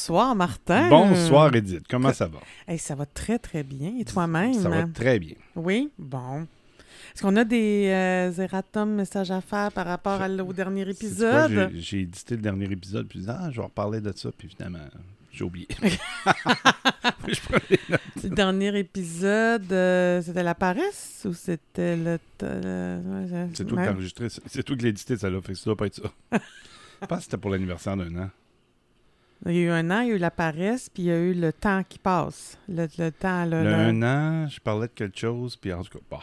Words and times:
Bonsoir, 0.00 0.34
Martin. 0.34 0.88
Bonsoir, 0.88 1.54
Edith. 1.54 1.84
Comment 1.86 2.14
ça 2.14 2.26
va? 2.26 2.38
Hey, 2.66 2.78
ça 2.78 2.94
va 2.94 3.04
très, 3.04 3.38
très 3.38 3.62
bien. 3.62 3.92
Et 4.00 4.04
toi-même? 4.06 4.54
Ça 4.54 4.70
va 4.70 4.84
très 4.86 5.18
bien. 5.18 5.34
Oui? 5.54 5.90
Bon. 5.98 6.46
Est-ce 7.14 7.20
qu'on 7.20 7.36
a 7.36 7.44
des 7.44 7.84
euh, 7.88 8.32
erratums 8.42 8.94
messages 8.94 9.30
à 9.30 9.42
faire 9.42 9.70
par 9.72 9.84
rapport 9.86 10.22
à- 10.22 10.30
au 10.30 10.52
dernier 10.54 10.88
épisode? 10.88 11.70
J'ai 11.74 12.00
édité 12.00 12.36
le 12.36 12.40
dernier 12.40 12.64
épisode, 12.72 13.08
puis 13.08 13.22
ah, 13.28 13.50
je 13.52 13.58
vais 13.60 13.64
reparler 13.66 14.00
de 14.00 14.10
ça, 14.16 14.30
puis 14.38 14.48
finalement, 14.48 14.78
j'ai 15.30 15.44
oublié. 15.44 15.68
Le 18.22 18.28
dernier 18.30 18.78
épisode, 18.78 19.70
euh, 19.70 20.22
c'était 20.22 20.42
la 20.42 20.54
paresse 20.54 21.26
ou 21.28 21.34
c'était 21.34 21.94
le... 21.96 22.18
le- 22.40 23.00
ouais, 23.34 23.48
C'est 23.52 23.66
tout 23.66 23.76
enregistré. 23.78 24.30
C'est 24.30 24.40
c'est 24.46 24.62
tout 24.62 24.76
qui 24.78 24.84
l'a 24.84 24.88
édité, 24.88 25.16
ça 25.18 25.28
là. 25.28 25.40
Fait 25.42 25.52
que 25.52 25.58
ça 25.58 25.64
doit 25.66 25.76
pas 25.76 25.86
être 25.86 25.96
ça. 25.96 26.10
je 27.02 27.06
pense 27.06 27.18
que 27.18 27.24
c'était 27.24 27.36
pour 27.36 27.50
l'anniversaire 27.50 27.96
d'un 27.98 28.14
an. 28.16 28.30
Il 29.46 29.52
y 29.54 29.58
a 29.58 29.62
eu 29.62 29.70
un 29.70 29.90
an, 29.90 30.00
il 30.00 30.08
y 30.08 30.12
a 30.12 30.14
eu 30.16 30.18
la 30.18 30.30
paresse, 30.30 30.90
puis 30.90 31.04
il 31.04 31.06
y 31.06 31.10
a 31.12 31.18
eu 31.18 31.32
le 31.34 31.52
temps 31.52 31.82
qui 31.88 31.98
passe. 31.98 32.58
Le, 32.68 32.86
le 32.98 33.10
temps, 33.10 33.44
là. 33.46 33.62
Le 33.64 33.70
le- 33.70 33.74
un 33.74 34.02
an, 34.02 34.48
je 34.48 34.60
parlais 34.60 34.86
de 34.88 34.92
quelque 34.92 35.18
chose, 35.18 35.56
puis 35.56 35.72
en 35.72 35.82
tout 35.82 35.98
cas, 35.98 36.04
bah, 36.10 36.20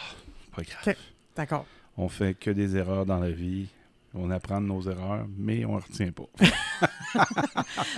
pas 0.55 0.61
grave. 0.63 0.95
D'accord. 1.35 1.65
On 1.97 2.09
fait 2.09 2.35
que 2.35 2.51
des 2.51 2.75
erreurs 2.77 3.05
dans 3.05 3.17
la 3.19 3.31
vie. 3.31 3.67
On 4.13 4.31
apprend 4.31 4.61
de 4.61 4.67
nos 4.67 4.81
erreurs, 4.83 5.27
mais 5.37 5.65
on 5.65 5.75
ne 5.75 5.81
retient 5.81 6.11
pas. 6.11 6.27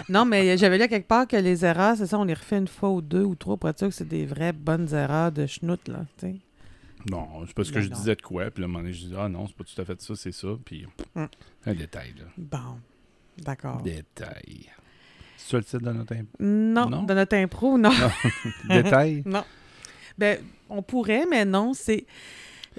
Non, 0.10 0.26
mais 0.26 0.58
j'avais 0.58 0.77
lu 0.77 0.88
quelque 0.88 1.08
part 1.08 1.27
que 1.27 1.36
les 1.36 1.66
erreurs, 1.66 1.98
c'est 1.98 2.08
ça, 2.08 2.18
on 2.18 2.24
les 2.24 2.34
refait 2.34 2.58
une 2.58 2.68
fois 2.68 2.90
ou 2.90 3.02
deux 3.02 3.24
ou 3.24 3.36
trois 3.36 3.58
pour 3.58 3.70
être 3.70 3.80
sûr 3.80 3.88
que 3.90 3.94
c'est 3.94 4.08
des 4.08 4.26
vraies 4.26 4.54
bonnes 4.54 4.94
erreurs 4.94 5.32
de 5.32 5.46
schnout, 5.46 5.88
là, 5.88 6.05
tu 6.18 6.27
sais. 6.27 6.36
Non, 7.10 7.27
c'est 7.46 7.54
parce 7.54 7.72
que 7.72 7.80
je 7.82 7.90
non. 7.90 7.96
disais 7.96 8.16
de 8.16 8.22
quoi, 8.22 8.49
puis 8.52 8.62
là, 8.62 8.66
à 8.66 8.70
un 8.70 8.72
moment 8.72 8.80
donné, 8.84 8.94
je 8.94 9.02
disais, 9.05 9.15
ah 9.18 9.30
non, 9.30 9.48
c'est 9.48 9.55
pas 9.55 9.63
tout 9.63 9.82
à 9.82 9.86
fait 9.86 10.02
ça, 10.02 10.15
c'est 10.15 10.32
ça, 10.32 10.48
puis 10.65 10.86
Mm. 11.15 11.26
un 11.65 11.74
détail, 11.74 12.13
là. 12.18 12.26
Bon. 12.38 12.80
D'accord. 13.38 13.82
Détail. 13.82 14.70
C'est 15.48 15.57
le 15.57 15.63
titre 15.63 15.79
de 15.79 15.91
notre 15.91 16.13
imp- 16.15 16.29
Non, 16.40 16.90
Non? 16.90 17.04
de 17.04 17.13
notre 17.13 17.35
impro, 17.35 17.77
non. 17.77 17.91
Détail? 18.70 19.23
non. 19.26 19.43
Ben, 20.18 20.40
on 20.70 20.81
pourrait, 20.84 21.26
mais 21.29 21.46
non, 21.46 21.73
c'est... 21.73 22.05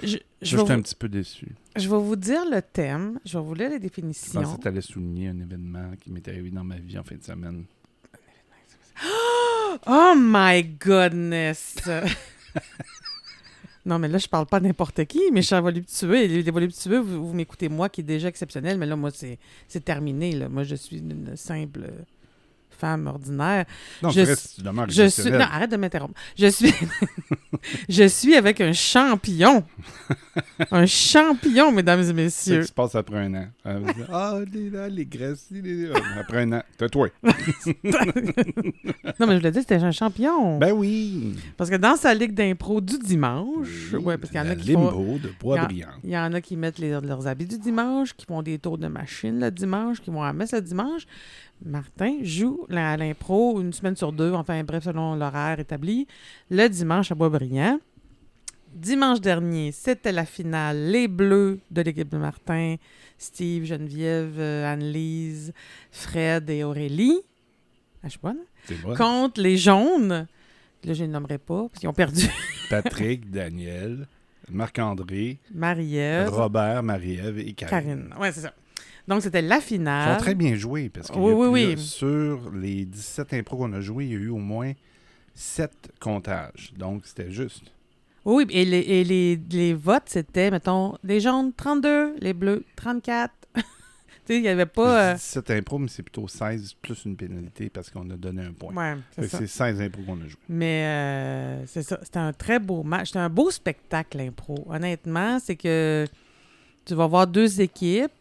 Je, 0.02 0.08
je, 0.08 0.16
Je 0.42 0.56
suis 0.58 0.72
un 0.72 0.80
petit 0.80 0.94
peu 0.94 1.08
déçu. 1.08 1.48
je 1.76 1.88
vais 1.88 1.98
vous 1.98 2.16
dire 2.16 2.42
le 2.50 2.60
thème, 2.62 3.18
je 3.24 3.36
vais 3.38 3.44
vous 3.44 3.54
lire 3.54 3.68
les 3.70 3.76
Je 3.76 3.80
définitions. 3.80 4.40
pensais 4.42 4.56
que 4.56 4.62
tu 4.62 4.68
allais 4.68 4.80
souligner 4.80 5.28
un 5.28 5.40
événement 5.40 5.92
qui 6.00 6.10
m'est 6.12 6.26
arrivé 6.28 6.50
dans 6.50 6.64
ma 6.64 6.76
vie 6.76 6.98
en 6.98 7.04
fin 7.04 7.16
de 7.16 7.22
semaine. 7.24 7.64
Oh 9.86 10.14
my 10.16 10.62
goodness! 10.64 11.76
non, 13.86 13.98
mais 13.98 14.08
là, 14.08 14.18
je 14.18 14.28
parle 14.28 14.46
pas 14.46 14.60
n'importe 14.60 15.04
qui, 15.06 15.30
mes 15.32 15.42
chers 15.42 15.62
voluptueux. 15.62 16.12
Les, 16.12 16.42
les 16.42 16.50
voluptueux, 16.50 16.98
vous, 16.98 17.28
vous 17.28 17.34
m'écoutez 17.34 17.68
moi, 17.68 17.88
qui 17.88 18.02
est 18.02 18.04
déjà 18.04 18.28
exceptionnel, 18.28 18.78
mais 18.78 18.86
là, 18.86 18.96
moi, 18.96 19.10
c'est 19.12 19.38
c'est 19.68 19.84
terminé. 19.84 20.32
Là. 20.32 20.48
Moi, 20.48 20.64
je 20.64 20.74
suis 20.74 20.98
une 20.98 21.34
simple 21.36 21.88
femme 22.80 23.06
ordinaire. 23.06 23.66
Non, 24.02 24.10
Je 24.10 24.20
reste 24.20 24.54
tu 24.56 24.62
demeures 24.62 24.88
Je 24.88 25.06
suis... 25.08 25.30
Non, 25.30 25.40
arrête 25.40 25.70
de 25.70 25.76
m'interrompre. 25.76 26.14
Je 26.38 26.46
suis... 26.46 26.72
je 27.88 28.08
suis 28.08 28.34
avec 28.34 28.60
un 28.60 28.72
champion. 28.72 29.62
un 30.70 30.86
champion, 30.86 31.70
mesdames 31.72 32.00
et 32.00 32.04
C'est 32.04 32.12
messieurs. 32.14 32.60
qui 32.62 32.66
se 32.68 32.72
passe 32.72 32.94
après 32.94 33.18
un 33.18 33.34
an. 33.34 33.46
Ah, 34.10 34.38
les, 34.52 34.70
là, 34.70 34.88
les 34.88 35.04
graisses, 35.06 35.46
les- 35.50 35.84
euh, 35.86 35.94
après 36.18 36.42
un 36.42 36.52
an. 36.52 36.62
Tais-toi. 36.78 37.08
non, 37.22 37.32
mais 39.26 39.34
je 39.34 39.36
voulais 39.38 39.50
dire, 39.50 39.60
c'était 39.62 39.74
un 39.76 39.90
champion. 39.92 40.58
Ben 40.58 40.72
oui. 40.72 41.34
Parce 41.56 41.70
que 41.70 41.76
dans 41.76 41.96
sa 41.96 42.14
ligue 42.14 42.34
d'impro 42.34 42.80
du 42.80 42.98
dimanche, 42.98 43.92
ouais, 43.92 44.16
parce 44.18 44.30
qu'il 44.30 44.40
y 44.40 44.44
en 44.44 44.48
a 44.50 44.56
qui 44.56 44.72
font... 44.72 44.90
de 45.18 45.18
Il 45.18 45.30
y 45.30 45.34
Bois-Brillant. 45.40 45.88
Il 46.04 46.10
y 46.10 46.16
en 46.18 46.32
a 46.32 46.40
qui 46.40 46.56
mettent 46.56 46.78
les- 46.78 47.00
leurs 47.00 47.26
habits 47.26 47.46
du 47.46 47.58
dimanche, 47.58 48.14
qui 48.14 48.26
font 48.26 48.42
des 48.42 48.58
tours 48.58 48.78
de 48.78 48.86
machine 48.88 49.38
le 49.40 49.50
dimanche, 49.50 50.00
qui 50.00 50.10
vont 50.10 50.22
à 50.22 50.26
la 50.28 50.32
messe 50.32 50.52
le 50.52 50.60
dimanche. 50.62 51.02
Martin 51.64 52.18
joue 52.22 52.64
l'impro 52.70 53.60
une 53.60 53.72
semaine 53.72 53.96
sur 53.96 54.12
deux, 54.12 54.32
enfin 54.32 54.62
bref, 54.64 54.84
selon 54.84 55.14
l'horaire 55.14 55.60
établi, 55.60 56.06
le 56.50 56.68
dimanche 56.68 57.12
à 57.12 57.14
Boisbriand. 57.14 57.78
Dimanche 58.72 59.20
dernier, 59.20 59.72
c'était 59.72 60.12
la 60.12 60.24
finale. 60.24 60.90
Les 60.90 61.08
Bleus 61.08 61.58
de 61.70 61.82
l'équipe 61.82 62.08
de 62.08 62.18
Martin, 62.18 62.76
Steve, 63.18 63.64
Geneviève, 63.64 64.36
euh, 64.38 64.72
Anne-Lise, 64.72 65.52
Fred 65.90 66.48
et 66.48 66.62
Aurélie. 66.62 67.18
Ah, 68.02 68.06
je 68.06 68.10
suis 68.10 68.20
bonne? 68.22 68.96
Contre 68.96 69.40
les 69.40 69.56
Jaunes. 69.56 70.28
Là, 70.84 70.94
je 70.94 71.02
ne 71.02 71.06
les 71.06 71.12
nommerai 71.12 71.38
pas, 71.38 71.66
parce 71.68 71.80
qu'ils 71.80 71.88
ont 71.88 71.92
perdu 71.92 72.26
Patrick, 72.70 73.30
Daniel, 73.30 74.06
Marc-André, 74.48 75.38
Marie-Ève, 75.52 76.28
Robert, 76.30 76.82
Marie-Ève 76.82 77.38
et 77.40 77.52
Karine. 77.52 77.70
Karine. 77.70 78.14
Ouais, 78.18 78.32
c'est 78.32 78.40
ça. 78.40 78.54
Donc, 79.10 79.22
c'était 79.22 79.42
la 79.42 79.56
Ils 79.56 79.62
finale. 79.62 80.16
très 80.18 80.34
bien 80.34 80.54
joués 80.54 80.88
parce 80.88 81.10
que 81.10 81.18
Oui, 81.18 81.32
oui, 81.34 81.48
oui. 81.74 81.78
sur 81.78 82.50
les 82.52 82.84
17 82.86 83.34
impros 83.34 83.58
qu'on 83.58 83.72
a 83.74 83.80
joués, 83.82 84.06
il 84.06 84.12
y 84.12 84.14
a 84.14 84.18
eu 84.18 84.28
au 84.30 84.38
moins 84.38 84.72
7 85.34 85.70
comptages. 86.00 86.72
Donc, 86.78 87.02
c'était 87.04 87.30
juste. 87.30 87.64
Oui, 88.24 88.46
et 88.50 88.64
les, 88.64 88.78
et 88.78 89.04
les, 89.04 89.40
les 89.50 89.74
votes, 89.74 90.04
c'était, 90.06 90.50
mettons, 90.50 90.96
les 91.02 91.20
jaunes 91.20 91.52
32, 91.54 92.16
les 92.20 92.32
bleus 92.34 92.64
34. 92.76 93.32
tu 93.56 93.62
sais, 94.26 94.36
il 94.36 94.42
n'y 94.42 94.48
avait 94.48 94.66
pas. 94.66 95.14
dis 95.14 95.18
17 95.20 95.50
impros, 95.52 95.78
mais 95.78 95.88
c'est 95.88 96.02
plutôt 96.02 96.28
16 96.28 96.74
plus 96.82 97.04
une 97.06 97.16
pénalité 97.16 97.70
parce 97.70 97.90
qu'on 97.90 98.08
a 98.10 98.16
donné 98.16 98.42
un 98.44 98.52
point. 98.52 98.72
euh, 98.76 98.94
Ouais, 98.94 99.00
c'est 99.16 99.28
ça. 99.28 99.38
C'est 99.38 99.46
16 99.46 99.80
impros 99.80 100.02
qu'on 100.04 100.20
a 100.20 100.28
joués. 100.28 100.38
Mais 100.48 100.84
euh, 100.84 101.66
c'est 101.66 101.82
ça. 101.82 101.98
C'était 102.02 102.18
un 102.18 102.32
très 102.34 102.58
beau 102.58 102.82
match. 102.82 103.08
C'était 103.08 103.18
un 103.20 103.30
beau 103.30 103.50
spectacle, 103.50 104.18
l'impro. 104.18 104.66
Honnêtement, 104.68 105.38
c'est 105.40 105.56
que 105.56 106.06
tu 106.84 106.94
vas 106.94 107.06
voir 107.06 107.26
deux 107.26 107.60
équipes. 107.60 108.12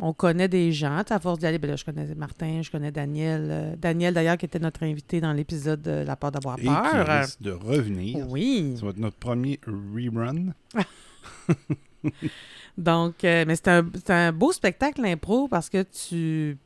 On 0.00 0.12
connaît 0.12 0.48
des 0.48 0.70
gens. 0.72 1.02
À 1.10 1.18
force 1.18 1.38
d'y 1.40 1.46
aller, 1.46 1.58
ben 1.58 1.68
là, 1.70 1.76
je 1.76 1.84
connais 1.84 2.06
Martin, 2.14 2.60
je 2.62 2.70
connais 2.70 2.92
Daniel. 2.92 3.48
euh, 3.50 3.76
Daniel, 3.76 4.14
d'ailleurs, 4.14 4.36
qui 4.36 4.44
était 4.46 4.60
notre 4.60 4.84
invité 4.84 5.20
dans 5.20 5.32
l'épisode 5.32 5.82
de 5.82 6.04
La 6.06 6.14
peur 6.14 6.30
d'avoir 6.30 6.56
Et 6.58 6.62
qui 6.62 6.68
peur. 6.68 7.06
risque 7.20 7.42
de 7.42 7.50
revenir. 7.50 8.26
Oui. 8.30 8.74
Ça 8.78 8.84
va 8.86 8.90
être 8.90 8.98
notre 8.98 9.16
premier 9.16 9.58
rerun. 9.66 10.52
Donc, 12.78 13.24
euh, 13.24 13.44
mais 13.46 13.56
c'est 13.56 13.68
un, 13.68 13.84
c'est 13.94 14.10
un 14.12 14.32
beau 14.32 14.52
spectacle, 14.52 15.02
l'impro, 15.02 15.48
parce 15.48 15.68
que 15.68 15.82
tu, 15.82 16.56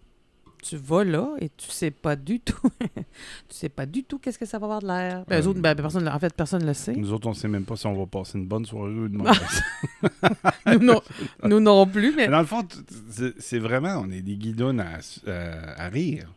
tu 0.62 0.76
vas 0.76 1.04
là 1.04 1.28
et 1.40 1.48
tu 1.50 1.68
sais 1.70 1.90
pas 1.90 2.16
du 2.16 2.40
tout. 2.40 2.56
tu 2.80 3.04
sais 3.50 3.68
pas 3.68 3.84
du 3.84 4.04
tout 4.04 4.18
qu'est-ce 4.18 4.38
que 4.38 4.46
ça 4.46 4.58
va 4.58 4.66
avoir 4.66 4.80
de 4.80 4.86
l'air. 4.86 5.24
Ben, 5.28 5.42
Euh, 5.42 5.46
autres, 5.48 5.60
ben, 5.60 5.74
personne, 5.74 6.08
en 6.08 6.18
fait, 6.18 6.32
personne 6.34 6.62
ne 6.62 6.68
le 6.68 6.74
sait. 6.74 6.94
Nous 6.94 7.12
autres, 7.12 7.26
on 7.26 7.30
ne 7.30 7.34
sait 7.36 7.48
même 7.48 7.64
pas 7.64 7.76
si 7.76 7.86
on 7.86 7.94
va 7.98 8.06
passer 8.06 8.38
une 8.38 8.46
bonne 8.46 8.64
soirée 8.64 8.92
ou 8.94 9.06
une 9.06 9.12
mauvaise. 9.18 9.62
nous, 10.66 10.78
non, 10.78 11.02
nous 11.44 11.60
non 11.60 11.86
plus, 11.86 12.14
mais 12.16 12.26
Mais 12.26 12.32
dans 12.32 12.40
le 12.40 12.46
fond, 12.46 12.62
c'est- 13.38 13.58
vraiment, 13.58 14.02
on 14.06 14.10
est 14.10 14.22
des 14.22 14.36
guidons 14.36 14.78
à, 14.78 14.98
euh, 15.28 15.74
à 15.76 15.88
rire. 15.88 16.32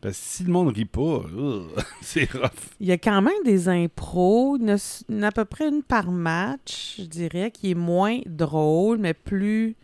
Parce 0.00 0.16
que 0.16 0.24
si 0.24 0.44
le 0.44 0.50
monde 0.52 0.74
rit 0.74 0.86
pas, 0.86 1.22
ugh, 1.36 1.62
c'est 2.00 2.30
rough. 2.32 2.50
il 2.80 2.86
y 2.86 2.92
a 2.92 2.96
quand 2.96 3.20
même 3.20 3.34
des 3.44 3.68
impros, 3.68 4.56
à 4.58 5.32
peu 5.32 5.44
près 5.44 5.68
une 5.68 5.82
par 5.82 6.10
match, 6.10 6.94
je 6.98 7.04
dirais, 7.04 7.50
qui 7.50 7.72
est 7.72 7.74
moins 7.74 8.18
drôle, 8.24 8.96
mais 8.98 9.12
plus 9.12 9.76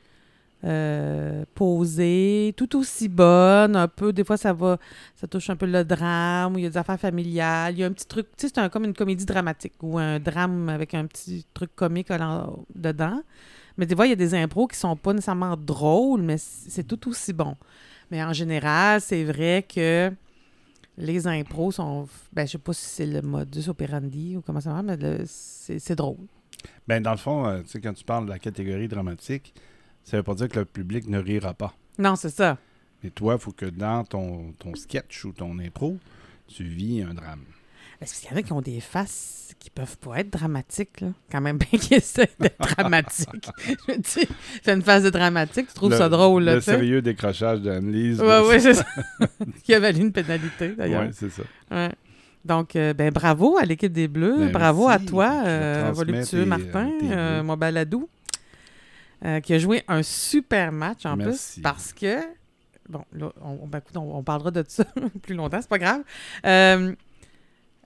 euh, 0.67 1.45
posée, 1.55 2.53
tout 2.57 2.77
aussi 2.77 3.09
bonne, 3.09 3.77
un 3.77 3.89
peu, 3.89 4.13
des 4.13 4.25
fois 4.25 4.37
ça 4.37 4.53
va, 4.53 4.79
ça 5.15 5.27
touche 5.27 5.49
un 5.49 5.57
peu 5.57 5.67
le 5.67 5.85
drame, 5.85 6.55
ou 6.55 6.59
il 6.59 6.65
y 6.65 6.67
a 6.67 6.71
des 6.71 6.77
affaires 6.77 7.01
familiales, 7.01 7.75
il 7.75 7.81
y 7.81 7.85
a 7.85 7.87
un 7.87 7.93
petit 7.93 8.07
truc, 8.07 8.27
tu 8.37 8.47
sais, 8.47 8.53
c'est 8.55 8.61
un- 8.61 8.69
comme 8.69 8.85
une 8.85 8.95
comédie 8.95 9.25
dramatique, 9.25 9.75
ou 9.83 9.99
un 9.99 10.19
drame 10.19 10.69
avec 10.69 10.93
un 10.95 11.07
petit 11.07 11.47
truc 11.55 11.71
comique 11.75 12.09
dedans. 12.75 13.23
Mais 13.79 13.87
des 13.87 13.95
fois, 13.95 14.07
il 14.07 14.11
y 14.11 14.13
a 14.13 14.17
des 14.17 14.35
impros 14.35 14.67
qui 14.67 14.77
sont 14.79 14.97
pas 14.97 15.13
nécessairement 15.13 15.57
drôles, 15.57 16.23
mais 16.23 16.37
c'est 16.39 16.85
tout 16.85 17.09
aussi 17.09 17.33
bon. 17.33 17.57
Mais 18.11 18.23
en 18.25 18.33
général, 18.33 19.01
c'est 19.01 19.25
vrai 19.25 19.67
que 19.69 20.11
les 20.97 21.27
impros 21.27 21.73
sont. 21.73 22.09
Ben, 22.33 22.47
je 22.47 22.53
sais 22.53 22.59
pas 22.59 22.73
si 22.73 22.87
c'est 22.87 23.07
le 23.07 23.21
modus 23.21 23.69
operandi 23.69 24.37
ou 24.37 24.41
comment 24.41 24.61
ça 24.61 24.73
va, 24.73 24.83
mais 24.83 24.97
c'est 25.27 25.95
drôle. 25.95 26.17
Ben, 26.89 27.03
dans 27.03 27.11
le 27.11 27.17
fond, 27.19 27.47
euh, 27.47 27.61
tu 27.63 27.69
sais, 27.69 27.81
quand 27.81 27.93
tu 27.93 28.05
parles 28.05 28.25
de 28.25 28.31
la 28.31 28.39
catégorie 28.39 28.89
dramatique, 28.89 29.53
ça 30.07 30.17
veut 30.17 30.23
pas 30.23 30.35
dire 30.35 30.49
que 30.49 30.61
le 30.61 30.65
public 30.65 31.09
ne 31.09 31.19
rira 31.19 31.53
pas. 31.53 31.75
Non, 31.99 32.15
c'est 32.15 32.31
ça. 32.31 32.59
Mais 33.03 33.11
toi, 33.11 33.35
il 33.35 33.41
faut 33.41 33.51
que 33.51 33.67
dans 33.67 34.05
ton, 34.05 34.53
ton 34.59 34.75
sketch 34.77 35.25
ou 35.25 35.33
ton 35.33 35.59
impro, 35.59 35.99
tu 36.47 36.63
vis 36.63 37.03
un 37.03 37.13
drame. 37.13 37.43
Parce 37.99 38.13
qu'il 38.13 38.31
y 38.31 38.35
en 38.35 38.37
a 38.37 38.43
qui 38.43 38.53
ont 38.53 38.61
des 38.61 38.81
faces 38.81 39.55
qui 39.59 39.69
peuvent 39.69 39.97
pas 39.99 40.21
être 40.21 40.31
dramatiques, 40.31 41.01
là. 41.01 41.09
Quand 41.33 41.41
même 41.41 41.59
bien 41.59 41.79
qu'ils 41.81 41.97
essaient 41.97 42.31
d'être 42.39 42.59
dramatiques. 42.59 43.49
je 43.67 43.93
me 43.93 43.99
dis, 43.99 44.29
fais 44.63 44.75
une 44.75 44.83
phase 44.83 45.03
de 45.03 45.11
dramatique, 45.11 45.69
tu 45.69 45.75
trouves 45.75 45.91
Le- 45.91 45.97
ça 45.97 46.09
drôle, 46.09 46.45
là, 46.45 46.55
Le 46.57 46.61
sérieux 46.61 47.03
décrochage 47.03 47.63
d'Anne-Lise. 47.63 48.21
Ouais, 48.21 48.47
ouais, 48.47 48.61
c'est 48.61 48.75
ça. 48.75 48.87
qui 49.65 49.75
a 49.75 49.81
valu 49.81 50.03
une 50.03 50.13
pénalité, 50.13 50.69
d'ailleurs. 50.77 51.03
Ouais, 51.03 51.11
c'est 51.13 51.31
ça. 51.31 51.43
Ouais. 51.71 51.91
Donc, 52.45 52.77
euh, 52.77 52.95
ben, 52.95 53.11
bravo 53.11 53.59
à 53.59 53.65
l'équipe 53.65 53.93
des 53.93 54.07
Bleus. 54.07 54.37
Ben, 54.39 54.53
bravo 54.53 54.87
merci. 54.89 55.05
à 55.05 55.09
toi, 55.09 55.43
euh, 55.47 55.91
voluptueux 55.93 56.43
tes, 56.43 56.47
Martin, 56.47 56.91
euh, 56.93 57.01
tes 57.01 57.13
euh, 57.13 57.43
mon 57.43 57.57
baladou, 57.57 58.09
euh, 59.25 59.41
qui 59.41 59.55
a 59.55 59.59
joué 59.59 59.83
un 59.89 60.03
super 60.03 60.73
match 60.73 61.07
en 61.07 61.17
Merci. 61.17 61.55
plus 61.55 61.63
parce 61.63 61.93
que, 61.93 62.21
bon, 62.89 63.05
là, 63.13 63.33
on, 63.43 63.67
ben, 63.67 63.79
écoute, 63.79 63.97
on, 63.97 64.17
on 64.17 64.23
parlera 64.23 64.51
de 64.51 64.65
ça 64.67 64.85
plus 65.23 65.35
longtemps, 65.35 65.61
c'est 65.61 65.69
pas 65.71 65.79
grave. 65.79 66.03
Euh, 66.45 66.95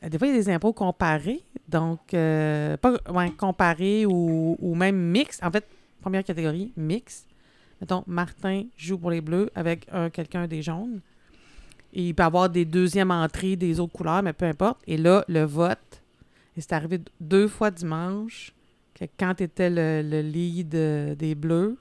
des 0.08 0.18
fois, 0.18 0.28
il 0.28 0.32
y 0.32 0.34
a 0.34 0.38
des 0.38 0.50
impôts 0.50 0.72
comparés, 0.72 1.44
donc, 1.68 2.14
euh, 2.14 2.76
pas 2.78 2.92
ouais, 3.12 3.30
comparés 3.30 4.06
ou, 4.06 4.56
ou 4.58 4.74
même 4.74 4.96
mix. 4.96 5.38
En 5.42 5.50
fait, 5.50 5.66
première 6.00 6.24
catégorie, 6.24 6.72
mix. 6.76 7.26
Mettons, 7.80 8.04
Martin 8.06 8.64
joue 8.76 8.98
pour 8.98 9.10
les 9.10 9.20
Bleus 9.20 9.50
avec 9.54 9.86
un 9.92 10.10
quelqu'un 10.10 10.46
des 10.46 10.62
jaunes. 10.62 11.00
Et 11.92 12.08
il 12.08 12.14
peut 12.14 12.22
y 12.22 12.26
avoir 12.26 12.48
des 12.48 12.64
deuxièmes 12.64 13.10
entrées 13.10 13.56
des 13.56 13.80
autres 13.80 13.92
couleurs, 13.92 14.22
mais 14.22 14.32
peu 14.32 14.46
importe. 14.46 14.80
Et 14.86 14.96
là, 14.96 15.24
le 15.28 15.44
vote, 15.44 16.02
et 16.56 16.60
c'est 16.60 16.72
arrivé 16.72 17.00
deux 17.20 17.48
fois 17.48 17.70
dimanche, 17.70 18.52
que 19.08 19.12
quand 19.18 19.34
tu 19.34 19.44
étais 19.44 19.70
le, 19.70 20.02
le 20.08 20.20
lead 20.22 20.74
euh, 20.74 21.14
des 21.14 21.34
Bleus, 21.34 21.78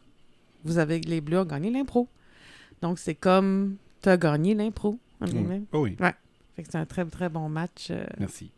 vous 0.64 0.78
avez 0.78 1.00
les 1.02 1.22
Bleus 1.22 1.40
ont 1.40 1.46
gagné 1.46 1.70
l'impro. 1.72 2.08
Donc, 2.82 3.00
c'est 3.00 3.16
comme 3.16 3.76
tu 4.02 4.10
as 4.10 4.18
gagné 4.18 4.54
l'impro. 4.56 4.98
Oui. 5.22 5.66
Oh 5.74 5.80
oui, 5.84 5.96
Fait 6.56 6.64
que 6.64 6.70
c'est 6.72 6.78
un 6.78 6.86
très, 6.86 7.04
très 7.06 7.30
bon 7.30 7.50
match. 7.50 7.88
euh. 7.92 8.06
merci. 8.20 8.52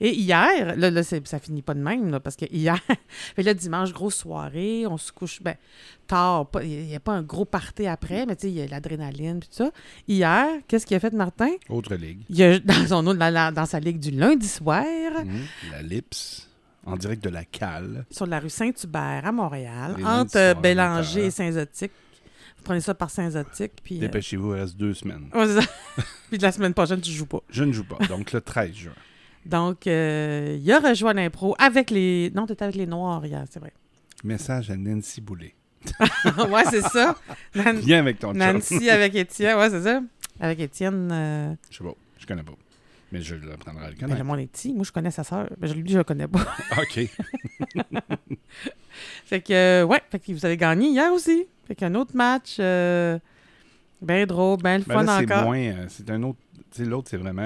Et 0.00 0.14
hier, 0.14 0.74
là, 0.76 0.90
là 0.90 1.02
c'est- 1.04 1.24
ça 1.28 1.38
finit 1.38 1.62
pas 1.62 1.74
de 1.74 1.80
même, 1.80 2.10
là, 2.10 2.18
parce 2.18 2.34
que 2.34 2.44
hier, 2.50 2.76
fait 3.36 3.42
là, 3.44 3.54
dimanche, 3.54 3.92
grosse 3.92 4.16
soirée, 4.16 4.84
on 4.86 4.96
se 4.96 5.12
couche, 5.12 5.40
ben, 5.42 5.54
tard, 6.08 6.46
pas- 6.48 6.64
il 6.64 6.86
n'y 6.86 6.96
a 6.96 7.00
pas 7.00 7.12
un 7.12 7.22
gros 7.22 7.44
party 7.44 7.86
après, 7.86 8.26
mais 8.26 8.34
tu 8.34 8.42
sais, 8.42 8.48
il 8.50 8.54
y 8.56 8.62
a 8.62 8.66
l'adrénaline, 8.66 9.38
puis 9.38 9.48
tout 9.48 9.56
ça. 9.56 9.70
Hier, 10.08 10.48
qu'est-ce 10.66 10.86
qu'il 10.86 10.96
a 10.96 11.00
fait, 11.00 11.12
Martin? 11.12 11.50
Autre 11.68 11.94
ligue. 11.94 12.20
Il 12.30 12.42
a, 12.42 12.58
dans, 12.60 12.86
son, 12.86 13.06
autre- 13.06 13.18
dans, 13.52 13.66
sa 13.66 13.78
ligue 13.78 14.00
du 14.00 14.10
lundi 14.10 14.48
soir, 14.48 14.84
Mhm. 15.24 15.44
La 15.70 15.82
Lips, 15.82 16.48
en 16.84 16.96
direct 16.96 17.22
de 17.22 17.30
la 17.30 17.44
cale. 17.44 18.04
sur 18.10 18.26
la 18.26 18.40
rue 18.40 18.50
Saint-Hubert, 18.50 19.22
à 19.24 19.32
Montréal, 19.32 19.94
Les 19.98 20.04
entre 20.04 20.60
Bélanger 20.60 21.26
et. 21.26 21.30
Saint-Zotique. 21.30 21.92
Vous 22.58 22.62
prenez 22.64 22.80
ça 22.80 22.94
par 22.94 23.10
Saint-Zotique, 23.10 23.72
puis... 23.82 23.96
euh, 23.98 24.00
Dépêchez-vous, 24.00 24.54
il 24.54 24.60
reste 24.60 24.76
deux 24.76 24.94
semaines. 24.94 25.28
puis 26.30 26.38
la 26.38 26.52
semaine 26.52 26.74
prochaine, 26.74 27.00
tu 27.00 27.10
joues 27.10 27.26
pas. 27.26 27.40
Je 27.50 27.64
ne 27.64 27.72
joue 27.72 27.84
pas, 27.84 27.98
donc 28.06 28.32
le 28.32 28.40
13 28.40 28.72
juin. 28.72 28.92
Donc, 29.44 29.86
euh, 29.88 30.56
il 30.62 30.72
a 30.72 30.78
rejoint 30.78 31.12
l'impro 31.14 31.56
avec 31.58 31.90
les... 31.90 32.30
Non, 32.34 32.46
tu 32.46 32.52
étais 32.52 32.62
avec 32.62 32.76
les 32.76 32.86
Noirs 32.86 33.26
hier, 33.26 33.44
c'est 33.50 33.58
vrai. 33.58 33.72
Message 34.22 34.70
à 34.70 34.76
Nancy 34.76 35.20
Boulet. 35.20 35.54
ouais, 36.48 36.62
c'est 36.70 36.82
ça. 36.82 37.16
Nan- 37.56 37.80
Viens 37.80 37.98
avec 37.98 38.20
ton. 38.20 38.32
Nancy 38.32 38.88
avec 38.88 39.16
Étienne, 39.16 39.58
ouais, 39.58 39.68
c'est 39.70 39.82
ça. 39.82 40.00
Avec 40.38 40.60
Étienne, 40.60 41.08
euh, 41.10 41.52
Je 41.70 41.78
sais 41.78 41.82
pas, 41.84 41.94
je 42.18 42.26
connais 42.26 42.44
pas. 42.44 42.52
Mais 43.12 43.20
je 43.22 43.34
l'apprendrai 43.36 43.84
à 43.86 43.90
le 43.90 43.94
ben, 43.94 44.00
le 44.02 44.08
connaître. 44.08 44.24
monde 44.24 44.38
est 44.40 44.46
petit. 44.46 44.72
Moi, 44.72 44.84
je 44.84 44.90
connais 44.92 45.10
sa 45.10 45.22
sœur. 45.22 45.48
Ben, 45.58 45.66
je 45.68 45.74
lui 45.74 45.82
dis, 45.82 45.92
je 45.92 45.98
le 45.98 46.04
connais 46.04 46.26
pas. 46.26 46.40
OK. 46.78 47.08
fait 49.24 49.40
que, 49.40 49.52
euh, 49.52 49.84
ouais, 49.84 50.00
fait 50.10 50.18
que 50.18 50.32
vous 50.32 50.44
avez 50.46 50.56
gagné 50.56 50.88
hier 50.88 51.12
aussi. 51.12 51.46
Fait 51.66 51.74
qu'un 51.74 51.94
autre 51.94 52.16
match, 52.16 52.56
euh, 52.58 53.18
bien 54.00 54.26
drôle, 54.26 54.58
bien 54.62 54.78
le 54.78 54.84
Ben 54.84 54.94
fun 54.94 55.02
là, 55.04 55.18
c'est 55.20 55.32
encore. 55.32 55.44
moins. 55.44 55.58
euh, 55.58 55.86
c'est 55.88 56.10
un 56.10 56.22
autre. 56.22 56.38
L'autre, 56.78 57.08
c'est 57.10 57.18
vraiment 57.18 57.42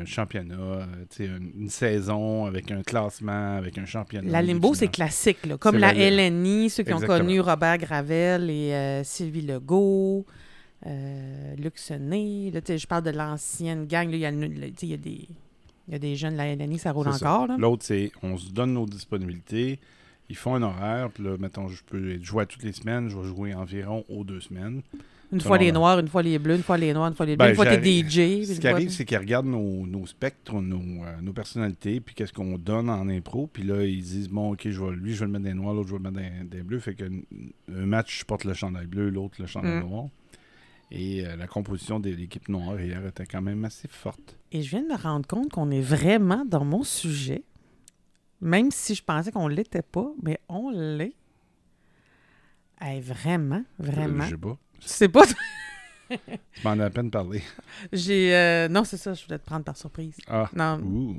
un 0.00 0.06
championnat, 0.06 0.86
une, 1.18 1.50
une 1.60 1.68
saison 1.68 2.46
avec 2.46 2.70
un 2.70 2.82
classement, 2.82 3.56
avec 3.58 3.76
un 3.76 3.84
championnat. 3.84 4.30
La 4.32 4.40
Limbo, 4.40 4.72
c'est 4.72 4.88
classique, 4.88 5.44
là. 5.44 5.58
comme 5.58 5.76
la 5.76 5.92
la- 5.92 6.10
LNI, 6.30 6.70
ceux 6.70 6.82
qui 6.84 6.94
ont 6.94 7.00
connu 7.00 7.40
Robert 7.40 7.76
Gravel 7.76 8.48
et 8.48 8.72
euh, 8.72 9.04
Sylvie 9.04 9.42
Legault, 9.42 10.24
euh. 10.86 11.54
Là, 11.56 11.70
sais, 12.64 12.78
je 12.78 12.86
parle 12.86 13.04
de 13.04 13.10
l'ancienne 13.10 13.86
gang. 13.86 14.08
Il 14.10 14.16
y, 14.16 14.20
y 14.20 14.24
a 14.26 14.30
des- 14.96 15.28
il 15.88 15.92
y 15.92 15.94
a 15.94 15.98
des 15.98 16.16
jeunes 16.16 16.34
de 16.34 16.38
la 16.38 16.54
LNI, 16.54 16.78
ça 16.78 16.92
roule 16.92 17.08
encore. 17.08 17.46
là. 17.48 17.56
L'autre, 17.58 17.84
c'est 17.84 18.12
on 18.22 18.36
se 18.36 18.50
donne 18.50 18.74
nos 18.74 18.86
disponibilités. 18.86 19.78
Ils 20.28 20.36
font 20.36 20.54
un 20.54 20.62
horaire, 20.62 21.10
puis 21.10 21.24
là, 21.24 21.36
mettons, 21.38 21.66
je 21.68 21.82
peux 21.84 22.22
jouer 22.22 22.44
à 22.44 22.46
toutes 22.46 22.62
les 22.62 22.72
semaines, 22.72 23.08
je 23.08 23.16
vais 23.18 23.26
jouer 23.26 23.52
environ 23.54 24.04
aux 24.08 24.22
deux 24.22 24.40
semaines. 24.40 24.82
Une 25.32 25.40
fois 25.40 25.58
les 25.58 25.70
noirs, 25.72 25.98
une 26.00 26.08
fois 26.08 26.22
les 26.22 26.38
bleus, 26.40 26.56
une 26.56 26.62
fois 26.62 26.76
les 26.76 26.92
noirs, 26.92 27.08
une 27.08 27.14
fois 27.14 27.24
les 27.26 27.36
bleus, 27.36 27.44
Ben, 27.46 27.50
une 27.50 27.54
fois 27.56 27.66
t'es 27.66 27.80
DJ. 27.80 28.44
Ce 28.46 28.54
qui 28.54 28.60
fois- 28.62 28.70
arrive, 28.70 28.90
c'est 28.90 29.04
qu'ils 29.04 29.16
regardent 29.18 29.46
nos, 29.46 29.86
nos 29.86 30.04
spectres, 30.06 30.60
nos, 30.60 31.04
euh, 31.04 31.20
nos 31.22 31.32
personnalités, 31.32 32.00
puis 32.00 32.14
qu'est-ce 32.16 32.32
qu'on 32.32 32.58
donne 32.58 32.88
en 32.90 33.08
impro. 33.08 33.48
Puis 33.52 33.62
là, 33.64 33.84
ils 33.84 34.02
disent, 34.02 34.28
bon, 34.28 34.52
OK, 34.52 34.68
je 34.68 34.80
vais, 34.84 34.90
lui, 34.96 35.14
je 35.14 35.20
vais 35.20 35.26
le 35.26 35.32
mettre 35.32 35.44
des 35.44 35.54
noirs, 35.54 35.74
l'autre, 35.74 35.88
je 35.88 35.94
vais 35.96 36.02
le 36.02 36.10
mettre 36.10 36.28
des, 36.44 36.56
des 36.58 36.62
bleus. 36.64 36.80
Fait 36.80 36.94
qu'un 36.94 37.10
un 37.72 37.86
match, 37.86 38.20
je 38.20 38.24
porte 38.24 38.44
le 38.44 38.54
chandail 38.54 38.86
bleu, 38.86 39.08
l'autre, 39.08 39.36
le 39.40 39.46
chandail 39.46 39.78
Mm. 39.84 39.88
noir. 39.88 40.06
Et 40.92 41.24
euh, 41.24 41.36
la 41.36 41.46
composition 41.46 42.00
de 42.00 42.10
l'équipe 42.10 42.48
noire 42.48 42.80
hier 42.80 43.06
était 43.06 43.26
quand 43.26 43.40
même 43.42 43.64
assez 43.64 43.86
forte. 43.88 44.36
Et 44.50 44.62
je 44.62 44.70
viens 44.70 44.82
de 44.82 44.88
me 44.88 44.96
rendre 44.96 45.26
compte 45.26 45.50
qu'on 45.50 45.70
est 45.70 45.80
vraiment 45.80 46.44
dans 46.44 46.64
mon 46.64 46.82
sujet, 46.82 47.44
même 48.40 48.70
si 48.72 48.94
je 48.96 49.02
pensais 49.04 49.30
qu'on 49.30 49.46
l'était 49.48 49.82
pas, 49.82 50.10
mais 50.22 50.40
on 50.48 50.70
l'est. 50.70 51.14
Hey, 52.80 53.00
vraiment, 53.00 53.62
vraiment. 53.78 54.24
Euh, 54.24 54.26
Je 54.26 54.30
sais 54.30 54.38
pas. 54.38 54.58
Tu 54.80 54.88
sais 54.88 55.08
pas, 55.08 55.22
Tu 56.10 56.16
m'en 56.64 56.70
as 56.80 56.86
à 56.86 56.90
peine 56.90 57.10
parlé. 57.10 57.40
j'ai... 57.92 58.34
euh, 58.34 58.68
non, 58.68 58.82
c'est 58.84 58.96
ça, 58.96 59.14
je 59.14 59.24
voulais 59.24 59.38
te 59.38 59.44
prendre 59.46 59.64
par 59.64 59.76
surprise. 59.76 60.16
Ah, 60.26 60.50
Non, 60.54 60.80
ouh. 60.82 61.16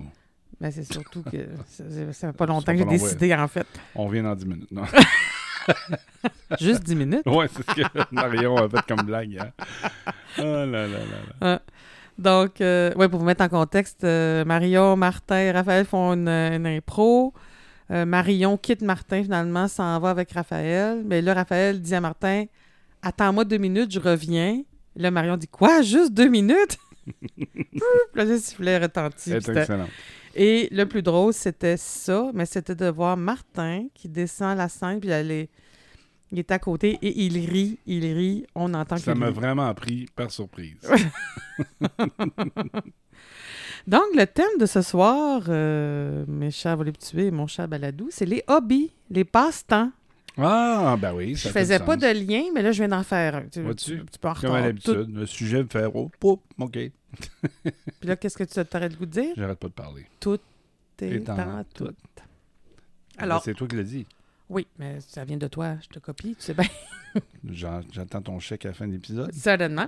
mais 0.59 0.71
c'est 0.71 0.83
surtout 0.91 1.23
que 1.23 1.47
ça 2.11 2.31
fait 2.31 2.33
pas 2.37 2.45
longtemps 2.45 2.73
que 2.73 2.79
j'ai 2.79 2.85
décidé, 2.85 3.33
en 3.33 3.47
fait. 3.47 3.67
On 3.95 4.07
revient 4.07 4.23
dans 4.23 4.35
10 4.35 4.45
minutes. 4.45 4.71
Non. 4.71 4.83
Juste 6.59 6.83
10 6.83 6.95
minutes. 6.95 7.25
ouais, 7.25 7.47
c'est 7.47 7.69
ce 7.69 7.87
que 7.87 7.97
Marion 8.11 8.57
a 8.57 8.69
fait 8.69 8.85
comme 8.87 9.05
blague. 9.05 9.37
Hein. 9.39 9.51
Oh 10.37 10.43
là 10.43 10.65
là 10.65 10.87
là 10.87 10.97
là. 11.41 11.61
Donc, 12.17 12.61
euh, 12.61 12.93
ouais, 12.95 13.09
pour 13.09 13.19
vous 13.19 13.25
mettre 13.25 13.43
en 13.43 13.49
contexte, 13.49 14.03
euh, 14.03 14.45
Marion, 14.45 14.95
Martin 14.95 15.37
et 15.39 15.51
Raphaël 15.51 15.85
font 15.85 16.13
une, 16.13 16.27
une 16.27 16.67
impro. 16.67 17.33
Euh, 17.89 18.05
Marion 18.05 18.57
quitte 18.57 18.81
Martin, 18.81 19.23
finalement, 19.23 19.67
s'en 19.67 19.99
va 19.99 20.11
avec 20.11 20.31
Raphaël. 20.31 21.03
Mais 21.05 21.21
là, 21.21 21.33
Raphaël 21.33 21.81
dit 21.81 21.95
à 21.95 22.01
Martin 22.01 22.45
Attends-moi 23.01 23.43
deux 23.43 23.57
minutes, 23.57 23.91
je 23.91 23.99
reviens. 23.99 24.61
Là, 24.95 25.09
Marion 25.09 25.35
dit 25.35 25.47
Quoi? 25.47 25.81
Juste 25.81 26.13
deux 26.13 26.27
minutes 26.27 26.77
Puis 27.35 27.49
là, 28.15 28.25
le 28.25 28.37
sifflet 28.37 28.77
retentit. 28.77 29.31
C'est 29.41 29.57
excellent. 29.57 29.87
Et 30.35 30.69
le 30.71 30.85
plus 30.85 31.01
drôle, 31.01 31.33
c'était 31.33 31.77
ça, 31.77 32.29
mais 32.33 32.45
c'était 32.45 32.75
de 32.75 32.87
voir 32.87 33.17
Martin 33.17 33.87
qui 33.93 34.07
descend 34.09 34.57
la 34.57 34.69
scène, 34.69 34.99
puis 34.99 35.09
elle 35.09 35.31
est- 35.31 35.49
il 36.31 36.39
est 36.39 36.51
à 36.51 36.59
côté 36.59 36.97
et 37.01 37.23
il 37.25 37.37
rit, 37.49 37.77
il 37.85 38.05
rit. 38.13 38.45
On 38.55 38.73
entend 38.73 38.95
Ça 38.97 39.11
qu'il 39.11 39.19
m'a 39.19 39.29
vraiment 39.31 39.73
pris 39.73 40.05
par 40.15 40.31
surprise. 40.31 40.77
Donc, 43.87 44.03
le 44.15 44.25
thème 44.25 44.57
de 44.59 44.65
ce 44.65 44.81
soir, 44.81 45.41
euh, 45.49 46.23
mes 46.27 46.51
chers 46.51 46.77
voluptueux 46.77 47.25
et 47.25 47.31
mon 47.31 47.47
cher 47.47 47.67
baladou, 47.67 48.07
c'est 48.11 48.25
les 48.25 48.43
hobbies, 48.47 48.91
les 49.09 49.23
passe-temps. 49.25 49.91
Ah, 50.37 50.95
ben 50.99 51.13
oui. 51.13 51.35
Je 51.35 51.43
ça 51.43 51.51
fait 51.51 51.59
faisais 51.61 51.79
pas 51.79 51.93
sens. 51.95 52.03
de 52.03 52.07
lien, 52.27 52.43
mais 52.53 52.61
là, 52.61 52.71
je 52.71 52.77
viens 52.83 52.87
d'en 52.87 53.03
faire 53.03 53.35
un. 53.35 53.43
Tu, 53.51 53.61
Vois-tu? 53.63 53.99
tu- 53.99 54.05
tu 54.05 54.19
peux 54.19 54.29
en 54.29 54.33
Comme 54.33 54.51
à 54.55 54.61
l'habitude, 54.61 55.09
le 55.13 55.25
sujet 55.25 55.63
me 55.63 55.67
fait 55.67 55.85
oh, 55.93 56.09
OK. 56.59 56.79
Tout- 57.19 57.49
Puis 57.99 58.07
là, 58.09 58.15
qu'est-ce 58.15 58.37
que 58.37 58.43
tu 58.43 58.59
aurais 58.75 58.89
le 58.89 58.95
goût 58.95 59.05
de 59.05 59.11
dire? 59.11 59.33
J'arrête 59.35 59.59
pas 59.59 59.67
de 59.67 59.73
parler. 59.73 60.05
T'es 60.97 61.09
Et 61.15 61.19
dans 61.19 61.35
dans 61.35 61.63
tout. 61.73 61.85
tout. 61.85 61.93
Alors, 63.17 63.37
Alors, 63.37 63.43
c'est 63.43 63.53
toi 63.53 63.67
qui 63.67 63.75
l'as 63.75 63.83
dit. 63.83 64.05
oui, 64.49 64.67
mais 64.79 64.99
ça 65.01 65.23
vient 65.25 65.37
de 65.37 65.47
toi, 65.47 65.75
je 65.81 65.87
te 65.87 65.99
copie, 65.99 66.35
tu 66.35 66.41
sais 66.45 66.53
bien. 66.53 66.65
J'attends 67.91 68.21
ton 68.21 68.39
chèque 68.39 68.65
à 68.65 68.69
la 68.69 68.73
fin 68.73 68.87
de 68.87 68.93
l'épisode. 68.93 69.31
Certainement. 69.33 69.87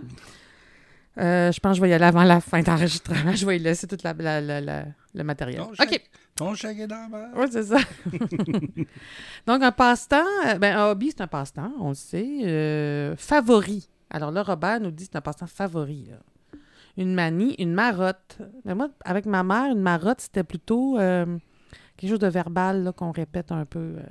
Euh, 1.20 1.52
je 1.52 1.60
pense 1.60 1.74
que 1.74 1.78
je 1.78 1.82
vais 1.82 1.90
y 1.90 1.94
aller 1.94 2.06
avant 2.06 2.24
la 2.24 2.42
fin 2.42 2.62
d'enregistrement. 2.62 3.32
Je 3.36 3.46
vais 3.46 3.58
y 3.58 3.60
laisser 3.60 3.86
tout 3.86 3.98
la, 4.04 4.14
la- 4.14 4.42
la- 4.42 4.62
la- 4.62 4.86
le 5.14 5.24
matériel. 5.24 5.60
Ton 5.62 5.70
OK. 5.72 5.76
chèque. 5.90 6.10
Ton 6.36 6.56
chèque 6.56 6.80
est 6.80 6.88
dans 6.88 7.08
ma... 7.08 7.30
Oui, 7.36 7.46
c'est 7.52 7.62
ça. 7.64 7.78
Donc, 9.46 9.62
un 9.62 9.72
passe-temps, 9.72 10.26
euh, 10.48 10.56
ben, 10.58 10.76
un 10.76 10.88
hobby, 10.90 11.12
c'est 11.12 11.22
un 11.22 11.28
passe-temps, 11.28 11.72
on 11.80 11.90
le 11.90 11.94
sait. 11.96 12.28
Euh, 12.44 13.16
favori. 13.16 13.88
Alors 14.10 14.32
là, 14.32 14.42
Robert 14.42 14.80
nous 14.80 14.90
dit 14.90 15.06
que 15.06 15.12
c'est 15.12 15.18
un 15.18 15.22
passe-temps 15.22 15.46
favori. 15.46 16.08
là. 16.10 16.18
Une 16.98 17.14
manie, 17.16 17.56
une 17.58 17.74
marotte. 17.74 18.38
Mais 18.66 18.76
moi, 18.76 18.90
avec 19.04 19.26
ma 19.26 19.44
mère, 19.44 19.72
une 19.72 19.82
marotte, 19.82 20.22
c'était 20.22 20.44
plutôt 20.44 21.00
euh, 21.00 21.26
quelque 21.98 22.10
chose 22.12 22.20
de 22.20 22.28
verbal 22.28 22.92
qu'on 22.96 23.12
répète 23.12 23.52
un 23.52 23.66
peu. 23.66 23.80
euh. 23.98 24.04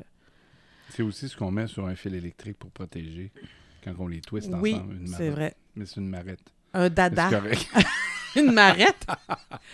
C'est 0.88 1.02
aussi 1.02 1.28
ce 1.28 1.36
qu'on 1.36 1.50
met 1.50 1.66
sur 1.68 1.86
un 1.86 1.94
fil 1.94 2.14
électrique 2.14 2.58
pour 2.58 2.70
protéger 2.70 3.30
quand 3.84 3.92
on 3.98 4.08
les 4.08 4.20
twist 4.20 4.50
Oui, 4.60 4.74
ensemble. 4.74 4.94
Une 4.96 5.06
c'est 5.06 5.30
vrai. 5.30 5.54
Mais 5.76 5.86
c'est 5.86 6.00
une 6.00 6.08
marette. 6.08 6.40
Un 6.74 6.88
dada. 6.90 7.28
Correct. 7.30 7.66
Une 8.34 8.50
marette? 8.52 9.06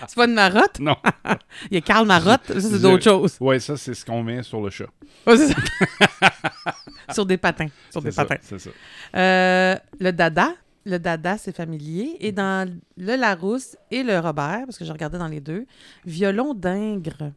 c'est 0.08 0.16
pas 0.16 0.24
une 0.24 0.34
marotte? 0.34 0.80
non. 0.80 0.96
Il 1.70 1.74
y 1.74 1.76
a 1.76 1.80
Karl 1.80 2.04
Marotte. 2.08 2.42
Ça, 2.48 2.60
c'est 2.60 2.80
d'autres 2.80 3.04
choses. 3.04 3.36
Ouais, 3.38 3.60
ça, 3.60 3.76
c'est 3.76 3.94
ce 3.94 4.04
qu'on 4.04 4.24
met 4.24 4.42
sur 4.42 4.60
le 4.60 4.68
chat. 4.70 4.88
Ça. 5.24 5.36
Sur 7.14 7.24
des 7.24 7.36
patins. 7.36 7.68
Sur 7.90 8.02
des 8.02 8.10
ça, 8.10 8.24
patins. 8.24 8.40
C'est 8.42 8.58
ça. 8.58 8.70
Euh, 9.14 9.76
le 10.00 10.10
dada. 10.10 10.54
Le 10.88 10.98
dada, 10.98 11.36
c'est 11.36 11.54
familier. 11.54 12.16
Et 12.18 12.32
dans 12.32 12.66
le 12.96 13.16
Larousse 13.16 13.76
et 13.90 14.02
le 14.02 14.18
Robert, 14.18 14.62
parce 14.64 14.78
que 14.78 14.86
je 14.86 14.92
regardais 14.92 15.18
dans 15.18 15.28
les 15.28 15.40
deux, 15.40 15.66
violon 16.06 16.54
d'ingre. 16.54 17.32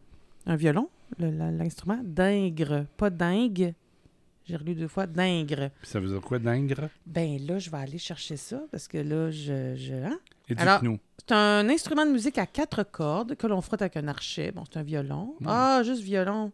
Un 0.45 0.55
violon, 0.55 0.87
l'instrument, 1.19 1.99
d'ingre. 2.01 2.85
Pas 2.95 3.09
dingue. 3.09 3.73
J'ai 4.45 4.55
relu 4.55 4.73
deux 4.73 4.87
fois, 4.87 5.05
d'ingre. 5.05 5.69
Puis 5.81 5.89
ça 5.89 5.99
veut 5.99 6.07
dire 6.07 6.21
quoi, 6.21 6.39
d'ingre? 6.39 6.87
Ben 7.05 7.45
là, 7.45 7.59
je 7.59 7.69
vais 7.69 7.77
aller 7.77 7.97
chercher 7.97 8.37
ça, 8.37 8.61
parce 8.71 8.87
que 8.87 8.97
là, 8.97 9.29
je... 9.31 9.75
je 9.75 9.95
hein? 9.95 10.17
Éduque-nous. 10.47 10.99
C'est 11.17 11.33
un 11.33 11.67
instrument 11.67 12.05
de 12.05 12.11
musique 12.11 12.37
à 12.37 12.45
quatre 12.45 12.83
cordes 12.83 13.35
que 13.35 13.47
l'on 13.47 13.59
frotte 13.59 13.81
avec 13.81 13.97
un 13.97 14.07
archet. 14.07 14.53
Bon, 14.53 14.63
c'est 14.71 14.79
un 14.79 14.83
violon. 14.83 15.35
Mm. 15.41 15.47
Ah, 15.47 15.81
juste 15.83 16.01
violon. 16.01 16.53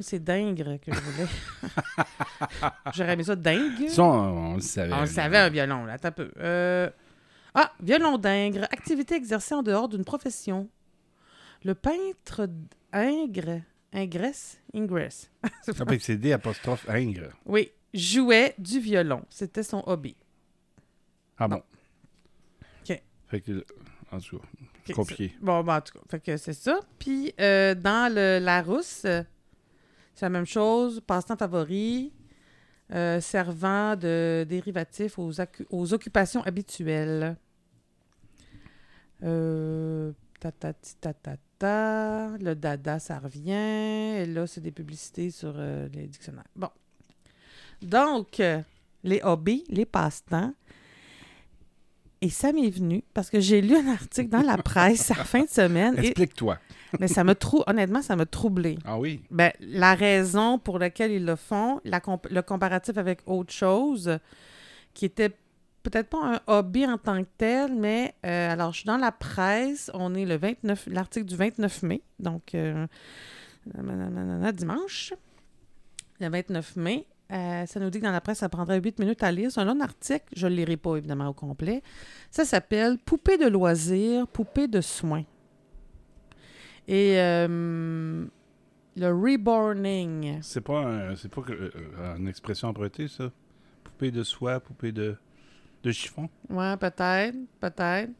C'est 0.00 0.22
dingue 0.22 0.78
que 0.80 0.92
je 0.92 1.00
voulais. 1.00 1.28
J'aurais 2.94 3.12
aimé 3.12 3.24
ça 3.24 3.36
dingue. 3.36 3.88
Ça, 3.88 4.02
on, 4.02 4.52
on 4.52 4.54
le 4.56 4.60
savait. 4.60 4.92
On 4.92 5.00
le 5.02 5.06
savait, 5.06 5.38
un 5.38 5.48
violon, 5.48 5.84
là. 5.84 5.94
Attends 5.94 6.08
un 6.08 6.12
peu. 6.12 6.30
Euh, 6.38 6.90
Ah, 7.54 7.72
violon 7.80 8.18
d'ingre. 8.18 8.64
Activité 8.64 9.14
exercée 9.14 9.54
en 9.54 9.62
dehors 9.62 9.88
d'une 9.88 10.04
profession. 10.04 10.68
Le 11.64 11.74
peintre 11.74 12.48
ingre. 12.92 13.60
Ingresse? 13.92 14.58
Ingress. 14.74 15.30
Ça 15.62 15.72
fait 15.72 15.96
que 15.98 16.02
c'est 16.02 16.16
D 16.16 16.32
apostrophe 16.32 16.88
ingre. 16.88 17.30
oui, 17.46 17.70
jouait 17.94 18.54
du 18.58 18.80
violon. 18.80 19.22
C'était 19.30 19.62
son 19.62 19.84
hobby. 19.86 20.16
Ah 21.38 21.46
bon? 21.46 21.62
OK. 22.88 23.00
Fait 23.28 23.40
que, 23.40 23.64
en 24.10 24.18
tout 24.18 24.38
cas, 24.38 24.92
compliqué. 24.94 25.32
Bon, 25.40 25.62
ben, 25.62 25.76
en 25.76 25.80
tout 25.80 25.92
cas, 25.96 26.04
fait 26.10 26.20
que 26.20 26.36
c'est 26.36 26.52
ça. 26.54 26.80
Puis, 26.98 27.32
euh, 27.40 27.76
dans 27.76 28.12
le 28.12 28.40
Larousse, 28.44 29.02
euh, 29.04 29.22
c'est 30.14 30.26
la 30.26 30.30
même 30.30 30.46
chose. 30.46 31.00
Passe-temps 31.06 31.36
favori, 31.36 32.12
euh, 32.92 33.20
servant 33.20 33.96
de 33.96 34.46
dérivatif 34.48 35.18
aux, 35.18 35.32
aux 35.70 35.94
occupations 35.94 36.42
habituelles. 36.42 37.36
Euh. 39.22 40.12
Le 41.62 42.52
dada, 42.52 42.98
ça 42.98 43.18
revient. 43.18 44.20
Et 44.20 44.26
là, 44.26 44.46
c'est 44.46 44.60
des 44.60 44.70
publicités 44.70 45.30
sur 45.30 45.54
euh, 45.56 45.88
les 45.94 46.06
dictionnaires. 46.06 46.44
Bon. 46.54 46.68
Donc, 47.80 48.42
les 49.02 49.20
hobbies, 49.22 49.64
les 49.70 49.86
passe-temps. 49.86 50.52
Et 52.20 52.28
ça 52.28 52.52
m'est 52.52 52.70
venu 52.70 53.02
parce 53.14 53.30
que 53.30 53.40
j'ai 53.40 53.62
lu 53.62 53.76
un 53.76 53.88
article 53.88 54.28
dans 54.28 54.42
la 54.42 54.58
presse 54.58 55.10
à 55.10 55.14
la 55.14 55.24
fin 55.24 55.42
de 55.44 55.48
semaine. 55.48 55.94
Et, 55.98 56.08
Explique-toi. 56.08 56.58
Mais 57.00 57.08
ça 57.08 57.24
me 57.24 57.34
trou 57.34 57.62
honnêtement, 57.66 58.02
ça 58.02 58.16
m'a 58.16 58.26
troublé. 58.26 58.78
Ah 58.84 58.98
oui? 58.98 59.22
Ben, 59.30 59.52
la 59.60 59.94
raison 59.94 60.58
pour 60.58 60.78
laquelle 60.78 61.10
ils 61.12 61.24
le 61.24 61.36
font, 61.36 61.80
la 61.84 62.00
comp- 62.00 62.28
le 62.30 62.42
comparatif 62.42 62.96
avec 62.98 63.20
autre 63.26 63.52
chose, 63.52 64.18
qui 64.94 65.04
était 65.04 65.30
peut-être 65.82 66.08
pas 66.08 66.34
un 66.36 66.40
hobby 66.46 66.86
en 66.86 66.96
tant 66.98 67.22
que 67.22 67.28
tel, 67.36 67.74
mais 67.74 68.14
euh, 68.24 68.50
alors 68.52 68.72
je 68.72 68.78
suis 68.78 68.86
dans 68.86 68.96
la 68.96 69.12
presse, 69.12 69.90
on 69.94 70.14
est 70.14 70.24
le 70.24 70.36
29, 70.36 70.86
l'article 70.90 71.26
du 71.26 71.36
29 71.36 71.82
mai, 71.82 72.02
donc 72.20 72.54
euh, 72.54 72.86
dimanche, 74.52 75.12
le 76.20 76.28
29 76.28 76.76
mai. 76.76 77.06
Euh, 77.32 77.64
ça 77.66 77.80
nous 77.80 77.90
dit 77.90 77.98
que 78.00 78.04
dans 78.04 78.12
la 78.12 78.20
presse, 78.20 78.38
ça 78.38 78.48
prendrait 78.48 78.78
8 78.80 78.98
minutes 78.98 79.22
à 79.22 79.32
lire. 79.32 79.50
C'est 79.50 79.60
un 79.60 79.64
long 79.64 79.80
article, 79.80 80.24
je 80.36 80.46
ne 80.46 80.50
le 80.50 80.56
lirai 80.56 80.76
pas 80.76 80.96
évidemment 80.96 81.28
au 81.28 81.32
complet. 81.32 81.82
Ça 82.30 82.44
s'appelle 82.44 82.98
Poupée 82.98 83.38
de 83.38 83.46
loisirs, 83.46 84.28
poupée 84.28 84.68
de 84.68 84.80
soins. 84.80 85.24
Et 86.86 87.18
euh, 87.18 88.24
le 88.96 89.06
reborning. 89.08 90.38
C'est 90.42 90.60
pas, 90.60 90.80
un, 90.80 91.16
c'est 91.16 91.28
pas 91.30 91.42
que- 91.42 91.52
euh, 91.52 92.16
une 92.16 92.28
expression 92.28 92.68
empruntée, 92.68 93.08
ça? 93.08 93.30
Poupée 93.82 94.10
de 94.10 94.22
soie, 94.22 94.60
poupée 94.60 94.92
de, 94.92 95.16
de 95.82 95.92
chiffon? 95.92 96.28
Ouais, 96.50 96.76
peut-être, 96.76 97.36
peut-être. 97.60 98.10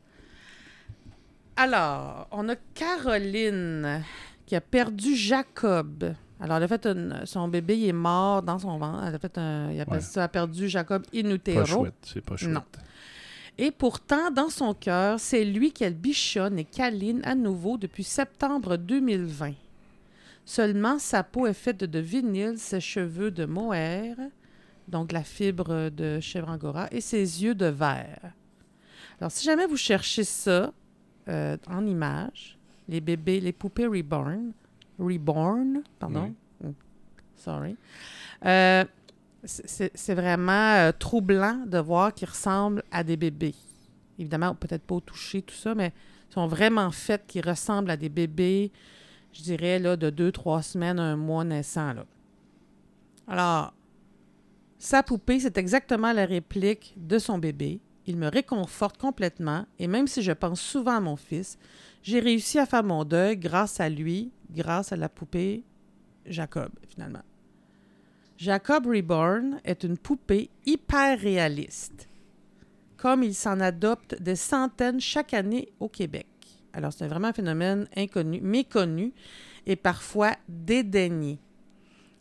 Alors, 1.57 2.27
on 2.33 2.49
a 2.49 2.57
Caroline 2.75 4.03
qui 4.47 4.57
a 4.57 4.61
perdu 4.61 5.15
Jacob. 5.15 6.15
Alors, 6.41 6.57
elle 6.57 6.65
a 6.65 6.69
fait 6.69 6.87
une- 6.87 7.21
son 7.25 7.47
bébé, 7.49 7.79
il 7.79 7.89
est 7.89 7.93
mort 7.93 8.43
dans 8.43 8.59
son 8.59 8.77
ventre. 8.77 9.05
Elle 9.07 9.15
a 9.15 9.19
fait 9.19 9.39
un, 9.39 9.71
il 9.71 9.81
appelle 9.81 9.95
Ouais. 9.95 10.01
ça, 10.01 10.25
a 10.25 10.29
perdu 10.29 10.69
Jacob 10.69 11.05
in 11.15 11.23
Pas 11.23 11.31
utero. 11.35 11.65
chouette, 11.67 11.95
c'est 12.03 12.25
pas 12.25 12.37
chouette. 12.37 12.53
Non. 12.53 12.63
Et 13.57 13.71
pourtant, 13.71 14.31
dans 14.31 14.49
son 14.51 14.75
cœur, 14.75 15.21
c'est 15.21 15.45
lui 15.45 15.73
qu'elle 15.73 15.95
bichonne 15.95 16.59
et 16.59 16.65
câline 16.65 17.23
à 17.25 17.35
nouveau 17.35 17.77
depuis 17.77 18.03
septembre 18.03 18.77
2020. 18.77 19.53
Seulement, 20.45 20.99
sa 20.99 21.23
peau 21.23 21.47
est 21.47 21.55
faite 21.55 21.85
de 21.85 21.99
vinyle, 22.01 22.59
ses 22.59 22.81
cheveux 22.81 23.31
de 23.31 23.45
mohair, 23.45 24.17
donc 24.89 25.13
la 25.13 25.23
fibre 25.23 25.89
de 25.89 26.21
chèvre 26.21 26.49
angora, 26.49 26.89
et 26.91 27.01
ses 27.01 27.43
yeux 27.43 27.55
de 27.55 27.67
verre. 27.67 28.33
Alors, 29.21 29.31
si 29.31 29.45
jamais 29.45 29.67
vous 29.67 29.77
cherchez 29.77 30.25
ça 30.25 30.73
euh, 31.29 31.57
en 31.69 31.87
image, 31.87 32.59
les 32.89 33.01
bébés, 33.01 33.41
les 33.41 33.53
poupées 33.53 33.87
reborn, 33.87 34.53
reborn, 34.99 35.83
pardon, 35.99 36.35
Oh, 36.65 36.75
sorry, 37.37 37.77
euh, 38.45 38.85
c'est- 39.45 40.15
vraiment 40.15 40.75
euh, 40.77 40.93
troublant 40.93 41.65
de 41.67 41.79
voir 41.79 42.13
qu'ils 42.15 42.29
ressemblent 42.29 42.83
à 42.91 43.05
des 43.05 43.17
bébés. 43.17 43.55
Évidemment, 44.19 44.55
peut-être 44.55 44.83
pas 44.85 44.95
au 44.97 45.01
toucher, 45.01 45.43
tout 45.43 45.55
ça, 45.55 45.75
mais 45.75 45.93
ils 46.31 46.35
sont 46.35 46.47
vraiment 46.47 46.91
faits 46.91 47.27
qu'ils 47.27 47.47
ressemblent 47.47 47.91
à 47.91 47.97
des 47.97 48.09
bébés, 48.09 48.73
je 49.33 49.43
dirais, 49.43 49.81
de 49.81 50.11
deux, 50.11 50.33
trois 50.33 50.63
semaines, 50.63 50.99
un 50.99 51.17
mois 51.17 51.45
naissant. 51.45 51.93
Là. 51.93 52.07
Alors, 53.27 53.75
sa 54.79 55.03
poupée, 55.03 55.41
c'est 55.41 55.59
exactement 55.59 56.13
la 56.13 56.27
réplique 56.27 56.95
de 56.97 57.19
son 57.19 57.39
bébé. 57.39 57.81
Il 58.07 58.17
me 58.19 58.29
réconforte 58.29 58.99
complètement, 58.99 59.67
et 59.79 59.87
même 59.89 60.07
si 60.07 60.23
je 60.23 60.33
pense 60.33 60.61
souvent 60.61 60.97
à 60.97 61.01
mon 61.01 61.17
fils, 61.17 61.59
j'ai 62.03 62.21
réussi 62.21 62.59
à 62.59 62.67
faire 62.67 62.85
mon 62.85 63.05
deuil 63.05 63.37
grâce 63.37 63.81
à 63.81 63.89
lui, 63.89 64.31
grâce 64.51 64.93
à 64.93 64.97
la 64.97 65.09
poupée 65.09 65.65
Jacob, 66.27 66.71
finalement. 66.89 67.23
Jacob 68.37 68.87
Reborn 68.87 69.61
est 69.65 69.85
une 69.85 69.97
poupée 69.97 70.51
hyper 70.67 71.19
réaliste, 71.21 72.09
comme 72.97 73.23
il 73.23 73.35
s'en 73.35 73.61
adopte 73.61 74.21
des 74.21 74.37
centaines 74.37 75.01
chaque 75.01 75.35
année 75.35 75.69
au 75.81 75.89
Québec. 75.89 76.27
Alors, 76.73 76.93
c'est 76.93 77.07
vraiment 77.07 77.29
un 77.29 77.33
phénomène 77.33 77.87
inconnu, 77.97 78.41
méconnu 78.41 79.13
et 79.67 79.77
parfois 79.77 80.33
dédaigné. 80.49 81.39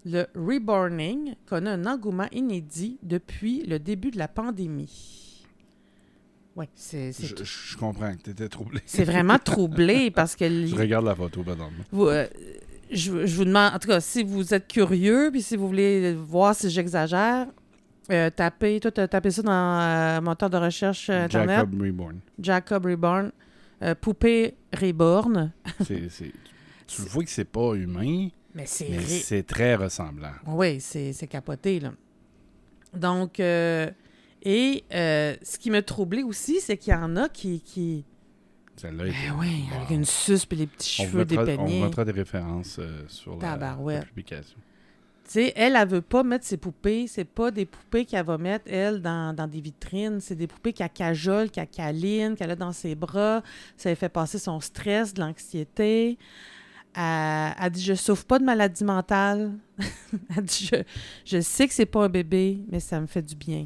Le 0.05 0.25
reborning 0.35 1.33
connaît 1.45 1.71
un 1.71 1.85
engouement 1.85 2.27
inédit 2.31 2.99
depuis 3.01 3.63
le 3.63 3.79
début 3.79 4.11
de 4.11 4.19
la 4.19 4.27
pandémie. 4.27 5.43
Oui, 6.55 6.65
c'est 6.75 7.11
je 7.13 7.77
comprends 7.77 8.15
que 8.15 8.21
tu 8.21 8.29
étais 8.29 8.47
troublé. 8.47 8.79
c'est 8.85 9.05
vraiment 9.05 9.39
troublé 9.39 10.11
parce 10.11 10.35
que 10.35 10.45
Je 10.67 10.75
regarde 10.75 11.05
la 11.05 11.15
photo, 11.15 11.41
pardon. 11.41 11.69
vous, 11.91 12.05
euh, 12.07 12.27
je, 12.93 13.25
je 13.25 13.35
vous 13.35 13.45
demande, 13.45 13.73
en 13.73 13.79
tout 13.79 13.87
cas, 13.87 13.99
si 13.99 14.23
vous 14.23 14.53
êtes 14.53 14.67
curieux, 14.67 15.29
puis 15.31 15.41
si 15.41 15.55
vous 15.57 15.67
voulez 15.67 16.13
voir 16.13 16.55
si 16.55 16.69
j'exagère, 16.69 17.47
euh, 18.11 18.29
tapez, 18.29 18.79
toi, 18.79 18.91
tapé 18.91 19.31
ça 19.31 19.41
dans 19.41 19.51
euh, 19.81 20.21
moteur 20.21 20.49
de 20.49 20.57
recherche 20.57 21.09
euh, 21.09 21.23
Internet. 21.25 21.57
Jacob 21.59 21.81
Reborn. 21.81 22.19
Jacob 22.39 22.85
Reborn. 22.85 23.31
euh, 23.81 23.95
poupée 23.95 24.55
Reborn. 24.79 25.51
C'est, 25.85 26.09
c'est- 26.09 26.31
tu 26.87 27.01
vois 27.03 27.23
que 27.23 27.29
c'est 27.29 27.45
pas 27.45 27.73
humain, 27.75 28.27
Mais 28.53 28.65
c'est 28.65 28.87
mais 28.89 28.97
ré- 28.97 29.03
c'est 29.05 29.43
très 29.43 29.75
ressemblant. 29.75 30.33
Oui, 30.45 30.79
c'est 30.81 31.11
c'est 31.13 31.27
capoté, 31.27 31.79
là. 31.79 31.91
Donc, 32.93 33.39
et 33.39 34.83
ce 34.91 35.57
qui 35.57 35.71
me 35.71 35.81
troublait 35.81 36.23
aussi, 36.23 36.59
c'est 36.59 36.77
qu'il 36.77 36.93
y 36.93 36.95
en 36.95 37.15
a 37.15 37.29
qui... 37.29 37.61
qui 37.61 38.05
Celle-là 38.75 39.03
ben 39.05 39.13
oui, 39.39 39.65
Wow. 39.71 39.77
avec 39.77 39.89
une 39.91 40.05
suce 40.05 40.45
puis 40.45 40.57
les 40.57 40.67
petits 40.67 41.01
on 41.01 41.05
cheveux 41.05 41.19
mettra, 41.19 41.41
on 41.41 41.45
dépeignés. 41.45 41.81
mettra 41.83 42.05
des 42.05 42.11
références 42.11 42.77
euh, 42.79 43.03
sur 43.07 43.37
la 43.39 44.01
publication. 44.01 44.57
Tu 45.25 45.31
sais, 45.31 45.53
elle, 45.55 45.77
elle 45.77 45.87
veut 45.87 46.01
pas 46.01 46.21
mettre 46.23 46.43
ses 46.45 46.57
poupées. 46.57 47.07
C'est 47.07 47.23
pas 47.23 47.49
des 47.49 47.65
poupées 47.65 48.03
qu'elle 48.03 48.25
va 48.25 48.37
mettre, 48.37 48.65
elle, 48.67 49.01
dans, 49.01 49.33
dans 49.33 49.47
des 49.47 49.61
vitrines. 49.61 50.19
C'est 50.19 50.35
des 50.35 50.47
poupées 50.47 50.73
qu'elle 50.73 50.89
cajole, 50.89 51.49
qu'elle 51.49 51.67
câline, 51.67 52.35
qu'elle 52.35 52.51
a 52.51 52.55
dans 52.57 52.73
ses 52.73 52.93
bras. 52.93 53.41
Ça 53.77 53.89
lui 53.89 53.95
fait 53.95 54.09
passer 54.09 54.37
son 54.37 54.59
stress, 54.59 55.13
de 55.13 55.21
l'anxiété. 55.21 56.17
Elle, 56.95 57.53
elle 57.61 57.71
dit 57.71 57.81
Je 57.83 57.93
souffre 57.93 58.25
pas 58.25 58.37
de 58.37 58.43
maladie 58.43 58.83
mentale. 58.83 59.53
elle 60.35 60.43
dit 60.43 60.69
je, 60.71 60.83
je 61.25 61.39
sais 61.41 61.67
que 61.69 61.73
c'est 61.73 61.85
pas 61.85 62.03
un 62.03 62.09
bébé, 62.09 62.59
mais 62.69 62.81
ça 62.81 62.99
me 62.99 63.07
fait 63.07 63.21
du 63.21 63.35
bien. 63.35 63.65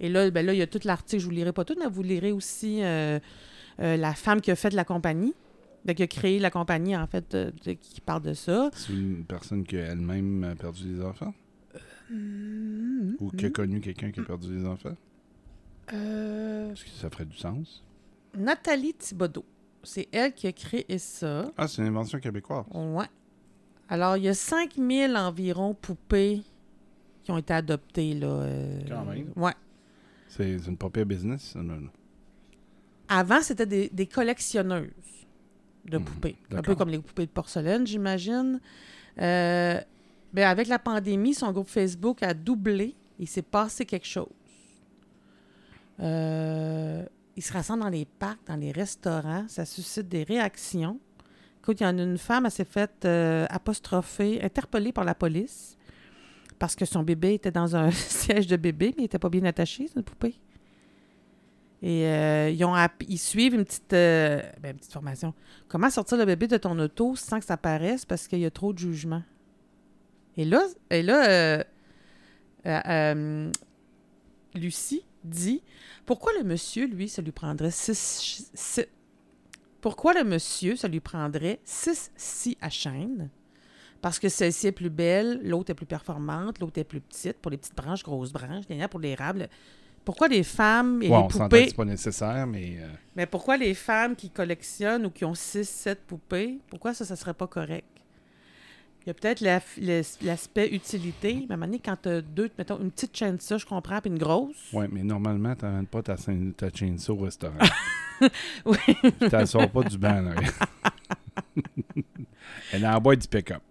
Et 0.00 0.08
là, 0.08 0.30
ben 0.30 0.44
là, 0.46 0.52
il 0.54 0.58
y 0.58 0.62
a 0.62 0.66
tout 0.66 0.80
l'article, 0.84 1.20
je 1.20 1.24
vous 1.26 1.32
lirai 1.32 1.52
pas 1.52 1.64
tout, 1.64 1.74
mais 1.78 1.86
vous 1.88 2.02
lirez 2.02 2.32
aussi 2.32 2.82
euh, 2.82 3.18
euh, 3.80 3.96
la 3.96 4.14
femme 4.14 4.40
qui 4.40 4.50
a 4.50 4.56
fait 4.56 4.72
la 4.74 4.84
compagnie. 4.84 5.34
Donc, 5.84 5.96
qui 5.96 6.02
a 6.02 6.06
créé 6.06 6.38
la 6.38 6.50
compagnie, 6.50 6.96
en 6.96 7.06
fait, 7.06 7.34
euh, 7.34 7.50
de- 7.64 7.72
qui 7.72 8.00
parle 8.00 8.22
de 8.22 8.32
ça. 8.34 8.70
C'est 8.74 8.92
une 8.92 9.24
personne 9.24 9.64
qui 9.64 9.76
elle-même 9.76 10.44
a 10.44 10.54
perdu 10.54 10.84
des 10.94 11.02
enfants? 11.02 11.32
Ou 12.10 13.30
qui 13.36 13.46
a 13.46 13.50
connu 13.50 13.80
quelqu'un 13.80 14.10
qui 14.10 14.20
a 14.20 14.24
perdu 14.24 14.56
des 14.56 14.66
enfants? 14.66 14.96
Est-ce 15.88 16.84
que 16.84 16.90
ça 16.90 17.08
ferait 17.10 17.24
du 17.24 17.36
sens? 17.36 17.84
Nathalie 18.36 18.94
Thibodeau. 18.94 19.44
C'est 19.82 20.08
elle 20.12 20.32
qui 20.34 20.46
a 20.46 20.52
créé 20.52 20.98
ça. 20.98 21.50
Ah, 21.56 21.66
c'est 21.68 21.80
une 21.82 21.88
invention 21.88 22.18
québécoise. 22.18 22.64
Ouais. 22.74 23.06
Alors, 23.88 24.16
il 24.16 24.24
y 24.24 24.28
a 24.28 24.34
5000 24.34 25.16
environ 25.16 25.72
poupées 25.74 26.42
qui 27.22 27.30
ont 27.30 27.38
été 27.38 27.54
adoptées, 27.54 28.14
là. 28.14 28.46
Quand 28.88 29.04
même. 29.06 29.32
Ouais. 29.36 29.52
C'est, 30.28 30.56
une 30.66 30.76
pas 30.76 30.90
pire 30.90 31.06
business. 31.06 31.54
Avant, 33.08 33.40
c'était 33.42 33.66
des, 33.66 33.88
des 33.88 34.06
collectionneuses 34.06 34.90
de 35.86 35.98
Mhm, 35.98 36.04
poupées. 36.04 36.36
Un 36.52 36.62
peu 36.62 36.74
comme 36.74 36.90
les 36.90 36.98
poupées 36.98 37.26
de 37.26 37.30
porcelaine, 37.30 37.86
j'imagine. 37.86 38.60
Euh, 39.20 39.80
ben, 40.32 40.44
avec 40.44 40.68
la 40.68 40.78
pandémie, 40.78 41.34
son 41.34 41.50
groupe 41.52 41.68
Facebook 41.68 42.22
a 42.22 42.34
doublé. 42.34 42.94
Il 43.18 43.26
s'est 43.26 43.42
passé 43.42 43.86
quelque 43.86 44.06
chose. 44.06 44.26
Euh, 46.00 47.04
ils 47.36 47.42
se 47.42 47.52
rassemblent 47.52 47.82
dans 47.82 47.88
les 47.88 48.04
parcs, 48.04 48.46
dans 48.46 48.56
les 48.56 48.70
restaurants. 48.70 49.46
Ça 49.48 49.64
suscite 49.64 50.08
des 50.08 50.22
réactions. 50.22 51.00
Écoute, 51.60 51.80
il 51.80 51.84
y 51.84 51.86
en 51.86 51.98
a 51.98 52.02
une 52.02 52.18
femme, 52.18 52.46
elle 52.46 52.52
s'est 52.52 52.64
faite 52.64 53.04
euh, 53.04 53.46
apostropher, 53.50 54.42
interpellée 54.42 54.92
par 54.92 55.04
la 55.04 55.14
police 55.14 55.77
parce 56.58 56.74
que 56.76 56.84
son 56.84 57.02
bébé 57.02 57.34
était 57.34 57.50
dans 57.50 57.76
un 57.76 57.90
siège 57.92 58.46
de 58.46 58.56
bébé, 58.56 58.88
mais 58.96 59.02
il 59.02 59.02
n'était 59.02 59.18
pas 59.18 59.28
bien 59.28 59.44
attaché, 59.44 59.86
c'est 59.88 59.96
une 59.96 60.02
poupée. 60.02 60.34
Et 61.80 62.06
euh, 62.06 62.50
ils, 62.50 62.64
ont 62.64 62.74
ils 63.08 63.18
suivent 63.18 63.54
une 63.54 63.64
petite, 63.64 63.92
euh, 63.92 64.42
ben, 64.60 64.72
une 64.72 64.78
petite 64.78 64.92
formation. 64.92 65.32
Comment 65.68 65.90
sortir 65.90 66.18
le 66.18 66.24
bébé 66.24 66.48
de 66.48 66.56
ton 66.56 66.76
auto 66.80 67.14
sans 67.14 67.38
que 67.38 67.44
ça 67.44 67.56
paraisse 67.56 68.04
parce 68.04 68.26
qu'il 68.26 68.40
y 68.40 68.46
a 68.46 68.50
trop 68.50 68.72
de 68.72 68.78
jugement? 68.78 69.22
Et 70.36 70.44
là, 70.44 70.66
et 70.90 71.02
là 71.02 71.28
euh, 71.28 71.62
euh, 72.66 73.50
Lucie 74.54 75.04
dit 75.24 75.62
pourquoi 76.04 76.32
le 76.38 76.44
monsieur, 76.44 76.86
lui, 76.86 77.08
ça 77.08 77.22
lui 77.22 77.32
prendrait 77.32 77.70
six. 77.70 78.50
six- 78.54 78.86
pourquoi 79.80 80.14
le 80.14 80.24
monsieur, 80.24 80.74
ça 80.74 80.88
lui 80.88 81.00
prendrait 81.00 81.60
six 81.64 82.10
scies 82.16 82.58
à 82.60 82.70
chaîne? 82.70 83.30
Parce 84.00 84.18
que 84.18 84.28
celle-ci 84.28 84.68
est 84.68 84.72
plus 84.72 84.90
belle, 84.90 85.40
l'autre 85.42 85.70
est 85.70 85.74
plus 85.74 85.86
performante, 85.86 86.60
l'autre 86.60 86.78
est 86.78 86.84
plus 86.84 87.00
petite. 87.00 87.38
Pour 87.38 87.50
les 87.50 87.56
petites 87.56 87.74
branches, 87.76 88.02
grosses 88.04 88.32
branches, 88.32 88.64
a 88.80 88.88
pour 88.88 89.00
l'érable. 89.00 89.48
Pourquoi 90.04 90.28
les 90.28 90.44
femmes 90.44 91.02
et 91.02 91.08
les 91.08 91.28
poupées. 91.28 91.66
c'est 91.68 91.76
pas 91.76 91.84
nécessaire, 91.84 92.46
mais 92.46 92.76
euh, 92.80 92.88
Mais 93.16 93.26
pourquoi 93.26 93.56
les 93.56 93.74
femmes 93.74 94.14
qui 94.16 94.30
collectionnent 94.30 95.04
ou 95.06 95.10
qui 95.10 95.24
ont 95.24 95.32
6-7 95.34 95.96
poupées, 96.06 96.58
pourquoi 96.70 96.94
ça, 96.94 97.04
ça 97.04 97.16
serait 97.16 97.34
pas 97.34 97.46
correct? 97.48 97.84
Il 99.04 99.08
y 99.08 99.10
a 99.10 99.14
peut-être 99.14 99.40
la- 99.40 99.60
l'as- 99.78 100.18
l'aspect 100.22 100.68
utilité, 100.74 101.34
mais 101.48 101.52
à 101.52 101.54
un 101.54 101.56
moment 101.56 101.66
donné, 101.66 101.80
quand 101.84 101.96
tu 102.00 102.08
as 102.08 102.20
deux, 102.22 102.50
mettons, 102.56 102.78
une 102.80 102.90
petite 102.90 103.16
chaîne 103.16 103.38
ça, 103.40 103.58
je 103.58 103.66
comprends, 103.66 104.00
puis 104.00 104.10
une 104.10 104.18
grosse. 104.18 104.72
ouais, 104.72 104.88
mais 104.90 105.02
normalement, 105.02 105.54
tu 105.56 105.64
n'amènes 105.64 105.86
pas 105.86 106.02
ta, 106.02 106.14
ta 106.16 106.70
chainsaw 106.72 107.14
au 107.14 107.24
restaurant. 107.24 107.58
Oui. 108.64 108.76
Tu 109.20 109.36
ne 109.36 109.44
sors 109.44 109.70
pas 109.70 109.82
du 109.84 109.96
banc. 109.96 110.20
là. 110.22 110.34
Elle 112.72 112.82
est 112.84 112.86
en 112.88 113.00
bois 113.00 113.14
du 113.16 113.28
pick-up. 113.28 113.62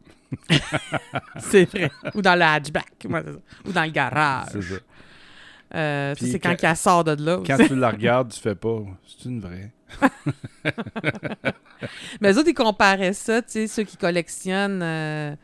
c'est 1.39 1.65
vrai. 1.65 1.89
Ou 2.15 2.21
dans 2.21 2.35
le 2.35 2.41
hatchback. 2.43 3.05
Ouais, 3.09 3.21
c'est 3.25 3.31
ça. 3.33 3.39
Ou 3.65 3.71
dans 3.71 3.83
le 3.85 3.91
garage. 3.91 4.47
C'est 4.51 4.61
ça. 4.61 4.75
Euh, 5.75 6.15
ça, 6.15 6.25
c'est 6.25 6.39
quand, 6.39 6.55
quand- 6.59 6.69
elle 6.69 6.77
sort 6.77 7.03
de 7.03 7.21
là. 7.23 7.41
Quand 7.45 7.57
tu 7.57 7.75
la 7.75 7.89
regardes, 7.91 8.31
tu 8.31 8.39
fais 8.39 8.55
pas. 8.55 8.79
C'est 9.05 9.27
une 9.29 9.41
vraie. 9.41 9.71
Mais 12.21 12.31
eux 12.33 12.37
autres, 12.39 12.49
ils 12.49 12.53
comparaient 12.53 13.13
ça, 13.13 13.41
tu 13.41 13.51
sais, 13.51 13.67
ceux 13.67 13.83
qui 13.83 13.97
collectionnent. 13.97 14.81
euh, 14.81 15.35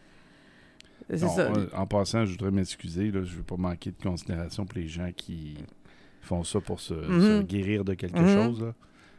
c'est 1.09 1.21
Non, 1.21 1.35
ça. 1.35 1.41
euh, 1.41 1.67
en 1.73 1.85
passant, 1.85 2.25
je 2.25 2.31
voudrais 2.31 2.51
m'excuser. 2.51 3.11
Je 3.13 3.17
ne 3.19 3.23
veux 3.25 3.43
pas 3.43 3.57
manquer 3.57 3.91
de 3.91 4.01
considération 4.01 4.65
pour 4.65 4.77
les 4.79 4.87
gens 4.87 5.11
qui 5.15 5.57
font 6.21 6.43
ça 6.43 6.59
pour 6.61 6.79
se, 6.79 6.93
Mhm. 6.93 7.21
se 7.21 7.41
guérir 7.43 7.83
de 7.83 7.93
quelque 7.93 8.19
Mhm. 8.19 8.33
chose. 8.33 8.73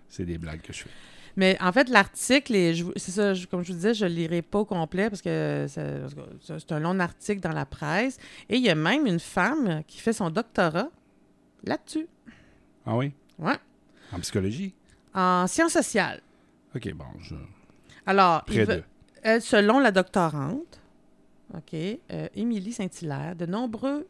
C'est 0.09 0.25
des 0.25 0.38
blagues 0.38 0.62
que 0.62 0.73
je 0.73 0.83
fais. 0.85 0.90
Mais 1.37 1.57
en 1.61 1.73
fait, 1.73 1.88
l'article, 1.88 2.53
c'est 2.97 3.11
ça, 3.11 3.35
je- 3.35 3.47
comme 3.47 3.62
je 3.64 3.69
vous 3.73 3.79
disais, 3.79 3.93
je 3.95 4.05
ne 4.05 4.11
lirai 4.11 4.41
pas 4.43 4.61
au 4.61 4.64
complet 4.64 5.11
parce 5.11 5.21
que 5.23 5.67
c'est 5.69 6.73
un 6.73 6.79
long 6.81 6.99
article 7.00 7.41
dans 7.41 7.53
la 7.53 7.67
presse. 7.67 8.19
Et 8.49 8.57
il 8.57 8.62
y 8.62 8.69
a 8.71 8.75
même 8.76 9.07
une 9.07 9.19
femme 9.19 9.83
qui 9.87 9.99
fait 9.99 10.12
son 10.12 10.31
doctorat 10.31 10.88
là-dessus, 11.64 12.07
Ah 12.87 12.97
oui? 12.97 13.12
Ouais. 13.38 13.57
En 14.12 14.21
psychologie? 14.21 14.75
en 15.14 15.47
sciences 15.47 15.73
sociales. 15.73 16.21
OK, 16.75 16.93
bon, 16.95 17.05
je... 17.21 17.35
Alors, 18.07 18.45
il 18.49 18.55
près 18.55 18.64
veut- 18.64 18.76
de... 18.76 18.83
elle, 19.23 19.41
selon 19.43 19.79
la 19.79 19.91
doctorante, 19.93 20.81
OK, 21.55 21.73
euh, 21.75 22.29
Émilie 22.35 22.73
Saint-Hilaire, 22.73 23.35
de 23.37 23.47
nombreux 23.47 24.07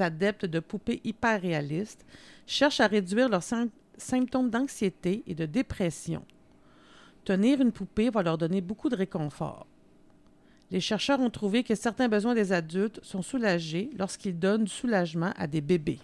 adeptes 0.00 0.46
de 0.46 0.58
poupées 0.60 1.00
hyper 1.04 1.40
réalistes 1.40 2.04
cherchent 2.46 2.80
à 2.80 2.86
réduire 2.88 3.28
leurs 3.28 3.42
sym- 3.44 3.70
symptômes 3.96 4.50
d'anxiété 4.50 5.22
et 5.28 5.34
de 5.34 5.46
dépression. 5.46 6.24
Tenir 7.26 7.60
une 7.60 7.72
poupée 7.72 8.08
va 8.08 8.22
leur 8.22 8.38
donner 8.38 8.60
beaucoup 8.60 8.88
de 8.88 8.94
réconfort. 8.96 9.66
Les 10.70 10.80
chercheurs 10.80 11.18
ont 11.20 11.28
trouvé 11.28 11.64
que 11.64 11.74
certains 11.74 12.08
besoins 12.08 12.34
des 12.34 12.52
adultes 12.52 13.00
sont 13.02 13.20
soulagés 13.20 13.90
lorsqu'ils 13.98 14.38
donnent 14.38 14.64
du 14.64 14.70
soulagement 14.70 15.32
à 15.36 15.46
des 15.48 15.60
bébés. 15.60 15.98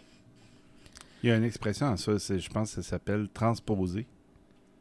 Il 1.22 1.28
y 1.28 1.32
a 1.32 1.36
une 1.36 1.44
expression 1.44 1.86
à 1.86 1.96
ça, 1.96 2.18
c'est- 2.18 2.40
je 2.40 2.50
pense 2.50 2.74
que 2.74 2.82
ça 2.82 2.90
s'appelle 2.90 3.28
transposer. 3.32 4.04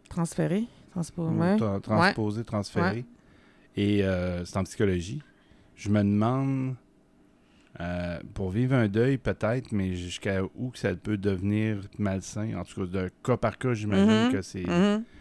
Transférés? 0.10 0.66
Transpo- 0.96 1.30
Ou 1.30 1.40
ouais. 1.40 1.56
tra- 1.58 1.80
transposer, 1.80 2.44
transférer. 2.44 3.06
Et 3.78 4.04
euh, 4.04 4.44
c'est 4.44 4.58
en 4.58 4.64
psychologie. 4.64 5.22
Je 5.76 5.90
me 5.90 6.00
demande, 6.00 6.76
euh, 7.80 8.20
pour 8.34 8.50
vivre 8.50 8.74
un 8.76 8.88
deuil 8.88 9.18
peut-être, 9.20 9.72
mais 9.72 9.96
jusqu'à 9.96 10.44
où 10.56 10.70
que 10.72 10.80
ça 10.80 10.94
peut 10.96 11.18
devenir 11.18 11.78
malsain. 12.00 12.56
En 12.60 12.64
tout 12.66 12.82
cas, 12.88 13.04
de 13.04 13.12
cas 13.24 13.38
par 13.38 13.58
cas, 13.60 13.74
j'imagine 13.76 14.26
Mhm. 14.26 14.32
que 14.32 14.42
c'est 14.42 14.66
Mhm. 14.68 15.04
c'est- 15.06 15.21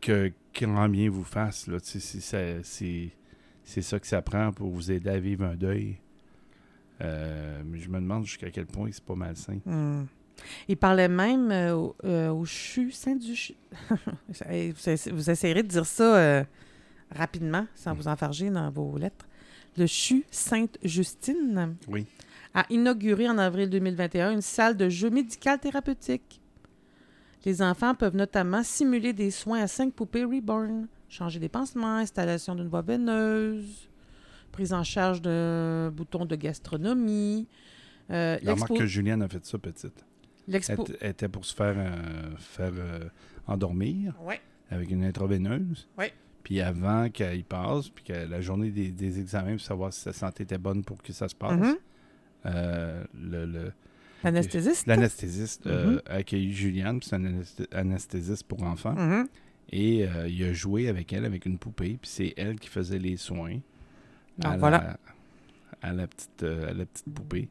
que 0.00 0.32
grand 0.54 0.88
bien 0.88 1.10
vous 1.10 1.24
fasse. 1.24 1.68
C'est 1.82 3.12
c'est 3.66 3.82
ça 3.82 3.98
que 3.98 4.06
ça 4.06 4.22
prend 4.22 4.52
pour 4.52 4.70
vous 4.70 4.92
aider 4.92 5.10
à 5.10 5.18
vivre 5.18 5.44
un 5.44 5.56
deuil. 5.56 5.98
Euh, 7.00 7.60
mais 7.64 7.78
je 7.78 7.88
me 7.90 8.00
demande 8.00 8.24
jusqu'à 8.24 8.50
quel 8.50 8.66
point 8.66 8.88
c'est 8.92 9.04
pas 9.04 9.16
malsain. 9.16 9.58
Hmm. 9.66 10.04
Il 10.68 10.76
parlait 10.76 11.08
même 11.08 11.50
euh, 11.50 11.74
au, 11.74 11.96
euh, 12.04 12.30
au 12.30 12.44
CHU 12.44 12.92
Saint-Du... 12.92 13.34
Hey, 14.48 14.70
vous, 14.86 15.12
vous 15.12 15.30
essayerez 15.30 15.62
de 15.64 15.68
dire 15.68 15.84
ça 15.84 16.46
rapidement, 17.10 17.66
sans 17.74 17.94
vous 17.94 18.08
enfarger 18.08 18.50
dans 18.50 18.70
vos 18.70 18.96
lettres. 18.98 19.26
Le 19.76 19.86
CHU 19.86 20.24
Sainte-Justine 20.30 21.76
Oui. 21.88 22.06
a 22.54 22.66
inauguré 22.70 23.28
en 23.28 23.36
avril 23.36 23.68
2021 23.68 24.32
une 24.32 24.42
salle 24.42 24.76
de 24.76 24.88
jeux 24.88 25.10
médical 25.10 25.58
thérapeutique. 25.58 26.40
Les 27.46 27.62
enfants 27.62 27.94
peuvent 27.94 28.16
notamment 28.16 28.62
simuler 28.62 29.12
des 29.14 29.30
soins 29.30 29.60
à 29.62 29.66
cinq 29.68 29.94
poupées 29.94 30.24
Reborn, 30.24 30.88
changer 31.08 31.38
des 31.38 31.48
pansements, 31.48 31.96
installation 31.96 32.54
d'une 32.56 32.66
voie 32.68 32.82
veineuse, 32.82 33.88
prise 34.52 34.72
en 34.72 34.82
charge 34.82 35.22
d'un 35.22 35.90
bouton 35.90 36.24
de 36.24 36.34
gastronomie. 36.36 37.46
Euh, 38.10 38.36
La 38.42 38.52
remarque 38.52 38.70
l'expo- 38.70 38.78
que 38.82 38.86
Juliane 38.86 39.22
a 39.22 39.28
fait 39.28 39.44
ça 39.46 39.58
petite. 39.58 40.04
L'expo- 40.48 40.86
elle 41.00 41.10
était 41.10 41.28
pour 41.28 41.44
se 41.44 41.54
faire, 41.54 41.74
euh, 41.76 42.36
faire 42.36 42.72
euh, 42.74 43.00
endormir 43.46 44.14
Ouais. 44.22 44.40
avec 44.70 44.90
une 44.90 45.04
intraveineuse. 45.04 45.88
Ouais. 45.98 46.12
Puis 46.42 46.60
avant 46.60 47.08
qu'elle 47.10 47.38
y 47.38 47.42
passe, 47.42 47.88
puis 47.88 48.04
que 48.04 48.12
la 48.12 48.40
journée 48.40 48.70
des, 48.70 48.90
des 48.90 49.18
examens 49.20 49.52
pour 49.52 49.60
savoir 49.60 49.92
si 49.92 50.00
sa 50.00 50.12
santé 50.12 50.42
était 50.44 50.58
bonne 50.58 50.84
pour 50.84 51.02
que 51.02 51.12
ça 51.12 51.28
se 51.28 51.34
passe, 51.34 51.58
Mhm. 51.60 51.76
euh, 52.46 53.04
le- 53.14 53.46
le- 53.46 53.72
L'anesthésiste? 54.24 54.86
l'anesthésiste 54.86 55.66
euh, 55.66 55.92
Mhm. 55.92 56.00
a 56.06 56.12
accueilli 56.14 56.52
Juliane, 56.52 56.98
puis 57.00 57.08
c'est 57.08 57.16
un 57.16 57.24
anesth- 57.24 57.74
anesthésiste 57.74 58.44
pour 58.44 58.62
enfants. 58.62 58.94
Mhm. 58.94 59.28
Et 59.72 60.06
euh, 60.06 60.28
il 60.28 60.42
a 60.44 60.52
joué 60.52 60.88
avec 60.88 61.12
elle, 61.12 61.24
avec 61.24 61.44
une 61.46 61.58
poupée, 61.58 61.98
puis 62.00 62.10
c'est 62.10 62.34
elle 62.36 62.58
qui 62.58 62.68
faisait 62.68 62.98
les 62.98 63.16
soins 63.16 63.58
Donc 64.38 64.54
à, 64.54 64.56
voilà. 64.56 64.98
la, 65.82 65.88
à, 65.88 65.92
la 65.92 66.06
petite, 66.06 66.42
euh, 66.42 66.70
à 66.70 66.72
la 66.72 66.86
petite 66.86 67.12
poupée 67.12 67.48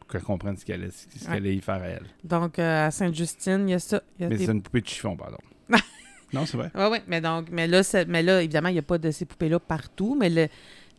pour 0.00 0.08
qu'elle 0.08 0.22
comprenne 0.22 0.56
ce 0.56 0.64
qu'elle 0.64 0.82
allait, 0.82 0.92
allait 1.28 1.56
y 1.56 1.60
faire 1.60 1.76
à 1.82 1.86
elle. 1.86 2.06
Donc, 2.24 2.58
euh, 2.58 2.86
à 2.86 2.90
Sainte-Justine, 2.90 3.68
il 3.68 3.72
y 3.72 3.74
a 3.74 3.78
ça. 3.78 4.02
Il 4.18 4.22
y 4.22 4.26
a 4.26 4.28
Mais 4.28 4.36
des- 4.36 4.46
c'est 4.46 4.52
une 4.52 4.62
poupée 4.62 4.80
de 4.80 4.88
chiffon, 4.88 5.16
pardon. 5.16 5.38
non, 6.32 6.44
c'est 6.46 6.56
vrai? 6.56 6.70
Oui, 6.74 6.84
oui, 6.90 6.98
mais 7.06 7.20
donc, 7.20 7.48
mais 7.50 7.66
là, 7.68 7.82
mais 8.08 8.22
là, 8.22 8.42
évidemment, 8.42 8.68
il 8.68 8.72
n'y 8.74 8.78
a 8.78 8.82
pas 8.82 8.98
de 8.98 9.10
ces 9.10 9.24
poupées-là 9.24 9.60
partout, 9.60 10.16
mais 10.18 10.30
le, 10.30 10.48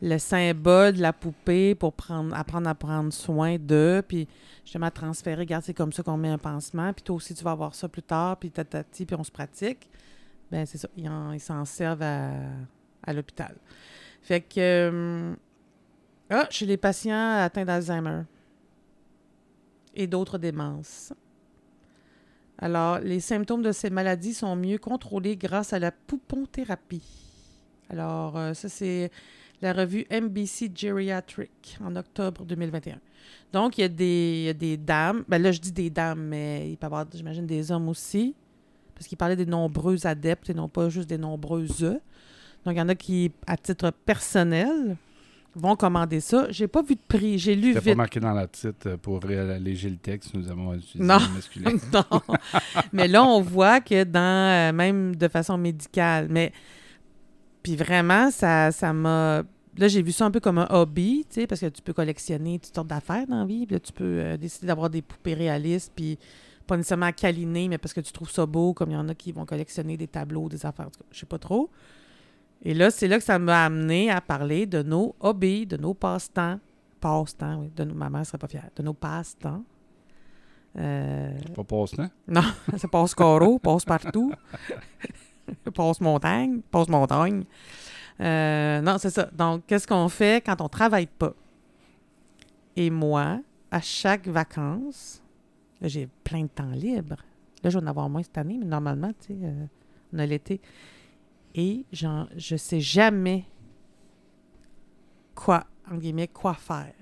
le 0.01 0.17
symbole 0.17 0.93
de 0.93 1.01
la 1.01 1.13
poupée 1.13 1.75
pour 1.75 1.93
prendre, 1.93 2.35
apprendre 2.35 2.67
à 2.69 2.75
prendre 2.75 3.13
soin 3.13 3.57
d'eux, 3.57 4.01
puis 4.05 4.27
justement 4.65 4.91
transférer, 4.91 5.41
regarde, 5.41 5.63
c'est 5.63 5.73
comme 5.73 5.93
ça 5.93 6.03
qu'on 6.03 6.17
met 6.17 6.29
un 6.29 6.37
pansement, 6.37 6.91
puis 6.93 7.03
toi 7.03 7.15
aussi, 7.15 7.33
tu 7.33 7.43
vas 7.43 7.51
avoir 7.51 7.73
ça 7.73 7.87
plus 7.87 8.03
tard, 8.03 8.37
puis 8.37 8.51
tatati, 8.51 9.05
puis 9.05 9.15
on 9.15 9.23
se 9.23 9.31
pratique. 9.31 9.89
Ben 10.51 10.65
c'est 10.65 10.77
ça, 10.77 10.87
ils 10.97 11.07
en- 11.09 11.31
ils 11.31 11.39
s'en 11.39 11.63
servent 11.65 12.01
à, 12.03 12.31
à 13.03 13.13
l'hôpital. 13.13 13.55
Fait 14.21 14.41
que, 14.41 14.59
euh, 14.59 15.35
ah, 16.29 16.47
chez 16.49 16.65
les 16.65 16.77
patients 16.77 17.37
atteints 17.37 17.65
d'Alzheimer 17.65 18.23
et 19.95 20.07
d'autres 20.07 20.37
démences. 20.37 21.13
Alors, 22.57 22.99
les 22.99 23.19
symptômes 23.19 23.63
de 23.63 23.71
ces 23.71 23.89
maladies 23.89 24.33
sont 24.33 24.55
mieux 24.55 24.77
contrôlés 24.77 25.35
grâce 25.35 25.73
à 25.73 25.79
la 25.79 25.91
pouponthérapie. 25.91 27.03
Alors, 27.89 28.37
euh, 28.37 28.53
ça, 28.53 28.69
c'est 28.69 29.11
la 29.63 29.73
revue 29.73 30.05
NBC 30.11 30.71
Geriatric 30.75 31.77
en 31.83 31.95
octobre 31.95 32.45
2021. 32.45 32.97
Donc, 33.51 33.77
il 33.77 33.81
y 33.81 33.83
a 33.85 33.87
des, 33.87 34.33
il 34.39 34.45
y 34.45 34.49
a 34.49 34.53
des 34.53 34.77
dames. 34.77 35.23
Ben 35.27 35.41
là, 35.41 35.51
je 35.51 35.59
dis 35.59 35.71
des 35.71 35.89
dames, 35.89 36.21
mais 36.23 36.69
il 36.71 36.77
peut 36.77 36.85
y 36.85 36.87
avoir, 36.87 37.05
j'imagine, 37.13 37.45
des 37.45 37.71
hommes 37.71 37.87
aussi. 37.89 38.35
Parce 38.95 39.07
qu'il 39.07 39.17
parlait 39.17 39.35
des 39.35 39.45
nombreux 39.45 40.05
adeptes 40.05 40.49
et 40.49 40.53
non 40.53 40.67
pas 40.69 40.89
juste 40.89 41.09
des 41.09 41.17
nombreuses. 41.17 41.81
Donc, 42.65 42.75
il 42.75 42.77
y 42.77 42.81
en 42.81 42.89
a 42.89 42.95
qui, 42.95 43.31
à 43.47 43.57
titre 43.57 43.91
personnel, 44.05 44.95
vont 45.55 45.75
commander 45.75 46.19
ça. 46.19 46.47
J'ai 46.49 46.67
pas 46.67 46.81
vu 46.81 46.95
de 46.95 47.01
prix. 47.07 47.37
J'ai 47.37 47.55
lu 47.55 47.69
C'était 47.69 47.79
pas 47.79 47.89
vite. 47.91 47.97
marqué 47.97 48.19
dans 48.19 48.33
la 48.33 48.47
titre 48.47 48.87
euh, 48.89 48.97
pour 48.97 49.19
alléger 49.25 49.89
le 49.89 49.97
texte. 49.97 50.33
Nous 50.33 50.49
avons 50.49 50.73
utilisé 50.73 50.99
Non. 51.03 51.19
masculin. 51.33 51.71
non. 51.93 52.21
Mais 52.91 53.07
là, 53.07 53.23
on 53.23 53.41
voit 53.41 53.79
que 53.81 54.03
dans, 54.03 54.19
euh, 54.19 54.73
même 54.73 55.15
de 55.15 55.27
façon 55.27 55.57
médicale, 55.57 56.27
mais 56.29 56.51
puis 57.61 57.75
vraiment, 57.75 58.29
ça 58.31 58.71
ça 58.71 58.91
m'a. 58.93 59.43
Là, 59.77 59.87
j'ai 59.87 60.01
vu 60.03 60.11
ça 60.11 60.25
un 60.25 60.31
peu 60.31 60.39
comme 60.39 60.59
un 60.59 60.67
hobby, 60.69 61.25
tu 61.29 61.41
sais, 61.41 61.47
parce 61.47 61.61
que 61.61 61.65
tu 61.67 61.81
peux 61.81 61.93
collectionner 61.93 62.59
toutes 62.59 62.75
sortes 62.75 62.87
d'affaires 62.87 63.25
dans 63.27 63.39
la 63.39 63.45
vie. 63.45 63.65
Puis 63.65 63.75
là, 63.75 63.79
tu 63.79 63.91
peux 63.91 64.03
euh, 64.19 64.37
décider 64.37 64.67
d'avoir 64.67 64.89
des 64.89 65.01
poupées 65.01 65.33
réalistes, 65.33 65.91
puis 65.95 66.19
pas 66.67 66.77
nécessairement 66.77 67.07
à 67.07 67.11
câliner, 67.11 67.67
mais 67.67 67.77
parce 67.79 67.93
que 67.93 68.01
tu 68.01 68.11
trouves 68.13 68.29
ça 68.29 68.45
beau, 68.45 68.73
comme 68.73 68.91
il 68.91 68.93
y 68.93 68.97
en 68.97 69.09
a 69.09 69.15
qui 69.15 69.31
vont 69.31 69.45
collectionner 69.45 69.97
des 69.97 70.07
tableaux, 70.07 70.47
des 70.47 70.65
affaires, 70.65 70.89
je 71.11 71.19
sais 71.19 71.25
pas 71.25 71.39
trop. 71.39 71.69
Et 72.61 72.73
là, 72.73 72.91
c'est 72.91 73.07
là 73.07 73.17
que 73.17 73.23
ça 73.23 73.39
m'a 73.39 73.65
amené 73.65 74.09
à 74.11 74.21
parler 74.21 74.65
de 74.65 74.83
nos 74.83 75.15
hobbies, 75.19 75.65
de 75.65 75.75
nos 75.75 75.93
passe-temps. 75.93 76.59
Passe-temps, 77.01 77.59
oui. 77.59 77.71
De 77.75 77.83
nos, 77.83 77.93
ma 77.95 78.09
mère 78.09 78.25
serait 78.25 78.37
pas 78.37 78.47
fière. 78.47 78.69
De 78.75 78.83
nos 78.83 78.93
passe-temps. 78.93 79.63
Euh, 80.77 81.31
Pas 81.55 81.63
passe-temps? 81.63 82.09
non, 82.27 82.41
ça 82.77 82.87
passe 82.87 83.13
carreau, 83.13 83.59
passe 83.59 83.83
partout. 83.85 84.31
Euh, 88.21 88.81
non, 88.81 88.97
c'est 88.97 89.09
ça. 89.09 89.25
Donc, 89.33 89.65
qu'est-ce 89.67 89.87
qu'on 89.87 90.09
fait 90.09 90.43
quand 90.45 90.61
on 90.61 90.69
travaille 90.69 91.07
pas? 91.07 91.33
Et 92.75 92.89
moi, 92.89 93.41
à 93.71 93.81
chaque 93.81 94.27
vacances, 94.27 95.21
j'ai 95.81 96.07
plein 96.23 96.43
de 96.43 96.47
temps 96.47 96.71
libre. 96.71 97.17
Là, 97.63 97.69
je 97.69 97.77
vais 97.77 97.83
en 97.83 97.87
avoir 97.87 98.09
moins 98.09 98.23
cette 98.23 98.37
année, 98.37 98.57
mais 98.59 98.65
normalement, 98.65 99.11
tu 99.19 99.33
sais, 99.33 99.39
euh, 99.43 99.65
on 100.13 100.19
a 100.19 100.25
l'été. 100.25 100.61
Et 101.55 101.85
genre, 101.91 102.27
je 102.35 102.55
sais 102.55 102.81
jamais 102.81 103.45
quoi, 105.35 105.65
en 105.89 105.97
guillemets, 105.97 106.27
quoi 106.27 106.53
faire. 106.53 106.93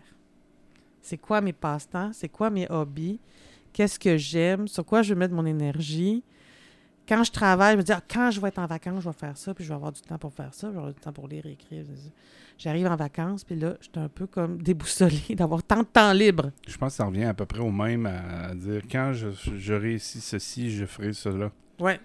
C'est 1.01 1.17
quoi 1.17 1.41
mes 1.41 1.53
passe-temps? 1.53 2.11
C'est 2.13 2.29
quoi 2.29 2.49
mes 2.49 2.69
hobbies? 2.69 3.19
Qu'est-ce 3.73 3.97
que 3.97 4.17
j'aime? 4.17 4.67
Sur 4.67 4.85
quoi 4.85 5.01
je 5.01 5.13
vais 5.13 5.19
mettre 5.19 5.33
mon 5.33 5.45
énergie? 5.45 6.23
Quand 7.11 7.25
je 7.25 7.31
travaille, 7.33 7.73
je 7.73 7.77
me 7.79 7.83
dis, 7.83 7.91
ah, 7.91 7.99
quand 8.09 8.31
je 8.31 8.39
vais 8.39 8.47
être 8.47 8.59
en 8.59 8.67
vacances, 8.67 9.03
je 9.03 9.09
vais 9.09 9.13
faire 9.13 9.35
ça, 9.35 9.53
puis 9.53 9.65
je 9.65 9.69
vais 9.69 9.75
avoir 9.75 9.91
du 9.91 9.99
temps 9.99 10.17
pour 10.17 10.33
faire 10.33 10.53
ça, 10.53 10.67
je 10.67 10.71
vais 10.71 10.77
avoir 10.77 10.93
du 10.93 10.99
temps 11.01 11.11
pour 11.11 11.27
lire 11.27 11.45
et 11.45 11.51
écrire. 11.51 11.83
J'arrive 12.57 12.87
en 12.87 12.95
vacances, 12.95 13.43
puis 13.43 13.57
là, 13.57 13.75
j'étais 13.81 13.99
un 13.99 14.07
peu 14.07 14.27
comme 14.27 14.61
déboussolée 14.61 15.19
d'avoir 15.35 15.61
tant 15.61 15.79
de 15.79 15.87
temps 15.87 16.13
libre. 16.13 16.51
Je 16.65 16.77
pense 16.77 16.93
que 16.93 16.95
ça 16.95 17.05
revient 17.05 17.25
à 17.25 17.33
peu 17.33 17.45
près 17.45 17.59
au 17.59 17.69
même 17.69 18.05
à 18.05 18.55
dire 18.55 18.83
quand 18.89 19.11
je, 19.11 19.27
je 19.57 19.73
réussis 19.73 20.21
ceci, 20.21 20.71
je 20.71 20.85
ferai 20.85 21.11
cela. 21.11 21.51
Ouais. 21.81 21.99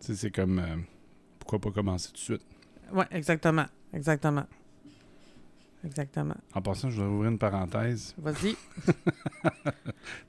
Tu 0.00 0.06
sais, 0.06 0.14
c'est 0.14 0.30
comme 0.30 0.58
euh, 0.58 0.76
pourquoi 1.38 1.58
pas 1.58 1.70
commencer 1.72 2.08
tout 2.08 2.14
de 2.14 2.18
suite? 2.18 2.42
Ouais, 2.94 3.08
exactement. 3.10 3.66
Exactement. 3.92 4.46
Exactement. 5.84 6.36
En 6.54 6.62
passant, 6.62 6.88
je 6.88 6.96
voudrais 6.96 7.14
ouvrir 7.14 7.30
une 7.32 7.38
parenthèse. 7.38 8.14
Vas-y. 8.16 8.56
Tu 9.44 9.50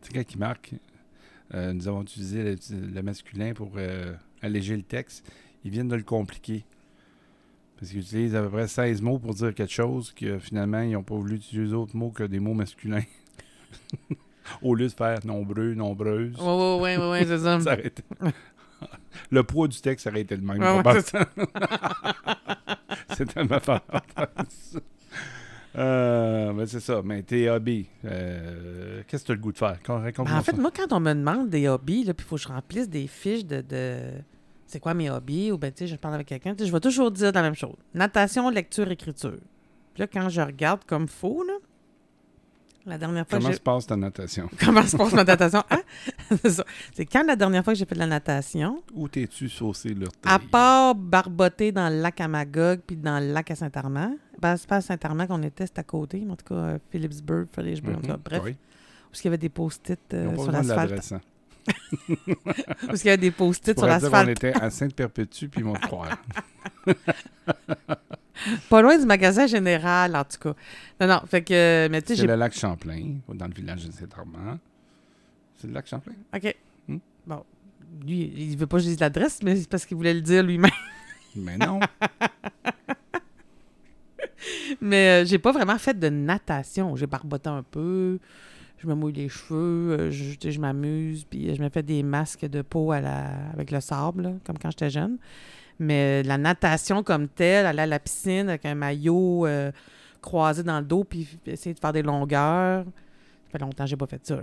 sais, 0.02 0.14
quand 0.14 0.34
il 0.34 0.38
marque, 0.38 0.74
euh, 1.54 1.74
nous 1.74 1.88
avons 1.88 2.02
utilisé 2.04 2.44
le, 2.44 2.58
le 2.94 3.02
masculin 3.02 3.54
pour 3.54 3.72
euh, 3.78 4.14
alléger 4.42 4.76
le 4.76 4.84
texte, 4.84 5.30
ils 5.64 5.72
viennent 5.72 5.88
de 5.90 5.96
le 5.96 6.04
compliquer. 6.04 6.64
Parce 7.78 7.92
qu'ils 7.92 8.02
utilisent 8.02 8.36
à 8.36 8.42
peu 8.44 8.50
près 8.50 8.68
16 8.68 9.02
mots 9.02 9.18
pour 9.20 9.34
dire 9.34 9.54
quelque 9.56 9.72
chose 9.74 10.12
que 10.14 10.38
finalement, 10.40 10.82
ils 10.82 10.92
n'ont 10.92 11.04
pas 11.04 11.16
voulu 11.16 11.36
utiliser 11.38 11.72
d'autres 11.72 11.96
mots 11.96 12.12
que 12.12 12.24
des 12.24 12.40
mots 12.40 12.54
masculins. 12.54 13.04
Au 14.62 14.76
lieu 14.76 14.88
de 14.88 14.92
faire 14.94 15.20
nombreux, 15.26 15.74
nombreuses. 15.74 16.36
Ouais, 16.40 16.78
ouais, 16.82 16.98
ouais, 16.98 17.10
ouais, 17.10 17.26
c'est 17.26 17.40
ça. 17.40 17.60
Ça 17.62 17.74
été- 17.80 18.04
le 19.32 19.44
poids 19.44 19.68
du 19.68 19.80
texte 19.82 20.08
aurait 20.08 20.22
été 20.22 20.36
le 20.36 20.42
même. 20.44 20.60
Ouais, 20.62 20.76
ouais, 20.76 20.82
probablement. 20.82 21.48
C'était 23.16 23.44
ma 23.44 23.60
parenthèse. 23.60 24.80
Euh, 25.78 26.52
ben 26.54 26.66
c'est 26.66 26.80
ça. 26.80 27.02
Mais 27.04 27.24
tes 27.24 27.50
hobbies, 27.50 27.88
euh, 28.06 29.02
qu'est-ce 29.08 29.24
que 29.24 29.28
tu 29.28 29.32
as 29.32 29.36
le 29.36 29.42
goût 29.42 29.52
de 29.54 29.58
faire? 29.58 29.78
Quand- 29.84 30.00
raconte-moi 30.02 30.34
Ben, 30.36 30.40
en 30.40 30.44
fait, 30.44 30.52
ça. 30.56 30.62
moi, 30.62 30.72
quand 30.76 30.92
on 30.94 31.00
me 31.00 31.14
demande 31.14 31.50
des 31.50 31.68
hobbies, 31.68 32.04
là, 32.04 32.14
puis 32.14 32.26
il 32.26 32.30
faut 32.30 32.36
que 32.36 32.42
je 32.42 32.48
remplisse 32.50 32.90
des 32.90 33.08
fiches 33.08 33.46
de, 33.46 33.62
de 33.62 33.98
c'est 34.68 34.80
quoi 34.80 34.94
mes 34.94 35.10
hobbies, 35.10 35.52
ou 35.52 35.58
ben, 35.58 35.72
tu 35.72 35.80
sais, 35.80 35.88
je 35.88 35.96
parle 35.96 36.16
avec 36.16 36.28
quelqu'un, 36.28 36.56
je 36.58 36.72
vais 36.72 36.80
toujours 36.80 37.12
dire 37.12 37.32
la 37.34 37.42
même 37.42 37.56
chose. 37.56 37.76
Natation, 37.94 38.50
lecture, 38.50 38.90
écriture. 38.92 39.38
Puis 39.94 40.02
là, 40.02 40.08
quand 40.08 40.30
je 40.30 40.42
regarde 40.42 40.82
comme 40.86 41.08
faux, 41.08 41.44
là, 41.46 41.54
la 42.86 42.98
dernière 42.98 43.28
fois 43.28 43.40
Comment 43.40 43.54
se 43.54 43.60
passe 43.60 43.88
ta 43.88 43.96
natation? 43.96 44.50
Comment 44.60 44.84
se 44.84 44.98
passe 44.98 45.14
ma 45.14 45.24
natation? 45.24 45.64
Hein? 45.70 45.82
c'est 46.94 47.06
quand 47.06 47.24
la 47.26 47.36
dernière 47.36 47.64
fois 47.64 47.74
que 47.74 47.80
j'ai 47.80 47.86
fait 47.86 47.96
de 47.96 48.00
la 48.00 48.08
natation, 48.08 48.82
Où 48.94 49.08
t'es-tu 49.08 49.50
saucé 49.50 49.94
leur 49.94 50.10
à 50.26 50.40
part 50.40 50.96
barboter 50.96 51.72
dans 51.72 51.90
le 51.90 52.02
lac 52.02 52.20
à 52.22 52.28
Magog 52.28 52.80
puis 52.86 52.98
dans 52.98 53.20
le 53.20 53.32
lac 53.34 53.52
à 53.52 53.56
Saint-Armand, 53.56 54.16
ben, 54.40 54.58
c'est 54.58 54.68
pas 54.68 54.78
à 54.78 54.82
Saint-Armand 54.82 55.28
qu'on 55.28 55.44
était, 55.44 55.66
c'était 55.68 55.80
à 55.82 55.84
côté, 55.84 56.22
mais 56.26 56.32
en 56.34 56.36
tout 56.36 56.46
cas, 56.46 56.56
euh, 56.56 56.80
Phillipsburg, 56.92 57.46
Phillipsburg, 57.54 58.02
tout 58.02 58.08
cas, 58.08 58.18
bref, 58.24 58.42
Oui. 58.44 58.52
où 58.52 59.16
il 59.16 59.24
y 59.26 59.28
avait 59.28 59.38
des 59.38 59.50
post-it 59.50 60.00
euh, 60.14 60.36
sur 60.36 60.52
l'asphalte? 60.52 60.90
l'adresse. 60.90 61.12
hein. 61.12 61.22
Où 62.10 62.96
il 62.96 63.06
y 63.06 63.10
avait 63.10 63.18
des 63.18 63.30
post-it 63.30 63.78
sur 63.78 63.88
l'asphalte? 63.88 64.30
était 64.30 64.54
à 64.60 64.72
Sainte-Perpétue, 64.72 65.46
puis 65.48 65.62
ils 65.62 65.64
vont 65.64 65.74
te 65.74 65.86
croire. 65.86 66.18
Pas 68.70 68.82
loin 68.82 68.98
du 68.98 69.06
magasin 69.06 69.48
général, 69.48 70.16
en 70.16 70.24
tout 70.24 70.38
cas. 70.40 70.54
Non, 71.00 71.08
non, 71.08 71.22
fait 71.28 71.44
que, 71.44 71.88
mais 71.90 72.02
tu 72.02 72.16
sais, 72.16 72.22
C'est 72.22 72.28
le 72.28 72.36
lac 72.36 72.54
Champlain, 72.54 73.16
dans 73.28 73.48
le 73.48 73.54
village 73.54 73.86
de 73.86 73.92
Saint-Armand. 73.92 74.60
C'est 75.56 75.68
le 75.68 75.74
lac 75.74 75.88
Champlain? 75.88 76.14
OK. 76.36 76.56
Hmm? 76.88 76.98
Bon. 77.26 77.44
Lui, 78.06 78.34
il 78.36 78.58
veut 78.58 78.68
pas 78.68 78.78
que 78.78 78.84
je 78.84 78.90
dise 78.90 79.00
l'adresse, 79.00 79.40
mais 79.44 79.56
c'est 79.56 79.70
parce 79.70 79.86
qu'il 79.86 79.98
voulait 79.98 80.14
le 80.14 80.22
dire 80.22 80.44
lui-même. 80.44 80.72
Mais 81.36 81.58
non. 81.58 81.80
Mais 84.82 85.22
euh, 85.22 85.26
j'ai 85.26 85.38
pas 85.38 85.52
vraiment 85.52 85.78
fait 85.78 85.98
de 85.98 86.10
natation. 86.10 86.96
J'ai 86.96 87.08
barboté 87.08 87.50
un 87.50 87.64
peu, 87.64 88.20
je 88.78 88.88
me 88.88 88.96
mouille 88.96 89.14
les 89.14 89.30
cheveux, 89.30 89.98
euh, 90.00 90.12
je, 90.12 90.60
m'amuse, 90.60 91.26
puis 91.30 91.54
je 91.56 91.62
me 91.62 91.70
fais 91.70 91.84
des 91.84 92.04
masques 92.04 92.46
de 92.46 92.62
peau 92.62 92.92
à 92.92 93.02
la, 93.02 93.50
avec 93.54 93.72
le 93.72 93.80
sable, 93.80 94.24
là, 94.24 94.34
comme 94.46 94.58
quand 94.58 94.72
j'étais 94.72 94.90
jeune. 94.90 95.18
Mais 95.82 96.22
la 96.22 96.38
natation 96.38 97.02
comme 97.02 97.28
telle, 97.28 97.66
aller 97.66 97.82
à 97.82 97.88
la 97.88 97.98
piscine 97.98 98.50
avec 98.50 98.68
un 98.68 98.76
maillot 98.76 99.48
euh, 99.48 99.72
croisé 100.22 100.62
dans 100.62 100.80
le 100.80 100.86
dos, 100.86 101.04
puis 101.04 101.28
essayer 101.48 101.74
de 101.74 101.80
faire 101.80 101.92
des 101.92 102.04
longueurs, 102.04 102.86
ça 102.86 103.52
fait 103.52 103.58
longtemps 103.58 103.86
que 103.86 103.90
j'ai 103.90 103.98
pas 103.98 104.06
fait 104.06 104.24
ça. 104.24 104.42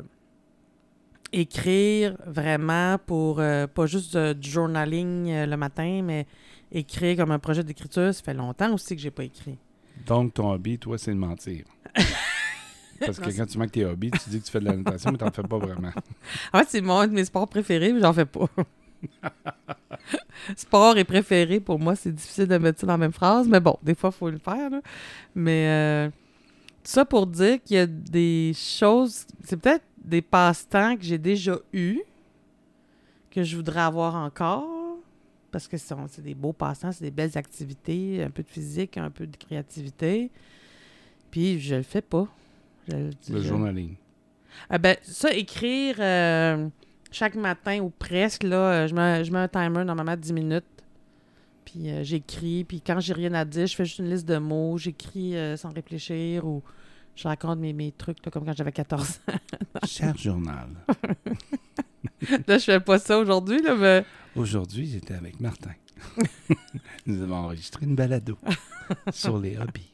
Écrire 1.32 2.16
vraiment 2.26 2.98
pour 3.06 3.38
euh, 3.38 3.68
pas 3.68 3.86
juste 3.86 4.16
euh, 4.16 4.34
du 4.34 4.50
journaling 4.50 5.46
le 5.46 5.56
matin, 5.56 6.02
mais 6.02 6.26
écrire 6.72 7.16
comme 7.18 7.30
un 7.30 7.38
projet 7.38 7.62
d'écriture, 7.62 8.12
ça 8.12 8.20
fait 8.20 8.34
longtemps 8.34 8.74
aussi 8.74 8.96
que 8.96 9.00
j'ai 9.00 9.12
pas 9.12 9.22
écrit. 9.22 9.58
Donc, 10.06 10.34
ton 10.34 10.50
hobby, 10.50 10.76
toi, 10.76 10.98
c'est 10.98 11.12
de 11.12 11.18
mentir. 11.18 11.66
Parce 12.98 13.20
que 13.20 13.30
Non, 13.30 13.36
quand 13.36 13.46
tu 13.46 13.58
manques 13.58 13.70
tes 13.70 13.84
hobbies, 13.84 14.10
tu 14.10 14.30
dis 14.30 14.40
que 14.40 14.44
tu 14.44 14.50
fais 14.50 14.58
de 14.58 14.64
la 14.64 14.74
natation, 14.74 15.12
mais 15.12 15.18
tu 15.18 15.24
n'en 15.24 15.30
fais 15.30 15.42
pas 15.44 15.58
vraiment. 15.58 15.92
En 16.52 16.58
fait, 16.58 16.66
c'est 16.68 16.80
mon, 16.80 16.98
un 16.98 17.06
de 17.06 17.12
mes 17.12 17.26
sports 17.26 17.46
préférés, 17.46 17.92
mais 17.92 18.00
j'en 18.00 18.12
fais 18.12 18.26
pas. 18.26 18.48
Sport 20.56 20.96
et 20.98 21.04
préféré, 21.04 21.60
pour 21.60 21.78
moi, 21.78 21.94
c'est 21.96 22.12
difficile 22.14 22.46
de 22.46 22.58
mettre 22.58 22.80
ça 22.80 22.86
dans 22.86 22.94
la 22.94 22.98
même 22.98 23.12
phrase, 23.12 23.46
mais 23.48 23.60
bon, 23.60 23.76
des 23.82 23.94
fois, 23.94 24.10
il 24.12 24.16
faut 24.18 24.30
le 24.30 24.38
faire. 24.38 24.70
là. 24.70 24.80
Mais 25.34 25.66
euh, 25.68 26.08
tout 26.08 26.90
ça 26.90 27.04
pour 27.04 27.26
dire 27.26 27.62
qu'il 27.62 27.76
y 27.76 27.80
a 27.80 27.86
des 27.86 28.52
choses, 28.54 29.26
c'est 29.44 29.56
peut-être 29.56 29.84
des 30.02 30.22
passe-temps 30.22 30.96
que 30.96 31.02
j'ai 31.02 31.18
déjà 31.18 31.58
eus, 31.72 32.00
que 33.30 33.42
je 33.42 33.56
voudrais 33.56 33.80
avoir 33.80 34.14
encore, 34.16 34.66
parce 35.50 35.68
que 35.68 35.76
c'est 35.76 36.22
des 36.22 36.34
beaux 36.34 36.52
passe-temps, 36.52 36.92
c'est 36.92 37.04
des 37.04 37.10
belles 37.10 37.36
activités, 37.36 38.22
un 38.22 38.30
peu 38.30 38.42
de 38.42 38.48
physique, 38.50 38.96
un 38.96 39.10
peu 39.10 39.26
de 39.26 39.36
créativité. 39.36 40.30
Puis 41.30 41.60
je 41.60 41.74
le 41.76 41.82
fais 41.82 42.02
pas. 42.02 42.26
Je- 42.88 42.96
Le 43.32 43.40
je- 43.42 43.48
journaling. 43.48 43.96
ah 44.70 44.78
ben, 44.78 44.96
ça, 45.02 45.32
écrire 45.34 45.96
euh, 45.98 46.68
chaque 47.10 47.34
matin 47.34 47.80
ou 47.80 47.90
presque, 47.90 48.42
là, 48.42 48.56
euh, 48.56 48.86
je 48.86 48.94
mets, 48.94 49.24
je 49.24 49.32
mets 49.32 49.38
un 49.38 49.48
timer 49.48 49.84
normalement 49.84 50.14
de 50.14 50.20
10 50.20 50.32
minutes. 50.32 50.64
Puis 51.64 51.90
euh, 51.90 52.02
j'écris. 52.02 52.64
Puis 52.64 52.80
quand 52.80 53.00
j'ai 53.00 53.12
rien 53.12 53.34
à 53.34 53.44
dire, 53.44 53.66
je 53.66 53.74
fais 53.74 53.84
juste 53.84 53.98
une 53.98 54.10
liste 54.10 54.26
de 54.26 54.38
mots. 54.38 54.78
J'écris 54.78 55.36
euh, 55.36 55.56
sans 55.56 55.72
réfléchir 55.72 56.46
ou 56.46 56.62
je 57.14 57.26
raconte 57.26 57.58
mes, 57.58 57.72
mes 57.72 57.92
trucs, 57.92 58.24
là, 58.24 58.30
comme 58.30 58.44
quand 58.44 58.56
j'avais 58.56 58.72
14 58.72 59.20
ans. 59.28 59.32
Cher 59.86 60.16
journal. 60.16 60.68
là, 62.46 62.58
je 62.58 62.64
fais 62.64 62.80
pas 62.80 62.98
ça 62.98 63.18
aujourd'hui, 63.18 63.60
là, 63.60 63.74
mais... 63.74 64.04
Aujourd'hui, 64.36 64.86
j'étais 64.86 65.14
avec 65.14 65.40
Martin. 65.40 65.72
Nous 67.06 67.22
avons 67.22 67.36
enregistré 67.36 67.86
une 67.86 67.96
balado 67.96 68.38
sur 69.12 69.38
les 69.38 69.56
hobbies. 69.58 69.92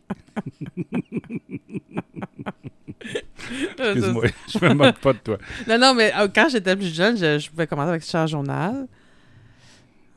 Excuse-moi, 3.79 4.25
je 4.49 4.59
me 4.65 4.75
moque 4.75 4.99
pas 4.99 5.13
de 5.13 5.19
toi. 5.19 5.39
Non, 5.69 5.79
non, 5.79 5.95
mais 5.95 6.13
euh, 6.17 6.29
quand 6.35 6.49
j'étais 6.49 6.77
plus 6.77 6.95
jeune, 6.95 7.17
je, 7.17 7.39
je 7.39 7.51
pouvais 7.51 7.67
commencer 7.67 7.91
avec 7.91 8.03
Cher 8.05 8.27
Journal. 8.27 8.87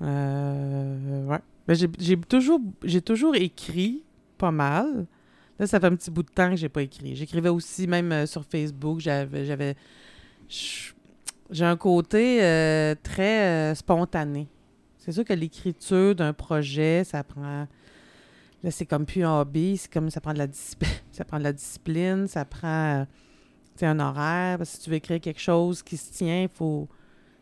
Euh, 0.02 1.26
ouais. 1.26 1.40
Mais 1.68 1.76
j'ai- 1.76 2.18
toujours, 2.18 3.36
écrit 3.36 4.04
pas 4.38 4.52
mal. 4.52 5.06
Là, 5.60 5.68
ça 5.68 5.80
fait 5.80 5.88
un 5.88 5.96
petit 5.96 6.12
bout 6.12 6.24
de 6.24 6.30
temps 6.30 6.50
que 6.52 6.56
j'ai 6.56 6.70
pas 6.70 6.84
écrit. 6.84 7.16
J'écrivais 7.16 7.50
aussi, 7.50 7.88
même 7.88 8.12
euh, 8.12 8.26
sur 8.26 8.46
Facebook, 8.46 9.00
j'avais... 9.00 9.76
J'ai 11.50 11.66
un 11.66 11.78
côté 11.78 12.44
euh, 12.44 12.94
très 13.02 13.72
euh, 13.72 13.76
spontané. 13.76 14.48
C'est 14.98 15.12
sûr 15.12 15.24
que 15.26 15.34
l'écriture 15.34 16.16
d'un 16.16 16.34
projet, 16.34 17.04
ça 17.04 17.24
prend... 17.24 17.68
Là, 18.64 18.72
c'est 18.72 18.86
comme 18.86 19.06
plus 19.06 19.24
un 19.24 19.40
hobby, 19.40 19.78
c'est 19.78 19.92
comme 19.92 20.10
ça 20.10 20.20
prend 20.20 20.34
de 20.34 20.40
la 20.40 20.48
discipline, 20.48 20.92
ça 21.12 21.26
prend 21.26 21.38
de 21.38 21.44
la 21.44 21.54
discipline, 21.54 22.28
ça 22.28 22.46
prend... 22.46 23.06
c'est 23.76 23.86
un 23.86 24.00
horaire. 24.00 24.58
Parce 24.58 24.72
que 24.72 24.78
si 24.78 24.84
tu 24.84 24.90
veux 24.90 24.96
écrire 24.96 25.20
quelque 25.20 25.40
chose 25.42 25.84
qui 25.84 25.98
se 25.98 26.12
tient, 26.12 26.44
il 26.44 26.50
faut. 26.50 26.88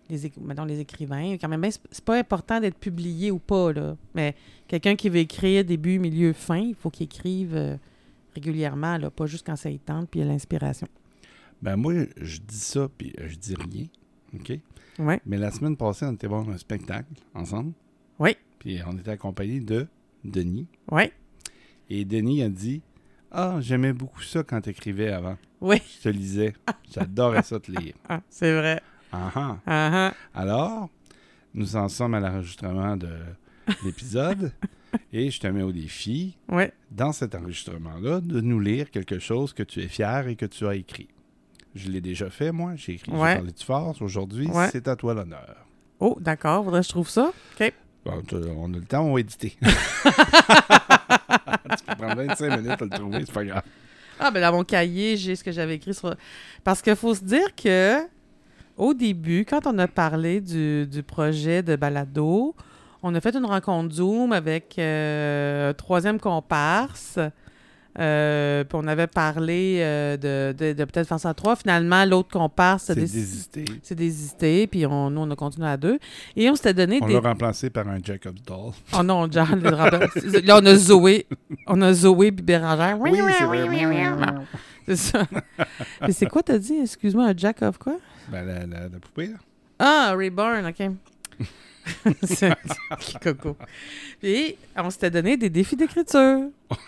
Les, 0.08 0.32
mettons, 0.39 0.65
les 0.65 0.80
écrivains, 0.80 1.36
quand 1.41 1.47
même, 1.47 1.62
ben, 1.62 1.71
c'est 1.71 2.06
pas 2.06 2.19
important 2.19 2.60
d'être 2.60 2.78
publié 2.78 3.32
ou 3.32 3.39
pas, 3.39 3.73
là. 3.73 3.97
Mais 4.13 4.36
quelqu'un 4.67 4.95
qui 4.95 5.10
veut 5.10 5.17
écrire 5.17 5.65
début, 5.65 5.97
milieu, 5.97 6.32
fin, 6.32 6.60
il 6.60 6.75
faut 6.75 6.91
qu'il 6.91 7.06
écrive 7.06 7.56
euh, 7.56 7.75
régulièrement, 8.36 8.99
là, 8.99 9.10
pas 9.10 9.25
juste 9.25 9.47
quand 9.47 9.56
ça 9.56 9.71
y 9.71 9.80
tente, 9.80 10.08
puis 10.12 10.19
il 10.19 10.25
y 10.28 10.30
a 10.30 10.32
l'inspiration. 10.32 10.88
Ben 11.60 11.75
moi, 11.75 11.93
je 12.17 12.38
dis 12.38 12.60
ça, 12.60 12.88
puis 12.95 13.13
euh, 13.19 13.28
je 13.28 13.36
dis 13.36 13.56
rien. 13.56 13.88
OK? 14.36 14.60
Ouais. 14.99 15.19
Mais 15.25 15.38
la 15.38 15.49
semaine 15.49 15.75
passée, 15.75 16.06
on 16.06 16.13
était 16.13 16.28
voir 16.28 16.47
un 16.47 16.58
spectacle 16.58 17.12
ensemble. 17.34 17.73
Oui. 18.19 18.38
Puis 18.60 18.80
on 18.86 18.97
était 18.97 19.12
accompagné 19.12 19.60
de 19.60 19.88
Denis. 20.25 20.67
Ouais. 20.91 21.11
Et 21.89 22.03
Denis 22.05 22.43
a 22.43 22.49
dit 22.49 22.81
Ah, 23.31 23.57
j'aimais 23.59 23.93
beaucoup 23.93 24.21
ça 24.21 24.43
quand 24.43 24.61
tu 24.61 24.69
écrivais 24.69 25.11
avant. 25.11 25.38
Oui. 25.61 25.81
Je 25.97 26.03
te 26.03 26.09
lisais. 26.09 26.53
J'adorais 26.93 27.43
ça 27.43 27.59
te 27.59 27.71
lire. 27.71 27.93
Ah, 28.09 28.21
c'est 28.29 28.53
vrai. 28.55 28.81
Ah 29.11 29.31
ah. 29.35 29.57
Ah, 29.65 29.91
ah. 30.09 30.13
Alors, 30.33 30.89
nous 31.53 31.75
en 31.75 31.88
sommes 31.89 32.13
à 32.15 32.19
l'enregistrement 32.19 32.97
de 32.97 33.09
l'épisode. 33.83 34.51
et 35.13 35.29
je 35.29 35.39
te 35.39 35.47
mets 35.47 35.61
au 35.63 35.71
défi, 35.71 36.38
Ouais. 36.49 36.71
dans 36.91 37.11
cet 37.11 37.35
enregistrement-là, 37.35 38.21
de 38.21 38.41
nous 38.41 38.59
lire 38.59 38.89
quelque 38.91 39.19
chose 39.19 39.53
que 39.53 39.63
tu 39.63 39.81
es 39.81 39.88
fier 39.88 40.27
et 40.27 40.35
que 40.35 40.45
tu 40.45 40.65
as 40.67 40.75
écrit. 40.75 41.07
Je 41.73 41.89
l'ai 41.89 41.99
déjà 42.01 42.29
fait, 42.29 42.51
moi. 42.53 42.75
J'ai 42.75 42.93
écrit, 42.93 43.11
j'ai 43.11 43.17
Ouais. 43.17 43.35
parlé 43.35 43.51
de 43.51 43.59
force. 43.59 44.01
Aujourd'hui, 44.01 44.47
Ouais. 44.47 44.69
c'est 44.71 44.88
à 44.88 44.95
toi 44.95 45.13
l'honneur. 45.13 45.65
Oh, 45.99 46.17
d'accord. 46.21 46.63
Faudrait 46.63 46.79
que 46.81 46.85
je 46.85 46.91
trouve 46.91 47.09
ça. 47.09 47.31
OK. 47.59 47.73
On 48.05 48.73
a 48.73 48.77
le 48.77 48.85
temps, 48.85 49.03
on 49.03 49.13
va 49.15 49.19
éditer. 49.19 49.57
tu 49.61 49.69
peux 51.87 51.95
prendre 51.97 52.15
25 52.15 52.57
minutes 52.57 52.81
à 52.81 52.85
le 52.85 52.89
trouver, 52.89 53.19
c'est 53.25 53.31
pas 53.31 53.45
grave. 53.45 53.63
Ah, 54.19 54.31
ben 54.31 54.41
dans 54.41 54.51
mon 54.51 54.63
cahier, 54.63 55.17
j'ai 55.17 55.35
ce 55.35 55.43
que 55.43 55.51
j'avais 55.51 55.75
écrit 55.75 55.93
sur. 55.93 56.15
Parce 56.63 56.81
qu'il 56.81 56.95
faut 56.95 57.15
se 57.15 57.23
dire 57.23 57.53
que, 57.55 57.97
au 58.77 58.93
début, 58.93 59.45
quand 59.45 59.65
on 59.65 59.77
a 59.79 59.87
parlé 59.87 60.39
du, 60.39 60.85
du 60.87 61.03
projet 61.03 61.63
de 61.63 61.75
balado, 61.75 62.55
on 63.01 63.13
a 63.13 63.21
fait 63.21 63.35
une 63.35 63.45
rencontre 63.45 63.93
Zoom 63.93 64.31
avec 64.31 64.77
euh, 64.79 65.71
un 65.71 65.73
troisième 65.73 66.19
comparse. 66.19 67.19
Euh, 67.97 68.63
puis 68.65 68.77
on 68.81 68.88
avait 68.88 69.08
parlé 69.08 69.77
euh, 69.79 70.17
de, 70.17 70.53
de, 70.58 70.73
de 70.73 70.84
peut-être 70.86 71.08
faire 71.08 71.19
ça 71.19 71.29
à 71.29 71.34
trois. 71.34 71.55
Finalement, 71.55 72.03
l'autre 72.05 72.29
comparse 72.29 72.86
C'est 72.86 72.95
désisté. 72.95 73.65
C'est 73.84 73.95
désisté, 73.95 74.67
puis 74.67 74.86
on, 74.86 75.10
nous, 75.10 75.21
on 75.21 75.31
a 75.31 75.36
continué 75.36 75.67
à 75.67 75.77
deux. 75.77 75.97
Et 76.36 76.49
on 76.49 76.55
s'était 76.55 76.73
donné 76.73 76.99
On 77.01 77.08
des. 77.08 77.13
l'a 77.13 77.19
remplacé 77.21 77.69
par 77.69 77.88
un 77.88 77.99
Jacob's 78.03 78.41
Doll. 78.43 78.71
Oh 78.97 79.03
non, 79.03 79.27
John. 79.31 79.60
Là, 79.63 80.60
on 80.62 80.65
a 80.65 80.75
Zoé. 80.75 81.25
On 81.67 81.81
a 81.81 81.93
Zoé 81.93 82.31
puis 82.31 82.43
Bérangère. 82.43 82.99
Oui, 82.99 83.12
c'est 83.38 83.43
vrai. 83.45 83.67
C'est 84.88 84.95
ça. 84.97 85.23
Mais 86.01 86.12
c'est 86.12 86.27
quoi, 86.27 86.43
t'as 86.43 86.58
dit? 86.60 86.77
Excuse-moi, 86.81 87.25
un 87.25 87.34
jack 87.36 87.62
of 87.62 87.77
quoi? 87.77 87.97
Ben, 88.29 88.45
la, 88.45 88.65
la, 88.65 88.84
la 88.89 88.99
poupée, 88.99 89.27
là. 89.27 89.38
Ah, 89.79 90.13
Reborn, 90.17 90.65
OK. 90.67 90.91
c'est 92.23 92.53
c'est 92.99 93.19
coco? 93.19 93.55
Puis, 94.21 94.55
on 94.75 94.89
s'était 94.89 95.12
donné 95.12 95.38
des 95.38 95.49
défis 95.49 95.75
d'écriture. 95.75 96.49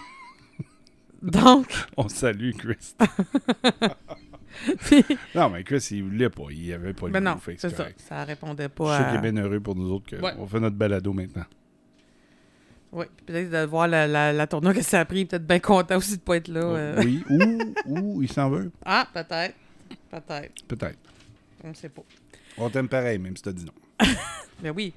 Donc, 1.21 1.67
On 1.97 2.07
salue 2.09 2.51
Chris. 2.51 2.93
puis, 4.85 5.03
non, 5.35 5.49
mais 5.49 5.63
Chris, 5.63 5.87
il 5.91 6.03
voulait 6.03 6.29
pas. 6.29 6.43
Il 6.51 6.73
avait 6.73 6.93
pas 6.93 7.07
le 7.07 7.11
mais 7.13 7.19
goût, 7.19 7.25
non, 7.25 7.39
c'est 7.43 7.59
ça. 7.59 7.69
correct. 7.71 7.99
Ça 8.07 8.23
répondait 8.23 8.63
Je 8.63 8.67
pas 8.69 8.97
sais 8.97 9.03
à... 9.03 9.09
qu'il 9.17 9.17
est 9.25 9.31
bien 9.31 9.43
heureux 9.43 9.59
pour 9.59 9.75
nous 9.75 9.91
autres 9.91 10.15
Ouais. 10.17 10.33
qu'on 10.35 10.47
fait 10.47 10.59
notre 10.59 10.75
balado 10.75 11.13
maintenant. 11.13 11.45
Oui, 12.91 13.05
puis 13.17 13.25
peut-être 13.25 13.49
de 13.51 13.65
voir 13.65 13.87
la, 13.87 14.07
la, 14.07 14.31
la 14.31 14.47
tournure 14.47 14.73
que 14.73 14.81
ça 14.81 15.01
a 15.01 15.05
pris, 15.05 15.25
peut-être 15.25 15.45
bien 15.45 15.59
content 15.59 15.97
aussi 15.97 16.15
de 16.17 16.21
pas 16.21 16.37
être 16.37 16.47
là. 16.47 16.61
euh. 16.61 17.01
Oui, 17.03 17.23
ou, 17.29 17.59
ou 17.85 18.23
il 18.23 18.31
s'en 18.31 18.49
veut. 18.49 18.71
Ah, 18.85 19.07
peut-être. 19.13 19.55
Peut-être. 20.09 20.65
Peut-être. 20.67 20.99
On 21.63 21.69
ne 21.69 21.73
sait 21.73 21.89
pas. 21.89 22.03
On 22.57 22.69
t'aime 22.69 22.87
pareil, 22.87 23.19
même 23.19 23.35
si 23.35 23.43
t'as 23.43 23.51
dit 23.51 23.65
non. 23.65 24.07
Ben 24.61 24.71
oui. 24.75 24.93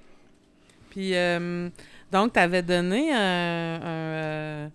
Puis, 0.91 1.15
euh, 1.17 1.69
donc, 2.13 2.33
tu 2.33 2.39
avais 2.39 2.63
donné 2.63 3.13
un. 3.13 3.17
un, 3.19 3.87
euh, 3.87 4.69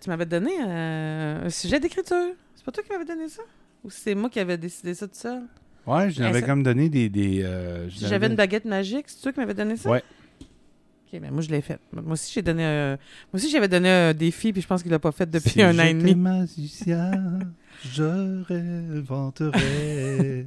tu 0.00 0.10
m'avais 0.10 0.26
donné 0.26 0.50
un, 0.60 1.42
un 1.44 1.50
sujet 1.50 1.80
d'écriture. 1.80 2.32
C'est 2.54 2.64
pas 2.64 2.72
toi 2.72 2.82
qui 2.82 2.90
m'avais 2.92 3.04
donné 3.04 3.28
ça? 3.28 3.42
Ou 3.84 3.90
c'est 3.90 4.14
moi 4.14 4.28
qui 4.30 4.40
avais 4.40 4.56
décidé 4.58 4.94
ça 4.94 5.06
tout 5.06 5.14
seul? 5.14 5.42
Ouais, 5.86 6.10
je 6.10 6.22
l'avais 6.22 6.42
comme 6.42 6.62
donné 6.62 6.88
des. 6.88 7.08
des 7.08 7.42
euh, 7.44 7.88
J'avais 7.88 8.26
une 8.26 8.36
baguette 8.36 8.64
magique, 8.66 9.04
c'est 9.08 9.22
toi 9.22 9.32
qui 9.32 9.40
m'avais 9.40 9.54
donné 9.54 9.76
ça? 9.76 9.90
Ouais. 9.90 10.02
Ok, 11.10 11.20
ben 11.20 11.30
moi, 11.30 11.40
je 11.40 11.48
l'ai 11.48 11.62
fait. 11.62 11.78
Moi 11.92 12.12
aussi, 12.12 12.30
j'ai 12.34 12.42
donné 12.42 12.64
un- 12.64 12.90
Moi 13.32 13.34
aussi, 13.34 13.48
j'avais 13.48 13.68
donné 13.68 13.88
un 13.90 14.12
défi, 14.12 14.52
puis 14.52 14.60
je 14.60 14.66
pense 14.66 14.82
qu'il 14.82 14.90
l'a 14.90 14.98
pas 14.98 15.12
fait 15.12 15.30
depuis 15.30 15.62
un 15.62 15.78
an 15.78 15.84
et 15.84 15.94
demi. 15.94 16.14
magicien, 16.14 17.38
je 17.82 18.42
réinventerais. 18.42 20.46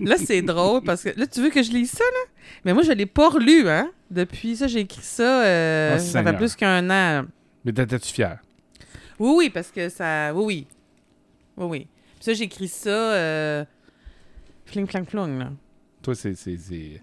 Là, 0.00 0.16
c'est 0.18 0.42
drôle 0.42 0.82
parce 0.82 1.02
que 1.02 1.18
là, 1.18 1.26
tu 1.26 1.40
veux 1.42 1.50
que 1.50 1.62
je 1.62 1.72
lise 1.72 1.90
ça, 1.90 2.04
là? 2.04 2.30
Mais 2.64 2.72
moi, 2.74 2.82
je 2.82 2.92
l'ai 2.92 3.06
pas 3.06 3.28
relu, 3.28 3.68
hein? 3.68 3.90
Depuis 4.10 4.56
ça, 4.56 4.66
j'ai 4.68 4.80
écrit 4.80 5.02
ça. 5.02 5.44
euh, 5.44 5.96
Oh, 5.96 5.98
ça 5.98 6.22
fait 6.22 6.36
plus 6.36 6.54
qu'un 6.54 6.88
an. 6.90 7.24
Mais 7.64 7.72
t'étais-tu 7.72 8.12
fier? 8.12 8.38
Oui, 9.18 9.34
oui, 9.36 9.50
parce 9.50 9.70
que 9.70 9.88
ça. 9.88 10.34
Oui, 10.34 10.44
oui. 10.44 10.66
Oui, 11.56 11.66
oui. 11.66 11.86
Puis 12.16 12.24
ça, 12.24 12.32
j'ai 12.34 12.44
écrit 12.44 12.68
ça. 12.68 12.90
Euh... 12.90 13.64
Fling, 14.64 14.86
flang, 14.86 15.04
flong, 15.04 15.38
là. 15.38 15.50
Toi, 16.02 16.14
c'est. 16.14 16.34
c'est- 16.34 16.56
c'est- 16.56 17.02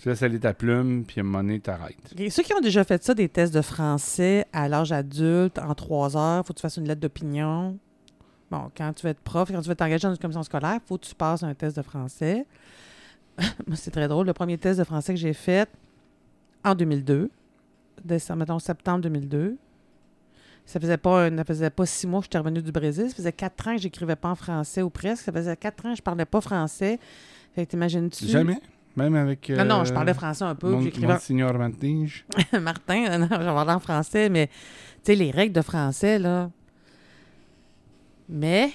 Tu 0.00 0.08
laisses 0.08 0.22
aller 0.22 0.38
ta 0.38 0.54
plume, 0.54 1.04
puis 1.04 1.18
à 1.18 1.22
un 1.22 1.24
moment 1.24 1.40
donné, 1.42 1.58
t'arrêtes. 1.58 2.14
Et 2.16 2.30
ceux 2.30 2.44
qui 2.44 2.54
ont 2.54 2.60
déjà 2.60 2.84
fait 2.84 3.02
ça, 3.02 3.14
des 3.14 3.28
tests 3.28 3.52
de 3.52 3.62
français 3.62 4.46
à 4.52 4.68
l'âge 4.68 4.92
adulte, 4.92 5.58
en 5.58 5.74
trois 5.74 6.16
heures, 6.16 6.46
faut 6.46 6.52
que 6.52 6.58
tu 6.58 6.62
fasses 6.62 6.76
une 6.76 6.86
lettre 6.86 7.00
d'opinion. 7.00 7.76
Bon, 8.48 8.70
quand 8.76 8.92
tu 8.92 9.02
veux 9.04 9.10
être 9.10 9.20
prof, 9.20 9.50
quand 9.50 9.60
tu 9.60 9.68
veux 9.68 9.74
t'engager 9.74 10.06
dans 10.06 10.12
une 10.12 10.18
commission 10.20 10.44
scolaire, 10.44 10.78
faut 10.86 10.98
que 10.98 11.04
tu 11.04 11.14
passes 11.16 11.42
un 11.42 11.52
test 11.52 11.76
de 11.76 11.82
français. 11.82 12.46
Moi, 13.66 13.74
c'est 13.76 13.90
très 13.90 14.06
drôle. 14.06 14.26
Le 14.28 14.32
premier 14.34 14.56
test 14.56 14.78
de 14.78 14.84
français 14.84 15.14
que 15.14 15.18
j'ai 15.20 15.32
fait 15.32 15.68
en 16.64 16.76
2002, 16.76 17.28
décembre, 18.04 18.38
mettons 18.40 18.58
septembre 18.60 19.00
2002, 19.00 19.56
ça 20.68 20.78
faisait 20.78 20.98
pas, 20.98 21.30
ça 21.34 21.44
faisait 21.44 21.70
pas 21.70 21.86
six 21.86 22.06
mois 22.06 22.20
que 22.20 22.26
j'étais 22.26 22.36
revenue 22.36 22.60
du 22.60 22.72
Brésil. 22.72 23.08
Ça 23.08 23.16
faisait 23.16 23.32
quatre 23.32 23.66
ans 23.66 23.74
que 23.74 23.80
j'écrivais 23.80 24.16
pas 24.16 24.28
en 24.28 24.34
français 24.34 24.82
ou 24.82 24.90
presque. 24.90 25.24
Ça 25.24 25.32
faisait 25.32 25.56
quatre 25.56 25.86
ans 25.86 25.92
que 25.92 25.96
je 25.96 26.02
parlais 26.02 26.26
pas 26.26 26.42
français. 26.42 27.00
Fait 27.54 27.64
que 27.64 27.70
t'imagines-tu? 27.70 28.26
Jamais? 28.26 28.60
Même 28.94 29.14
avec. 29.14 29.48
Non, 29.48 29.64
non, 29.64 29.84
je 29.84 29.92
euh, 29.92 29.94
parlais 29.94 30.12
français 30.12 30.44
un 30.44 30.54
peu. 30.54 30.68
Mon, 30.68 30.82
j'écrivais 30.82 31.14
Monsignor 31.14 31.54
Mantige. 31.54 32.26
Martin, 32.60 33.06
euh, 33.06 33.16
non, 33.16 33.28
je 33.30 33.38
vais 33.38 33.44
parler 33.46 33.72
en 33.72 33.80
français, 33.80 34.28
mais 34.28 34.48
tu 34.48 34.52
sais, 35.04 35.14
les 35.14 35.30
règles 35.30 35.54
de 35.54 35.62
français, 35.62 36.18
là. 36.18 36.50
Mais 38.28 38.70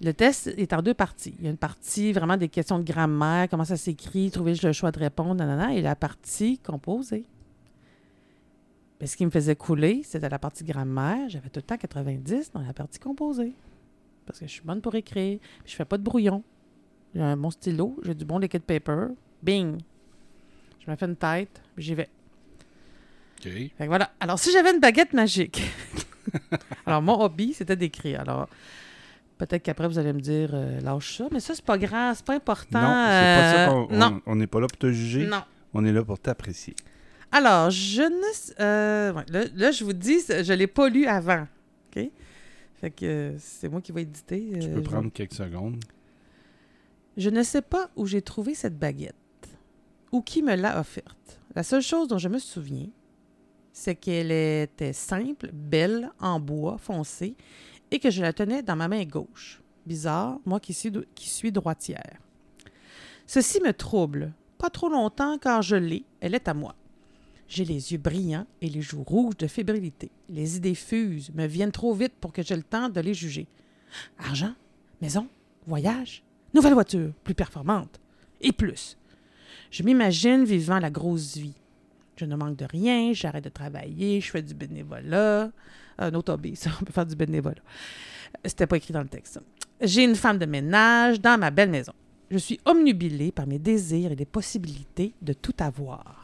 le 0.00 0.14
test 0.14 0.46
est 0.46 0.72
en 0.72 0.80
deux 0.80 0.94
parties. 0.94 1.34
Il 1.40 1.44
y 1.46 1.48
a 1.48 1.50
une 1.50 1.56
partie 1.56 2.12
vraiment 2.12 2.36
des 2.36 2.50
questions 2.50 2.78
de 2.78 2.84
grammaire, 2.84 3.48
comment 3.50 3.64
ça 3.64 3.76
s'écrit, 3.76 4.30
trouver 4.30 4.54
le 4.62 4.72
choix 4.72 4.92
de 4.92 4.98
répondre, 5.00 5.34
nanana, 5.34 5.74
et 5.74 5.82
la 5.82 5.96
partie 5.96 6.60
composée. 6.60 7.24
Mais 9.02 9.08
ce 9.08 9.16
qui 9.16 9.26
me 9.26 9.32
faisait 9.32 9.56
couler, 9.56 10.02
c'était 10.04 10.28
la 10.28 10.38
partie 10.38 10.62
grammaire. 10.62 11.28
J'avais 11.28 11.48
tout 11.48 11.58
le 11.58 11.62
temps 11.62 11.76
90 11.76 12.52
dans 12.52 12.60
la 12.62 12.72
partie 12.72 13.00
composée. 13.00 13.52
Parce 14.24 14.38
que 14.38 14.46
je 14.46 14.52
suis 14.52 14.62
bonne 14.62 14.80
pour 14.80 14.94
écrire. 14.94 15.40
Je 15.66 15.74
fais 15.74 15.84
pas 15.84 15.98
de 15.98 16.04
brouillon. 16.04 16.44
J'ai 17.12 17.20
un 17.20 17.36
bon 17.36 17.50
stylo, 17.50 17.98
j'ai 18.04 18.14
du 18.14 18.24
bon 18.24 18.38
liquid 18.38 18.62
paper. 18.62 19.08
Bing! 19.42 19.80
Je 20.78 20.88
me 20.88 20.94
fais 20.94 21.06
une 21.06 21.16
tête, 21.16 21.60
puis 21.74 21.84
j'y 21.84 21.96
vais. 21.96 22.08
OK. 23.40 23.50
Fait 23.50 23.70
que 23.76 23.86
voilà. 23.86 24.12
Alors, 24.20 24.38
si 24.38 24.52
j'avais 24.52 24.72
une 24.72 24.78
baguette 24.78 25.14
magique. 25.14 25.60
Alors, 26.86 27.02
mon 27.02 27.20
hobby, 27.20 27.54
c'était 27.54 27.74
d'écrire. 27.74 28.20
Alors, 28.20 28.48
peut-être 29.36 29.64
qu'après, 29.64 29.88
vous 29.88 29.98
allez 29.98 30.12
me 30.12 30.20
dire, 30.20 30.50
euh, 30.52 30.80
lâche 30.80 31.16
ça. 31.18 31.26
Mais 31.32 31.40
ça, 31.40 31.56
c'est 31.56 31.64
pas 31.64 31.76
grave, 31.76 32.14
c'est 32.18 32.24
pas 32.24 32.36
important. 32.36 32.80
Non, 32.80 33.06
c'est 33.08 33.36
pas 33.36 33.52
ça 33.52 33.72
euh, 33.72 34.20
on 34.26 34.36
n'est 34.36 34.46
pas 34.46 34.60
là 34.60 34.68
pour 34.68 34.78
te 34.78 34.92
juger. 34.92 35.26
non. 35.26 35.42
On 35.74 35.84
est 35.84 35.92
là 35.92 36.04
pour 36.04 36.20
t'apprécier. 36.20 36.76
Alors, 37.32 37.70
je 37.70 38.02
ne. 38.02 38.60
euh, 38.62 39.12
ouais, 39.14 39.24
là, 39.30 39.44
là, 39.54 39.70
je 39.72 39.84
vous 39.84 39.92
dis, 39.94 40.18
je 40.28 40.52
l'ai 40.52 40.66
pas 40.66 40.88
lu 40.88 41.06
avant. 41.06 41.46
OK? 41.96 42.10
Fait 42.74 42.90
que 42.90 43.04
euh, 43.06 43.32
c'est 43.38 43.68
moi 43.68 43.80
qui 43.80 43.92
vais 43.92 44.02
éditer. 44.02 44.50
Tu 44.60 44.66
euh, 44.68 44.74
peux 44.74 44.80
je- 44.82 44.88
prendre 44.88 45.10
quelques 45.10 45.34
secondes. 45.34 45.82
Je 47.16 47.30
ne 47.30 47.42
sais 47.42 47.62
pas 47.62 47.90
où 47.96 48.06
j'ai 48.06 48.22
trouvé 48.22 48.54
cette 48.54 48.78
baguette 48.78 49.14
ou 50.12 50.20
qui 50.22 50.42
me 50.42 50.54
l'a 50.54 50.78
offerte. 50.80 51.40
La 51.54 51.62
seule 51.62 51.82
chose 51.82 52.08
dont 52.08 52.18
je 52.18 52.28
me 52.28 52.38
souviens, 52.38 52.88
c'est 53.72 53.94
qu'elle 53.94 54.30
était 54.32 54.92
simple, 54.92 55.50
belle, 55.52 56.10
en 56.20 56.40
bois 56.40 56.78
foncé 56.78 57.34
et 57.90 57.98
que 57.98 58.10
je 58.10 58.22
la 58.22 58.32
tenais 58.32 58.62
dans 58.62 58.76
ma 58.76 58.88
main 58.88 59.04
gauche. 59.04 59.62
Bizarre, 59.86 60.38
moi 60.46 60.58
qui 60.60 60.72
suis, 60.74 60.90
qui 61.14 61.28
suis 61.28 61.52
droitière. 61.52 62.18
Ceci 63.26 63.60
me 63.60 63.72
trouble. 63.72 64.32
Pas 64.58 64.70
trop 64.70 64.88
longtemps 64.88 65.38
car 65.38 65.60
je 65.62 65.76
l'ai, 65.76 66.04
elle 66.20 66.34
est 66.34 66.48
à 66.48 66.54
moi. 66.54 66.74
J'ai 67.54 67.66
les 67.66 67.92
yeux 67.92 67.98
brillants 67.98 68.46
et 68.62 68.70
les 68.70 68.80
joues 68.80 69.02
rouges 69.02 69.36
de 69.36 69.46
fébrilité. 69.46 70.10
Les 70.30 70.56
idées 70.56 70.74
fusent, 70.74 71.30
me 71.34 71.44
viennent 71.44 71.70
trop 71.70 71.92
vite 71.92 72.14
pour 72.18 72.32
que 72.32 72.42
j'aie 72.42 72.56
le 72.56 72.62
temps 72.62 72.88
de 72.88 72.98
les 72.98 73.12
juger. 73.12 73.46
Argent, 74.18 74.54
maison, 75.02 75.28
voyage, 75.66 76.22
nouvelle 76.54 76.72
voiture, 76.72 77.12
plus 77.22 77.34
performante 77.34 78.00
et 78.40 78.52
plus. 78.52 78.96
Je 79.70 79.82
m'imagine 79.82 80.44
vivant 80.44 80.78
la 80.78 80.88
grosse 80.88 81.36
vie. 81.36 81.52
Je 82.16 82.24
ne 82.24 82.36
manque 82.36 82.56
de 82.56 82.64
rien, 82.64 83.12
j'arrête 83.12 83.44
de 83.44 83.50
travailler, 83.50 84.22
je 84.22 84.30
fais 84.30 84.40
du 84.40 84.54
bénévolat. 84.54 85.50
Un 85.98 86.14
autre 86.14 86.32
hobby, 86.32 86.56
ça, 86.56 86.70
on 86.80 86.84
peut 86.86 86.92
faire 86.94 87.04
du 87.04 87.16
bénévolat. 87.16 87.60
C'était 88.46 88.66
pas 88.66 88.78
écrit 88.78 88.94
dans 88.94 89.02
le 89.02 89.08
texte. 89.08 89.40
J'ai 89.78 90.04
une 90.04 90.16
femme 90.16 90.38
de 90.38 90.46
ménage 90.46 91.20
dans 91.20 91.38
ma 91.38 91.50
belle 91.50 91.68
maison. 91.68 91.92
Je 92.30 92.38
suis 92.38 92.58
omnubilée 92.64 93.30
par 93.30 93.46
mes 93.46 93.58
désirs 93.58 94.10
et 94.10 94.16
les 94.16 94.24
possibilités 94.24 95.12
de 95.20 95.34
tout 95.34 95.54
avoir. 95.58 96.21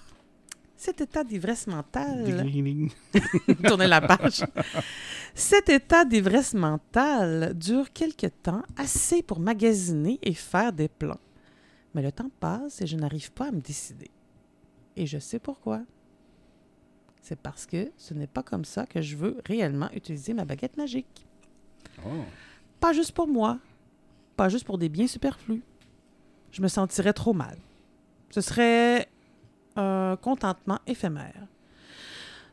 Cet 0.79 1.01
état 1.01 1.25
d'ivresse 1.25 1.67
mentale 1.67 2.47
tourner 3.67 3.88
la 3.88 4.01
page. 4.01 4.45
Cet 5.35 5.69
état 5.69 6.05
d'ivresse 6.05 6.55
mentale 6.55 7.53
dure 7.59 7.93
quelque 7.93 8.29
temps, 8.29 8.62
assez 8.77 9.25
pour 9.25 9.41
magasiner 9.41 10.21
et 10.23 10.35
faire 10.35 10.73
des 10.73 10.87
plans. 10.87 11.19
Mais 11.95 12.03
le 12.03 12.12
temps 12.12 12.31
passe 12.38 12.81
et 12.81 12.87
je 12.87 12.97
n'arrive 12.97 13.33
pas 13.33 13.49
à 13.49 13.51
me 13.51 13.61
décider. 13.61 14.09
Et 14.95 15.05
je 15.05 15.19
sais 15.19 15.41
pourquoi. 15.41 15.83
C'est 17.23 17.41
parce 17.41 17.67
que 17.67 17.91
ce 17.97 18.14
n'est 18.14 18.29
pas 18.29 18.45
comme 18.45 18.64
ça 18.64 18.87
que 18.87 19.03
je 19.03 19.17
veux 19.17 19.37
réellement 19.47 19.91
utiliser 19.93 20.33
ma 20.33 20.45
baguette 20.45 20.77
magique. 20.77 21.27
Oh. 22.07 22.23
Pas 22.79 22.93
juste 22.93 23.12
pour 23.12 23.27
moi, 23.27 23.59
pas 24.37 24.49
juste 24.49 24.64
pour 24.64 24.79
des 24.79 24.88
biens 24.88 25.09
superflus. 25.09 25.64
Je 26.53 26.62
me 26.62 26.69
sentirais 26.69 27.14
trop 27.14 27.33
mal. 27.33 27.59
Ce 28.31 28.41
serait 28.41 29.08
un 29.79 30.17
contentement 30.17 30.79
éphémère. 30.87 31.47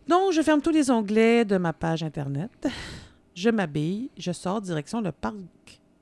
Donc, 0.07 0.31
je 0.33 0.41
ferme 0.41 0.61
tous 0.61 0.71
les 0.71 0.91
onglets 0.91 1.45
de 1.45 1.57
ma 1.57 1.73
page 1.73 2.03
Internet. 2.03 2.67
Je 3.33 3.49
m'habille, 3.49 4.11
je 4.17 4.31
sors 4.31 4.61
direction 4.61 5.01
le 5.01 5.11
parc 5.11 5.35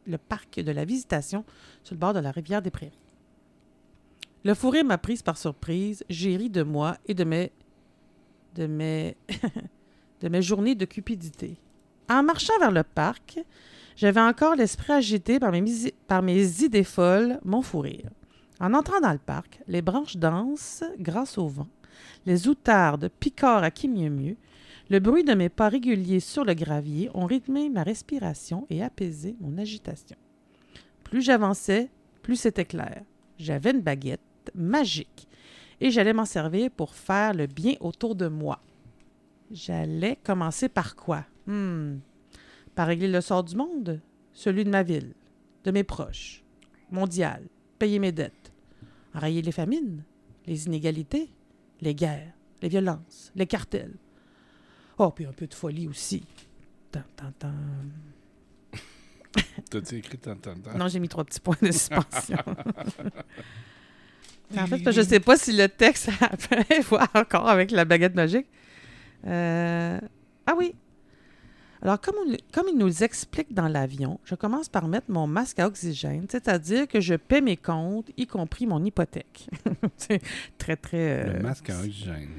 le 0.06 0.18
parc 0.18 0.60
de 0.60 0.72
la 0.72 0.86
Visitation 0.86 1.46
sur 1.84 1.96
le 1.96 2.00
bord 2.00 2.14
de 2.14 2.20
la 2.20 2.32
rivière 2.32 2.62
des 2.62 2.72
Prairies. 2.72 2.92
Le 4.44 4.54
fou 4.54 4.70
rire 4.70 4.84
m'a 4.84 4.98
prise 4.98 5.22
par 5.22 5.38
surprise. 5.38 6.04
J'ai 6.10 6.36
ri 6.36 6.50
de 6.50 6.64
moi 6.64 6.98
et 7.06 7.14
de 7.14 7.24
mes, 7.24 7.52
de 8.56 8.68
mes, 8.68 9.16
de 10.22 10.30
mes 10.30 10.42
journées 10.42 10.76
de 10.76 10.86
cupidité. 10.86 11.56
En 12.10 12.24
marchant 12.24 12.58
vers 12.60 12.72
le 12.72 12.84
parc, 12.84 13.40
j'avais 13.96 14.22
encore 14.22 14.56
l'esprit 14.56 14.92
agité 14.92 15.40
par 15.40 15.52
mes, 15.52 15.64
par 16.08 16.22
mes 16.22 16.64
idées 16.64 16.84
folles, 16.84 17.40
mon 17.46 17.62
fou 17.62 17.80
rire. 17.80 18.10
En 18.60 18.74
entrant 18.74 19.02
dans 19.02 19.12
le 19.12 19.18
parc, 19.18 19.60
les 19.68 19.82
branches 19.82 20.18
dansent 20.18 20.84
grâce 21.00 21.38
au 21.38 21.48
vent, 21.48 21.68
les 22.26 22.48
outardes 22.48 23.10
picorent 23.20 23.64
à 23.64 23.72
qui 23.72 23.88
mieux 23.88 24.10
mieux, 24.10 24.38
le 24.90 25.00
bruit 25.00 25.24
de 25.24 25.34
mes 25.34 25.50
pas 25.50 25.70
réguliers 25.70 26.20
sur 26.20 26.44
le 26.44 26.54
gravier 26.54 27.10
ont 27.14 27.26
rythmé 27.26 27.70
ma 27.70 27.84
respiration 27.84 28.68
et 28.70 28.84
apaisé 28.84 29.36
mon 29.40 29.58
agitation. 29.58 30.18
Plus 31.04 31.22
j'avançais, 31.22 31.90
plus 32.22 32.36
c'était 32.36 32.66
clair. 32.66 33.04
J'avais 33.38 33.72
une 33.72 33.82
baguette 33.82 34.22
magique 34.54 35.28
et 35.80 35.90
j'allais 35.90 36.14
m'en 36.14 36.26
servir 36.26 36.70
pour 36.72 36.96
faire 36.96 37.34
le 37.34 37.48
bien 37.48 37.76
autour 37.80 38.16
de 38.16 38.28
moi. 38.28 38.62
J'allais 39.52 40.18
commencer 40.24 40.70
par 40.70 40.96
quoi? 40.96 41.26
Hmm. 41.48 42.00
Par 42.76 42.88
régler 42.88 43.08
le 43.08 43.22
sort 43.22 43.44
du 43.44 43.56
monde, 43.56 44.02
celui 44.34 44.64
de 44.64 44.70
ma 44.70 44.84
ville, 44.84 45.14
de 45.64 45.72
mes 45.72 45.84
proches, 45.84 46.44
mondial, 46.92 47.44
payer 47.80 48.00
mes 48.00 48.12
dettes, 48.12 48.43
enrayer 49.14 49.42
les 49.42 49.52
famines, 49.52 50.04
les 50.46 50.66
inégalités, 50.66 51.30
les 51.82 51.96
guerres, 51.96 52.34
les 52.62 52.70
violences, 52.70 53.32
les 53.36 53.48
cartels. 53.48 53.96
Oh, 54.98 55.12
puis 55.12 55.26
un 55.26 55.34
peu 55.34 55.48
de 55.48 55.54
folie 55.54 55.88
aussi. 55.88 56.24
Tan, 56.92 57.04
tan, 57.16 57.32
tan. 57.40 57.54
T'as-tu 59.70 59.98
écrit 59.98 60.18
tant, 60.18 60.36
tant, 60.36 60.56
tant? 60.56 60.78
Non, 60.78 60.88
j'ai 60.88 61.00
mis 61.00 61.10
trois 61.10 61.24
petits 61.24 61.40
points 61.40 61.58
de 61.62 61.72
suspension. 61.72 62.38
en 64.58 64.68
fait, 64.68 64.92
je 64.92 65.02
sais 65.02 65.20
pas 65.20 65.38
si 65.38 65.54
le 65.54 65.68
texte 65.68 66.10
voir 66.90 67.10
encore 67.16 67.50
avec 67.50 67.72
la 67.72 67.86
baguette 67.86 68.16
magique. 68.16 68.48
Euh, 69.26 70.00
Ah 70.46 70.54
oui. 70.58 70.76
Alors, 71.84 72.00
comme, 72.00 72.16
on- 72.26 72.36
comme 72.54 72.68
il 72.70 72.78
nous 72.78 73.04
explique 73.04 73.54
dans 73.54 73.68
l'avion, 73.68 74.20
je 74.24 74.36
commence 74.36 74.70
par 74.70 74.88
mettre 74.88 75.12
mon 75.12 75.28
masque 75.28 75.60
à 75.60 75.68
oxygène, 75.68 76.26
c'est-à-dire 76.30 76.88
que 76.88 77.00
je 77.02 77.14
paie 77.16 77.42
mes 77.42 77.58
comptes, 77.58 78.10
y 78.18 78.26
compris 78.26 78.66
mon 78.66 78.84
hypothèque. 78.84 79.50
C'est 79.98 80.22
très, 80.58 80.78
très... 80.78 81.26
euh, 81.28 81.34
Le 81.34 81.40
masque 81.42 81.70
à 81.70 81.78
oxygène. 81.80 82.30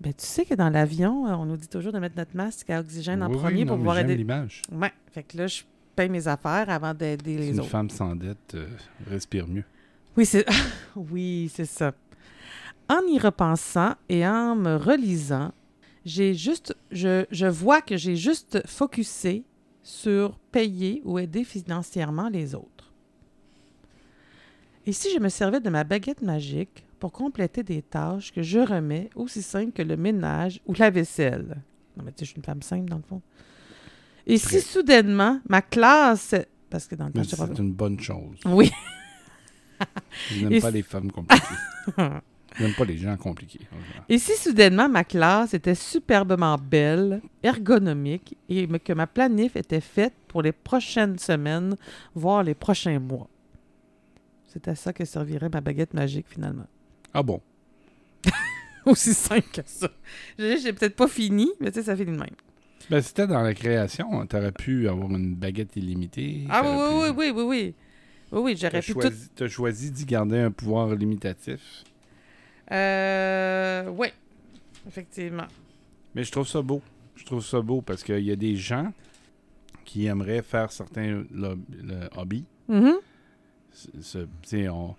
Ben, 0.00 0.14
tu 0.14 0.24
sais 0.24 0.44
que 0.46 0.54
dans 0.54 0.70
l'avion, 0.70 1.26
euh, 1.26 1.32
on 1.34 1.44
nous 1.46 1.56
dit 1.56 1.68
toujours 1.68 1.92
de 1.92 1.98
mettre 1.98 2.16
notre 2.16 2.34
masque 2.36 2.70
à 2.70 2.80
oxygène 2.80 3.22
en 3.24 3.28
Oui, 3.30 3.36
premier 3.36 3.64
non, 3.64 3.68
pour 3.68 3.76
mais 3.76 3.80
pouvoir 3.82 3.98
aider. 3.98 4.14
l'image. 4.16 4.62
Ouais. 4.72 4.92
Fait 5.10 5.24
que 5.24 5.36
là, 5.36 5.46
je 5.48 5.62
paye 5.96 6.08
mes 6.08 6.26
affaires 6.28 6.70
avant 6.70 6.94
d'aider 6.94 7.36
les 7.36 7.50
Une 7.50 7.60
autres. 7.60 7.68
femme 7.68 7.90
sans 7.90 8.14
dette 8.14 8.54
euh, 8.54 8.68
respire 9.08 9.46
mieux. 9.48 9.64
Oui, 10.16 10.24
c'est 10.24 10.46
oui, 10.96 11.50
c'est 11.52 11.66
ça. 11.66 11.92
En 12.88 13.00
y 13.08 13.18
repensant 13.18 13.94
et 14.08 14.26
en 14.26 14.54
me 14.56 14.76
relisant, 14.76 15.52
j'ai 16.04 16.34
juste 16.34 16.76
je, 16.90 17.24
je 17.30 17.46
vois 17.46 17.82
que 17.82 17.96
j'ai 17.96 18.16
juste 18.16 18.66
focusé 18.66 19.44
sur 19.82 20.38
payer 20.52 21.02
ou 21.04 21.18
aider 21.18 21.44
financièrement 21.44 22.28
les 22.28 22.54
autres. 22.54 22.92
Et 24.86 24.92
si 24.92 25.12
je 25.12 25.18
me 25.18 25.28
servais 25.28 25.60
de 25.60 25.70
ma 25.70 25.84
baguette 25.84 26.22
magique 26.22 26.84
pour 26.98 27.12
compléter 27.12 27.62
des 27.62 27.82
tâches 27.82 28.32
que 28.32 28.42
je 28.42 28.58
remets 28.58 29.10
aussi 29.14 29.42
simples 29.42 29.72
que 29.72 29.82
le 29.82 29.96
ménage 29.96 30.60
ou 30.66 30.74
la 30.74 30.90
vaisselle? 30.90 31.62
Non, 31.96 32.04
mais 32.04 32.12
tu 32.12 32.18
sais, 32.18 32.24
je 32.24 32.30
suis 32.30 32.36
une 32.36 32.44
femme 32.44 32.62
simple, 32.62 32.88
dans 32.88 32.96
le 32.96 33.02
fond. 33.02 33.20
Et 34.26 34.38
si 34.38 34.60
soudainement, 34.60 35.40
ma 35.48 35.62
classe... 35.62 36.34
Parce 36.68 36.86
que 36.86 36.94
dans 36.94 37.10
le 37.12 37.24
c'est 37.24 37.58
une 37.58 37.72
bonne 37.72 37.98
chose. 37.98 38.38
Oui. 38.44 38.70
Je 40.30 40.46
n'aime 40.46 40.60
pas 40.60 40.70
les 40.70 40.82
femmes 40.82 41.10
compliquées. 41.10 41.44
Je 42.60 42.66
n'aime 42.66 42.74
pas 42.74 42.84
les 42.84 42.98
gens 42.98 43.16
compliqués. 43.16 43.60
Et 44.10 44.18
si 44.18 44.36
soudainement 44.36 44.86
ma 44.86 45.02
classe 45.02 45.54
était 45.54 45.74
superbement 45.74 46.58
belle, 46.58 47.22
ergonomique 47.42 48.36
et 48.50 48.66
que 48.66 48.92
ma 48.92 49.06
planif 49.06 49.56
était 49.56 49.80
faite 49.80 50.12
pour 50.28 50.42
les 50.42 50.52
prochaines 50.52 51.18
semaines, 51.18 51.74
voire 52.14 52.42
les 52.42 52.54
prochains 52.54 52.98
mois? 52.98 53.28
C'est 54.46 54.68
à 54.68 54.74
ça 54.74 54.92
que 54.92 55.06
servirait 55.06 55.48
ma 55.48 55.62
baguette 55.62 55.94
magique 55.94 56.26
finalement. 56.28 56.66
Ah 57.14 57.22
bon? 57.22 57.40
Aussi 58.84 59.14
simple 59.14 59.48
que 59.50 59.62
ça. 59.64 59.88
J'ai 60.38 60.58
j'ai 60.58 60.74
peut-être 60.74 60.96
pas 60.96 61.08
fini, 61.08 61.50
mais 61.60 61.70
tu 61.70 61.78
sais, 61.78 61.84
ça 61.86 61.96
finit 61.96 62.12
de 62.12 62.18
même. 62.18 62.36
Ben, 62.90 63.00
c'était 63.00 63.26
dans 63.26 63.40
la 63.40 63.54
création. 63.54 64.26
Tu 64.26 64.36
aurais 64.36 64.52
pu 64.52 64.86
avoir 64.86 65.10
une 65.10 65.34
baguette 65.34 65.76
illimitée. 65.76 66.46
Ah 66.50 66.60
oui, 66.62 66.68
t'aurais 66.68 67.10
oui, 67.10 67.14
oui, 67.16 67.30
oui, 67.30 67.30
oui, 67.30 67.44
oui. 67.44 67.74
Oui, 68.32 68.56
j'aurais 68.60 68.80
pu 68.82 68.92
tout... 68.92 69.00
choisi, 69.00 69.28
t'as 69.34 69.48
choisi 69.48 69.90
d'y 69.90 70.04
garder 70.04 70.38
un 70.38 70.50
pouvoir 70.50 70.94
limitatif. 70.94 71.84
Euh... 72.72 73.88
Oui, 73.90 74.08
effectivement. 74.86 75.46
Mais 76.14 76.24
je 76.24 76.32
trouve 76.32 76.46
ça 76.48 76.62
beau. 76.62 76.80
Je 77.16 77.24
trouve 77.24 77.44
ça 77.44 77.60
beau 77.60 77.80
parce 77.82 78.02
qu'il 78.02 78.20
y 78.24 78.30
a 78.32 78.36
des 78.36 78.56
gens 78.56 78.92
qui 79.84 80.06
aimeraient 80.06 80.42
faire 80.42 80.70
certains 80.72 81.24
le 81.32 81.56
tu 84.02 84.02
sais, 84.42 84.68
on, 84.68 84.94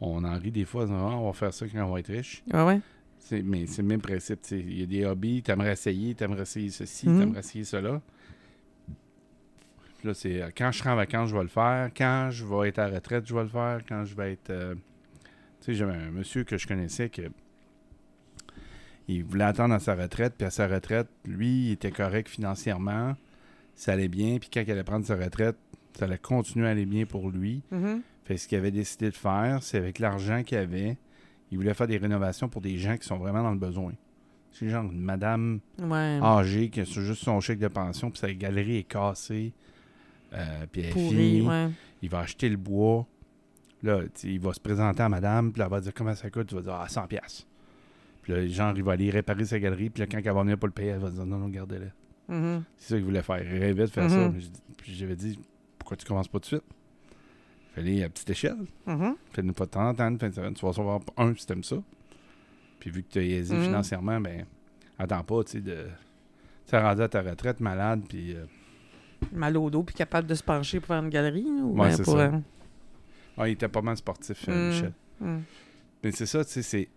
on 0.00 0.24
en 0.24 0.38
rit 0.38 0.50
des 0.50 0.64
fois, 0.64 0.82
en 0.82 0.86
disant, 0.86 1.08
Ah, 1.10 1.16
on 1.16 1.26
va 1.26 1.32
faire 1.32 1.52
ça 1.54 1.66
quand 1.68 1.84
on 1.84 1.92
va 1.92 2.00
être 2.00 2.12
riche. 2.12 2.42
Ah 2.52 2.66
ouais. 2.66 2.80
C'est- 3.18 3.42
mais 3.42 3.66
c'est 3.66 3.82
le 3.82 3.88
même 3.88 4.00
principe. 4.00 4.40
Il 4.50 4.80
y 4.80 4.82
a 4.82 4.86
des 4.86 5.04
hobbies, 5.04 5.42
tu 5.42 5.50
aimerais 5.50 5.72
essayer, 5.72 6.14
tu 6.14 6.24
aimerais 6.24 6.42
essayer 6.42 6.70
ceci, 6.70 7.08
Mhm. 7.08 7.16
tu 7.16 7.22
aimerais 7.22 7.40
essayer 7.40 7.64
cela. 7.64 8.00
Puis 9.98 10.08
Là, 10.08 10.14
c'est 10.14 10.42
quand 10.56 10.72
je 10.72 10.78
serai 10.78 10.90
en 10.90 10.96
vacances, 10.96 11.28
je 11.28 11.36
vais 11.36 11.42
le 11.42 11.48
faire. 11.48 11.90
Quand 11.94 12.28
je 12.30 12.44
vais 12.46 12.68
être 12.70 12.78
à 12.78 12.88
la 12.88 12.94
retraite, 12.96 13.26
je 13.26 13.34
vais 13.34 13.42
le 13.42 13.48
faire. 13.48 13.80
Quand 13.88 14.04
je 14.04 14.14
vais 14.14 14.32
être. 14.32 14.50
euh, 14.50 14.74
sais, 15.66 15.74
j'avais 15.74 15.94
un 15.94 16.10
monsieur 16.10 16.44
que 16.44 16.56
je 16.58 16.66
connaissais 16.66 17.08
que. 17.08 17.22
Il 19.08 19.24
voulait 19.24 19.44
attendre 19.44 19.74
à 19.74 19.80
sa 19.80 19.94
retraite, 19.94 20.34
puis 20.38 20.46
à 20.46 20.50
sa 20.50 20.68
retraite, 20.68 21.08
lui, 21.24 21.66
il 21.68 21.72
était 21.72 21.90
correct 21.90 22.28
financièrement. 22.28 23.16
Ça 23.74 23.92
allait 23.92 24.08
bien, 24.08 24.38
puis 24.38 24.48
quand 24.52 24.60
il 24.60 24.70
allait 24.70 24.84
prendre 24.84 25.04
sa 25.04 25.16
retraite, 25.16 25.56
ça 25.98 26.04
allait 26.04 26.18
continuer 26.18 26.68
à 26.68 26.70
aller 26.70 26.86
bien 26.86 27.06
pour 27.06 27.28
lui. 27.30 27.62
Mhm. 27.72 28.02
Fait 28.24 28.34
que 28.34 28.40
ce 28.40 28.46
qu'il 28.46 28.58
avait 28.58 28.70
décidé 28.70 29.10
de 29.10 29.16
faire, 29.16 29.62
c'est 29.62 29.78
avec 29.78 29.98
l'argent 29.98 30.42
qu'il 30.44 30.58
avait, 30.58 30.96
il 31.50 31.58
voulait 31.58 31.74
faire 31.74 31.88
des 31.88 31.96
rénovations 31.96 32.48
pour 32.48 32.60
des 32.60 32.76
gens 32.78 32.96
qui 32.96 33.06
sont 33.06 33.16
vraiment 33.18 33.42
dans 33.42 33.50
le 33.52 33.58
besoin. 33.58 33.92
C'est 34.52 34.68
genre 34.68 34.84
une 34.84 35.00
madame 35.00 35.60
Ouais. 35.80 36.20
âgée 36.22 36.68
qui 36.70 36.80
a 36.80 36.84
juste 36.84 37.22
son 37.24 37.40
chèque 37.40 37.58
de 37.58 37.68
pension, 37.68 38.10
puis 38.10 38.20
sa 38.20 38.32
galerie 38.32 38.78
est 38.78 38.82
cassée, 38.84 39.52
euh, 40.34 40.66
puis 40.70 40.82
elle 40.82 40.88
est 40.88 40.92
finie. 40.92 41.42
ouais. 41.42 41.68
Il 42.02 42.10
va 42.10 42.20
acheter 42.20 42.48
le 42.48 42.56
bois. 42.56 43.06
Là, 43.82 44.00
il 44.24 44.40
va 44.40 44.52
se 44.52 44.60
présenter 44.60 45.02
à 45.02 45.08
madame, 45.08 45.52
puis 45.52 45.62
elle 45.62 45.68
va 45.70 45.80
dire 45.80 45.92
comment 45.94 46.14
ça 46.14 46.28
coûte? 46.30 46.48
Tu 46.48 46.54
vas 46.54 46.60
dire, 46.62 46.74
ah, 46.74 46.86
100$. 46.88 47.06
piastres. 47.08 47.46
Puis 48.22 48.32
là, 48.32 48.46
genre, 48.46 48.72
il 48.76 48.82
va 48.82 48.92
aller 48.92 49.10
réparer 49.10 49.44
sa 49.46 49.58
galerie, 49.58 49.88
puis 49.90 50.00
là, 50.02 50.06
quand 50.06 50.18
elle 50.18 50.32
va 50.34 50.42
venir 50.42 50.58
pour 50.58 50.68
le 50.68 50.72
payer, 50.74 50.90
elle 50.90 51.00
va 51.00 51.10
dire, 51.10 51.24
non, 51.24 51.38
non, 51.38 51.48
gardez-le. 51.48 51.90
Mhm. 52.34 52.62
C'est 52.76 52.88
ça 52.90 52.96
qu'il 52.96 53.04
voulait 53.04 53.22
faire. 53.22 53.42
Il 53.42 53.58
rêvait 53.58 53.84
de 53.86 53.90
faire 53.90 54.10
ça. 54.10 54.28
Mhm. 54.28 54.32
Dit- 54.34 54.52
puis 54.76 54.94
j'avais 54.94 55.16
dit, 55.16 55.38
pourquoi 55.78 55.96
tu 55.96 56.04
commences 56.06 56.28
pas 56.28 56.38
tout 56.38 56.42
de 56.42 56.46
suite? 56.60 56.64
Fallait 57.74 58.02
à 58.04 58.08
petite 58.08 58.28
échelle. 58.30 58.56
Mhm. 58.86 59.14
Fais-nous 59.32 59.52
pas 59.52 59.64
de 59.64 59.70
temps 59.70 59.88
en 59.88 59.94
temps, 59.94 60.08
une 60.08 60.18
fin 60.18 60.28
de 60.28 60.34
semaine. 60.34 60.54
Tu 60.54 60.64
vas 60.66 60.72
savoir 60.72 61.00
un 61.16 61.34
si 61.34 61.46
t'aimes 61.46 61.64
ça. 61.64 61.76
Puis 62.80 62.90
vu 62.90 63.02
que 63.02 63.08
tu 63.08 63.18
as 63.18 63.22
aisé 63.22 63.54
Mhm. 63.54 63.62
financièrement, 63.64 64.20
ben, 64.20 64.44
attends 64.98 65.22
pas, 65.24 65.44
tu 65.44 65.52
sais, 65.52 65.60
de. 65.60 65.86
Tu 66.66 66.76
rendu 66.76 67.02
à 67.02 67.08
ta 67.08 67.22
retraite 67.22 67.60
malade, 67.60 68.02
puis. 68.08 68.34
euh, 68.36 68.44
mal 69.32 69.56
au 69.56 69.68
dos 69.70 69.82
puis 69.82 69.94
capable 69.94 70.26
de 70.26 70.34
se 70.34 70.42
pencher 70.42 70.80
pour 70.80 70.88
faire 70.88 71.02
une 71.02 71.10
galerie 71.10 71.44
ou 71.46 71.78
Ouais, 71.80 71.90
ben, 71.90 71.96
pour, 72.04 72.14
ça. 72.14 72.20
euh, 72.20 72.38
Ah, 73.36 73.48
il 73.48 73.52
était 73.52 73.68
pas 73.68 73.82
mal 73.82 73.96
sportif, 73.96 74.44
euh, 74.48 74.52
Mm. 74.52 74.72
Michel. 74.74 74.92
hmm. 75.20 75.38
Mais 76.04 76.12
c'est 76.12 76.26
ça, 76.26 76.44
tu 76.44 76.50
sais, 76.52 76.62
c'est. 76.62 76.88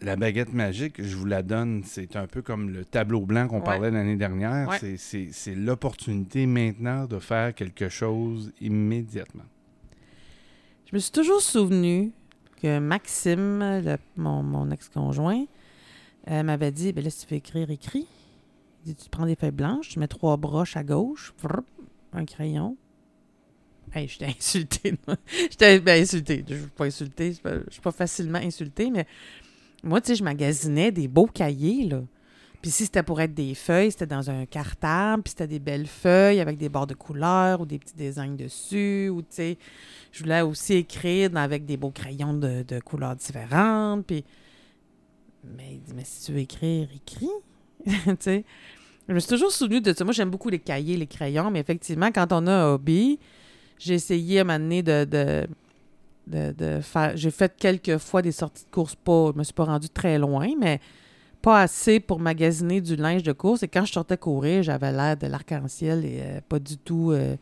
La 0.00 0.14
baguette 0.14 0.52
magique, 0.52 1.02
je 1.02 1.16
vous 1.16 1.24
la 1.26 1.42
donne, 1.42 1.82
c'est 1.84 2.14
un 2.14 2.28
peu 2.28 2.40
comme 2.40 2.70
le 2.70 2.84
tableau 2.84 3.22
blanc 3.26 3.48
qu'on 3.48 3.58
Ouais. 3.58 3.64
parlait 3.64 3.90
l'année 3.90 4.14
dernière. 4.16 4.68
Ouais. 4.68 4.96
C'est- 4.96 5.54
l'opportunité 5.56 6.46
maintenant 6.46 7.06
de 7.06 7.18
faire 7.18 7.52
quelque 7.52 7.88
chose 7.88 8.52
immédiatement. 8.60 9.42
Je 10.88 10.94
me 10.94 11.00
suis 11.00 11.10
toujours 11.10 11.40
souvenu 11.42 12.12
que 12.62 12.78
Maxime, 12.78 13.58
le- 13.84 13.96
mon, 14.16 14.42
mon 14.44 14.70
ex-conjoint, 14.70 15.44
euh, 16.30 16.42
m'avait 16.44 16.70
dit 16.72 16.92
ben 16.92 17.02
là, 17.02 17.10
si 17.10 17.26
tu 17.26 17.34
veux 17.34 17.38
écrire, 17.38 17.68
écris. 17.70 18.06
Il 18.86 18.94
dit 18.94 18.94
Tu 18.94 19.10
prends 19.10 19.26
des 19.26 19.34
feuilles 19.34 19.50
blanches, 19.50 19.88
tu 19.88 19.98
mets 19.98 20.06
trois 20.08 20.36
broches 20.36 20.76
à 20.76 20.84
gauche, 20.84 21.34
un 22.12 22.24
crayon. 22.24 22.76
Hey, 23.98 24.08
j'étais 24.08 24.26
insultée. 24.38 24.94
moi. 25.06 25.16
J'étais 25.50 25.80
ben, 25.80 26.02
insultée. 26.02 26.44
Je 26.48 26.54
ne 26.54 26.66
pas 26.66 26.84
insultée. 26.84 27.32
Je 27.32 27.38
je 27.66 27.72
suis 27.72 27.82
pas 27.82 27.92
facilement 27.92 28.38
insultée, 28.38 28.90
mais 28.90 29.06
moi, 29.82 30.00
tu 30.00 30.08
sais, 30.08 30.14
je 30.16 30.24
magasinais 30.24 30.92
des 30.92 31.08
beaux 31.08 31.26
cahiers, 31.26 31.84
là. 31.84 32.02
Puis 32.60 32.72
si 32.72 32.84
c'était 32.84 33.04
pour 33.04 33.20
être 33.20 33.34
des 33.34 33.54
feuilles, 33.54 33.92
c'était 33.92 34.06
dans 34.06 34.30
un 34.30 34.44
cartable, 34.44 35.22
puis 35.22 35.30
c'était 35.30 35.46
des 35.46 35.60
belles 35.60 35.86
feuilles 35.86 36.40
avec 36.40 36.58
des 36.58 36.68
bords 36.68 36.88
de 36.88 36.94
couleur 36.94 37.60
ou 37.60 37.66
des 37.66 37.78
petits 37.78 37.94
designs 37.94 38.34
dessus, 38.34 39.08
ou 39.10 39.22
tu 39.22 39.28
sais, 39.30 39.58
je 40.10 40.24
voulais 40.24 40.40
aussi 40.40 40.74
écrire 40.74 41.36
avec 41.36 41.64
des 41.66 41.76
beaux 41.76 41.92
crayons 41.92 42.34
de, 42.34 42.64
de 42.66 42.80
couleurs 42.80 43.14
différentes. 43.14 44.06
Puis... 44.06 44.24
Mais 45.44 45.74
il 45.74 45.80
dit, 45.82 45.92
mais 45.94 46.02
si 46.04 46.26
tu 46.26 46.32
veux 46.32 46.40
écrire, 46.40 46.88
écris. 46.92 47.30
tu 47.86 48.16
sais. 48.18 48.44
Je 49.08 49.14
me 49.14 49.20
suis 49.20 49.28
toujours 49.28 49.52
souvenu 49.52 49.80
de 49.80 49.92
ça. 49.92 50.04
Moi, 50.04 50.12
j'aime 50.12 50.28
beaucoup 50.28 50.50
les 50.50 50.58
cahiers, 50.58 50.96
les 50.96 51.06
crayons, 51.06 51.50
mais 51.50 51.60
effectivement, 51.60 52.10
quand 52.12 52.32
on 52.32 52.46
a 52.46 52.52
un 52.52 52.74
hobby, 52.74 53.18
j'ai 53.78 53.94
essayé 53.94 54.38
à 54.38 54.42
un 54.42 54.44
moment 54.44 54.58
donné 54.58 54.82
de, 54.82 55.04
de, 55.04 55.46
de, 56.26 56.52
de 56.52 56.80
faire. 56.80 57.16
J'ai 57.16 57.30
fait 57.30 57.54
quelques 57.56 57.98
fois 57.98 58.22
des 58.22 58.32
sorties 58.32 58.64
de 58.64 58.70
course, 58.70 58.94
pas. 58.94 59.30
Je 59.32 59.38
me 59.38 59.44
suis 59.44 59.52
pas 59.54 59.64
rendu 59.64 59.88
très 59.88 60.18
loin, 60.18 60.48
mais 60.58 60.80
pas 61.40 61.62
assez 61.62 62.00
pour 62.00 62.18
magasiner 62.20 62.80
du 62.80 62.96
linge 62.96 63.22
de 63.22 63.32
course. 63.32 63.62
Et 63.62 63.68
quand 63.68 63.84
je 63.84 63.92
sortais 63.92 64.16
courir, 64.16 64.62
j'avais 64.62 64.90
l'air 64.92 65.16
de 65.16 65.26
l'arc-en-ciel 65.28 66.04
et 66.04 66.20
euh, 66.22 66.40
pas 66.48 66.58
du 66.58 66.76
tout. 66.76 67.12
euh, 67.12 67.36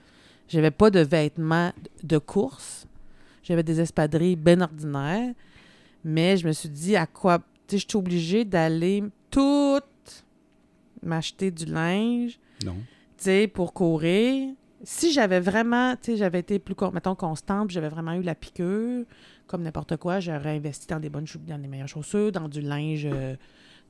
j'avais 0.49 0.71
pas 0.71 0.91
de 0.91 1.01
vêtements 1.01 1.73
de 2.03 2.19
course. 2.19 2.87
J'avais 3.43 3.63
des 3.63 3.81
espadrilles 3.81 4.37
bien 4.37 4.61
ordinaires. 4.61 5.33
Mais 6.05 6.37
je 6.37 6.47
me 6.47 6.53
suis 6.53 6.69
dit, 6.69 6.95
à 6.97 7.07
quoi. 7.07 7.39
Tu 7.67 7.77
sais, 7.77 7.79
je 7.79 7.87
suis 7.89 7.99
obligée 7.99 8.45
d'aller 8.45 9.03
tout 9.31 9.81
m'acheter 11.03 11.51
du 11.51 11.65
linge, 11.65 12.39
Non. 12.65 12.75
tu 13.19 13.25
sais, 13.25 13.49
pour 13.49 13.73
courir. 13.73 14.53
Si 14.89 15.13
j'avais 15.13 15.41
vraiment, 15.41 15.97
tu 15.97 16.13
sais, 16.13 16.17
j'avais 16.17 16.39
été 16.39 16.61
plus, 16.61 16.77
mettons, 16.93 17.17
constante, 17.17 17.71
j'avais 17.73 17.89
vraiment 17.89 18.13
eu 18.13 18.23
la 18.23 18.37
piqûre, 18.37 19.05
comme 19.49 19.63
n'importe 19.63 19.97
quoi, 19.97 20.21
j'aurais 20.21 20.57
investi 20.57 20.87
dans 20.87 21.01
des 21.01 21.09
bonnes 21.11 21.27
dans 21.49 21.59
des 21.59 21.67
meilleures 21.67 21.89
chaussures, 21.89 22.31
dans 22.31 22.47
du 22.49 22.61
linge, 22.61 23.05
euh, 23.11 23.35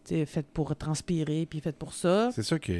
tu 0.04 0.14
sais, 0.14 0.24
fait 0.24 0.46
pour 0.46 0.74
transpirer, 0.74 1.44
puis 1.44 1.60
fait 1.60 1.76
pour 1.76 1.92
ça. 1.92 2.30
C'est 2.32 2.42
ça 2.42 2.58
que 2.58 2.72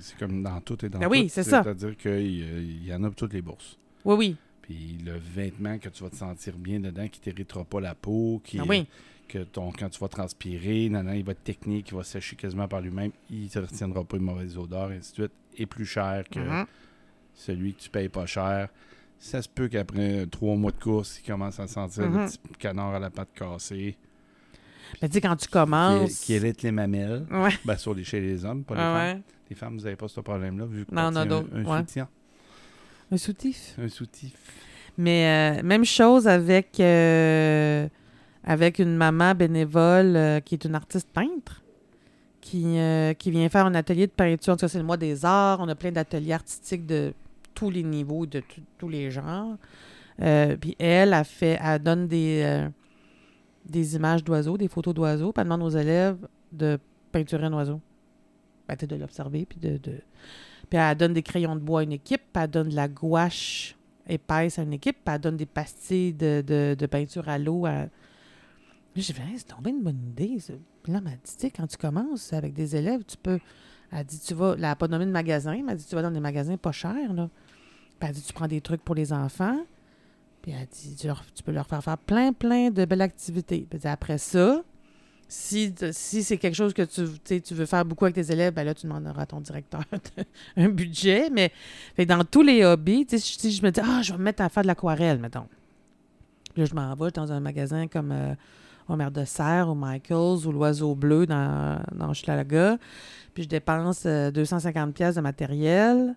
c'est 0.00 0.18
comme 0.18 0.42
dans 0.42 0.60
tout 0.60 0.84
et 0.84 0.88
dans 0.88 0.98
Ben 0.98 1.06
tout. 1.06 1.12
oui, 1.12 1.28
c'est 1.28 1.44
ça. 1.44 1.62
C'est-à-dire 1.62 1.96
qu'il 1.96 2.84
y 2.84 2.92
en 2.92 3.04
a 3.04 3.06
pour 3.06 3.14
toutes 3.14 3.32
les 3.34 3.42
bourses. 3.42 3.78
Oui, 4.04 4.16
oui. 4.18 4.36
Puis 4.62 4.98
le 5.04 5.12
vêtement 5.16 5.78
que 5.78 5.88
tu 5.88 6.02
vas 6.02 6.10
te 6.10 6.16
sentir 6.16 6.56
bien 6.58 6.80
dedans, 6.80 7.06
qui 7.06 7.20
t'irritera 7.20 7.64
pas 7.64 7.80
la 7.80 7.94
peau, 7.94 8.40
qui 8.42 8.58
Ah 8.58 8.64
oui. 8.68 8.86
que 9.28 9.38
ton, 9.44 9.70
quand 9.70 9.88
tu 9.88 10.00
vas 10.00 10.08
transpirer, 10.08 10.88
nan, 10.88 11.06
nan, 11.06 11.16
il 11.16 11.24
va 11.24 11.30
être 11.32 11.44
technique, 11.44 11.90
il 11.90 11.94
va 11.96 12.02
sécher 12.02 12.34
quasiment 12.34 12.66
par 12.66 12.80
lui-même, 12.80 13.12
il 13.30 13.48
ne 13.54 13.60
retiendra 13.60 14.02
pas 14.02 14.16
une 14.16 14.24
mauvaise 14.24 14.58
odeur, 14.58 14.90
et 14.90 14.96
ainsi 14.96 15.12
de 15.12 15.14
suite, 15.26 15.32
est 15.58 15.66
plus 15.66 15.86
cher 15.86 16.24
que 16.28 16.40
Mhm. 16.40 16.66
Celui 17.34 17.74
que 17.74 17.80
tu 17.80 17.90
payes 17.90 18.08
pas 18.08 18.26
cher. 18.26 18.68
Ça 19.18 19.40
se 19.40 19.48
peut 19.48 19.68
qu'après 19.68 20.26
trois 20.26 20.56
mois 20.56 20.72
de 20.72 20.78
course, 20.82 21.20
il 21.22 21.26
commence 21.30 21.60
à 21.60 21.66
sentir 21.68 22.08
Mhm. 22.08 22.20
le 22.22 22.26
petit 22.26 22.38
canard 22.58 22.94
à 22.94 22.98
la 22.98 23.10
patte 23.10 23.28
cassée, 23.34 23.96
Ben, 25.00 25.08
tu 25.08 25.14
sais, 25.14 25.20
quand 25.20 25.36
tu 25.36 25.46
qui, 25.46 25.52
commences. 25.52 26.20
qui 26.20 26.34
hérite 26.34 26.62
les 26.62 26.72
mamelles. 26.72 27.24
Ouais. 27.30 27.50
Ben, 27.64 27.76
sur 27.76 27.94
les, 27.94 28.04
chez 28.04 28.20
les 28.20 28.44
hommes, 28.44 28.64
pas 28.64 28.74
les 28.74 28.80
Ah 28.80 28.84
femmes. 28.84 29.16
ouais. 29.18 29.22
Les 29.50 29.56
femmes, 29.56 29.76
vous 29.78 29.84
n'avez 29.84 29.96
pas 29.96 30.08
ce 30.08 30.20
problème-là, 30.20 30.66
vu 30.66 30.84
que 30.84 30.94
Non, 30.94 31.02
un, 31.02 31.16
un 31.16 31.64
ouais. 31.64 31.78
soutien. 31.80 32.08
Un 33.10 33.16
soutif. 33.16 33.74
Un 33.78 33.88
soutif. 33.88 34.32
Mais 34.98 35.58
euh, 35.60 35.62
même 35.62 35.84
chose 35.84 36.26
avec, 36.28 36.78
euh, 36.80 37.88
avec 38.44 38.78
une 38.80 38.96
maman 38.96 39.34
bénévole 39.34 40.16
euh, 40.16 40.40
qui 40.40 40.54
est 40.54 40.64
une 40.64 40.74
artiste 40.74 41.08
peintre, 41.12 41.62
qui, 42.40 42.76
qui 43.18 43.30
vient 43.30 43.48
faire 43.48 43.66
un 43.66 43.74
atelier 43.74 44.06
de 44.08 44.12
peinture. 44.12 44.52
En 44.52 44.56
tout 44.56 44.62
cas, 44.62 44.68
c'est 44.68 44.78
le 44.78 44.84
mois 44.84 44.96
des 44.96 45.24
arts. 45.24 45.60
On 45.60 45.68
a 45.68 45.74
plein 45.76 45.92
d'ateliers 45.92 46.32
artistiques 46.32 46.84
de 46.86 47.14
tous 47.62 47.70
les 47.70 47.84
niveaux, 47.84 48.26
de 48.26 48.42
tous 48.76 48.88
les 48.88 49.12
genres. 49.12 49.56
Euh, 50.20 50.56
puis 50.56 50.74
elle, 50.80 51.14
a 51.14 51.22
fait, 51.22 51.60
elle 51.62 51.80
donne 51.80 52.08
des, 52.08 52.42
euh, 52.44 52.68
des 53.64 53.94
images 53.94 54.24
d'oiseaux, 54.24 54.58
des 54.58 54.66
photos 54.66 54.92
d'oiseaux, 54.92 55.32
puis 55.32 55.40
elle 55.40 55.44
demande 55.44 55.62
aux 55.62 55.70
élèves 55.70 56.18
de 56.50 56.76
peinturer 57.12 57.44
un 57.44 57.52
oiseau. 57.52 57.80
Ben, 58.68 58.76
de 58.76 58.96
l'observer, 58.96 59.46
puis 59.46 59.60
de. 59.60 59.78
Puis 59.78 60.78
elle 60.78 60.96
donne 60.96 61.12
des 61.12 61.22
crayons 61.22 61.54
de 61.54 61.60
bois 61.60 61.80
à 61.80 61.82
une 61.84 61.92
équipe, 61.92 62.22
puis 62.32 62.42
elle 62.42 62.50
donne 62.50 62.68
de 62.68 62.74
la 62.74 62.88
gouache 62.88 63.76
épaisse 64.08 64.58
à 64.58 64.62
une 64.62 64.72
équipe, 64.72 64.96
puis 65.04 65.14
elle 65.14 65.20
donne 65.20 65.36
des 65.36 65.46
pastilles 65.46 66.14
de, 66.14 66.42
de, 66.76 66.86
peinture 66.86 67.28
à 67.28 67.38
l'eau. 67.38 67.66
À... 67.66 67.86
J'ai 68.96 69.12
fait, 69.12 69.22
Hey, 69.22 69.38
c'est 69.38 69.46
tombé 69.46 69.70
une 69.70 69.82
bonne 69.82 70.02
idée. 70.08 70.36
Puis 70.82 70.92
là, 70.92 70.98
elle 70.98 71.04
m'a 71.04 71.10
dit, 71.10 71.18
tu 71.22 71.32
sais, 71.38 71.50
quand 71.50 71.68
tu 71.68 71.76
commences 71.76 72.32
avec 72.32 72.54
des 72.54 72.74
élèves, 72.74 73.04
tu 73.06 73.16
peux. 73.16 73.38
Elle 73.92 74.04
dit, 74.04 74.18
tu 74.18 74.34
vas. 74.34 74.54
Elle 74.54 74.62
n'a 74.62 74.74
pas 74.74 74.88
nommé 74.88 75.06
de 75.06 75.12
magasin, 75.12 75.52
mais 75.52 75.60
elle 75.60 75.70
a 75.70 75.74
dit, 75.76 75.86
tu 75.86 75.94
vas 75.94 76.02
dans 76.02 76.10
des 76.10 76.20
magasins 76.20 76.56
pas 76.56 76.72
chers, 76.72 77.12
là. 77.12 77.30
Puis 78.02 78.08
elle 78.08 78.16
dit, 78.16 78.22
tu 78.22 78.32
prends 78.32 78.48
des 78.48 78.60
trucs 78.60 78.82
pour 78.82 78.96
les 78.96 79.12
enfants. 79.12 79.60
Puis 80.42 80.50
elle 80.50 80.66
dit, 80.66 80.96
tu, 80.96 81.42
peux 81.44 81.52
leur 81.52 81.68
faire 81.68 81.84
faire 81.84 81.98
plein, 81.98 82.32
plein 82.32 82.70
de 82.70 82.84
belles 82.84 83.00
activités. 83.00 83.64
Puis 83.70 83.78
dit, 83.78 83.86
après 83.86 84.18
ça, 84.18 84.60
si, 85.28 85.72
si 85.92 86.24
c'est 86.24 86.36
quelque 86.36 86.56
chose 86.56 86.74
que 86.74 86.82
tu, 86.82 87.40
tu 87.40 87.54
veux 87.54 87.64
faire 87.64 87.84
beaucoup 87.84 88.04
avec 88.04 88.16
tes 88.16 88.32
élèves, 88.32 88.54
ben 88.54 88.64
là, 88.64 88.74
tu 88.74 88.88
demanderas 88.88 89.22
à 89.22 89.26
ton 89.26 89.40
directeur 89.40 89.84
un 90.56 90.68
budget. 90.68 91.30
Mais 91.30 91.52
dans 92.04 92.24
tous 92.24 92.42
les 92.42 92.64
hobbies, 92.64 93.06
si 93.08 93.52
je 93.52 93.62
me 93.62 93.70
dis, 93.70 93.80
ah, 93.80 94.02
je 94.02 94.10
vais 94.10 94.18
me 94.18 94.24
mettre 94.24 94.42
à 94.42 94.48
faire 94.48 94.64
de 94.64 94.66
l'aquarelle, 94.66 95.20
mettons. 95.20 95.46
Là, 96.56 96.64
je 96.64 96.74
m'en 96.74 96.92
vais 96.96 97.12
dans 97.12 97.30
un 97.30 97.38
magasin 97.38 97.86
comme 97.86 98.10
euh, 98.10 98.34
Omer 98.88 99.12
de 99.12 99.24
Serre 99.24 99.68
ou 99.68 99.76
Michaels 99.76 100.44
ou 100.44 100.50
l'Oiseau 100.50 100.96
Bleu 100.96 101.24
dans, 101.24 101.80
dans. 101.94 102.10
Puis 103.32 103.44
je 103.44 103.48
dépense 103.48 104.02
euh, 104.06 104.32
250 104.32 104.92
pièces 104.92 105.14
de 105.14 105.20
matériel 105.20 106.16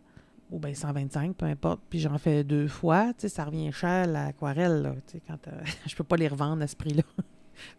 ou 0.51 0.59
bien 0.59 0.73
125, 0.73 1.35
peu 1.35 1.45
importe. 1.45 1.81
Puis 1.89 1.99
j'en 1.99 2.17
fais 2.17 2.43
deux 2.43 2.67
fois. 2.67 3.07
Tu 3.13 3.21
sais, 3.21 3.29
ça 3.29 3.45
revient 3.45 3.71
cher, 3.71 4.07
l'aquarelle, 4.07 4.81
là. 4.81 4.93
Tu 5.07 5.13
sais, 5.13 5.21
quand 5.27 5.47
euh, 5.47 5.51
je 5.87 5.95
peux 5.95 6.03
pas 6.03 6.17
les 6.17 6.27
revendre 6.27 6.61
à 6.63 6.67
ce 6.67 6.75
prix-là. 6.75 7.03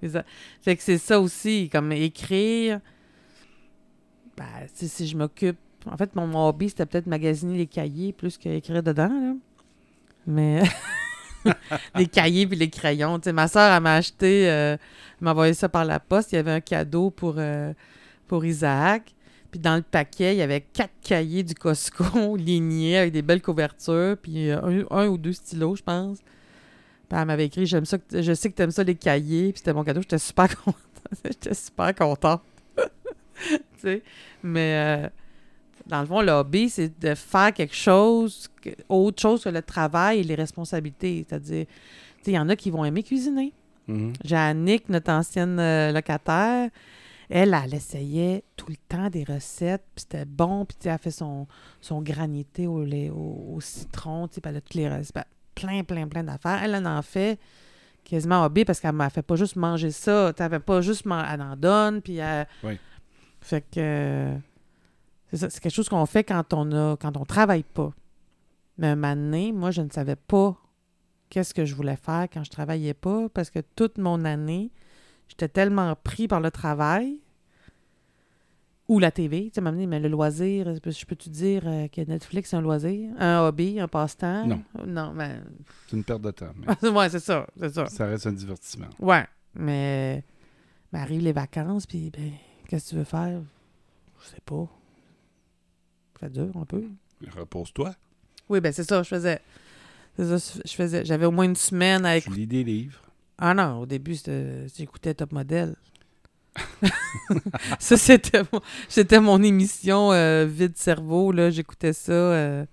Fait 0.63 0.77
que 0.77 0.83
c'est 0.83 0.99
ça 0.99 1.21
aussi, 1.21 1.69
comme 1.69 1.93
écrire. 1.93 2.81
Ben, 4.37 4.45
si 4.73 5.07
je 5.07 5.17
m'occupe. 5.17 5.59
En 5.87 5.97
fait, 5.97 6.15
mon, 6.17 6.27
mon 6.27 6.49
hobby, 6.49 6.69
c'était 6.69 6.87
peut-être 6.87 7.07
magasiner 7.07 7.57
les 7.57 7.67
cahiers 7.67 8.13
plus 8.13 8.37
qu'écrire 8.37 8.83
dedans, 8.83 9.09
là. 9.09 9.35
Mais. 10.27 10.63
les 11.95 12.07
cahiers 12.07 12.47
puis 12.47 12.57
les 12.57 12.71
crayons. 12.71 13.19
Tu 13.19 13.25
sais, 13.25 13.33
ma 13.33 13.49
soeur, 13.49 13.73
elle 13.73 13.83
m'a 13.83 13.95
acheté. 13.97 14.51
euh, 14.51 14.73
elle 14.75 15.25
m'a 15.25 15.33
envoyé 15.33 15.55
ça 15.55 15.69
par 15.69 15.85
la 15.85 16.01
poste. 16.01 16.33
Il 16.33 16.37
y 16.37 16.39
avait 16.39 16.53
un 16.53 16.61
cadeau 16.61 17.11
pour, 17.11 17.35
euh, 17.39 17.73
pour 18.27 18.45
Isaac. 18.45 19.15
Puis 19.51 19.61
dans 19.61 19.77
le 19.77 19.83
paquet, 19.83 20.35
il 20.35 20.39
y 20.39 20.43
avait 20.43 20.61
quatre 20.61 20.93
cahiers 21.03 21.43
du 21.43 21.55
Costco 21.55 22.37
lignés 22.37 22.99
avec 22.99 23.13
des 23.13 23.23
belles 23.23 23.43
couvertures. 23.43 24.17
Puis 24.21 24.51
euh, 24.51 24.85
un, 24.91 24.97
un 24.97 25.07
ou 25.09 25.17
deux 25.19 25.33
stylos, 25.33 25.77
je 25.77 25.83
pense. 25.83 26.19
Puis 27.09 27.19
elle 27.19 27.25
m'avait 27.27 27.47
écrit 27.47 27.67
J'aime 27.67 27.85
ça, 27.85 27.99
que- 27.99 28.21
je 28.23 28.33
sais 28.35 28.51
que 28.51 28.57
tu 28.57 28.63
aimes 28.63 28.71
ça 28.71 28.83
les 28.83 28.95
cahiers. 28.95 29.53
Puis 29.53 29.59
c'était 29.59 29.73
mon 29.73 29.85
cadeau. 29.85 30.01
J'étais 30.03 30.19
super 30.19 30.49
contente. 30.65 30.77
J'étais 31.25 31.55
super 31.55 31.95
contente. 31.95 32.43
tu 32.77 33.59
sais. 33.79 34.03
Mais 34.43 35.05
euh, 35.05 35.09
dans 35.87 36.01
le 36.01 36.07
fond, 36.07 36.21
le 36.23 36.33
hobby, 36.33 36.69
c'est 36.69 36.99
de 37.01 37.15
faire 37.15 37.53
quelque 37.55 37.75
chose, 37.77 38.49
autre 38.89 39.23
chose 39.23 39.45
que 39.45 39.49
le 39.49 39.63
travail 39.63 40.21
et 40.21 40.23
les 40.25 40.35
responsabilités. 40.35 41.25
C'est-à-dire, 41.29 41.67
tu 41.67 42.25
sais, 42.25 42.31
il 42.33 42.35
y 42.35 42.39
en 42.39 42.49
a 42.49 42.57
qui 42.57 42.71
vont 42.71 42.85
aimer 42.85 43.03
cuisiner. 43.05 43.53
J'ai 44.25 44.35
Annick, 44.35 44.89
notre 44.89 45.13
ancienne 45.13 45.61
euh, 45.61 45.93
locataire. 45.93 46.71
Elle, 47.29 47.55
elle 47.55 47.75
essayait 47.75 48.45
tout 48.57 48.67
le 48.69 48.77
temps 48.89 49.11
des 49.11 49.25
recettes, 49.25 49.85
puis 49.95 50.03
c'était 50.09 50.25
bon, 50.25 50.65
puis 50.65 50.77
elle 50.85 50.99
fait 50.99 51.11
son, 51.11 51.47
son 51.81 52.03
granité 52.03 52.67
au, 52.67 52.85
lait, 52.85 53.11
au, 53.11 53.55
au 53.55 53.61
citron, 53.61 54.29
puis 54.29 54.41
elle 54.45 54.57
a 54.57 54.61
toutes 54.61 54.75
les 54.75 54.89
recettes, 54.89 55.27
plein, 55.55 55.83
plein, 55.85 56.07
plein 56.07 56.25
d'affaires. 56.25 56.63
Elle 56.63 56.77
en 56.77 56.99
en 56.99 57.03
fait 57.03 57.39
quasiment 58.05 58.45
hobby 58.45 58.65
parce 58.65 58.79
qu'elle 58.81 58.93
m'a 58.93 59.11
fait 59.11 59.23
pas 59.23 59.37
juste 59.37 59.57
manger 59.57 59.91
ça, 59.91 60.33
fait 60.37 60.61
pas 60.61 60.81
juste, 60.81 61.05
man- 61.07 61.27
elle 61.31 61.43
en 61.43 61.57
donne, 61.57 62.01
puis 62.03 62.17
elle... 62.19 62.47
Oui. 62.63 62.79
Fait 63.41 63.65
que... 63.71 64.35
c'est 65.33 65.61
quelque 65.61 65.73
chose 65.73 65.89
qu'on 65.89 66.07
fait 66.07 66.25
quand 66.25 66.53
on 66.53 66.73
a 66.73 66.97
quand 66.97 67.17
on 67.17 67.25
travaille 67.25 67.63
pas. 67.63 67.93
Mais 68.79 68.89
un 68.89 68.97
moment 68.97 69.15
donné, 69.17 69.53
moi, 69.53 69.71
je 69.71 69.83
ne 69.83 69.91
savais 69.91 70.17
pas 70.17 70.57
qu'est-ce 71.31 71.55
que 71.55 71.65
je 71.65 71.75
voulais 71.75 71.97
faire 71.97 72.27
quand 72.33 72.45
je 72.45 72.51
travaillais 72.51 72.95
pas 72.95 73.29
parce 73.29 73.51
que 73.51 73.61
toute 73.75 73.99
mon 73.99 74.25
année, 74.25 74.71
j'étais 75.29 75.49
tellement 75.49 75.95
pris 75.97 76.29
par 76.29 76.41
le 76.41 76.51
travail 76.51 77.19
ou 78.89 78.99
la 78.99 79.11
TV. 79.11 79.51
Tu 79.53 79.61
donné, 79.61 79.87
mais 79.87 80.01
le 80.01 80.09
loisir, 80.09 80.75
je 80.75 81.05
peux 81.07 81.17
te 81.17 81.29
dire 81.29 81.63
euh, 81.67 81.89
que 81.89 82.01
Netflix, 82.03 82.51
c'est 82.51 82.57
un 82.57 82.61
loisir, 82.61 83.11
un 83.19 83.41
hobby, 83.41 83.81
un 83.81 83.89
passe-temps? 83.89 84.47
Non. 84.47 84.63
Non, 84.87 85.13
mais... 85.13 85.41
C'est 85.89 85.97
une 85.97 86.05
perte 86.05 86.23
de 86.23 86.31
temps. 86.31 86.53
mais 86.83 86.89
ouais, 86.89 87.11
c'est 87.11 87.21
ça, 87.21 87.47
c'est 87.59 87.75
ça. 87.75 87.87
ça 87.87 88.07
reste 88.07 88.27
un 88.27 88.33
divertissement. 88.33 88.89
Ouais, 88.99 89.27
mais... 89.55 90.23
mais 90.93 91.01
arrivent 91.01 91.25
les 91.25 91.33
vacances, 91.33 91.87
puis 91.87 92.11
ben, 92.11 92.33
qu'est-ce 92.69 92.87
que 92.87 92.91
tu 92.91 92.97
veux 92.97 93.05
faire? 93.05 93.41
Je 94.23 94.29
sais 94.29 94.43
pas. 94.45 94.69
Ça 96.21 96.29
dure 96.29 96.57
un 96.57 96.65
peu. 96.65 96.85
Repose-toi. 97.37 97.95
Oui, 98.49 98.61
ben 98.61 98.73
c'est 98.73 98.85
ça, 98.85 99.03
je 99.03 99.09
faisais. 99.09 99.41
C'est 100.17 100.39
ça, 100.39 100.61
je 100.65 100.73
faisais. 100.73 101.05
J'avais 101.05 101.27
au 101.27 101.31
moins 101.31 101.45
une 101.45 101.57
semaine 101.57 102.07
à 102.07 102.21
Tu 102.21 102.31
lis 102.31 102.47
des 102.47 102.65
livres. 102.65 103.01
Ah 103.39 103.55
non, 103.55 103.81
au 103.81 103.87
début, 103.87 104.17
j'écoutais 104.77 105.15
Top 105.15 105.33
Model. 105.33 105.77
ça, 107.79 107.97
c'était 107.99 108.43
mon, 108.53 108.61
c'était 108.89 109.21
mon 109.21 109.43
émission 109.43 110.13
euh, 110.13 110.47
Vide 110.49 110.77
Cerveau, 110.77 111.33
là. 111.33 111.51
J'écoutais 111.51 111.93
ça. 111.93 112.13
euh, 112.13 112.65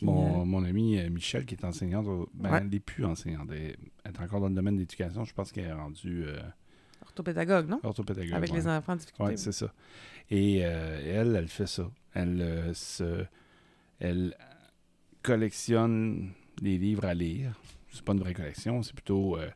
Mon, 0.00 0.40
euh, 0.42 0.44
mon 0.44 0.64
ami 0.64 0.98
Michel, 1.10 1.44
qui 1.44 1.54
est 1.54 1.64
enseignante, 1.64 2.06
ben, 2.32 2.50
Ouais. 2.50 2.58
elle 2.62 2.68
n'est 2.68 2.80
plus 2.80 3.04
enseignante. 3.04 3.48
Elle 3.52 3.76
elle 4.04 4.12
est 4.14 4.20
encore 4.22 4.40
dans 4.40 4.48
le 4.48 4.54
domaine 4.54 4.74
de 4.76 4.80
l'éducation. 4.80 5.24
Je 5.24 5.34
pense 5.34 5.52
qu'elle 5.52 5.66
est 5.66 5.72
rendue 5.72 6.24
orthopédagogue, 7.02 7.68
non? 7.68 7.80
orthopédagogue. 7.82 8.32
Avec 8.32 8.50
ouais. 8.52 8.56
les 8.58 8.66
enfants 8.68 8.92
en 8.94 8.96
difficulté. 8.96 9.32
Oui, 9.32 9.36
c'est 9.38 9.52
ça. 9.52 9.70
Et 10.30 10.58
elle, 10.60 11.36
elle 11.36 11.48
fait 11.48 11.66
ça. 11.66 11.90
Elle, 12.14 12.70
se, 12.74 13.24
elle 14.00 14.34
collectionne 15.22 16.30
les 16.62 16.78
livres 16.78 17.04
à 17.04 17.12
lire. 17.14 17.52
C'est 17.90 18.02
pas 18.04 18.12
une 18.12 18.20
vraie 18.20 18.34
collection, 18.34 18.82
c'est 18.82 18.94
plutôt 18.94 19.36
euh, 19.36 19.48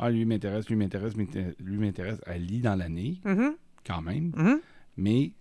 Ah, 0.00 0.10
lui 0.10 0.24
m'intéresse, 0.24 0.68
lui 0.68 0.76
m'intéresse, 0.76 1.16
m'inté- 1.16 1.56
lui 1.58 1.76
m'intéresse. 1.76 2.20
Elle 2.26 2.44
lit 2.46 2.60
dans 2.60 2.76
l'année, 2.76 3.20
Mhm, 3.24 3.54
quand 3.84 4.00
même, 4.00 4.30
mhm. 4.36 4.60
mais 4.96 5.32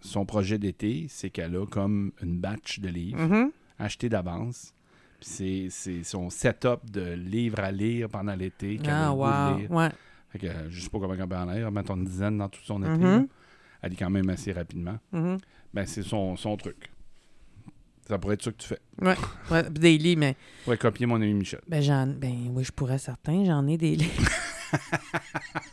son 0.00 0.24
projet 0.24 0.58
d'été, 0.58 1.06
c'est 1.10 1.28
qu'elle 1.30 1.54
a 1.56 1.66
comme 1.66 2.12
une 2.22 2.38
batch 2.40 2.80
de 2.80 2.88
livres 2.88 3.20
Mhm. 3.22 3.50
achetés 3.78 4.08
d'avance. 4.08 4.72
Puis 5.20 5.68
c'est- 5.70 6.02
son 6.02 6.30
setup 6.30 6.90
de 6.90 7.12
livres 7.12 7.60
à 7.60 7.70
lire 7.72 8.08
pendant 8.08 8.34
l'été. 8.34 8.78
Ah, 8.88 9.12
wow. 9.12 9.58
lire. 9.58 9.70
Ouais. 9.70 9.88
Fait 10.30 10.38
que, 10.38 10.46
euh, 10.46 10.70
je 10.70 10.80
sais 10.80 10.88
pas 10.90 10.98
comment 10.98 11.14
elle 11.14 11.28
peut 11.28 11.36
en 11.36 11.52
lire, 11.52 11.70
mettons 11.70 11.96
une 11.96 12.04
dizaine 12.04 12.38
dans 12.38 12.48
tout 12.48 12.60
son 12.64 12.82
été. 12.82 13.02
Là. 13.02 13.24
Elle 13.82 13.90
lit 13.90 13.96
quand 13.96 14.10
même 14.10 14.28
assez 14.30 14.52
rapidement. 14.52 14.98
Ben, 15.12 15.84
c'est 15.86 16.02
son, 16.02 16.36
son 16.36 16.56
truc. 16.56 16.90
Ça 18.08 18.18
pourrait 18.18 18.34
être 18.34 18.42
ça 18.42 18.50
que 18.52 18.56
tu 18.58 18.68
fais. 18.68 18.78
Ouais. 19.00 19.14
Ouais, 19.50 19.62
livres, 19.98 20.20
mais 20.20 20.34
Tu 20.34 20.64
pourrais 20.64 20.76
copier 20.78 21.06
mon 21.06 21.16
ami 21.16 21.32
Michel. 21.34 21.60
ben, 21.66 21.82
j'en, 21.82 22.06
ben 22.06 22.34
oui, 22.52 22.62
je 22.64 22.72
pourrais 22.72 22.98
certains. 22.98 23.44
J'en 23.44 23.66
ai 23.66 23.76
des. 23.78 23.96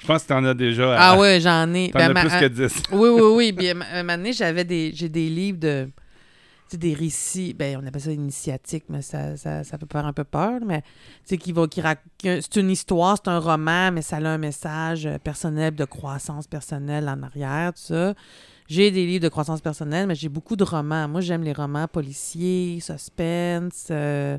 Je 0.00 0.06
pense 0.06 0.22
que 0.22 0.28
tu 0.28 0.32
en 0.34 0.44
as 0.44 0.54
déjà. 0.54 0.96
Ah 0.98 1.14
euh, 1.16 1.20
ouais, 1.20 1.40
j'en 1.40 1.72
ai. 1.72 1.90
T'en 1.90 1.98
Ben, 1.98 2.10
as 2.10 2.12
ma- 2.14 2.20
plus 2.20 2.38
que 2.40 2.46
10. 2.48 2.82
Oui, 2.92 3.08
oui, 3.08 3.20
oui. 3.34 3.52
Puis, 3.52 3.68
à 3.70 3.72
un 3.72 4.02
moment 4.02 4.16
donné, 4.18 4.32
j'avais 4.32 4.64
des, 4.64 4.92
j'ai 4.94 5.08
des 5.08 5.28
livres 5.30 5.58
de. 5.58 5.86
Tu 5.86 6.72
sais, 6.72 6.76
des 6.76 6.94
récits. 6.94 7.54
Ben, 7.54 7.78
on 7.82 7.86
appelle 7.86 8.00
ça 8.02 8.12
initiatique, 8.12 8.84
mais 8.88 9.00
ça, 9.02 9.36
ça, 9.36 9.64
ça 9.64 9.78
peut 9.78 9.86
faire 9.90 10.04
un 10.06 10.12
peu 10.12 10.24
peur. 10.24 10.60
Mais, 10.66 10.82
tu 10.82 10.86
sais, 11.24 11.38
qui 11.38 11.52
va. 11.52 11.66
Qui 11.66 11.80
rac- 11.80 11.98
C'est 12.22 12.56
une 12.56 12.70
histoire, 12.70 13.16
c'est 13.22 13.30
un 13.30 13.38
roman, 13.38 13.90
mais 13.92 14.02
ça 14.02 14.16
a 14.16 14.20
un 14.28 14.38
message 14.38 15.06
euh, 15.06 15.18
personnel, 15.18 15.74
de 15.74 15.84
croissance 15.86 16.46
personnelle 16.46 17.08
en 17.08 17.22
arrière, 17.22 17.72
tout 17.72 17.80
ça. 17.82 18.14
J'ai 18.66 18.90
des 18.90 19.04
livres 19.06 19.22
de 19.22 19.28
croissance 19.28 19.60
personnelle, 19.60 20.06
mais 20.06 20.14
j'ai 20.14 20.28
beaucoup 20.30 20.56
de 20.56 20.64
romans. 20.64 21.06
Moi, 21.08 21.20
j'aime 21.20 21.42
les 21.42 21.52
romans 21.52 21.86
policiers, 21.86 22.78
suspense. 22.80 23.88
euh, 23.90 24.38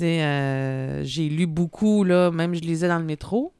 euh, 0.00 1.02
j'ai 1.04 1.28
lu 1.28 1.46
beaucoup, 1.46 2.04
là. 2.04 2.30
Même 2.30 2.54
je 2.54 2.60
lisais 2.60 2.88
dans 2.88 2.98
le 2.98 3.04
métro. 3.04 3.52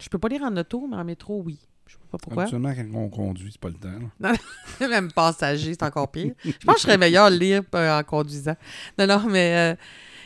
Je 0.00 0.08
peux 0.08 0.18
pas 0.18 0.28
lire 0.28 0.42
en 0.42 0.56
auto, 0.56 0.86
mais 0.88 0.96
en 0.96 1.04
métro, 1.04 1.42
oui. 1.44 1.58
Je 1.86 1.94
sais 1.94 1.98
pas 2.10 2.18
pourquoi. 2.18 2.42
Habituellement, 2.44 2.72
quand 2.74 2.98
on 2.98 3.08
conduit, 3.08 3.50
c'est 3.52 3.60
pas 3.60 3.68
le 3.68 3.74
temps. 3.74 4.08
là. 4.20 4.32
Même 4.88 5.10
passager, 5.12 5.72
c'est 5.72 5.82
encore 5.82 6.10
pire. 6.10 6.32
Je 6.44 6.50
pense 6.64 6.74
que 6.76 6.80
je 6.80 6.86
serais 6.86 6.98
meilleur 6.98 7.24
à 7.26 7.30
lire 7.30 7.62
euh, 7.74 7.98
en 7.98 8.02
conduisant. 8.04 8.56
Non, 8.98 9.06
non, 9.06 9.22
mais 9.28 9.72
euh, 9.72 9.76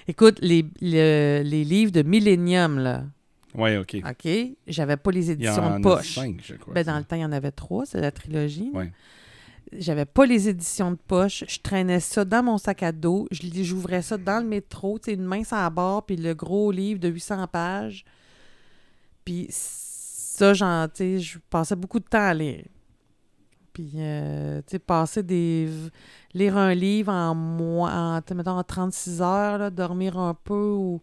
écoute, 0.06 0.38
les, 0.42 0.64
le- 0.80 1.42
les 1.42 1.64
livres 1.64 1.92
de 1.92 2.02
Millennium, 2.02 2.78
là, 2.78 3.04
Ouais, 3.56 3.76
OK. 3.78 3.96
OK? 3.96 4.28
J'avais 4.66 4.96
pas 4.96 5.10
les 5.10 5.26
Il 5.26 5.28
y 5.30 5.32
éditions 5.32 5.64
en 5.64 5.78
de 5.78 5.82
poche. 5.82 6.14
cinq, 6.14 6.40
je 6.44 6.54
crois. 6.54 6.74
Ben, 6.74 6.84
dans 6.84 6.98
le 6.98 7.04
temps, 7.04 7.16
il 7.16 7.22
y 7.22 7.24
en 7.24 7.32
avait 7.32 7.50
trois, 7.50 7.86
c'est 7.86 8.00
la 8.00 8.10
trilogie. 8.10 8.70
Ouais. 8.72 8.92
J'avais 9.72 10.04
pas 10.04 10.26
les 10.26 10.48
éditions 10.48 10.92
de 10.92 10.96
poche. 10.96 11.44
Je 11.48 11.58
traînais 11.60 12.00
ça 12.00 12.24
dans 12.24 12.42
mon 12.42 12.58
sac 12.58 12.82
à 12.82 12.92
dos. 12.92 13.26
J'ouvrais 13.30 14.02
ça 14.02 14.16
dans 14.16 14.42
le 14.42 14.48
métro, 14.48 14.98
tu 14.98 15.06
sais, 15.06 15.14
une 15.14 15.24
main 15.24 15.42
la 15.50 15.70
barre, 15.70 16.04
puis 16.04 16.16
le 16.16 16.34
gros 16.34 16.70
livre 16.70 17.00
de 17.00 17.08
800 17.08 17.46
pages. 17.48 18.04
Puis 19.24 19.48
ça, 19.50 20.54
j'en, 20.54 20.86
tu 20.86 20.94
sais, 20.94 21.18
je 21.18 21.38
passais 21.50 21.74
beaucoup 21.74 21.98
de 21.98 22.04
temps 22.04 22.28
à 22.28 22.34
lire. 22.34 22.64
Puis, 23.72 23.90
euh, 23.96 24.60
tu 24.62 24.72
sais, 24.72 24.78
passer 24.78 25.22
des... 25.22 25.68
Lire 26.32 26.56
un 26.56 26.72
livre 26.72 27.12
en, 27.12 27.34
mois, 27.34 27.90
en, 27.90 28.34
mettons, 28.34 28.52
en 28.52 28.62
36 28.62 29.20
heures, 29.20 29.58
là, 29.58 29.70
dormir 29.70 30.16
un 30.18 30.32
peu 30.32 30.70
ou, 30.70 31.02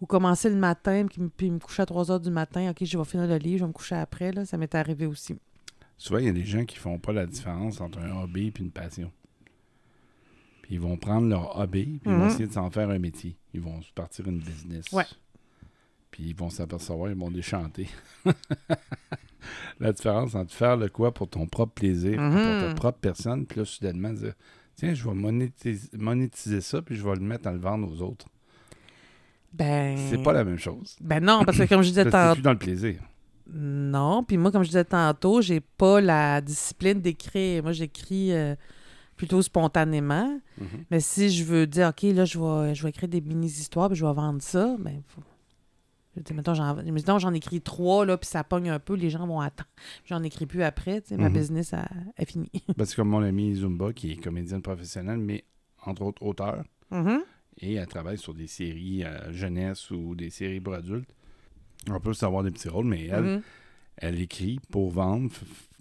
ou 0.00 0.06
commencer 0.06 0.50
le 0.50 0.56
matin, 0.56 1.06
puis, 1.06 1.22
me- 1.22 1.28
puis 1.28 1.50
me 1.50 1.58
coucher 1.58 1.82
à 1.82 1.86
3 1.86 2.10
heures 2.10 2.20
du 2.20 2.30
matin. 2.30 2.70
OK, 2.70 2.84
je 2.84 2.98
vais 2.98 3.04
finir 3.04 3.26
le 3.26 3.36
livre, 3.38 3.58
je 3.60 3.64
vais 3.64 3.68
me 3.68 3.72
coucher 3.72 3.94
après. 3.94 4.32
Là, 4.32 4.44
ça 4.44 4.56
m'est 4.58 4.74
arrivé 4.74 5.06
aussi. 5.06 5.36
Souvent, 5.96 6.18
il 6.18 6.26
y 6.26 6.28
a 6.28 6.32
des 6.32 6.44
gens 6.44 6.64
qui 6.64 6.76
font 6.76 6.98
pas 6.98 7.12
la 7.12 7.24
différence 7.26 7.80
entre 7.80 7.98
un 8.00 8.22
hobby 8.22 8.48
et 8.48 8.60
une 8.60 8.70
passion. 8.70 9.10
Puis 10.62 10.74
ils 10.74 10.80
vont 10.80 10.96
prendre 10.96 11.28
leur 11.28 11.58
hobby, 11.58 11.84
puis 12.02 12.10
ils 12.10 12.12
vont 12.12 12.24
Mhm. 12.24 12.28
essayer 12.28 12.46
de 12.46 12.52
s'en 12.52 12.70
faire 12.70 12.90
un 12.90 12.98
métier. 12.98 13.36
Ils 13.54 13.60
vont 13.60 13.80
partir 13.94 14.26
une 14.28 14.40
business. 14.40 14.84
Ouais. 14.92 15.04
Puis 16.10 16.24
ils 16.30 16.36
vont 16.36 16.50
s'apercevoir, 16.50 17.10
ils 17.10 17.16
vont 17.16 17.30
déchanter. 17.30 17.88
la 19.80 19.92
différence 19.92 20.34
entre 20.34 20.52
faire 20.52 20.76
le 20.76 20.88
quoi 20.88 21.12
pour 21.14 21.28
ton 21.28 21.46
propre 21.46 21.72
plaisir, 21.74 22.20
Mhm. 22.20 22.32
pour 22.32 22.68
ta 22.68 22.74
propre 22.74 22.98
personne, 22.98 23.46
puis 23.46 23.60
là, 23.60 23.64
soudainement, 23.64 24.12
dire 24.12 24.34
Tiens, 24.74 24.92
je 24.92 25.08
vais 25.08 25.14
monétiser, 25.14 25.88
monétiser 25.96 26.60
ça, 26.60 26.82
puis 26.82 26.96
je 26.96 27.02
vais 27.02 27.14
le 27.14 27.22
mettre 27.22 27.48
à 27.48 27.52
le 27.52 27.58
vendre 27.58 27.90
aux 27.90 28.02
autres. 28.02 28.26
Ben... 29.56 29.96
C'est 30.10 30.22
pas 30.22 30.32
la 30.32 30.44
même 30.44 30.58
chose. 30.58 30.96
Ben 31.00 31.22
non, 31.24 31.44
parce 31.44 31.58
que 31.58 31.64
comme 31.64 31.82
je 31.82 31.88
disais 31.88 32.04
tantôt... 32.10 32.34
plus 32.34 32.42
dans 32.42 32.52
le 32.52 32.58
plaisir. 32.58 33.00
Non, 33.52 34.24
puis 34.24 34.36
moi, 34.36 34.50
comme 34.50 34.62
je 34.64 34.68
disais 34.68 34.84
tantôt, 34.84 35.40
j'ai 35.40 35.60
pas 35.60 36.00
la 36.00 36.40
discipline 36.40 37.00
d'écrire. 37.00 37.62
Moi, 37.62 37.72
j'écris 37.72 38.32
euh, 38.32 38.54
plutôt 39.16 39.40
spontanément. 39.40 40.40
Mhm. 40.60 40.84
Mais 40.90 41.00
si 41.00 41.30
je 41.30 41.44
veux 41.44 41.66
dire, 41.66 41.88
OK, 41.88 42.02
là, 42.02 42.24
je 42.24 42.38
vais, 42.38 42.74
je 42.74 42.82
vais 42.82 42.88
écrire 42.90 43.08
des 43.08 43.20
mini-histoires, 43.20 43.88
puis 43.88 43.96
je 43.96 44.04
vais 44.04 44.12
vendre 44.12 44.42
ça, 44.42 44.76
ben, 44.78 45.02
faut... 45.08 45.22
Mettons, 46.34 46.54
j'en, 46.54 47.34
écris 47.34 47.60
trois, 47.60 48.06
là, 48.06 48.16
puis 48.16 48.26
ça 48.26 48.42
pogne 48.42 48.70
un 48.70 48.78
peu, 48.78 48.94
les 48.94 49.10
gens 49.10 49.26
vont 49.26 49.40
attendre. 49.40 49.68
J'en 50.06 50.22
écris 50.22 50.46
plus 50.46 50.62
après, 50.62 51.02
tu 51.02 51.08
sais, 51.08 51.16
ma 51.18 51.28
Mhm. 51.28 51.34
business 51.34 51.74
a, 51.74 51.86
a 52.16 52.24
fini. 52.24 52.50
Ben, 52.76 52.86
c'est 52.86 52.96
comme 52.96 53.10
mon 53.10 53.22
ami 53.22 53.54
Zumba, 53.54 53.92
qui 53.92 54.12
est 54.12 54.16
comédienne 54.16 54.62
professionnelle, 54.62 55.18
mais 55.18 55.44
entre 55.84 56.02
autres 56.02 56.22
auteur. 56.22 56.64
Mhm. 56.90 57.20
Et 57.60 57.74
elle 57.74 57.86
travaille 57.86 58.18
sur 58.18 58.34
des 58.34 58.46
séries 58.46 59.02
euh, 59.04 59.32
jeunesse 59.32 59.90
ou 59.90 60.14
des 60.14 60.30
séries 60.30 60.60
pour 60.60 60.74
adultes. 60.74 61.14
On 61.88 61.98
peut 62.00 62.12
savoir 62.14 62.42
des 62.42 62.50
petits 62.50 62.68
rôles, 62.68 62.86
mais 62.86 63.06
elle, 63.06 63.22
Mhm. 63.24 63.42
elle 63.98 64.20
écrit 64.20 64.58
pour 64.70 64.90
vendre, 64.90 65.30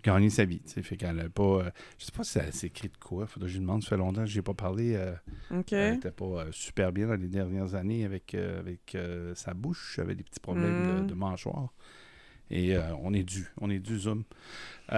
gagner 0.03 0.29
sa 0.29 0.45
vie. 0.45 0.59
tu 0.59 0.69
sais. 0.71 0.83
Fait 0.83 0.97
qu'elle 0.97 1.29
pas. 1.31 1.43
euh, 1.43 1.69
je 1.97 2.05
sais 2.05 2.11
pas 2.11 2.23
si 2.23 2.37
elle 2.37 2.53
s'écrit 2.53 2.89
de 2.89 2.97
quoi. 2.97 3.25
Faudrait 3.25 3.47
que 3.47 3.53
je 3.53 3.57
lui 3.57 3.65
demande. 3.65 3.81
Ça 3.83 3.89
fait 3.89 3.97
longtemps 3.97 4.21
que 4.23 4.29
je 4.29 4.35
n'ai 4.37 4.43
pas 4.43 4.53
parlé. 4.53 4.93
euh. 4.95 5.13
Elle 5.71 5.95
n'était 5.95 6.11
pas 6.11 6.45
super 6.51 6.91
bien 6.91 7.07
dans 7.07 7.15
les 7.19 7.27
dernières 7.27 7.73
années 7.75 8.05
avec, 8.05 8.35
avec 8.35 8.95
sa 9.33 9.53
bouche. 9.55 9.95
Elle 9.97 10.03
avait 10.05 10.15
des 10.15 10.23
petits 10.23 10.39
problèmes 10.39 10.99
Mm. 10.99 11.01
de, 11.01 11.09
de 11.09 11.13
mâchoire. 11.15 11.73
Et 12.51 12.77
on 13.01 13.13
est 13.15 13.23
dû. 13.23 13.47
On 13.59 13.69
est 13.71 13.79
dû 13.79 13.97
Zoom. 13.97 14.23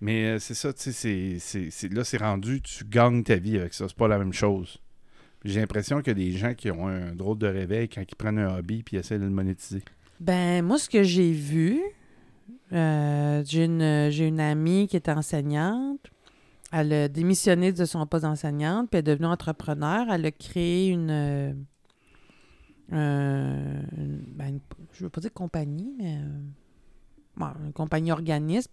Mais 0.00 0.38
c'est 0.38 0.54
ça, 0.54 0.72
c'est- 0.76 1.88
là, 1.92 2.04
c'est 2.04 2.18
rendu, 2.18 2.60
tu 2.62 2.84
gagnes 2.84 3.22
ta 3.24 3.36
vie 3.36 3.58
avec 3.58 3.74
ça. 3.74 3.88
C'est 3.88 3.96
pas 3.96 4.06
la 4.08 4.18
même 4.18 4.32
chose. 4.32 4.78
J'ai 5.44 5.60
l'impression 5.60 5.98
qu'il 5.98 6.08
y 6.08 6.10
a 6.10 6.14
des 6.30 6.32
gens 6.36 6.54
qui 6.54 6.70
ont 6.70 6.88
un 6.88 7.14
drôle 7.14 7.38
de 7.38 7.46
réveil 7.46 7.88
quand 7.88 8.02
ils 8.02 8.16
prennent 8.16 8.38
un 8.38 8.58
hobby 8.58 8.82
puis 8.82 8.96
ils 8.96 9.00
essaient 9.00 9.18
de 9.18 9.24
le 9.24 9.30
monétiser. 9.30 9.82
Ben, 10.20 10.64
moi, 10.64 10.78
ce 10.78 10.88
que 10.88 11.02
j'ai 11.04 11.30
vu, 11.32 11.80
euh, 12.72 13.42
j'ai 13.46 13.64
une, 13.64 13.82
une 13.82 14.40
amie 14.40 14.88
qui 14.88 14.96
est 14.96 15.08
enseignante. 15.08 16.00
Elle 16.72 16.92
a 16.92 17.08
démissionné 17.08 17.72
de 17.72 17.84
son 17.84 18.04
poste 18.06 18.24
d'enseignante, 18.24 18.90
puis 18.90 18.98
elle 18.98 19.08
est 19.08 19.14
devenue 19.14 19.26
entrepreneur. 19.28 20.06
Elle 20.10 20.26
a 20.26 20.30
créé 20.32 20.88
une. 20.88 21.10
euh, 21.10 21.52
ben, 22.90 24.58
je 24.92 25.04
veux 25.04 25.10
pas 25.10 25.20
dire 25.20 25.32
compagnie, 25.32 25.94
mais. 25.98 26.16
euh, 26.16 26.40
bon, 27.36 27.46
une 27.64 27.72
compagnie 27.72 28.12
organisme 28.12 28.72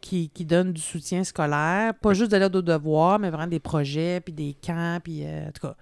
qui, 0.00 0.30
qui 0.30 0.44
donne 0.44 0.72
du 0.72 0.80
soutien 0.80 1.24
scolaire, 1.24 1.94
pas 1.94 2.14
juste 2.14 2.30
de 2.30 2.36
l'aide 2.36 2.54
aux 2.54 2.62
devoirs, 2.62 3.18
mais 3.18 3.30
vraiment 3.30 3.46
des 3.48 3.60
projets, 3.60 4.20
puis 4.20 4.32
des 4.32 4.54
camps, 4.64 5.00
puis 5.02 5.24
en 5.26 5.50
tout 5.52 5.66
cas, 5.66 5.76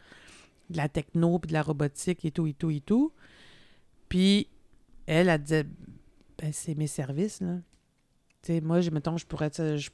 de 0.73 0.77
la 0.79 0.89
techno, 0.89 1.39
puis 1.39 1.49
de 1.49 1.53
la 1.53 1.62
robotique 1.62 2.25
et 2.25 2.31
tout, 2.31 2.47
et 2.47 2.55
tout, 2.55 2.70
et 2.70 2.81
tout. 2.81 3.12
Puis 4.09 4.49
elle, 5.07 5.29
elle 5.29 5.43
disait, 5.43 5.66
ben, 6.39 6.53
c'est 6.53 6.75
mes 6.75 6.87
services, 6.87 7.41
là. 7.41 7.59
Tu 8.43 8.61
moi, 8.61 8.81
j'ai- 8.81 8.91
mettons, 8.91 9.16
je 9.16 9.27
pourrais, 9.27 9.51
je, 9.57 9.89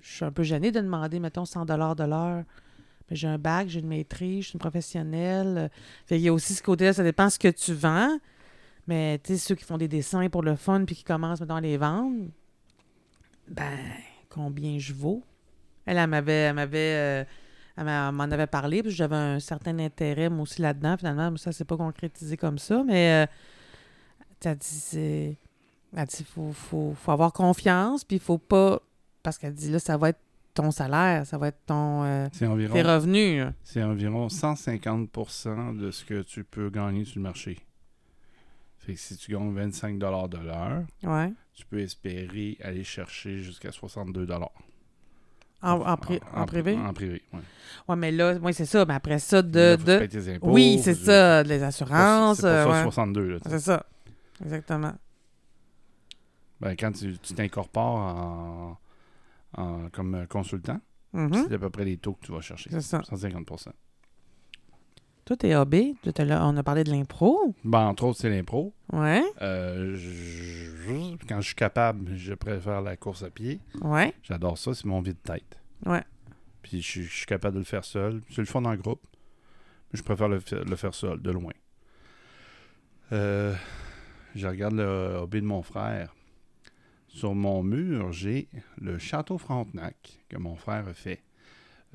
je 0.00 0.14
suis 0.14 0.24
un 0.24 0.32
peu 0.32 0.42
gênée 0.42 0.70
de 0.70 0.80
demander, 0.80 1.18
mettons, 1.18 1.44
100 1.46 1.64
de 1.64 1.74
l'heure. 1.74 2.44
Mais 3.10 3.16
j'ai 3.16 3.28
un 3.28 3.38
bac, 3.38 3.68
j'ai 3.68 3.80
une 3.80 3.88
maîtrise, 3.88 4.44
je 4.44 4.48
suis 4.48 4.54
une 4.54 4.60
professionnelle. 4.60 5.70
Fait 6.06 6.18
y 6.18 6.28
a 6.28 6.32
aussi 6.32 6.54
ce 6.54 6.62
côté-là, 6.62 6.92
ça 6.92 7.02
dépend 7.02 7.30
ce 7.30 7.38
que 7.38 7.48
tu 7.48 7.72
vends. 7.74 8.18
Mais, 8.86 9.18
tu 9.24 9.32
sais, 9.34 9.38
ceux 9.38 9.54
qui 9.54 9.64
font 9.64 9.78
des 9.78 9.88
dessins 9.88 10.28
pour 10.28 10.42
le 10.42 10.56
fun 10.56 10.84
puis 10.84 10.94
qui 10.96 11.04
commencent, 11.04 11.40
mettons, 11.40 11.56
à 11.56 11.60
les 11.60 11.76
vendre, 11.78 12.28
ben, 13.48 13.78
combien 14.28 14.78
je 14.78 14.92
vaux? 14.92 15.22
Elle, 15.86 15.98
elle 15.98 16.08
m'avait, 16.08 16.32
elle 16.32 16.54
m'avait, 16.54 17.22
euh, 17.22 17.24
elle 17.76 17.84
m'en 17.84 18.24
avait 18.24 18.46
parlé, 18.46 18.82
puis 18.82 18.92
j'avais 18.92 19.16
un 19.16 19.40
certain 19.40 19.78
intérêt, 19.78 20.28
moi 20.28 20.42
aussi, 20.42 20.60
là-dedans. 20.62 20.96
Finalement, 20.96 21.36
ça 21.36 21.52
s'est 21.52 21.64
pas 21.64 21.76
concrétisé 21.76 22.36
comme 22.36 22.58
ça, 22.58 22.82
mais 22.84 23.24
euh, 23.24 23.32
t'as 24.40 24.54
dit. 24.54 25.36
Elle 25.96 26.06
dit, 26.06 26.24
faut, 26.24 26.52
faut, 26.52 26.94
faut 26.94 27.10
avoir 27.12 27.32
confiance, 27.32 28.04
puis 28.04 28.16
il 28.16 28.22
faut 28.22 28.38
pas... 28.38 28.80
Parce 29.22 29.38
qu'elle 29.38 29.54
dit, 29.54 29.70
là, 29.70 29.78
ça 29.78 29.96
va 29.96 30.08
être 30.08 30.18
ton 30.52 30.70
salaire, 30.72 31.24
ça 31.26 31.38
va 31.38 31.48
être 31.48 31.64
ton... 31.66 32.02
euh, 32.04 32.28
C'est 32.32 32.46
environ, 32.46 32.72
tes 32.74 32.82
revenus. 32.82 33.38
là. 33.44 33.52
c'est 33.62 33.82
environ 33.82 34.26
150% 34.28 35.76
de 35.76 35.90
ce 35.90 36.04
que 36.04 36.22
tu 36.22 36.44
peux 36.44 36.68
gagner 36.70 37.04
sur 37.04 37.18
le 37.18 37.22
marché. 37.22 37.58
Fait 38.78 38.94
que 38.94 38.98
si 39.00 39.16
tu 39.16 39.32
gagnes 39.32 39.54
25 39.54 39.98
de 39.98 40.04
l'heure, 40.38 40.84
Ouais. 41.04 41.32
tu 41.54 41.64
peux 41.66 41.80
espérer 41.80 42.58
aller 42.62 42.84
chercher 42.84 43.38
jusqu'à 43.40 43.72
62 43.72 44.26
En, 45.64 45.80
en, 45.80 45.94
pri- 45.96 46.20
en 46.34 46.44
privé? 46.46 46.76
En 46.76 46.92
privé, 46.92 47.22
oui. 47.32 47.40
Ouais, 47.88 47.96
mais 47.96 48.12
là, 48.12 48.34
oui, 48.42 48.54
c'est 48.54 48.64
ça. 48.66 48.84
Mais 48.86 48.94
après 48.94 49.18
ça, 49.18 49.42
de... 49.42 49.76
De... 49.76 49.98
payer 49.98 50.08
tes 50.08 50.34
impôts, 50.34 50.52
Oui, 50.52 50.80
c'est 50.82 50.94
ça, 50.94 51.42
les 51.42 51.58
C'est 51.58 51.64
assurances. 51.64 52.38
ça, 52.38 52.46
euh, 52.66 52.70
ouais. 52.72 52.82
62. 52.82 53.28
Là. 53.28 53.38
C'est 53.46 53.58
ça. 53.58 53.84
Exactement. 54.42 54.92
Ben, 56.60 56.74
quand 56.78 56.92
tu 56.92 57.16
t'incorpores 57.34 57.96
en, 57.96 58.78
en- 59.56 59.88
comme 59.90 60.26
consultant, 60.28 60.80
Mhm. 61.12 61.46
c'est 61.48 61.54
à 61.54 61.58
peu 61.58 61.70
près 61.70 61.84
les 61.84 61.96
taux 61.96 62.14
que 62.14 62.26
tu 62.26 62.32
vas 62.32 62.40
chercher. 62.40 62.70
C'est 62.70 62.80
ça. 62.80 63.00
150 63.04 63.46
Toi, 65.24 65.36
t'es 65.36 65.52
AB. 65.54 65.74
On 66.06 66.56
a 66.56 66.62
parlé 66.62 66.84
de 66.84 66.90
l'impro. 66.90 67.54
Ben, 67.64 67.86
entre 67.86 68.04
autres, 68.04 68.18
c'est 68.20 68.28
l'impro. 68.28 68.74
Ouais. 68.92 69.22
Euh, 69.40 69.94
je- 69.96 71.16
quand 71.26 71.40
je 71.40 71.46
suis 71.46 71.54
capable, 71.54 72.14
je 72.16 72.34
préfère 72.34 72.82
la 72.82 72.96
course 72.96 73.22
à 73.22 73.30
pied. 73.30 73.58
Ouais. 73.80 74.12
J'adore 74.22 74.58
ça, 74.58 74.74
c'est 74.74 74.84
mon 74.84 75.00
vide-tête. 75.00 75.58
Ouais. 75.86 76.02
Puis 76.62 76.82
je, 76.82 77.02
je 77.02 77.10
suis 77.16 77.26
capable 77.26 77.54
de 77.54 77.60
le 77.60 77.64
faire 77.64 77.84
seul. 77.84 78.20
C'est 78.30 78.42
le 78.42 78.46
fun 78.46 78.64
en 78.64 78.74
groupe. 78.76 79.00
Mais 79.92 79.98
je 79.98 80.02
préfère 80.02 80.28
le, 80.28 80.40
fa- 80.40 80.62
le 80.62 80.76
faire 80.76 80.94
seul, 80.94 81.20
de 81.22 81.30
loin. 81.30 81.52
Euh, 83.12 83.54
je 84.34 84.46
regarde 84.46 84.74
le 84.74 85.16
hobby 85.22 85.40
de 85.40 85.46
mon 85.46 85.62
frère. 85.62 86.14
Sur 87.08 87.34
mon 87.34 87.62
mur, 87.62 88.12
j'ai 88.12 88.48
le 88.78 88.98
château 88.98 89.38
Frontenac 89.38 90.18
que 90.28 90.36
mon 90.36 90.56
frère 90.56 90.88
a 90.88 90.94
fait. 90.94 91.22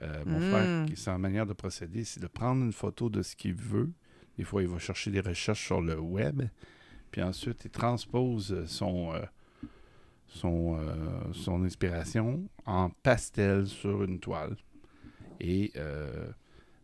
Euh, 0.02 0.24
mon 0.26 0.40
Mm. 0.40 0.50
frère, 0.52 0.86
qui- 0.86 0.96
sa 0.96 1.18
manière 1.18 1.46
de 1.46 1.54
procéder, 1.54 2.04
c'est 2.06 2.20
de 2.22 2.28
prendre 2.28 2.64
une 2.64 2.72
photo 2.74 3.10
de 3.10 3.22
ce 3.22 3.36
qu'il 3.36 3.54
veut. 3.54 3.90
Des 4.38 4.44
fois, 4.46 4.62
il 4.62 4.68
va 4.70 4.80
chercher 4.80 5.12
des 5.12 5.20
recherches 5.20 5.66
sur 5.66 5.82
le 5.82 6.00
web. 6.00 6.44
Puis 7.12 7.22
ensuite, 7.22 7.66
il 7.66 7.72
transpose 7.72 8.66
son, 8.68 9.14
euh, 9.14 9.20
son, 10.28 10.78
euh, 10.80 10.94
son 11.34 11.64
inspiration 11.64 12.48
en 12.66 12.90
pastel 12.90 13.68
sur 13.68 14.04
une 14.04 14.20
toile. 14.20 14.56
Et 15.42 15.72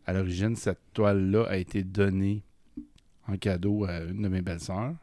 à 0.06 0.14
l'origine, 0.14 0.56
cette 0.56 0.80
toile-là 0.94 1.46
a 1.48 1.58
été 1.58 1.84
donnée 1.84 2.44
en 3.28 3.38
cadeau 3.38 3.86
à 3.86 4.00
une 4.00 4.22
de 4.22 4.28
mes 4.28 4.42
belles-sœurs. 4.42 4.94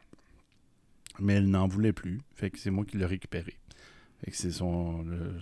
Mais 1.19 1.33
elle 1.33 1.49
n'en 1.49 1.67
voulait 1.67 1.93
plus. 1.93 2.19
Fait 2.35 2.49
que 2.49 2.57
c'est 2.57 2.71
moi 2.71 2.85
qui 2.85 2.97
l'ai 2.97 3.05
récupéré. 3.05 3.55
Fait 4.23 4.31
que 4.31 4.37
c'est 4.37 4.51
son. 4.51 5.03
le- 5.03 5.41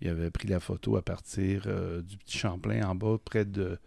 il 0.00 0.08
avait 0.08 0.30
pris 0.30 0.48
la 0.48 0.60
photo 0.60 0.96
à 0.96 1.02
partir 1.02 1.64
euh, 1.66 2.02
du 2.02 2.16
petit 2.18 2.38
Champlain 2.38 2.86
en 2.88 2.94
bas, 2.94 3.16
près 3.24 3.44
de 3.44 3.78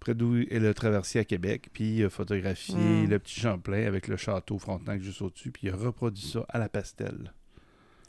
près 0.00 0.14
d'où 0.14 0.36
est 0.36 0.60
le 0.60 0.72
traversier 0.74 1.20
à 1.20 1.24
Québec. 1.24 1.68
Puis 1.72 1.96
il 1.96 2.04
a 2.04 2.10
photographié 2.10 2.76
Mm. 2.76 3.10
le 3.10 3.18
petit 3.18 3.40
Champlain 3.40 3.84
avec 3.86 4.06
le 4.08 4.16
château 4.16 4.58
Frontenac 4.58 5.00
juste 5.02 5.20
au-dessus. 5.22 5.50
Puis 5.50 5.66
il 5.66 5.70
a 5.70 5.76
reproduit 5.76 6.24
ça 6.26 6.46
à 6.48 6.58
la 6.58 6.68
pastel. 6.68 7.32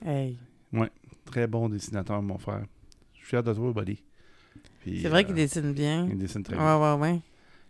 Hey. 0.05 0.38
Très 1.26 1.47
bon 1.47 1.67
dessinateur, 1.70 2.22
mon 2.22 2.38
frère. 2.38 2.63
Je 3.13 3.20
suis 3.20 3.28
fier 3.28 3.43
de 3.43 3.53
toi, 3.53 3.74
buddy. 3.74 4.01
C'est 4.86 5.09
vrai 5.09 5.22
euh, 5.22 5.24
qu'il 5.24 5.36
dessine 5.36 5.74
bien. 5.74 6.07
il 6.09 6.17
dessine 6.17 6.41
très 6.43 6.55
Ouais, 6.55 6.61
bien. 6.61 6.95
ouais, 6.95 7.01
ouais. 7.01 7.22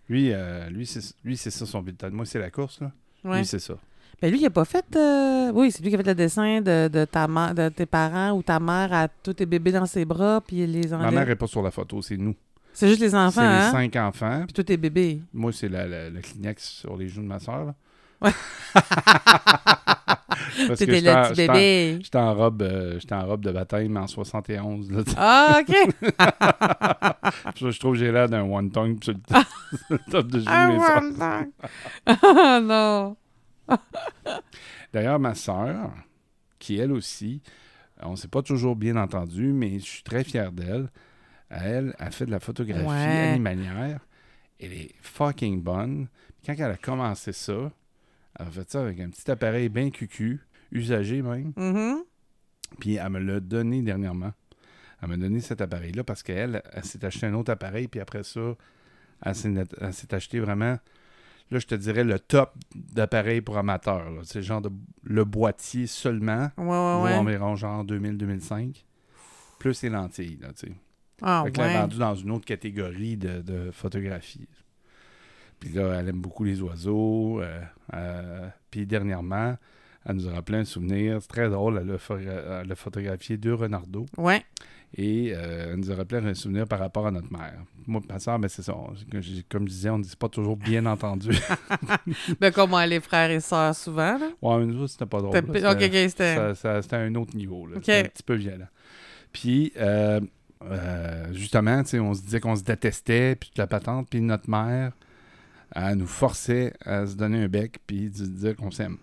Lui, 0.10 0.32
euh, 0.34 0.70
lui, 0.70 0.86
c'est 0.86 1.14
lui, 1.24 1.36
c'est 1.38 1.52
ça 1.52 1.66
son 1.66 1.82
bulletin. 1.82 2.10
Moi, 2.10 2.26
c'est 2.26 2.40
la 2.40 2.52
course. 2.52 2.80
Là. 2.82 2.92
Ouais. 3.24 3.40
Lui, 3.40 3.46
c'est 3.46 3.60
ça. 3.60 3.78
Ben 4.22 4.30
lui, 4.32 4.40
il 4.40 4.46
a 4.46 4.50
pas 4.50 4.66
fait. 4.66 4.86
euh, 4.96 5.52
Oui, 5.54 5.72
c'est 5.72 5.82
lui 5.82 5.90
qui 5.90 5.96
a 5.96 6.00
fait 6.00 6.08
le 6.08 6.16
dessin 6.16 6.60
de, 6.62 6.88
de 6.90 7.06
ta 7.06 7.28
mère, 7.28 7.54
de 7.56 7.70
tes 7.70 7.86
parents 7.86 8.32
ou 8.32 8.44
ta 8.44 8.60
mère 8.60 8.92
a 8.94 9.08
tous 9.08 9.34
tes 9.34 9.46
bébés 9.46 9.72
dans 9.72 9.86
ses 9.86 10.04
bras, 10.06 10.42
puis 10.46 10.58
il 10.64 10.72
les 10.74 10.90
Ma 10.90 10.98
enlève. 10.98 11.14
mère 11.14 11.28
n'est 11.28 11.36
pas 11.36 11.48
sur 11.48 11.62
la 11.62 11.72
photo, 11.72 12.02
c'est 12.02 12.18
nous. 12.18 12.36
C'est 12.74 12.88
juste 12.90 13.00
les 13.02 13.16
enfants, 13.16 13.32
c'est 13.42 13.42
les 13.42 13.48
hein? 13.48 13.72
cinq 13.72 13.96
enfants. 13.96 14.44
Puis 14.46 14.54
tous 14.54 14.64
tes 14.64 14.78
bébés. 14.78 15.22
Moi, 15.34 15.52
c'est 15.54 15.70
la, 15.70 15.88
la, 15.88 16.10
le 16.10 16.20
Kleenex 16.22 16.64
sur 16.64 16.96
les 16.98 17.08
joues 17.08 17.22
de 17.22 17.28
ma 17.28 17.40
soeur. 17.40 17.74
Ouais. 18.22 18.32
Parce 20.68 20.80
T'étais 20.80 21.02
le 21.02 21.30
petit 21.30 21.48
bébé. 21.48 22.00
J'étais 22.04 22.18
en 22.18 22.34
robe, 22.36 22.62
euh, 22.62 23.00
en 23.12 23.26
robe 23.26 23.42
de 23.42 23.52
baptême 23.52 23.96
en 23.98 24.08
71. 24.08 24.92
Là, 24.92 25.04
Ah, 25.18 25.60
OK. 25.62 25.76
Ça, 27.60 27.70
je 27.72 27.80
trouve 27.80 27.94
que 27.94 28.00
j'ai 28.00 28.12
l'air 28.12 28.28
d'un 28.30 28.44
one 28.44 28.70
tongue 28.70 28.98
sur 29.04 29.14
le, 29.90 29.98
top- 30.12 30.28
de 30.28 30.40
joues 30.40 30.46
Ah, 30.50 30.68
de 30.68 30.74
mes 30.74 30.80
soeurs. 30.80 30.98
one 30.98 31.14
time. 31.16 31.52
Ah, 32.06 32.60
non. 32.62 33.16
D'ailleurs, 34.94 35.20
ma 35.20 35.36
sœur, 35.36 35.94
qui 36.58 36.78
elle 36.78 36.92
aussi, 36.92 37.42
on 38.02 38.16
s'est 38.16 38.28
pas 38.28 38.42
toujours 38.42 38.76
bien 38.76 38.96
entendu, 38.96 39.52
mais 39.54 39.80
je 39.80 39.86
suis 39.86 40.04
très 40.04 40.24
fier 40.24 40.52
d'elle. 40.52 40.90
Elle 41.50 41.96
a 42.00 42.12
fait 42.12 42.26
de 42.26 42.32
la 42.32 42.40
photographie 42.40 42.86
Ouais. 42.86 43.30
animalière. 43.34 44.00
Elle 44.60 44.74
est 44.74 44.92
fucking 45.02 45.62
bonne. 45.62 46.08
Quand 46.46 46.54
elle 46.54 46.72
a 46.72 46.78
commencé 46.78 47.32
ça, 47.34 47.72
elle 48.40 48.48
a 48.48 48.52
fait 48.52 48.70
ça 48.70 48.82
avec 48.82 49.00
un 49.00 49.10
petit 49.10 49.30
appareil 49.32 49.70
bien 49.70 49.90
cucu, 49.90 50.40
usagé 50.72 51.22
même. 51.22 51.54
Mhm. 51.56 52.04
Puis 52.80 52.96
elle 52.96 53.10
me 53.10 53.20
l'a 53.20 53.40
donné 53.40 53.82
dernièrement. 53.82 54.32
Elle 55.02 55.10
m'a 55.10 55.18
donné 55.18 55.40
cet 55.40 55.62
appareil-là 55.62 56.04
parce 56.04 56.24
qu'elle, 56.24 56.62
elle, 56.72 56.84
s'est 56.86 57.04
acheté 57.04 57.26
un 57.26 57.34
autre 57.34 57.52
appareil, 57.52 57.88
puis 57.88 58.00
après 58.02 58.24
ça, 58.24 58.56
elle 59.24 59.36
s'est, 59.36 59.54
elle 59.82 59.94
s'est 59.94 60.14
acheté 60.14 60.40
vraiment, 60.40 60.78
là, 61.52 61.60
je 61.60 61.66
te 61.68 61.76
dirais, 61.76 62.04
le 62.04 62.20
top 62.20 62.54
d'appareil 62.76 63.42
pour 63.42 63.58
amateurs. 63.58 64.12
C'est 64.24 64.42
genre 64.42 64.62
de, 64.62 64.70
le 65.04 65.24
boîtier 65.26 65.88
seulement, 65.88 66.50
Ouais, 66.58 66.64
vaut 66.66 67.04
ouais, 67.06 67.12
ouais. 67.12 67.18
environ 67.18 67.56
genre 67.56 67.84
2000-2005, 67.86 68.84
plus 69.60 69.82
les 69.84 69.90
lentilles, 69.90 70.38
là, 70.42 70.50
tu 70.54 70.68
sais. 70.68 70.74
Ah, 71.22 71.42
Fait 71.46 71.52
que 71.52 71.60
là, 71.62 71.82
rendue 71.82 71.98
dans 71.98 72.16
une 72.16 72.32
autre 72.32 72.46
catégorie 72.46 73.18
de, 73.18 73.42
de 73.42 73.72
photographie. 73.72 74.48
Puis 75.60 75.70
là, 75.72 75.96
elle 76.00 76.08
aime 76.10 76.22
beaucoup 76.22 76.46
les 76.46 76.62
oiseaux. 76.62 77.42
euh, 77.42 77.62
euh, 77.94 78.48
puis 78.72 78.86
dernièrement, 78.86 79.58
elle 80.06 80.16
nous 80.16 80.30
a 80.30 80.32
rappelé 80.32 80.60
un 80.60 80.64
souvenir. 80.64 81.22
C'est 81.22 81.28
très 81.28 81.50
drôle. 81.50 81.80
Elle 81.82 81.92
a, 81.92 81.98
phogra- 81.98 82.62
elle 82.64 82.72
a 82.72 82.76
photographié 82.76 83.36
deux 83.36 83.54
renardeaux. 83.54 84.06
Ouais. 84.18 84.46
Et 84.98 85.34
euh, 85.36 85.70
elle 85.74 85.76
nous 85.80 85.92
a 85.92 85.96
rappelé 85.96 86.26
un 86.28 86.34
souvenir 86.34 86.68
par 86.68 86.80
rapport 86.80 87.06
à 87.06 87.12
notre 87.12 87.32
mère. 87.32 87.54
Moi, 87.86 88.02
ma 88.10 88.18
soeur, 88.20 88.40
ben, 88.40 88.48
c'est 88.48 88.64
ça. 88.64 88.76
On- 88.76 88.94
Comme 89.50 89.68
je 89.68 89.72
disais, 89.72 89.90
on 89.90 90.00
ne 90.00 90.04
dit 90.04 90.16
pas 90.16 90.30
toujours 90.30 90.58
bien 90.58 90.86
entendu. 90.88 91.30
Ben, 92.40 92.52
comme 92.52 92.72
les 92.88 93.00
frères 93.00 93.30
et 93.30 93.40
sœurs, 93.40 93.76
souvent, 93.76 94.18
là. 94.18 94.30
ouais, 94.42 94.58
mais 94.60 94.66
nous 94.66 94.82
autres, 94.82 94.92
c'était 94.94 95.06
pas 95.06 95.20
drôle. 95.22 95.36
C'était- 95.36 95.60
là. 95.60 95.72
OK, 95.74 95.80
C'était- 95.82 96.04
OK, 96.04 96.10
c'était... 96.10 96.56
ça- 96.56 96.82
ça- 96.82 96.98
un 96.98 97.16
autre 97.16 97.36
niveau. 97.36 97.66
là. 97.68 97.78
Ok. 97.78 97.84
C'était 97.86 98.00
un 98.00 98.10
petit 98.10 98.24
peu 98.24 98.36
violent. 98.36 98.68
Puis, 99.32 99.72
euh, 99.78 100.20
euh, 100.66 101.34
justement, 101.34 101.82
on 101.94 102.14
se 102.14 102.22
disait 102.22 102.40
qu'on 102.40 102.56
se 102.56 102.64
détestait, 102.64 103.36
puis 103.36 103.50
toute 103.50 103.58
la 103.60 103.68
patente. 103.68 104.08
Puis 104.10 104.22
notre 104.22 104.50
mère, 104.50 104.92
elle 105.76 105.96
nous 105.98 106.08
forçait 106.08 106.74
à 106.86 107.06
se 107.06 107.16
donner 107.16 107.44
un 107.44 107.48
bec, 107.48 107.78
puis 107.86 108.10
de 108.10 108.18
se 108.18 108.24
dire 108.24 108.56
qu'on 108.56 108.72
s'aime. 108.72 108.98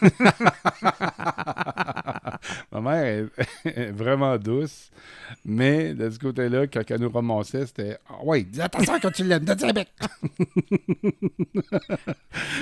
Ma 2.72 2.80
mère 2.80 3.04
est, 3.04 3.26
est 3.64 3.90
vraiment 3.90 4.36
douce, 4.38 4.90
mais 5.44 5.94
de 5.94 6.10
ce 6.10 6.18
côté-là, 6.18 6.66
quand 6.66 6.82
elle 6.90 7.00
nous 7.00 7.10
ramassait, 7.10 7.66
c'était 7.66 7.98
Ah 8.08 8.22
Ouais, 8.22 8.42
dis 8.42 8.60
attention 8.60 8.94
quand 9.00 9.10
tu 9.10 9.24
l'aimes, 9.24 9.44
donne 9.44 9.64
un 9.64 9.72
bec. 9.72 9.88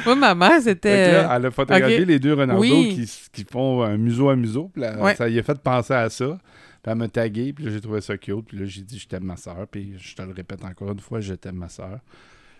Moi, 0.06 0.14
ma 0.14 0.34
mère, 0.34 0.60
c'était... 0.62 1.12
là, 1.12 1.36
elle 1.36 1.46
a 1.46 1.50
photographié 1.50 2.04
les 2.04 2.18
deux 2.18 2.34
renardeaux 2.34 2.62
Oui. 2.62 3.08
qui, 3.32 3.44
font 3.50 3.82
un 3.82 3.96
museau 3.96 4.28
à 4.28 4.36
museau. 4.36 4.70
Puis 4.72 4.82
là, 4.82 4.98
Ouais. 4.98 5.14
ça 5.16 5.28
y 5.28 5.38
a 5.38 5.42
fait 5.42 5.58
penser 5.58 5.94
à 5.94 6.08
ça. 6.10 6.38
Puis 6.82 6.92
elle 6.92 6.98
m'a 6.98 7.08
tagué, 7.08 7.52
puis 7.52 7.64
là, 7.64 7.70
j'ai 7.70 7.80
trouvé 7.80 8.00
ça 8.00 8.16
cute. 8.16 8.46
Puis 8.46 8.58
là, 8.58 8.64
j'ai 8.66 8.82
dit, 8.82 8.98
je 8.98 9.08
t'aime 9.08 9.24
ma 9.24 9.36
soeur. 9.36 9.66
Puis 9.70 9.94
je 9.98 10.14
te 10.14 10.22
le 10.22 10.32
répète 10.32 10.64
encore 10.64 10.92
une 10.92 11.00
fois, 11.00 11.20
je 11.20 11.34
t'aime 11.34 11.56
ma 11.56 11.68
soeur. 11.68 11.98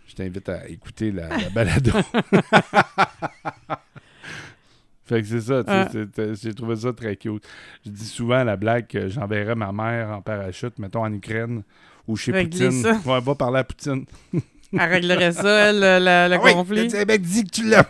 Je 0.07 0.15
t'invite 0.15 0.49
à 0.49 0.67
écouter 0.69 1.11
la, 1.13 1.29
la 1.29 1.49
balado. 1.51 1.91
fait 5.07 5.21
que 5.23 5.27
c'est 5.29 5.41
ça, 5.41 5.63
tu 5.65 5.71
sais, 5.93 6.07
Ah. 6.19 6.35
j'ai 6.35 6.55
trouvé 6.55 6.77
ça 6.77 6.93
très 6.93 7.17
cute. 7.17 7.47
Je 7.85 7.91
dis 7.91 8.07
souvent 8.07 8.37
à 8.37 8.45
la 8.45 8.57
blague 8.57 8.87
que 8.87 9.09
j'enverrais 9.09 9.55
ma 9.55 9.73
mère 9.73 10.11
en 10.11 10.23
parachute, 10.23 10.79
mettons 10.79 11.03
en 11.05 11.13
Ukraine 11.13 11.63
ou 12.07 12.17
chez 12.17 12.33
Régler 12.33 12.67
Poutine. 12.69 12.83
ça. 12.83 13.01
Ouais, 13.07 13.21
va 13.21 13.35
parler 13.35 13.59
à 13.61 13.65
Poutine. 13.65 14.05
Elle 14.73 14.81
réglerait 14.81 15.33
ça, 15.33 15.69
elle, 15.71 15.81
le, 15.81 15.99
le- 15.99 16.29
le 16.35 16.41
Ah 16.43 16.53
conflit. 16.53 16.89
mec 17.07 17.23
dis 17.23 17.45
que 17.45 17.51
tu 17.51 17.65
l'aimes. 17.69 17.85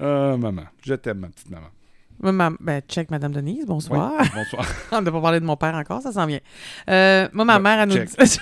Ah, 0.00 0.36
maman, 0.38 0.64
je 0.84 0.94
t'aime, 0.94 1.18
ma 1.18 1.28
petite 1.28 1.50
maman. 1.50 1.68
Moi, 2.20 2.32
ma- 2.32 2.50
Ben, 2.58 2.80
check 2.88 3.10
Madame 3.10 3.32
Denise, 3.32 3.64
bonsoir. 3.66 4.12
Oui, 4.20 4.26
bonsoir. 4.34 4.66
On 4.92 5.00
n'a 5.00 5.12
pas 5.12 5.20
parlé 5.20 5.38
de 5.40 5.44
mon 5.44 5.56
père 5.56 5.74
encore, 5.74 6.02
ça 6.02 6.10
s'en 6.12 6.26
vient. 6.26 6.40
Euh, 6.90 7.28
moi, 7.32 7.44
ma 7.44 7.56
Bon, 7.58 7.62
mère, 7.62 7.80
elle 7.80 7.88
nous 7.88 8.04
dit... 8.04 8.38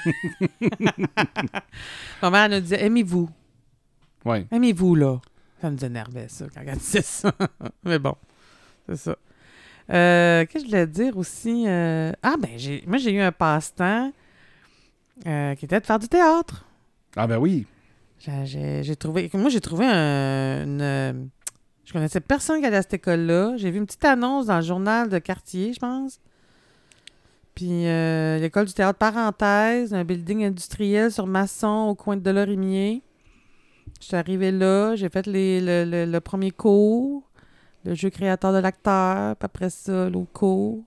ma 2.22 2.30
mère, 2.30 2.44
elle 2.44 2.52
nous 2.54 2.60
disait, 2.60 2.84
aimez-vous? 2.84 3.28
Oui. 4.24 4.46
Aimez-vous, 4.50 4.94
là? 4.94 5.20
Ça 5.60 5.70
nous 5.70 5.84
énervait, 5.84 6.26
ça, 6.28 6.46
quand 6.54 6.62
elle 6.66 6.78
disait 6.78 7.02
ça. 7.02 7.32
Mais 7.84 7.98
bon, 7.98 8.14
c'est 8.88 8.96
ça. 8.96 9.16
Euh, 9.90 10.44
Qu'est-ce 10.46 10.64
que 10.64 10.70
je 10.70 10.74
voulais 10.74 10.86
dire 10.86 11.16
aussi? 11.16 11.64
euh, 11.66 12.12
Ah, 12.22 12.34
ben, 12.40 12.50
moi, 12.86 12.98
j'ai 12.98 13.12
eu 13.12 13.20
un 13.20 13.32
passe-temps 13.32 14.12
euh, 15.26 15.54
qui 15.54 15.64
était 15.64 15.80
de 15.80 15.86
faire 15.86 15.98
du 15.98 16.08
théâtre. 16.08 16.64
Ah 17.14 17.26
ben 17.26 17.38
oui. 17.38 17.66
J'ai 18.18 18.96
trouvé. 18.96 19.30
Moi, 19.34 19.48
j'ai 19.50 19.60
trouvé 19.60 19.86
un, 19.86 20.64
une. 20.64 21.28
Je 21.86 21.92
connaissais 21.92 22.20
personne 22.20 22.60
qui 22.60 22.66
allait 22.66 22.76
à 22.78 22.82
cette 22.82 22.94
école-là. 22.94 23.56
J'ai 23.56 23.70
vu 23.70 23.78
une 23.78 23.86
petite 23.86 24.04
annonce 24.04 24.46
dans 24.46 24.56
le 24.56 24.62
journal 24.62 25.08
de 25.08 25.18
quartier, 25.18 25.72
je 25.72 25.78
pense. 25.78 26.20
Puis 27.54 27.86
euh, 27.86 28.38
l'école 28.38 28.66
du 28.66 28.74
théâtre 28.74 28.98
parenthèse, 28.98 29.94
un 29.94 30.04
building 30.04 30.44
industriel 30.44 31.10
sur 31.10 31.26
Masson 31.26 31.86
au 31.88 31.94
coin 31.94 32.16
de 32.16 32.20
Delorimier. 32.22 33.02
Je 34.00 34.06
suis 34.08 34.16
arrivée 34.16 34.50
là, 34.50 34.94
j'ai 34.96 35.08
fait 35.08 35.26
les- 35.26 35.60
le, 35.60 35.84
le- 35.90 36.10
le 36.10 36.20
premier 36.20 36.50
cours, 36.50 37.22
le 37.84 37.94
jeu 37.94 38.10
créateur 38.10 38.52
de 38.52 38.58
l'acteur, 38.58 39.36
puis 39.36 39.46
après 39.46 39.70
ça, 39.70 40.10
l'autre 40.10 40.32
cours. 40.32 40.82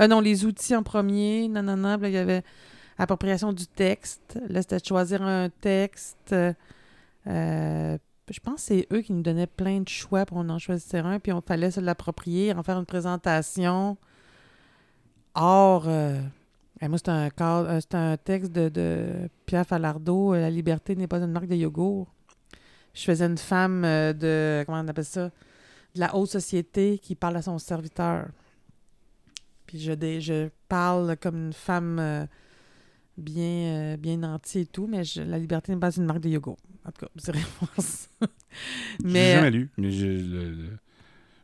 Euh, 0.00 0.08
non, 0.08 0.20
les 0.20 0.44
outils 0.44 0.74
en 0.74 0.82
premier, 0.82 1.46
non. 1.48 1.62
Puis 1.98 2.02
là, 2.02 2.08
il 2.08 2.14
y 2.14 2.16
avait 2.16 2.42
appropriation 2.96 3.52
du 3.52 3.66
texte. 3.66 4.40
Là, 4.48 4.62
c'était 4.62 4.78
de 4.78 4.84
choisir 4.84 5.22
un 5.22 5.50
texte. 5.60 6.34
Euh, 7.26 7.98
je 8.30 8.40
pense 8.40 8.56
que 8.56 8.60
c'est 8.60 8.86
eux 8.92 9.00
qui 9.00 9.12
nous 9.12 9.22
donnaient 9.22 9.46
plein 9.46 9.80
de 9.80 9.88
choix 9.88 10.26
pour 10.26 10.38
on 10.38 10.48
en 10.48 10.58
choisir 10.58 11.06
un, 11.06 11.18
puis 11.18 11.32
on 11.32 11.40
fallait 11.40 11.70
se 11.70 11.80
l'approprier, 11.80 12.52
en 12.52 12.62
faire 12.62 12.78
une 12.78 12.86
présentation 12.86 13.96
hors, 15.34 15.84
euh, 15.88 16.20
Eh, 16.80 16.88
moi, 16.88 16.98
c'est 16.98 17.08
un, 17.08 17.28
euh, 17.40 17.80
un 17.92 18.16
texte 18.16 18.52
de, 18.52 18.68
de 18.68 19.28
Pierre 19.46 19.66
Falardeau, 19.66 20.34
euh, 20.34 20.40
La 20.40 20.50
liberté 20.50 20.94
n'est 20.96 21.08
pas 21.08 21.18
une 21.20 21.32
marque 21.32 21.46
de 21.48 21.56
yogourt. 21.56 22.06
Je 22.94 23.02
faisais 23.04 23.26
une 23.26 23.38
femme 23.38 23.82
de, 23.82 24.62
comment 24.66 24.80
on 24.80 24.88
appelle 24.88 25.04
ça, 25.04 25.26
de 25.94 26.00
la 26.00 26.14
haute 26.16 26.30
société 26.30 26.98
qui 26.98 27.14
parle 27.14 27.36
à 27.36 27.42
son 27.42 27.58
serviteur. 27.58 28.26
Puis 29.66 29.78
je, 29.80 29.92
je 30.20 30.48
parle 30.68 31.16
comme 31.16 31.36
une 31.36 31.52
femme 31.52 32.26
bien, 33.16 33.96
bien 33.98 34.16
nantie 34.18 34.60
et 34.60 34.66
tout, 34.66 34.86
mais 34.86 35.04
je- 35.04 35.22
la 35.22 35.38
liberté 35.38 35.72
n'est 35.72 35.78
pas 35.80 35.94
une 35.96 36.04
marque 36.06 36.20
de 36.20 36.28
yogourt. 36.28 36.58
En 36.88 36.90
tout 36.90 37.04
cas, 37.04 37.10
c'est 37.18 37.32
vraiment 37.32 37.68
ça. 37.78 38.08
J'ai 38.20 38.26
mais, 39.04 39.34
jamais 39.34 39.50
lu, 39.50 39.70
mais 39.76 39.90
j'ai 39.90 40.24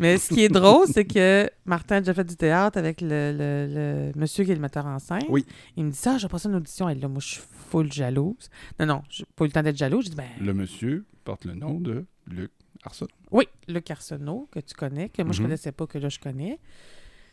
Mais 0.00 0.18
ce 0.18 0.32
qui 0.34 0.42
est 0.42 0.48
drôle, 0.48 0.86
c'est 0.88 1.04
que 1.04 1.48
Martin 1.66 1.96
a 1.96 2.00
déjà 2.00 2.14
fait 2.14 2.24
du 2.24 2.34
théâtre 2.36 2.78
avec 2.78 3.00
le, 3.00 3.08
le- 3.08 3.66
le 4.14 4.20
monsieur 4.20 4.44
qui 4.44 4.50
est 4.50 4.54
le 4.54 4.60
metteur 4.60 4.86
en 4.86 4.98
scène. 4.98 5.22
Oui. 5.28 5.44
Il 5.76 5.84
me 5.84 5.90
dit 5.90 5.96
ça, 5.96 6.18
j'ai 6.18 6.26
passé 6.28 6.48
une 6.48 6.54
audition. 6.56 6.88
Et 6.88 6.94
là, 6.94 7.06
moi, 7.06 7.20
je 7.20 7.28
suis 7.34 7.42
full 7.68 7.92
jalouse. 7.92 8.48
Non, 8.78 8.86
non, 8.86 9.02
j'ai 9.10 9.24
pas 9.36 9.44
eu 9.44 9.48
le 9.48 9.52
temps 9.52 9.62
d'être 9.62 9.76
jalouse. 9.76 10.04
J'ai 10.04 10.10
dit, 10.10 10.16
ben 10.16 10.26
Le 10.40 10.54
monsieur 10.54 11.04
porte 11.24 11.44
le 11.44 11.54
nom 11.54 11.78
de 11.78 12.04
Luc 12.26 12.50
Arson. 12.82 13.06
oui, 13.30 13.44
Luc 13.68 13.90
Arsenault, 13.90 14.48
que 14.50 14.58
tu 14.60 14.74
connais, 14.74 15.10
que 15.10 15.22
moi, 15.22 15.32
je 15.32 15.40
Mhm. 15.40 15.46
connaissais 15.48 15.72
pas, 15.72 15.86
que 15.86 15.98
là, 15.98 16.08
je 16.08 16.18
connais. 16.18 16.58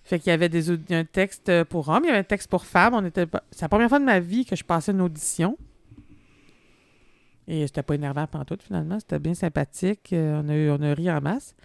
Fait 0.03 0.19
qu'il 0.19 0.29
y 0.29 0.33
avait 0.33 0.49
des, 0.49 0.69
un 0.93 1.05
texte 1.05 1.63
pour 1.65 1.87
hommes, 1.89 2.03
il 2.03 2.07
y 2.07 2.09
avait 2.09 2.19
un 2.19 2.23
texte 2.23 2.49
pour 2.49 2.65
femmes. 2.65 2.93
On 2.93 3.03
était 3.05 3.25
C'est 3.51 3.63
la 3.63 3.69
première 3.69 3.89
fois 3.89 3.99
de 3.99 4.05
ma 4.05 4.19
vie 4.19 4.45
que 4.45 4.55
je 4.55 4.63
passais 4.63 4.91
une 4.91 5.01
audition. 5.01 5.57
Et 7.47 7.65
c'était 7.65 7.83
pas 7.83 7.95
énervant 7.95 8.27
pantoute, 8.27 8.61
finalement. 8.63 8.99
C'était 8.99 9.19
bien 9.19 9.33
sympathique. 9.33 10.11
Euh, 10.11 10.41
on, 10.43 10.49
a 10.49 10.55
eu, 10.55 10.69
on 10.69 10.81
a 10.81 10.93
ri 10.93 11.09
en 11.09 11.21
masse. 11.21 11.55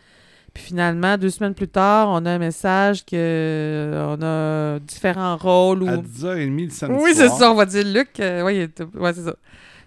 Puis 0.54 0.64
finalement, 0.64 1.16
deux 1.16 1.30
semaines 1.30 1.54
plus 1.54 1.68
tard, 1.68 2.08
on 2.10 2.26
a 2.26 2.32
un 2.32 2.38
message 2.38 3.04
que 3.06 3.14
euh, 3.14 4.16
on 4.16 4.22
a 4.22 4.78
différents 4.80 5.36
rôles. 5.36 5.88
À 5.88 5.96
Ou... 5.96 6.02
10h30 6.02 6.64
le 6.64 6.70
samedi 6.70 7.02
Oui, 7.02 7.12
c'est 7.14 7.28
ça, 7.28 7.50
on 7.50 7.54
va 7.54 7.64
dire 7.64 7.86
Luc. 7.86 8.20
euh, 8.20 8.42
ouais, 8.42 8.68
c'est 9.14 9.24
ça. 9.24 9.36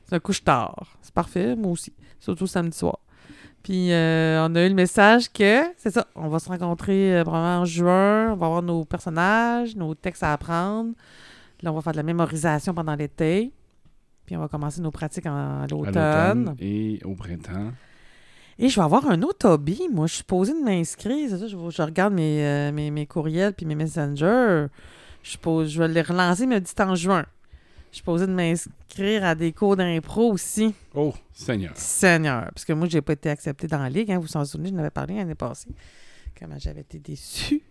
C'est 0.07 0.15
un 0.15 0.19
couche 0.19 0.43
tard. 0.43 0.97
C'est 1.01 1.13
parfait, 1.13 1.55
moi 1.55 1.71
aussi. 1.71 1.93
Surtout 2.19 2.47
samedi 2.47 2.77
soir. 2.77 2.97
Puis 3.65 3.91
euh, 3.91 4.45
on 4.47 4.53
a 4.55 4.63
eu 4.63 4.69
le 4.69 4.75
message 4.75 5.31
que, 5.31 5.63
c'est 5.77 5.89
ça, 5.89 6.05
on 6.15 6.29
va 6.29 6.37
se 6.37 6.47
rencontrer 6.49 7.15
euh, 7.15 7.23
probablement 7.23 7.61
en 7.61 7.65
juin. 7.65 8.31
On 8.33 8.35
va 8.35 8.45
avoir 8.45 8.61
nos 8.61 8.85
personnages, 8.85 9.75
nos 9.75 9.95
textes 9.95 10.21
à 10.21 10.33
apprendre. 10.33 10.93
Là, 11.63 11.71
on 11.71 11.75
va 11.75 11.81
faire 11.81 11.93
de 11.93 11.97
la 11.97 12.03
mémorisation 12.03 12.75
pendant 12.75 12.95
l'été. 12.95 13.51
Puis 14.27 14.37
on 14.37 14.39
va 14.39 14.47
commencer 14.47 14.81
nos 14.81 14.91
pratiques 14.91 15.25
en, 15.25 15.61
à 15.61 15.63
À 15.63 15.67
l'automne 15.67 16.55
et 16.59 16.99
au 17.05 17.15
printemps. 17.15 17.71
Et 18.57 18.69
je 18.69 18.75
vais 18.79 18.83
avoir 18.85 19.09
un 19.09 19.21
autre 19.21 19.49
hobby. 19.49 19.81
Moi, 19.91 20.07
je 20.07 20.15
suis 20.15 20.23
posée 20.23 20.53
de 20.53 20.63
m'inscrire. 20.63 21.29
C'est 21.29 21.37
ça, 21.39 21.47
je, 21.47 21.57
je 21.57 21.81
regarde 21.81 22.13
mes, 22.13 22.43
euh, 22.45 22.71
mes, 22.71 22.89
mes 22.91 23.05
courriels 23.05 23.53
puis 23.53 23.65
mes 23.65 23.75
messengers. 23.75 24.67
Je, 25.23 25.29
suis 25.29 25.37
pos- 25.37 25.65
je 25.65 25.77
vais 25.79 25.87
les 25.89 26.01
relancer, 26.01 26.45
mais 26.45 26.61
dit 26.61 26.71
en 26.79 26.95
juin. 26.95 27.25
Je 27.91 27.97
suis 27.97 28.03
posée 28.03 28.27
de 28.27 28.31
m'inscrire 28.33 29.23
à 29.25 29.35
des 29.35 29.51
cours 29.53 29.75
d'impro 29.75 30.31
aussi. 30.31 30.73
Oh, 30.93 31.13
Seigneur. 31.33 31.73
Seigneur. 31.75 32.43
Parce 32.53 32.65
que 32.65 32.73
moi, 32.73 32.87
j'ai 32.89 33.01
pas 33.01 33.13
été 33.13 33.29
acceptée 33.29 33.67
dans 33.67 33.79
la 33.79 33.89
ligue. 33.89 34.11
Hein, 34.11 34.17
vous 34.19 34.27
vous 34.27 34.37
en 34.37 34.45
souvenez, 34.45 34.69
je 34.69 34.73
n'avais 34.73 34.89
parlé 34.89 35.15
l'année 35.15 35.35
passée. 35.35 35.69
Comment 36.39 36.57
j'avais 36.59 36.81
été 36.81 36.99
déçue. 36.99 37.61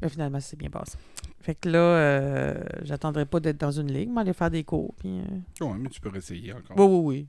Mais 0.00 0.08
finalement, 0.08 0.40
ça 0.40 0.48
s'est 0.50 0.56
bien 0.56 0.68
passé. 0.70 0.98
Fait 1.40 1.54
que 1.54 1.68
là, 1.68 1.78
euh, 1.78 2.62
j'attendrai 2.82 3.24
pas 3.24 3.40
d'être 3.40 3.58
dans 3.58 3.70
une 3.70 3.90
ligue, 3.92 4.10
mais 4.10 4.20
aller 4.22 4.32
faire 4.32 4.50
des 4.50 4.64
cours. 4.64 4.94
Puis, 4.98 5.18
euh, 5.20 5.22
Oh, 5.60 5.72
mais 5.78 5.88
tu 5.88 6.00
peux 6.00 6.14
essayer 6.16 6.52
encore. 6.52 6.76
Oui, 6.78 6.86
oui, 6.86 7.00
oui. 7.04 7.26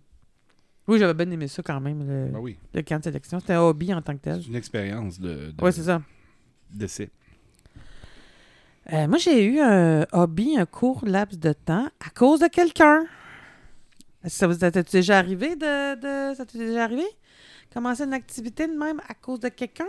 Oui, 0.88 1.00
j'avais 1.00 1.14
bien 1.14 1.30
aimé 1.32 1.48
ça 1.48 1.64
quand 1.64 1.80
même, 1.80 2.00
le, 2.08 2.32
Ben 2.32 2.40
oui. 2.40 2.58
le 2.74 2.82
camp 2.82 3.00
de 3.00 3.04
sélection. 3.06 3.40
C'était 3.40 3.54
un 3.54 3.62
hobby 3.62 3.94
en 3.94 4.02
tant 4.02 4.14
que 4.16 4.22
tel. 4.22 4.42
C'est 4.42 4.50
une 4.50 4.56
expérience 4.56 5.20
de, 5.20 5.52
de- 5.52 5.64
Oui, 5.64 5.72
c'est 5.72 5.84
ça. 5.84 6.02
d'essai. 6.72 7.10
Euh, 8.92 9.08
moi, 9.08 9.18
j'ai 9.18 9.46
eu 9.46 9.60
un 9.62 10.06
hobby, 10.12 10.58
un 10.58 10.66
court 10.66 11.06
laps 11.06 11.40
de 11.40 11.54
temps 11.54 11.88
à 12.06 12.10
cause 12.10 12.42
de 12.42 12.48
quelqu'un. 12.48 13.06
Est-ce 14.24 14.34
que 14.36 14.40
Ça 14.40 14.48
vous 14.48 14.66
est 14.66 14.92
déjà 14.92 15.18
arrivé 15.20 15.56
de, 15.56 15.96
de- 15.96 16.36
Ça 16.36 16.46
t'est 16.46 16.58
déjà 16.58 16.84
arrivé? 16.84 17.06
Commencer 17.74 18.04
une 18.04 18.14
activité 18.14 18.68
de 18.68 18.74
même 18.74 19.00
à 19.08 19.14
cause 19.14 19.40
de 19.40 19.50
quelqu'un? 19.50 19.88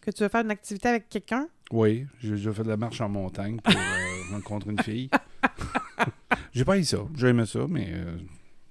Que 0.00 0.10
tu 0.10 0.22
veux 0.22 0.28
faire 0.28 0.40
une 0.42 0.50
activité 0.50 0.88
avec 0.88 1.08
quelqu'un? 1.08 1.48
Oui, 1.70 2.06
j'ai 2.20 2.30
déjà 2.30 2.52
fait 2.52 2.62
de 2.62 2.68
la 2.68 2.76
marche 2.76 3.00
en 3.00 3.08
montagne 3.08 3.58
pour 3.60 3.74
euh, 3.74 4.32
rencontrer 4.32 4.70
une 4.70 4.82
fille. 4.82 5.10
j'ai 6.52 6.64
pas 6.64 6.78
eu 6.78 6.84
ça. 6.84 6.98
J'ai 7.14 7.28
aimé 7.28 7.44
ça, 7.46 7.60
mais 7.68 7.88
euh, 7.90 8.16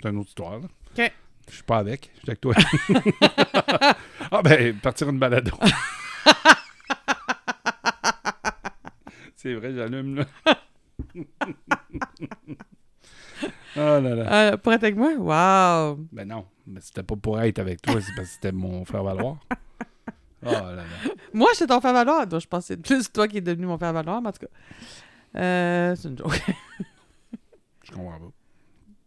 c'est 0.01 0.09
une 0.09 0.17
autre 0.17 0.29
histoire. 0.29 0.59
là. 0.59 0.67
OK. 0.97 1.11
Je 1.49 1.55
suis 1.55 1.63
pas 1.63 1.77
avec. 1.77 2.11
Je 2.15 2.19
suis 2.19 2.29
avec 2.29 2.41
toi. 2.41 2.53
ah 4.31 4.41
ben, 4.41 4.75
partir 4.79 5.09
une 5.09 5.19
balado. 5.19 5.51
c'est 9.35 9.53
vrai, 9.53 9.73
j'allume 9.73 10.15
là. 10.15 10.25
oh 11.15 11.21
là 13.77 13.99
là. 14.01 14.33
Euh, 14.33 14.57
pour 14.57 14.73
être 14.73 14.83
avec 14.83 14.95
moi? 14.95 15.13
Wow! 15.15 15.97
Ben 16.11 16.27
non, 16.27 16.45
mais 16.65 16.79
c'était 16.81 17.03
pas 17.03 17.15
pour 17.15 17.39
être 17.41 17.59
avec 17.59 17.81
toi, 17.81 18.01
c'est 18.01 18.15
parce 18.15 18.29
que 18.29 18.33
c'était 18.35 18.51
mon 18.51 18.85
frère 18.85 19.03
Valoir. 19.03 19.37
Oh 20.45 20.51
là 20.51 20.75
là. 20.75 20.83
Moi, 21.33 21.49
j'étais 21.53 21.67
ton 21.67 21.79
faire 21.79 21.93
valoir. 21.93 22.27
Donc, 22.27 22.41
je 22.41 22.47
pense 22.47 22.63
que 22.63 22.67
c'est 22.73 22.77
plus 22.77 23.11
toi 23.11 23.27
qui 23.27 23.37
es 23.37 23.41
devenu 23.41 23.65
mon 23.65 23.77
faire 23.77 23.93
valoir, 23.93 24.21
mais 24.21 24.29
en 24.29 24.31
tout 24.31 24.45
cas. 24.45 25.39
Euh, 25.39 25.95
c'est 25.95 26.09
une 26.09 26.17
joke. 26.17 26.41
Je 27.83 27.91
comprends 27.91 28.19
pas. 28.19 28.42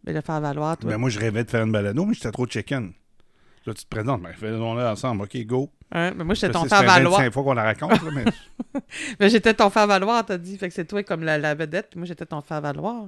Mais 0.07 0.13
le 0.13 0.21
faire 0.21 0.39
valoir, 0.39 0.77
toi. 0.77 0.89
Ben 0.89 0.97
moi, 0.97 1.09
je 1.09 1.19
rêvais 1.19 1.43
de 1.43 1.49
faire 1.49 1.65
une 1.65 1.71
balado, 1.73 2.05
mais 2.05 2.13
j'étais 2.13 2.31
trop 2.31 2.47
chicken. 2.47 2.93
Là, 3.65 3.73
tu 3.73 3.83
te 3.83 3.89
présentes, 3.89 4.21
ben 4.21 4.31
faisons-le 4.31 4.81
ensemble. 4.81 5.23
OK, 5.23 5.37
go. 5.45 5.69
Mais 5.91 6.13
moi, 6.13 6.33
j'étais 6.33 6.53
ton 6.53 6.63
faire 6.63 6.83
valoir. 6.83 7.19
25 7.19 7.33
fois 7.33 7.43
qu'on 7.43 7.53
la 7.53 7.63
raconte, 7.63 8.01
là, 8.01 8.11
mais 8.15 8.23
Mais 9.19 9.29
j'étais 9.29 9.53
ton 9.53 9.69
faire 9.69 9.85
valoir, 9.85 10.25
t'as 10.25 10.37
dit. 10.37 10.57
Fait 10.57 10.69
que 10.69 10.73
c'est 10.73 10.85
toi 10.85 11.03
comme 11.03 11.23
la, 11.23 11.37
la 11.37 11.53
vedette, 11.55 11.89
puis 11.89 11.99
moi, 11.99 12.07
j'étais 12.07 12.25
ton 12.25 12.39
faire 12.39 12.61
valoir. 12.61 13.07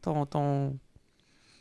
Ton. 0.00 0.24
ton... 0.24 0.78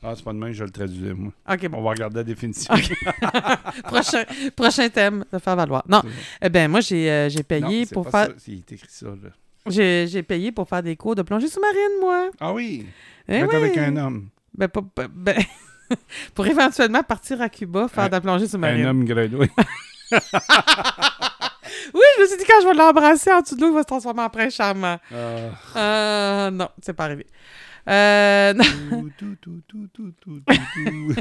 ah, 0.02 0.14
c'est 0.16 0.24
pas 0.24 0.32
demain 0.32 0.48
que 0.48 0.54
je 0.54 0.64
le 0.64 0.72
traduisais, 0.72 1.14
moi. 1.14 1.34
Ok, 1.52 1.68
bon. 1.68 1.80
On 1.80 1.84
va 1.84 1.90
regarder 1.90 2.16
la 2.16 2.24
définition. 2.24 2.74
prochain, 3.84 4.24
prochain 4.56 4.88
thème, 4.88 5.26
le 5.34 5.40
faire 5.40 5.58
valoir. 5.58 5.84
Non, 5.90 6.02
eh 6.42 6.48
ben 6.48 6.72
moi, 6.72 6.80
j'ai 6.80 7.12
euh, 7.12 7.30
payé 7.46 7.62
Non, 7.62 7.86
c'est 7.86 7.94
pour 7.94 8.10
pas 8.10 8.28
faire. 8.28 8.36
ça. 8.40 8.44
Il 8.48 8.60
écrit 8.60 8.88
ça, 8.88 9.08
là. 9.08 10.06
J'ai 10.06 10.24
payé 10.24 10.54
pour 10.54 10.70
faire 10.70 10.82
des 10.82 10.96
cours 10.96 11.16
de 11.16 11.22
plongée 11.24 11.50
sous-marine, 11.50 12.00
moi. 12.00 12.30
Ah 12.40 12.54
oui! 12.54 12.88
Eh 13.28 13.44
oui. 13.44 13.56
avec 13.56 13.78
un 13.78 13.98
homme. 13.98 14.30
Ben, 14.58 14.68
pas- 14.68 14.82
ben, 15.14 15.38
pour 16.36 16.46
éventuellement 16.48 17.04
partir 17.04 17.42
à 17.42 17.50
Cuba, 17.50 17.88
faire 17.88 18.04
Un- 18.06 18.08
de 18.08 18.12
la 18.14 18.22
plongée 18.22 18.48
sous-marine. 18.48 18.86
Un 18.86 18.90
homme 18.90 19.06
grenouille. 19.06 19.50
Oui, 21.94 22.02
je 22.18 22.22
me 22.22 22.28
suis 22.28 22.38
dit, 22.38 22.44
quand 22.48 22.62
je 22.62 22.68
vais 22.68 22.74
l'embrasser 22.74 23.32
en 23.32 23.42
dessous 23.42 23.56
de 23.56 23.62
l'eau, 23.62 23.70
il 23.70 23.74
va 23.74 23.82
se 23.82 23.88
transformer 23.88 24.22
en 24.22 24.30
prince 24.30 24.54
charmant. 24.54 24.98
Ah. 25.14 25.18
Euh, 25.78 26.52
non, 26.52 26.70
c'est 26.82 26.94
pas 26.94 27.06
arrivé. 27.06 27.26
Euh, 27.90 28.54
non, 28.54 28.64
Tout, 28.90 29.12
tout, 29.18 29.36
tout, 29.42 29.62
tout, 29.68 29.88
tout, 29.94 30.14
tout, 30.22 30.42
tout. 30.46 31.16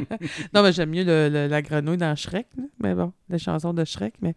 non, 0.54 0.62
mais 0.62 0.72
j'aime 0.72 0.90
mieux 0.90 1.04
le- 1.04 1.28
le- 1.28 1.46
la 1.48 1.62
grenouille 1.62 1.96
dans 1.96 2.14
Shrek. 2.14 2.46
là. 2.56 2.64
Mais 2.82 2.94
bon, 2.94 3.12
les 3.28 3.38
chansons 3.38 3.72
de 3.74 3.84
Shrek. 3.84 4.14
Mais 4.22 4.34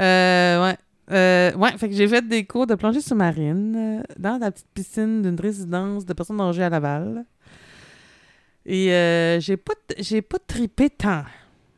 euh, 0.00 0.64
ouais. 0.64 0.76
Euh, 1.10 1.52
ouais, 1.54 1.76
fait 1.78 1.88
que 1.88 1.94
j'ai 1.94 2.06
fait 2.06 2.26
des 2.26 2.44
cours 2.44 2.66
de 2.66 2.74
plongée 2.74 3.00
sous-marine 3.00 3.74
euh, 3.76 4.02
dans 4.18 4.38
la 4.38 4.50
petite 4.52 4.68
piscine 4.74 5.22
d'une 5.22 5.40
résidence 5.40 6.04
de 6.06 6.12
personnes 6.12 6.40
âgées 6.40 6.62
à 6.64 6.68
Laval. 6.68 7.24
Et 8.70 8.92
euh, 8.92 9.40
j'ai 9.40 9.56
pas 9.56 9.72
j'ai 9.98 10.20
pas 10.22 10.38
tripé 10.38 10.90
tant. 10.90 11.24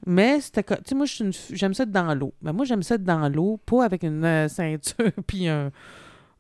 Mais 0.07 0.41
c'était 0.41 0.64
tu 0.64 0.74
sais 0.86 0.95
moi 0.95 1.07
j'aime 1.07 1.72
ça 1.74 1.84
être 1.84 1.93
dans 1.93 2.12
l'eau. 2.14 2.34
Mais 2.43 2.53
moi 2.53 2.64
j'aime 2.64 2.82
ça 2.82 2.97
être 2.97 3.05
dans 3.05 3.28
l'eau, 3.28 3.59
pas 3.64 3.84
avec 3.84 4.03
une 4.03 4.24
euh, 4.24 4.49
ceinture 4.49 5.12
puis 5.26 5.47
un 5.47 5.70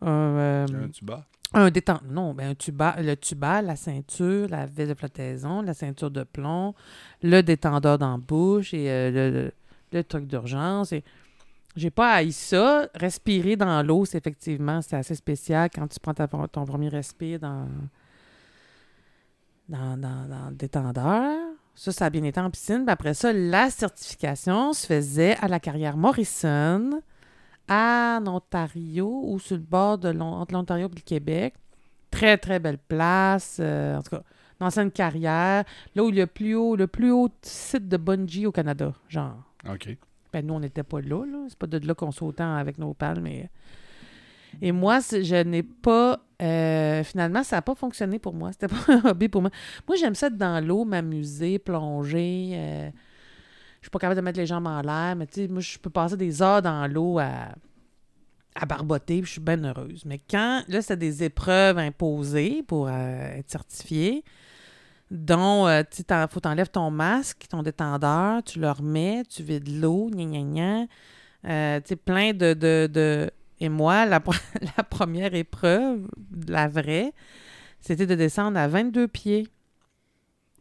un, 0.02 0.08
euh, 0.10 0.66
Un 0.86 0.88
tuba. 0.88 1.26
un 1.52 1.70
détente. 1.70 2.02
Non, 2.10 2.32
ben 2.34 2.50
un 2.50 2.54
tuba, 2.54 2.96
le 2.98 3.14
tuba, 3.16 3.60
la 3.62 3.76
ceinture, 3.76 4.48
la 4.48 4.66
veste 4.66 4.88
de 4.90 4.94
flottaison, 4.94 5.60
la 5.62 5.74
ceinture 5.74 6.10
de 6.10 6.24
plomb, 6.24 6.74
le 7.22 7.42
détendeur 7.42 7.98
dans 7.98 8.12
la 8.12 8.16
bouche 8.18 8.72
et 8.74 8.90
euh, 8.90 9.10
le, 9.10 9.30
le- 9.30 9.52
le 9.92 10.04
truc 10.04 10.26
d'urgence. 10.26 10.92
Et 10.92 11.04
J'ai 11.76 11.90
pas 11.90 12.14
haï 12.14 12.32
ça. 12.32 12.88
Respirer 12.94 13.56
dans 13.56 13.82
l'eau, 13.86 14.04
c'est 14.06 14.18
effectivement, 14.18 14.80
c'est 14.82 14.96
assez 14.96 15.14
spécial 15.14 15.68
quand 15.72 15.86
tu 15.86 16.00
prends 16.00 16.14
ta- 16.14 16.26
ton 16.28 16.64
premier 16.64 16.88
respire 16.88 17.38
dans, 17.40 17.68
dans, 19.70 19.96
dans, 19.96 20.28
dans 20.28 20.50
le 20.50 20.56
détendeur. 20.56 21.38
Ça, 21.74 21.92
ça 21.92 22.06
a 22.06 22.10
bien 22.10 22.24
été 22.24 22.38
en 22.40 22.50
piscine. 22.50 22.84
Puis 22.84 22.92
après 22.92 23.14
ça, 23.14 23.32
la 23.32 23.70
certification 23.70 24.72
se 24.72 24.86
faisait 24.86 25.36
à 25.40 25.48
la 25.48 25.60
carrière 25.60 25.96
Morrison, 25.96 27.00
en 27.68 28.24
Ontario, 28.26 29.22
ou 29.24 29.38
sur 29.38 29.56
le 29.56 29.62
bord 29.62 29.96
de 29.98 30.10
l'Ontario 30.10 30.88
et 30.88 30.94
le 30.94 31.00
Québec. 31.00 31.54
Très, 32.10 32.36
très 32.36 32.58
belle 32.58 32.78
place. 32.78 33.58
euh, 33.60 33.96
en 33.96 34.02
tout 34.02 34.10
cas, 34.10 34.22
une 34.60 34.66
ancienne 34.66 34.90
carrière. 34.90 35.64
Là 35.94 36.04
où 36.04 36.10
il 36.10 36.16
y 36.16 36.20
a 36.20 36.24
le 36.24 36.26
plus 36.26 36.54
haut, 36.54 36.76
le 36.76 36.86
plus 36.86 37.12
haut 37.12 37.30
site 37.40 37.88
de 37.88 37.96
bungee 37.96 38.46
au 38.46 38.52
Canada, 38.52 38.92
genre. 39.08 39.42
OK. 39.72 39.96
Ben, 40.32 40.46
nous, 40.46 40.54
on 40.54 40.60
n'était 40.60 40.82
pas 40.82 41.00
là, 41.00 41.24
là. 41.24 41.46
C'est 41.48 41.58
pas 41.58 41.66
de 41.66 41.86
là 41.86 41.94
qu'on 41.94 42.10
saute 42.10 42.40
avec 42.40 42.78
nos 42.78 42.92
pales, 42.92 43.20
mais... 43.20 43.48
Et 44.62 44.72
moi, 44.72 45.00
je 45.00 45.42
n'ai 45.42 45.62
pas... 45.62 46.20
euh, 46.42 47.02
finalement, 47.04 47.42
ça 47.42 47.56
n'a 47.56 47.62
pas 47.62 47.74
fonctionné 47.74 48.18
pour 48.18 48.34
moi. 48.34 48.52
C'était 48.52 48.68
pas 48.68 48.76
un 48.88 49.10
hobby 49.10 49.28
pour 49.28 49.42
moi. 49.42 49.50
Moi, 49.88 49.96
j'aime 49.96 50.14
ça 50.14 50.28
être 50.28 50.36
dans 50.36 50.64
l'eau, 50.64 50.84
m'amuser, 50.84 51.58
plonger. 51.58 52.50
euh, 52.54 52.90
Je 53.80 53.86
suis 53.86 53.90
pas 53.90 53.98
capable 53.98 54.20
de 54.20 54.24
mettre 54.24 54.38
les 54.38 54.46
jambes 54.46 54.66
en 54.66 54.80
l'air, 54.82 55.16
mais 55.16 55.26
tu 55.26 55.34
sais, 55.42 55.48
moi, 55.48 55.60
je 55.60 55.78
peux 55.78 55.90
passer 55.90 56.16
des 56.16 56.42
heures 56.42 56.62
dans 56.62 56.86
l'eau 56.92 57.18
à, 57.18 57.50
à 58.54 58.66
barboter, 58.66 59.18
puis 59.20 59.26
je 59.26 59.32
suis 59.32 59.40
bien 59.40 59.62
heureuse. 59.64 60.04
Mais 60.04 60.18
quand, 60.18 60.62
là, 60.68 60.82
c'est 60.82 60.96
des 60.96 61.22
épreuves 61.24 61.78
imposées 61.78 62.62
pour 62.66 62.88
euh, 62.88 62.92
être 63.38 63.50
certifié, 63.50 64.24
dont, 65.10 65.66
tu 65.90 66.04
faut 66.30 66.40
t'enlèves 66.40 66.70
ton 66.70 66.90
masque, 66.90 67.46
ton 67.50 67.62
détendeur, 67.62 68.42
tu 68.44 68.60
le 68.60 68.70
remets, 68.70 69.24
tu 69.28 69.42
vides 69.42 69.68
l'eau, 69.68 70.08
gna 70.10 70.24
gna 70.24 70.42
gna. 70.42 71.80
Tu 71.80 71.88
sais, 71.88 71.96
plein 71.96 72.32
de, 72.32 72.54
de- 72.54 73.30
Et 73.60 73.68
moi, 73.68 74.06
la, 74.06 74.20
pre- 74.20 74.40
la 74.76 74.82
première 74.82 75.34
épreuve, 75.34 76.08
la 76.48 76.68
vraie, 76.68 77.12
c'était 77.80 78.06
de 78.06 78.14
descendre 78.14 78.58
à 78.58 78.68
22 78.68 79.08
pieds. 79.08 79.48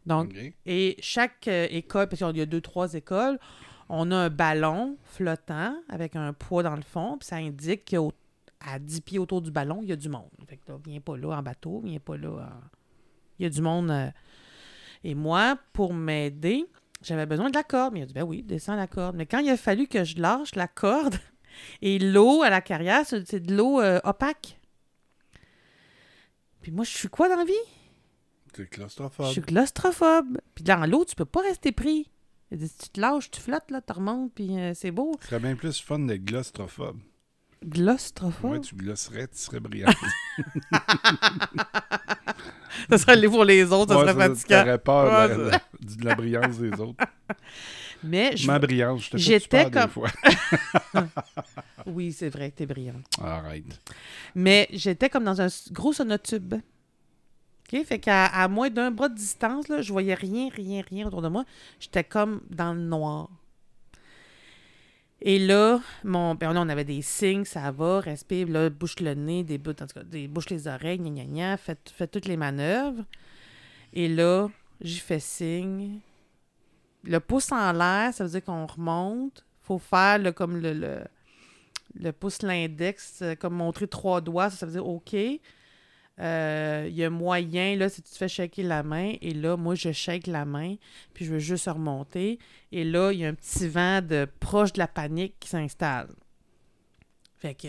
Donc, 0.06 0.32
et 0.66 0.96
chaque 1.00 1.46
euh, 1.48 1.66
école, 1.70 2.08
parce 2.08 2.20
qu'il 2.22 2.36
y 2.36 2.40
a 2.40 2.46
deux, 2.46 2.60
trois 2.60 2.94
écoles, 2.94 3.38
on 3.88 4.10
a 4.10 4.16
un 4.16 4.30
ballon 4.30 4.96
flottant 5.04 5.76
avec 5.88 6.16
un 6.16 6.32
poids 6.32 6.62
dans 6.62 6.76
le 6.76 6.82
fond, 6.82 7.16
puis 7.18 7.26
ça 7.28 7.36
indique 7.36 7.84
qu'à 7.84 8.78
10 8.78 9.00
pieds 9.02 9.18
autour 9.18 9.42
du 9.42 9.50
ballon, 9.50 9.80
il 9.82 9.88
y 9.88 9.92
a 9.92 9.96
du 9.96 10.08
monde. 10.08 10.30
Fait 10.46 10.56
que 10.56 10.70
là, 10.72 10.78
viens 10.86 11.00
pas 11.00 11.16
là 11.16 11.30
en 11.38 11.42
bateau, 11.42 11.80
viens 11.84 11.98
pas 11.98 12.16
là 12.16 12.30
en... 12.30 12.60
Il 13.38 13.44
y 13.44 13.46
a 13.46 13.50
du 13.50 13.62
monde. 13.62 13.90
euh. 13.90 14.10
Et 15.04 15.14
moi, 15.14 15.58
pour 15.72 15.94
m'aider, 15.94 16.66
j'avais 17.02 17.24
besoin 17.26 17.48
de 17.50 17.54
la 17.54 17.62
corde. 17.62 17.94
Mais 17.94 18.00
il 18.00 18.02
a 18.02 18.06
dit, 18.06 18.12
ben 18.14 18.22
oui, 18.22 18.42
descends 18.42 18.76
la 18.76 18.86
corde. 18.86 19.16
Mais 19.16 19.24
quand 19.26 19.38
il 19.38 19.48
a 19.50 19.56
fallu 19.56 19.86
que 19.86 20.04
je 20.04 20.18
lâche 20.20 20.54
la 20.54 20.68
corde, 20.68 21.14
et 21.82 21.98
l'eau 21.98 22.42
à 22.42 22.50
la 22.50 22.60
carrière, 22.60 23.04
c'est 23.06 23.40
de 23.40 23.54
l'eau 23.54 23.80
euh, 23.80 24.00
opaque. 24.04 24.58
Puis 26.62 26.72
moi, 26.72 26.84
je 26.84 26.90
suis 26.96 27.08
quoi 27.08 27.28
dans 27.28 27.36
la 27.36 27.44
vie? 27.44 27.52
Je 28.56 28.64
claustrophobe. 28.64 29.26
suis 29.30 29.40
claustrophobe. 29.42 30.38
Puis 30.54 30.64
dans 30.64 30.84
l'eau, 30.88 31.04
tu 31.04 31.14
peux 31.14 31.24
pas 31.24 31.40
rester 31.40 31.72
pris. 31.72 32.10
Si 32.52 32.68
tu 32.76 32.88
te 32.90 33.00
lâches, 33.00 33.30
tu 33.30 33.40
flottes, 33.40 33.70
là, 33.70 33.80
tu 33.80 33.92
remontes, 33.92 34.32
puis 34.34 34.58
euh, 34.58 34.72
c'est 34.74 34.90
beau. 34.90 35.16
Ce 35.20 35.28
serait 35.28 35.38
bien 35.40 35.54
plus 35.54 35.80
fun 35.80 36.00
d'être 36.00 36.24
claustrophobe. 36.24 36.98
Claustrophobe? 37.70 38.50
Ouais, 38.52 38.60
tu 38.60 38.74
glosserais, 38.74 39.28
tu 39.28 39.38
serais 39.38 39.60
brillante. 39.60 39.94
Ça 42.88 42.98
serait 42.98 43.16
le 43.16 43.28
pour 43.28 43.44
les 43.44 43.64
autres, 43.72 43.92
ça 43.92 44.00
Ouais, 44.00 44.12
serait 44.12 44.28
fatigant. 44.28 44.78
Peur 44.78 45.28
de, 45.28 45.44
Ouais, 45.44 45.50
la, 45.50 45.58
de- 45.80 45.96
de 45.96 46.04
la 46.04 46.14
brillance 46.14 46.58
des 46.58 46.72
autres. 46.80 47.04
Mais 48.02 48.36
je... 48.36 48.46
Ma 48.46 48.58
brillance, 48.58 49.04
je 49.04 49.10
te 49.10 49.16
fais 49.16 49.22
J'étais 49.22 49.64
des 49.66 49.70
comme- 49.70 49.90
fois. 49.90 50.10
oui, 51.86 52.12
c'est 52.12 52.30
vrai 52.30 52.50
que 52.50 52.56
t'es 52.56 52.66
brillante. 52.66 53.04
Arrête. 53.22 53.80
Mais 54.34 54.68
j'étais 54.72 55.08
comme 55.10 55.24
dans 55.24 55.40
un 55.40 55.48
gros 55.72 55.92
sonotube. 55.92 56.54
OK? 57.72 57.84
Fait 57.84 57.98
qu'à 57.98 58.26
à 58.26 58.48
moins 58.48 58.70
d'un 58.70 58.90
bras 58.90 59.08
de 59.08 59.14
distance, 59.14 59.68
là, 59.68 59.82
je 59.82 59.92
voyais 59.92 60.14
rien, 60.14 60.48
rien, 60.54 60.82
rien 60.88 61.06
autour 61.06 61.22
de 61.22 61.28
moi. 61.28 61.44
J'étais 61.78 62.04
comme 62.04 62.40
dans 62.50 62.72
le 62.72 62.80
noir. 62.80 63.28
Et 65.22 65.38
là, 65.38 65.80
mon, 66.02 66.34
ben 66.34 66.52
là, 66.54 66.62
on 66.62 66.68
avait 66.70 66.84
des 66.84 67.02
signes, 67.02 67.44
ça 67.44 67.70
va, 67.70 68.00
respire, 68.00 68.48
là, 68.48 68.70
bouche 68.70 68.98
le 69.00 69.12
nez, 69.12 69.44
des, 69.44 69.56
en 69.58 69.74
tout 69.74 69.86
cas, 69.94 70.02
des, 70.02 70.28
bouche 70.28 70.48
les 70.48 70.66
oreilles, 70.66 70.98
gna 70.98 71.10
gna 71.10 71.24
gna, 71.24 71.56
faites, 71.58 71.92
faites 71.94 72.10
toutes 72.10 72.24
les 72.24 72.38
manœuvres. 72.38 73.04
Et 73.92 74.08
là, 74.08 74.48
j'y 74.80 74.98
fais 74.98 75.20
signe. 75.20 76.00
Le 77.04 77.18
pouce 77.20 77.50
en 77.52 77.72
l'air, 77.72 78.12
ça 78.12 78.24
veut 78.24 78.30
dire 78.30 78.44
qu'on 78.44 78.66
remonte. 78.66 79.44
faut 79.62 79.78
faire 79.78 80.34
comme 80.34 80.56
le, 80.58 80.72
le, 80.74 81.04
le 81.94 82.12
pouce 82.12 82.42
l'index, 82.42 83.20
euh, 83.22 83.34
comme 83.34 83.54
montrer 83.54 83.86
trois 83.86 84.20
doigts, 84.20 84.50
ça, 84.50 84.58
ça 84.58 84.66
veut 84.66 84.72
dire 84.72 84.86
OK. 84.86 85.14
Euh, 86.20 86.86
Il 86.88 86.94
y 86.94 87.04
a 87.04 87.10
moyen, 87.10 87.76
là, 87.76 87.88
si 87.88 88.02
tu 88.02 88.10
te 88.10 88.16
fais 88.16 88.28
shaker 88.28 88.66
la 88.66 88.82
main, 88.82 89.14
et 89.22 89.32
là, 89.32 89.56
moi, 89.56 89.74
je 89.74 89.90
shake 89.92 90.26
la 90.26 90.44
main, 90.44 90.76
puis 91.14 91.24
je 91.24 91.32
veux 91.32 91.38
juste 91.38 91.66
remonter. 91.66 92.38
Et 92.72 92.84
là, 92.84 93.12
il 93.12 93.20
y 93.20 93.24
a 93.24 93.28
un 93.28 93.34
petit 93.34 93.68
vent 93.68 94.02
de 94.02 94.28
proche 94.40 94.72
de 94.74 94.78
la 94.78 94.88
panique 94.88 95.36
qui 95.40 95.48
s'installe. 95.48 96.10
Fait 97.38 97.54
que, 97.54 97.68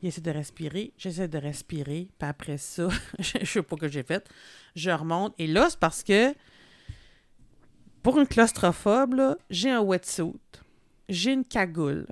il 0.00 0.08
essaie 0.08 0.20
de 0.20 0.30
respirer, 0.30 0.92
j'essaie 0.96 1.28
de 1.28 1.38
respirer, 1.38 2.08
puis 2.18 2.28
après 2.28 2.56
ça, 2.56 2.88
je 3.18 3.44
sais 3.44 3.62
pas 3.62 3.76
ce 3.76 3.80
que 3.80 3.88
j'ai 3.88 4.04
fait, 4.04 4.26
je 4.74 4.90
remonte. 4.90 5.34
Et 5.38 5.46
là, 5.46 5.68
c'est 5.68 5.78
parce 5.78 6.02
que, 6.02 6.34
pour 8.08 8.18
une 8.18 8.26
claustrophobe, 8.26 9.36
j'ai 9.50 9.70
un 9.70 9.82
wetsuit, 9.82 10.40
j'ai 11.10 11.34
une 11.34 11.44
cagoule, 11.44 12.06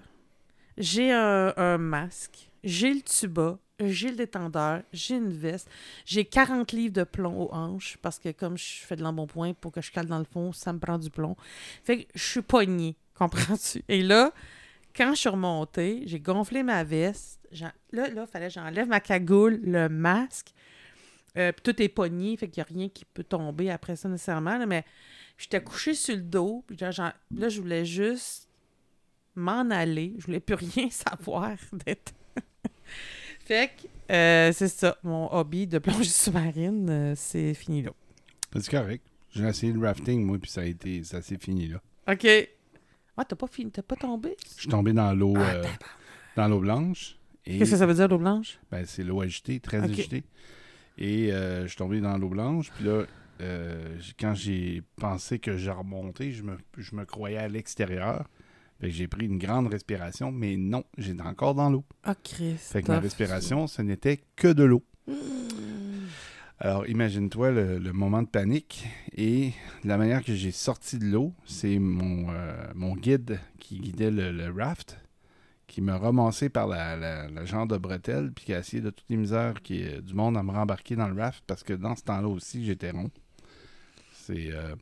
j'ai 0.77 1.11
un, 1.11 1.55
un 1.57 1.79
masque, 1.79 2.51
j'ai 2.63 2.93
le 2.93 3.01
tuba, 3.01 3.59
j'ai 3.81 4.11
le 4.11 4.17
détendeur, 4.17 4.83
j'ai 4.93 5.15
une 5.15 5.33
veste, 5.33 5.71
j'ai 6.05 6.27
40 6.27 6.73
livres 6.73 6.93
de 6.93 7.03
plomb 7.03 7.45
aux 7.45 7.51
hanches 7.51 7.97
parce 8.03 8.19
que 8.19 8.31
comme 8.33 8.59
je 8.59 8.85
fais 8.85 8.95
de 8.97 9.03
l'embonpoint 9.03 9.55
pour 9.55 9.73
que 9.73 9.81
je 9.81 9.91
cale 9.91 10.05
dans 10.05 10.19
le 10.19 10.27
fond, 10.27 10.53
ça 10.53 10.71
me 10.75 10.79
prend 10.79 10.99
du 10.99 11.09
plomb. 11.09 11.35
Fait 11.83 12.05
que 12.05 12.09
je 12.15 12.23
suis 12.23 12.43
pognée, 12.43 12.95
comprends-tu? 13.15 13.83
Et 13.89 14.03
là, 14.03 14.33
quand 14.95 15.15
je 15.15 15.21
suis 15.21 15.31
remontée, 15.31 16.03
j'ai 16.05 16.21
gonflé 16.21 16.63
ma 16.63 16.85
veste. 16.85 17.41
Là, 17.93 18.11
là, 18.11 18.27
fallait 18.27 18.49
que 18.49 18.53
j'enlève 18.53 18.87
ma 18.87 19.01
cagoule, 19.01 19.61
le 19.65 19.89
masque. 19.89 20.53
Euh, 21.39 21.53
tout 21.63 21.81
est 21.83 21.89
pogné, 21.89 22.37
fait 22.37 22.49
qu'il 22.49 22.63
n'y 22.63 22.69
a 22.71 22.75
rien 22.75 22.89
qui 22.91 23.07
peut 23.07 23.25
tomber 23.25 23.71
après 23.71 23.97
ça 23.97 24.11
nécessairement. 24.11 24.59
mais 24.67 24.85
j'étais 25.37 25.63
couchée 25.63 25.95
sur 25.95 26.15
le 26.17 26.23
dos. 26.23 26.65
Puis 26.67 26.77
j'en- 26.79 27.13
là, 27.35 27.49
je 27.49 27.61
voulais 27.61 27.85
juste 27.85 28.49
m'en 29.35 29.69
aller. 29.71 30.15
Je 30.19 30.27
voulais 30.27 30.41
plus 30.41 30.55
rien 30.55 30.89
savoir 30.91 31.51
d'être. 31.73 32.13
fait 33.45 33.71
que 33.77 34.13
euh, 34.13 34.53
c'est 34.53 34.69
ça. 34.69 34.97
Mon 35.03 35.33
hobby 35.33 35.67
de 35.67 35.79
plongée 35.79 36.05
sous-marine, 36.11 36.89
euh, 36.91 37.15
c'est 37.17 37.55
fini 37.55 37.83
là. 37.83 37.91
C'est 38.55 38.71
correct. 38.71 39.05
J'ai 39.31 39.45
essayé 39.45 39.73
le 39.73 39.81
rafting, 39.81 40.25
moi, 40.25 40.39
puis 40.39 40.51
ça 40.51 40.63
a 40.63 40.65
été, 40.65 41.03
ça 41.05 41.21
s'est 41.21 41.37
fini 41.39 41.69
là. 41.69 41.81
OK. 42.11 42.27
Ah, 43.19 43.25
t'as 43.25 43.37
pas 43.37 43.47
fini, 43.47 43.71
t'as 43.71 43.83
pas 43.83 43.97
tombé? 43.97 44.37
Je 44.55 44.61
suis 44.61 44.69
tombé 44.69 44.93
dans 44.93 45.13
l'eau, 45.15 45.35
Ah, 45.37 45.55
euh, 45.57 45.65
dans 46.37 46.49
l'eau 46.49 46.61
blanche. 46.61 47.17
Et 47.45 47.59
Qu'est-ce 47.59 47.73
que 47.73 47.77
ça 47.77 47.87
veut 47.87 47.95
dire, 47.95 48.09
l'eau 48.09 48.19
blanche? 48.19 48.59
ben, 48.71 48.85
c'est 48.87 49.03
l'eau 49.03 49.21
agitée, 49.21 49.61
très 49.61 49.79
agitée. 49.83 50.25
Et 50.99 51.29
je 51.31 51.67
suis 51.67 51.77
tombé 51.77 52.01
dans 52.01 52.17
l'eau 52.19 52.29
blanche. 52.29 52.71
Puis 52.73 52.85
là, 52.85 53.05
euh, 53.41 53.99
quand 54.19 54.35
j'ai 54.35 54.83
pensé 54.97 55.39
que 55.39 55.57
j'ai 55.57 55.71
remonté, 55.71 56.33
je 56.33 56.43
me, 56.43 56.57
je 56.77 56.95
me 56.95 57.05
croyais 57.05 57.39
à 57.39 57.49
l'extérieur. 57.49 58.27
J'ai 58.83 59.09
pris 59.09 59.27
une 59.27 59.39
grande 59.39 59.69
respiration, 59.69 60.31
mais 60.31 60.57
non, 60.57 60.85
j'étais 60.99 61.23
encore 61.23 61.55
dans 61.55 61.71
l'eau. 61.71 61.85
Ah, 62.05 62.15
Christ. 62.15 62.73
Fait 62.73 62.83
que 62.83 62.93
ma 62.93 63.01
respiration, 63.01 63.67
ce 63.67 63.81
n'était 63.81 64.21
que 64.37 64.49
de 64.49 64.65
l'eau. 64.65 64.83
Hmm. 65.07 65.13
Alors, 66.59 66.87
imagine-toi 66.87 67.51
le, 67.51 67.79
le 67.79 67.93
moment 67.93 68.23
de 68.23 68.29
panique 68.29 68.87
et 69.15 69.53
la 69.85 69.99
manière 69.99 70.25
que 70.25 70.35
j'ai 70.35 70.53
sorti 70.53 70.99
de 70.99 71.05
l'eau, 71.05 71.35
c'est 71.45 71.79
mon, 71.79 72.31
euh, 72.31 72.55
mon 72.75 72.97
guide 72.97 73.39
qui 73.59 73.79
guidait 73.79 74.11
le, 74.11 74.33
le 74.33 74.51
raft 74.51 74.99
qui 75.67 75.81
m'a 75.83 75.99
ramassé 75.99 76.49
par 76.49 76.67
la, 76.67 76.97
la, 76.97 77.29
la 77.29 77.45
genre 77.45 77.67
de 77.67 77.77
bretelle 77.77 78.33
puis 78.33 78.47
qui 78.47 78.55
a 78.55 78.61
essayé 78.61 78.81
de 78.83 78.91
toutes 78.91 79.09
les 79.11 79.17
misères 79.17 79.61
qui 79.63 79.83
est 79.83 80.01
du 80.01 80.15
monde 80.15 80.37
à 80.39 80.43
me 80.43 80.53
rembarquer 80.53 80.97
dans 80.97 81.09
le 81.09 81.21
raft 81.21 81.45
parce 81.47 81.63
que 81.63 81.73
dans 81.75 81.95
ce 81.95 82.05
temps-là 82.05 82.29
aussi, 82.29 82.65
j'étais 82.65 82.91
rond. 82.91 83.11
C'est... 84.27 84.51
euh, 84.53 84.75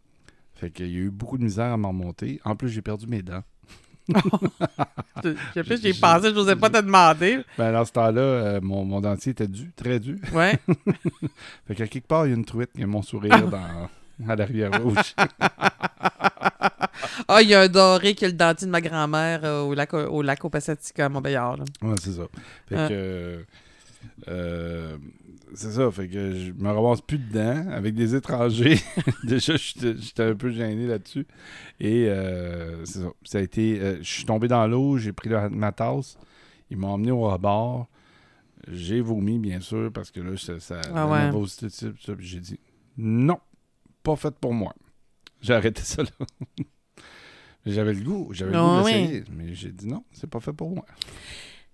fait 0.55 0.71
qu'il 0.71 0.87
y 0.91 0.97
a 0.97 1.01
eu 1.01 1.11
beaucoup 1.11 1.37
de 1.39 1.45
misère 1.45 1.73
à 1.73 1.77
m'en 1.77 1.89
remonter. 1.89 2.41
En 2.45 2.55
plus, 2.57 2.69
j'ai 2.69 2.83
perdu 2.83 3.07
mes 3.07 3.23
dents. 3.23 3.43
J'ai 5.55 5.63
plus, 5.63 5.81
J'ai- 5.81 5.95
pensé, 5.95 6.29
je 6.29 6.35
n'osais 6.35 6.57
pas 6.57 6.69
te 6.69 6.77
demander. 6.77 7.41
Ben, 7.57 7.73
dans 7.73 7.85
ce 7.87 7.93
temps-là, 7.93 8.21
euh, 8.21 8.61
mon, 8.61 8.85
mon 8.85 9.01
dentier 9.01 9.33
était 9.33 9.49
dû, 9.49 9.73
très 9.75 9.99
dû. 9.99 10.21
Ouais. 10.33 10.59
Fait 11.67 11.75
qu'à 11.75 11.87
quelque 11.87 12.07
part, 12.07 12.27
il 12.27 12.31
y 12.31 12.33
a 12.33 12.37
une 12.37 12.45
truite 12.45 12.71
qui 12.77 12.83
a 12.83 12.87
mon 12.87 13.01
sourire 13.01 13.49
dans, 13.49 13.89
à 14.29 14.37
la 14.37 14.45
rivière 14.45 14.83
rouge. 14.83 15.15
Ah, 17.29 17.43
il 17.43 17.49
y 17.49 17.55
a 17.55 17.63
un 17.63 17.69
doré 17.69 18.15
qui 18.15 18.25
est 18.25 18.29
le 18.29 18.35
dentier 18.35 18.67
de 18.67 18.73
ma 18.73 18.81
grand-mère 18.81 19.41
euh, 19.45 19.63
au 19.63 19.75
lac 19.75 19.93
au 19.95 20.21
lac 20.23 20.45
au 20.45 20.51
Passatica 20.51 21.07
à 21.07 21.09
Montbéliard. 21.09 21.59
Ouais, 21.83 21.95
c'est 22.01 22.13
ça. 22.13 22.23
Fait 22.69 22.89
que. 22.89 23.45
euh, 24.29 24.97
c'est 25.55 25.71
ça, 25.73 25.91
fait 25.91 26.09
que 26.09 26.33
je 26.35 26.53
me 26.53 26.71
ramasse 26.71 27.01
plus 27.01 27.19
dedans 27.19 27.69
avec 27.71 27.95
des 27.95 28.15
étrangers. 28.15 28.79
Déjà, 29.25 29.55
j'étais 29.57 30.23
un 30.23 30.35
peu 30.35 30.51
gêné 30.51 30.87
là-dessus. 30.87 31.27
Et 31.81 32.07
euh, 32.09 32.85
c'est 32.85 33.01
ça. 33.01 33.09
Ça 33.25 33.39
a 33.39 33.41
été. 33.41 33.81
euh, 33.81 33.99
je 34.03 34.11
suis 34.13 34.25
tombé 34.25 34.49
dans 34.49 34.67
l'eau, 34.67 34.99
j'ai 34.99 35.13
pris 35.13 35.29
la- 35.31 35.49
ma 35.49 35.73
tasse. 35.73 36.17
Ils 36.71 36.77
m'ont 36.77 36.89
emmené 36.89 37.11
au 37.11 37.23
rebord. 37.29 37.89
J'ai 38.71 39.01
vomi, 39.01 39.39
bien 39.39 39.61
sûr, 39.61 39.93
parce 39.93 40.11
que 40.11 40.21
là, 40.21 40.37
ça, 40.37 40.59
ça 40.61 40.81
Ah 40.87 40.95
la 40.95 41.07
ouais. 41.07 41.19
nervosité, 41.25 41.67
puis 42.17 42.27
j'ai 42.27 42.41
dit 42.41 42.59
non, 42.97 43.39
pas 44.03 44.17
fait 44.17 44.35
pour 44.35 44.55
moi. 44.55 44.75
J'ai 45.43 45.53
arrêté 45.55 45.83
ça 45.83 46.03
là. 46.03 46.09
J'avais 47.67 47.95
le 47.95 48.01
goût, 48.03 48.29
j'avais 48.33 48.53
le 48.53 48.59
Ah 48.59 48.79
goût 48.81 48.85
oui. 48.85 48.93
d'essayer, 48.93 49.25
mais 49.33 49.55
j'ai 49.55 49.73
dit 49.73 49.87
non, 49.87 50.05
c'est 50.13 50.29
pas 50.29 50.41
fait 50.41 50.53
pour 50.53 50.71
moi. 50.71 50.85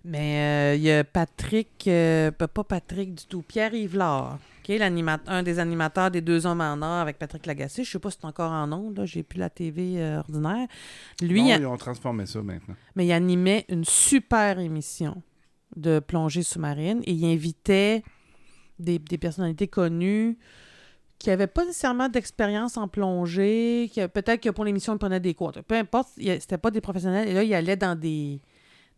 Mais 0.04 0.72
euh, 0.72 0.76
il 0.76 0.82
y 0.82 0.90
a 0.90 1.04
Patrick, 1.04 1.84
euh, 1.86 2.30
pas 2.30 2.48
Patrick 2.64 3.14
du 3.14 3.24
tout, 3.26 3.42
Pierre 3.42 3.74
Yvelard, 3.74 4.38
OK, 4.62 4.68
l'anima- 4.78 5.20
un 5.26 5.42
des 5.42 5.58
animateurs 5.58 6.10
des 6.10 6.22
Deux 6.22 6.46
Hommes 6.46 6.62
en 6.62 6.80
Or 6.80 7.00
avec 7.00 7.18
Patrick 7.18 7.44
Lagacé. 7.44 7.84
Je 7.84 7.90
sais 7.90 7.98
pas 7.98 8.10
si 8.10 8.16
c'est 8.20 8.26
encore 8.26 8.50
en 8.50 8.70
ondes, 8.72 8.96
là, 8.98 9.04
j'ai 9.04 9.22
plus 9.22 9.38
la 9.38 9.50
TV 9.50 9.94
euh, 10.00 10.20
ordinaire. 10.20 10.66
Lui, 11.20 11.42
non, 11.42 11.50
a- 11.52 11.56
ils 11.58 11.66
ont 11.66 11.76
transformé 11.76 12.24
ça 12.26 12.40
maintenant. 12.42 12.74
mais 12.96 13.06
il 13.06 13.12
animait 13.12 13.66
une 13.68 13.84
super 13.84 14.58
émission 14.58 15.22
de 15.76 15.98
plongée 16.00 16.42
sous-marine 16.42 17.00
et 17.04 17.12
il 17.12 17.24
invitait 17.30 18.02
des, 18.78 18.98
des 18.98 19.18
personnalités 19.18 19.68
connues 19.68 20.38
qui 21.18 21.28
n'avaient 21.28 21.46
pas 21.46 21.66
nécessairement 21.66 22.08
d'expérience 22.08 22.78
en 22.78 22.88
plongée, 22.88 23.90
qui 23.92 24.00
peut-être 24.08 24.40
que 24.42 24.48
pour 24.48 24.64
l'émission, 24.64 24.94
ils 24.94 24.98
prenaient 24.98 25.20
des 25.20 25.34
cours. 25.34 25.52
Peu 25.68 25.74
importe, 25.74 26.08
c'était 26.16 26.56
pas 26.56 26.70
des 26.70 26.80
professionnels. 26.80 27.28
Et 27.28 27.34
là, 27.34 27.42
il 27.44 27.52
allait 27.52 27.76
dans 27.76 27.94
des 27.98 28.40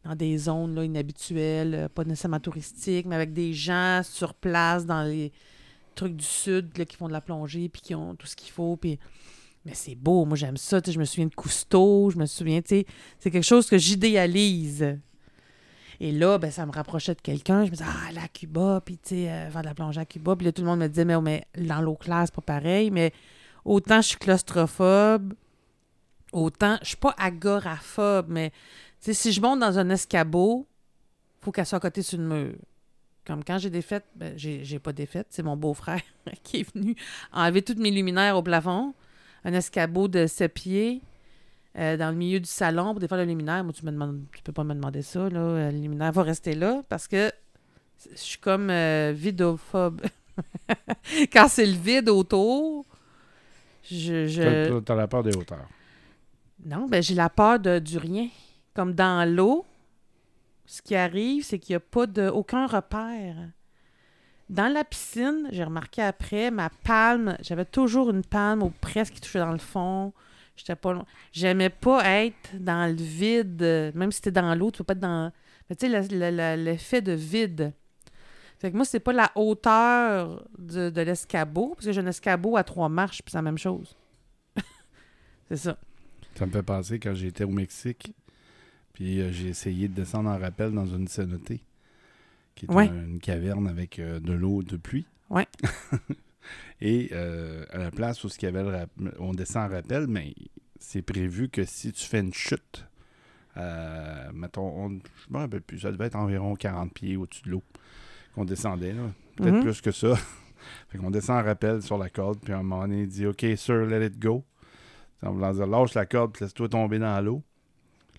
dans 0.04 0.14
des 0.14 0.36
zones 0.36 0.74
là, 0.74 0.84
inhabituelles, 0.84 1.74
euh, 1.74 1.88
pas 1.88 2.04
nécessairement 2.04 2.40
touristiques, 2.40 3.06
mais 3.06 3.16
avec 3.16 3.32
des 3.32 3.52
gens 3.52 4.02
sur 4.04 4.34
place 4.34 4.84
dans 4.86 5.02
les 5.02 5.32
trucs 5.94 6.16
du 6.16 6.24
sud 6.24 6.76
là, 6.76 6.84
qui 6.84 6.96
font 6.96 7.08
de 7.08 7.12
la 7.12 7.20
plongée 7.20 7.68
puis 7.68 7.82
qui 7.82 7.94
ont 7.94 8.14
tout 8.14 8.26
ce 8.26 8.36
qu'il 8.36 8.50
faut. 8.50 8.76
Puis... 8.76 8.98
Mais 9.64 9.74
c'est 9.74 9.94
beau, 9.94 10.24
moi 10.24 10.36
j'aime 10.36 10.56
ça. 10.56 10.80
Je 10.84 10.98
me 10.98 11.04
souviens 11.04 11.26
de 11.26 11.34
Cousteau, 11.34 12.10
je 12.10 12.18
me 12.18 12.26
souviens, 12.26 12.60
c'est 12.66 12.84
quelque 13.22 13.42
chose 13.42 13.68
que 13.68 13.78
j'idéalise. 13.78 14.98
Et 16.00 16.10
là, 16.10 16.36
ben, 16.36 16.50
ça 16.50 16.66
me 16.66 16.72
rapprochait 16.72 17.14
de 17.14 17.20
quelqu'un. 17.20 17.64
Je 17.64 17.70
me 17.70 17.76
disais, 17.76 17.88
ah, 17.88 18.24
à 18.24 18.26
Cuba, 18.26 18.82
puis 18.84 18.98
tu 18.98 19.10
sais, 19.10 19.30
euh, 19.30 19.50
faire 19.50 19.60
de 19.60 19.68
la 19.68 19.74
plongée 19.74 20.00
à 20.00 20.04
Cuba. 20.04 20.34
Puis 20.34 20.46
là, 20.46 20.50
tout 20.50 20.62
le 20.62 20.66
monde 20.66 20.80
me 20.80 20.88
disait, 20.88 21.04
mais, 21.04 21.14
oh, 21.14 21.20
mais 21.20 21.46
dans 21.56 21.80
l'eau 21.80 21.94
claire, 21.94 22.24
c'est 22.24 22.34
pas 22.34 22.42
pareil. 22.42 22.90
Mais 22.90 23.12
autant 23.64 24.00
je 24.00 24.08
suis 24.08 24.16
claustrophobe, 24.16 25.34
autant 26.32 26.76
je 26.82 26.88
suis 26.88 26.96
pas 26.96 27.14
agoraphobe, 27.16 28.26
mais 28.30 28.50
si 29.10 29.32
je 29.32 29.40
monte 29.40 29.60
dans 29.60 29.78
un 29.78 29.90
escabeau, 29.90 30.66
faut 31.40 31.50
qu'elle 31.50 31.66
soit 31.66 31.78
à 31.78 31.80
côté 31.80 32.02
sur 32.02 32.18
le 32.18 32.24
mur. 32.24 32.54
Comme 33.26 33.44
quand 33.44 33.58
j'ai 33.58 33.70
des 33.70 33.82
fêtes, 33.82 34.06
ben, 34.16 34.34
j'ai 34.36 34.78
pas 34.78 34.92
des 34.92 35.06
fêtes, 35.06 35.28
c'est 35.30 35.42
mon 35.42 35.56
beau-frère 35.56 36.00
qui 36.42 36.60
est 36.60 36.74
venu 36.74 36.96
enlever 37.32 37.62
toutes 37.62 37.78
mes 37.78 37.90
luminaires 37.90 38.36
au 38.36 38.42
plafond. 38.42 38.94
Un 39.44 39.52
escabeau 39.54 40.08
de 40.08 40.26
7 40.26 40.52
pieds 40.52 41.02
euh, 41.78 41.96
dans 41.96 42.10
le 42.10 42.16
milieu 42.16 42.38
du 42.38 42.48
salon 42.48 42.92
pour 42.92 43.00
défaire 43.00 43.18
le 43.18 43.24
luminaire. 43.24 43.64
Moi, 43.64 43.72
tu 43.72 43.84
me 43.84 43.90
demandes, 43.90 44.22
tu 44.32 44.42
peux 44.42 44.52
pas 44.52 44.64
me 44.64 44.74
demander 44.74 45.02
ça, 45.02 45.28
là. 45.28 45.40
Euh, 45.40 45.70
Le 45.70 45.78
luminaire 45.78 46.12
va 46.12 46.22
rester 46.22 46.54
là 46.54 46.82
parce 46.88 47.08
que 47.08 47.32
je 48.10 48.18
suis 48.18 48.38
comme 48.38 48.70
euh, 48.70 49.12
vidophobe. 49.14 50.02
quand 51.32 51.48
c'est 51.48 51.66
le 51.66 51.76
vide 51.76 52.08
autour, 52.08 52.84
je. 53.90 54.26
je... 54.26 54.78
T'as 54.80 54.94
la 54.94 55.08
peur 55.08 55.22
des 55.22 55.36
hauteurs. 55.36 55.68
Non, 56.64 56.86
ben 56.86 57.02
j'ai 57.02 57.14
la 57.14 57.28
peur 57.28 57.58
de, 57.58 57.78
du 57.78 57.98
rien. 57.98 58.28
Comme 58.74 58.94
dans 58.94 59.28
l'eau, 59.28 59.66
ce 60.66 60.80
qui 60.82 60.94
arrive, 60.94 61.44
c'est 61.44 61.58
qu'il 61.58 61.72
n'y 61.74 61.76
a 61.76 61.80
pas 61.80 62.06
de 62.06 62.28
aucun 62.28 62.66
repère. 62.66 63.36
Dans 64.48 64.68
la 64.72 64.84
piscine, 64.84 65.48
j'ai 65.50 65.64
remarqué 65.64 66.02
après, 66.02 66.50
ma 66.50 66.68
palme, 66.70 67.36
j'avais 67.42 67.64
toujours 67.64 68.10
une 68.10 68.24
palme 68.24 68.62
ou 68.62 68.70
presque 68.80 69.14
qui 69.14 69.20
touchait 69.20 69.38
dans 69.38 69.52
le 69.52 69.58
fond. 69.58 70.12
J'étais 70.56 70.76
pas 70.76 70.92
loin. 70.92 71.06
J'aimais 71.32 71.70
pas 71.70 72.04
être 72.24 72.50
dans 72.58 72.86
le 72.90 73.02
vide, 73.02 73.92
même 73.94 74.12
si 74.12 74.20
t'es 74.20 74.30
dans 74.30 74.54
l'eau, 74.54 74.70
tu 74.70 74.78
peux 74.78 74.84
pas 74.84 74.92
être 74.92 75.00
dans. 75.00 75.32
Tu 75.70 75.76
sais, 75.78 75.88
le- 75.88 76.18
le- 76.18 76.30
le- 76.36 76.62
l'effet 76.64 77.00
de 77.00 77.12
vide. 77.12 77.72
Fait 78.58 78.70
que 78.70 78.76
moi, 78.76 78.84
c'est 78.84 79.00
pas 79.00 79.14
la 79.14 79.30
hauteur 79.34 80.46
de, 80.58 80.90
de 80.90 81.00
l'escabeau, 81.00 81.70
parce 81.74 81.86
que 81.86 81.92
j'ai 81.92 82.00
un 82.00 82.06
escabeau 82.06 82.56
à 82.56 82.62
trois 82.64 82.88
marches, 82.90 83.22
puis 83.22 83.32
c'est 83.32 83.38
la 83.38 83.42
même 83.42 83.58
chose. 83.58 83.96
c'est 85.48 85.56
ça. 85.56 85.78
Ça 86.34 86.46
me 86.46 86.52
fait 86.52 86.62
penser 86.62 86.98
quand 87.00 87.14
j'étais 87.14 87.44
au 87.44 87.50
Mexique, 87.50 88.14
puis 89.02 89.20
euh, 89.20 89.32
j'ai 89.32 89.48
essayé 89.48 89.88
de 89.88 89.94
descendre 89.94 90.30
en 90.30 90.38
rappel 90.38 90.70
dans 90.70 90.86
une 90.86 91.08
cénotée, 91.08 91.60
qui 92.54 92.66
est 92.66 92.70
Ouais. 92.72 92.86
une 92.86 93.18
caverne 93.18 93.66
avec 93.66 93.98
euh, 93.98 94.20
de 94.20 94.32
l'eau 94.32 94.62
de 94.62 94.76
pluie. 94.76 95.06
Ouais. 95.28 95.48
Et 96.80 97.08
euh, 97.10 97.64
à 97.72 97.78
la 97.78 97.90
place 97.90 98.22
où 98.22 98.28
ce 98.28 98.40
y 98.44 98.46
avait 98.48 98.62
le 98.62 99.10
on 99.18 99.32
descend 99.32 99.68
en 99.70 99.74
rappel, 99.74 100.06
mais 100.06 100.34
c'est 100.78 101.02
prévu 101.02 101.48
que 101.48 101.64
si 101.64 101.90
tu 101.92 102.04
fais 102.06 102.20
une 102.20 102.32
chute, 102.32 102.86
mettons, 104.32 104.68
on, 104.84 104.88
je 104.90 105.32
me 105.32 105.38
rappelle 105.38 105.62
plus, 105.62 105.80
ça 105.80 105.90
devait 105.90 106.06
être 106.06 106.14
environ 106.16 106.54
40 106.54 106.92
pieds 106.94 107.16
au-dessus 107.16 107.42
de 107.42 107.50
l'eau 107.50 107.62
qu'on 108.36 108.44
descendait, 108.44 108.94
peut-être 109.36 109.54
Mhm. 109.56 109.62
plus 109.62 109.80
que 109.80 109.90
ça. 109.90 110.14
fait 110.88 110.98
qu'on 110.98 111.10
descend 111.10 111.40
en 111.40 111.44
rappel 111.44 111.82
sur 111.82 111.98
la 111.98 112.08
corde, 112.08 112.38
puis 112.40 112.52
à 112.52 112.58
un 112.58 112.62
moment 112.62 112.82
donné, 112.82 113.02
il 113.02 113.08
dit 113.08 113.26
OK, 113.26 113.44
sir, 113.56 113.84
let 113.86 114.06
it 114.06 114.18
go. 114.20 114.44
En 115.24 115.32
voulant 115.32 115.52
dire, 115.52 115.66
lâche 115.66 115.94
la 115.94 116.06
corde, 116.06 116.32
puis 116.32 116.44
laisse-toi 116.44 116.68
tomber 116.68 116.98
dans 117.00 117.20
l'eau. 117.20 117.42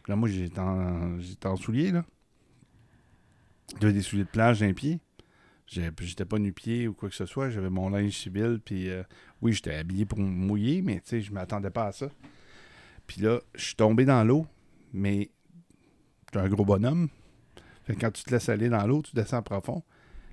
Là, 0.07 0.15
moi, 0.15 0.27
j'étais 0.27 0.59
en, 0.59 1.55
souliers, 1.55 1.91
là. 1.91 2.05
J'avais 3.79 3.93
des 3.93 4.01
souliers 4.01 4.25
de 4.25 4.29
plage 4.29 4.59
d'un 4.59 4.73
pied. 4.73 4.99
J'étais 5.67 6.25
pas 6.25 6.37
nu-pied 6.37 6.87
ou 6.87 6.93
quoi 6.93 7.09
que 7.09 7.15
ce 7.15 7.25
soit. 7.25 7.49
J'avais 7.49 7.69
mon 7.69 7.89
linge 7.89 8.17
civil, 8.17 8.59
puis 8.63 8.89
euh, 8.89 9.03
oui, 9.41 9.53
j'étais 9.53 9.73
habillé 9.73 10.05
pour 10.05 10.19
mouiller, 10.19 10.81
mais 10.81 10.95
tu 10.95 11.01
sais, 11.05 11.21
je 11.21 11.31
m'attendais 11.31 11.69
pas 11.69 11.87
à 11.87 11.91
ça. 11.91 12.09
Puis 13.07 13.21
là, 13.21 13.39
je 13.55 13.65
suis 13.65 13.75
tombé 13.75 14.05
dans 14.05 14.23
l'eau, 14.23 14.45
mais 14.93 15.31
j'étais 16.25 16.45
un 16.45 16.49
gros 16.49 16.65
bonhomme. 16.65 17.09
Quand 17.99 18.11
tu 18.11 18.23
te 18.23 18.31
laisses 18.31 18.49
aller 18.49 18.69
dans 18.69 18.85
l'eau, 18.85 19.01
tu 19.01 19.15
descends 19.15 19.41
profond. 19.41 19.83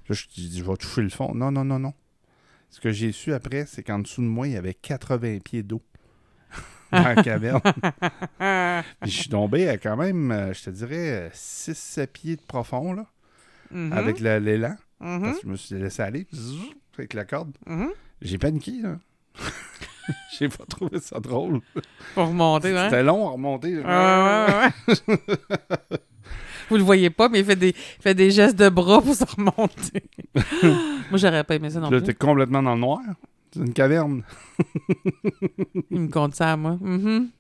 Là, 0.09 0.15
je 0.15 0.27
te 0.27 0.35
dis, 0.35 0.59
je 0.59 0.65
vais 0.65 0.77
toucher 0.77 1.03
le 1.03 1.09
fond. 1.09 1.35
Non, 1.35 1.51
non, 1.51 1.65
non, 1.65 1.79
non. 1.79 1.95
Ce 2.69 2.81
que 2.81 2.91
j'ai 2.93 3.13
su 3.13 3.33
après, 3.33 3.67
c'est 3.67 3.83
qu'en 3.83 3.99
dessous 3.99 4.23
de 4.23 4.27
moi, 4.27 4.47
il 4.47 4.55
y 4.55 4.57
avait 4.57 4.75
80 4.75 5.39
pieds 5.39 5.63
d'eau 5.63 5.83
dans 6.93 7.03
la 7.03 7.23
caverne. 7.23 7.61
Puis 9.01 9.11
je 9.11 9.17
suis 9.21 9.29
tombé 9.29 9.69
à 9.69 9.79
quand 9.79 9.97
même, 9.97 10.31
euh, 10.33 10.53
je 10.53 10.65
te 10.65 10.71
dirais, 10.71 11.31
6-7 11.35 12.07
pieds 12.09 12.37
de 12.37 12.43
profond, 12.43 12.93
là, 12.93 13.07
Mhm. 13.71 13.93
avec 13.93 14.21
l'élan. 14.21 14.77
Mhm. 15.01 15.23
Parce 15.23 15.37
que 15.39 15.43
je 15.45 15.49
me 15.49 15.57
suis 15.57 15.75
laissé 15.77 16.03
aller, 16.03 16.27
zzz, 16.35 16.57
avec 16.99 17.15
la 17.15 17.25
corde. 17.25 17.53
Mhm. 17.67 17.91
J'ai 18.23 18.39
paniqué, 18.39 18.73
là. 18.83 18.97
J'ai 20.39 20.49
pas 20.49 20.65
trouvé 20.69 20.99
ça 20.99 21.21
drôle. 21.21 21.61
Pour 22.15 22.27
remonter, 22.29 22.77
hein? 22.77 22.85
C'était 22.91 23.03
long 23.05 23.29
à 23.29 23.33
remonter. 23.33 23.81
Ah, 23.85 24.71
ouais, 24.89 24.95
ouais, 25.09 25.19
ouais. 25.29 25.99
Vous 26.69 26.77
le 26.77 26.83
voyez 26.83 27.11
pas, 27.11 27.29
mais 27.29 27.41
il 27.41 27.45
fait 27.45 27.57
des, 27.57 27.69
il 27.71 28.03
fait 28.03 28.15
des 28.15 28.31
gestes 28.31 28.57
de 28.59 28.69
bras 28.69 29.01
pour 29.03 29.15
se 29.15 29.25
remonter. 29.25 30.03
Moi, 30.63 31.19
j'aurais 31.19 31.45
pas 31.45 31.55
aimé 31.57 31.71
ça 31.71 31.81
non 31.81 31.91
Là, 31.91 31.99
plus. 31.99 32.07
t'es 32.07 32.15
complètement 32.15 32.63
dans 32.63 32.75
le 32.75 32.81
noir. 32.81 33.01
C'est 33.53 33.61
une 33.61 33.73
caverne. 33.73 34.23
Il 35.91 36.01
me 36.01 36.09
compte 36.09 36.35
ça 36.35 36.53
à 36.53 36.57
moi. 36.57 36.79
Mhm. 36.81 37.31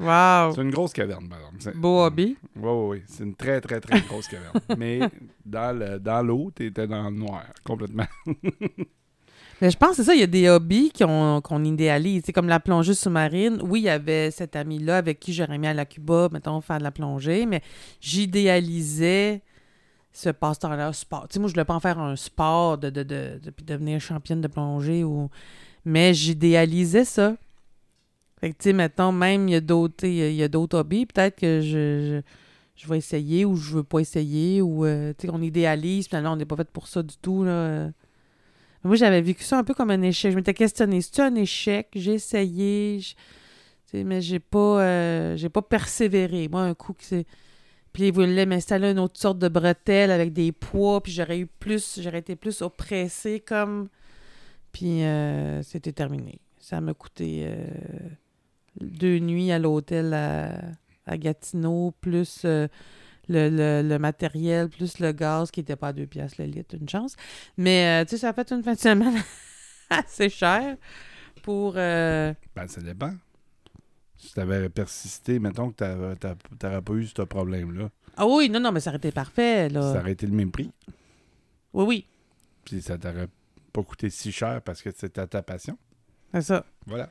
Wow. 0.00 0.52
C'est 0.54 0.62
une 0.62 0.70
grosse 0.70 0.92
caverne, 0.92 1.28
par 1.28 1.38
exemple. 1.40 1.76
Beau 1.76 2.04
hobby. 2.04 2.36
Oui, 2.56 2.62
oui, 2.62 2.86
oui. 2.98 3.02
C'est 3.06 3.24
une 3.24 3.34
très, 3.34 3.60
très, 3.60 3.80
très 3.80 4.00
grosse 4.02 4.28
caverne. 4.28 4.58
Mais 4.78 5.00
dans 5.44 5.76
le- 5.76 5.98
dans 5.98 6.22
l'eau, 6.22 6.50
t'étais 6.54 6.86
dans 6.86 7.10
le 7.10 7.16
noir, 7.16 7.44
complètement. 7.64 8.06
Mais 9.60 9.70
je 9.72 9.76
pense 9.76 9.90
que 9.90 9.96
c'est 9.96 10.04
ça, 10.04 10.14
il 10.14 10.20
y 10.20 10.22
a 10.22 10.28
des 10.28 10.48
hobbies 10.48 10.92
qu'on 10.96 11.40
qu'on 11.42 11.64
idéalise. 11.64 12.22
C'est 12.24 12.32
comme 12.32 12.46
la 12.46 12.60
plongée 12.60 12.94
sous-marine. 12.94 13.58
Oui, 13.64 13.80
il 13.80 13.84
y 13.84 13.88
avait 13.88 14.30
cet 14.30 14.54
ami-là 14.54 14.98
avec 14.98 15.18
qui 15.18 15.32
j'aurais 15.32 15.58
mis 15.58 15.66
à 15.66 15.74
la 15.74 15.84
Cuba, 15.84 16.28
mettons, 16.32 16.60
faire 16.60 16.78
de 16.78 16.84
la 16.84 16.92
plongée, 16.92 17.44
mais 17.44 17.60
j'idéalisais 18.00 19.42
ce 20.18 20.30
passe-temps-là, 20.30 20.92
sport. 20.92 21.28
Tu 21.28 21.34
sais, 21.34 21.38
moi, 21.38 21.48
je 21.48 21.54
voulais 21.54 21.64
pas 21.64 21.74
en 21.74 21.80
faire 21.80 21.98
un 22.00 22.16
sport 22.16 22.76
de, 22.76 22.90
de, 22.90 23.04
de, 23.04 23.40
de- 23.42 23.64
devenir 23.64 24.00
championne 24.00 24.40
de 24.40 24.48
plongée, 24.48 25.04
ou... 25.04 25.30
mais 25.84 26.14
j'idéalisais 26.14 27.04
ça. 27.04 27.36
Fait 28.40 28.50
que, 28.50 28.58
tu 28.58 28.64
sais, 28.64 28.72
mettons, 28.72 29.12
même, 29.12 29.48
il 29.48 29.52
y 29.52 29.54
a 29.54 29.60
d'autres 29.60 30.06
il 30.06 30.34
y 30.34 30.42
a- 30.42 30.48
d'autres 30.48 30.78
hobbies, 30.78 31.06
peut-être 31.06 31.36
que 31.36 31.60
je, 31.60 32.22
je, 32.76 32.82
je 32.82 32.88
vais 32.88 32.98
essayer 32.98 33.44
ou 33.44 33.54
je 33.56 33.74
veux 33.76 33.84
pas 33.84 34.00
essayer, 34.00 34.60
ou, 34.60 34.84
euh, 34.84 35.12
tu 35.16 35.26
sais, 35.26 35.32
on 35.32 35.40
idéalise, 35.40 36.08
finalement, 36.08 36.32
on 36.32 36.36
n'est 36.36 36.44
pas 36.46 36.56
fait 36.56 36.70
pour 36.70 36.88
ça 36.88 37.02
du 37.02 37.16
tout, 37.16 37.44
là. 37.44 37.90
Moi, 38.84 38.96
j'avais 38.96 39.20
vécu 39.20 39.44
ça 39.44 39.58
un 39.58 39.64
peu 39.64 39.74
comme 39.74 39.90
un 39.90 40.02
échec. 40.02 40.32
Je 40.32 40.36
m'étais 40.36 40.54
questionné, 40.54 41.00
c'est-tu 41.00 41.20
un 41.20 41.34
échec? 41.34 41.88
J'ai 41.94 42.14
essayé, 42.14 43.00
mais 43.94 44.20
j'ai 44.20 44.38
pas, 44.40 44.82
euh, 44.82 45.36
j'ai 45.36 45.48
pas 45.48 45.62
persévéré. 45.62 46.48
Moi, 46.48 46.62
un 46.62 46.74
coup, 46.74 46.92
que 46.92 47.04
c'est... 47.04 47.26
Puis 47.92 48.08
ils 48.08 48.12
voulaient 48.12 48.46
m'installer 48.46 48.90
une 48.90 48.98
autre 48.98 49.18
sorte 49.18 49.38
de 49.38 49.48
bretelle 49.48 50.10
avec 50.10 50.32
des 50.32 50.52
poids, 50.52 51.02
puis 51.02 51.12
j'aurais 51.12 51.38
eu 51.38 51.46
plus, 51.46 52.00
j'aurais 52.00 52.18
été 52.18 52.36
plus 52.36 52.62
oppressée 52.62 53.40
comme... 53.40 53.88
Puis 54.72 55.02
euh, 55.02 55.62
c'était 55.62 55.92
terminé. 55.92 56.40
Ça 56.58 56.80
m'a 56.80 56.92
coûté 56.94 57.46
euh, 57.46 57.66
deux 58.80 59.18
nuits 59.18 59.50
à 59.50 59.58
l'hôtel 59.58 60.12
à, 60.14 61.16
Gatineau, 61.16 61.94
plus 62.02 62.42
euh, 62.44 62.68
le, 63.28 63.96
matériel 63.96 64.68
plus 64.68 64.98
le 64.98 65.12
gaz 65.12 65.50
qui 65.50 65.60
était 65.60 65.76
pas 65.76 65.88
à 65.88 65.92
deux 65.94 66.06
piastres 66.06 66.42
le 66.42 66.46
litre, 66.46 66.76
une 66.78 66.88
chance. 66.88 67.16
Mais, 67.56 68.04
tu 68.04 68.10
sais, 68.10 68.18
ça 68.18 68.28
a 68.28 68.32
fait 68.34 68.52
une 68.52 68.62
fin 68.62 68.74
de 68.74 68.78
semaine 68.78 69.16
assez 69.90 70.28
chère 70.28 70.76
pour... 71.42 71.72
Ben, 71.72 72.34
ça 72.66 72.82
dépend. 72.82 73.14
Si 74.18 74.32
tu 74.34 74.40
avais 74.40 74.68
persisté, 74.68 75.38
mettons 75.38 75.70
que 75.70 75.84
tu 76.14 76.26
n'aurais 76.66 76.82
pas 76.82 76.92
eu 76.94 77.06
ce 77.06 77.22
problème-là, 77.22 77.88
Ah 78.16 78.26
oui, 78.26 78.50
non, 78.50 78.58
non, 78.60 78.72
mais 78.72 78.80
ça 78.80 78.90
aurait 78.90 78.98
été 78.98 79.12
parfait, 79.12 79.68
là. 79.68 79.92
ça 79.92 80.00
aurait 80.00 80.12
été 80.12 80.26
le 80.26 80.32
même 80.32 80.50
prix. 80.50 80.70
Oui, 81.72 81.84
oui, 81.84 82.06
Puis 82.64 82.82
ça 82.82 82.98
t'aurait 82.98 83.28
pas 83.72 83.82
coûté 83.82 84.10
si 84.10 84.32
cher 84.32 84.60
parce 84.62 84.82
que 84.82 84.90
c'était 84.94 85.26
ta 85.26 85.42
passion. 85.42 85.78
c'est 86.32 86.42
ça. 86.42 86.64
Voilà. 86.86 87.08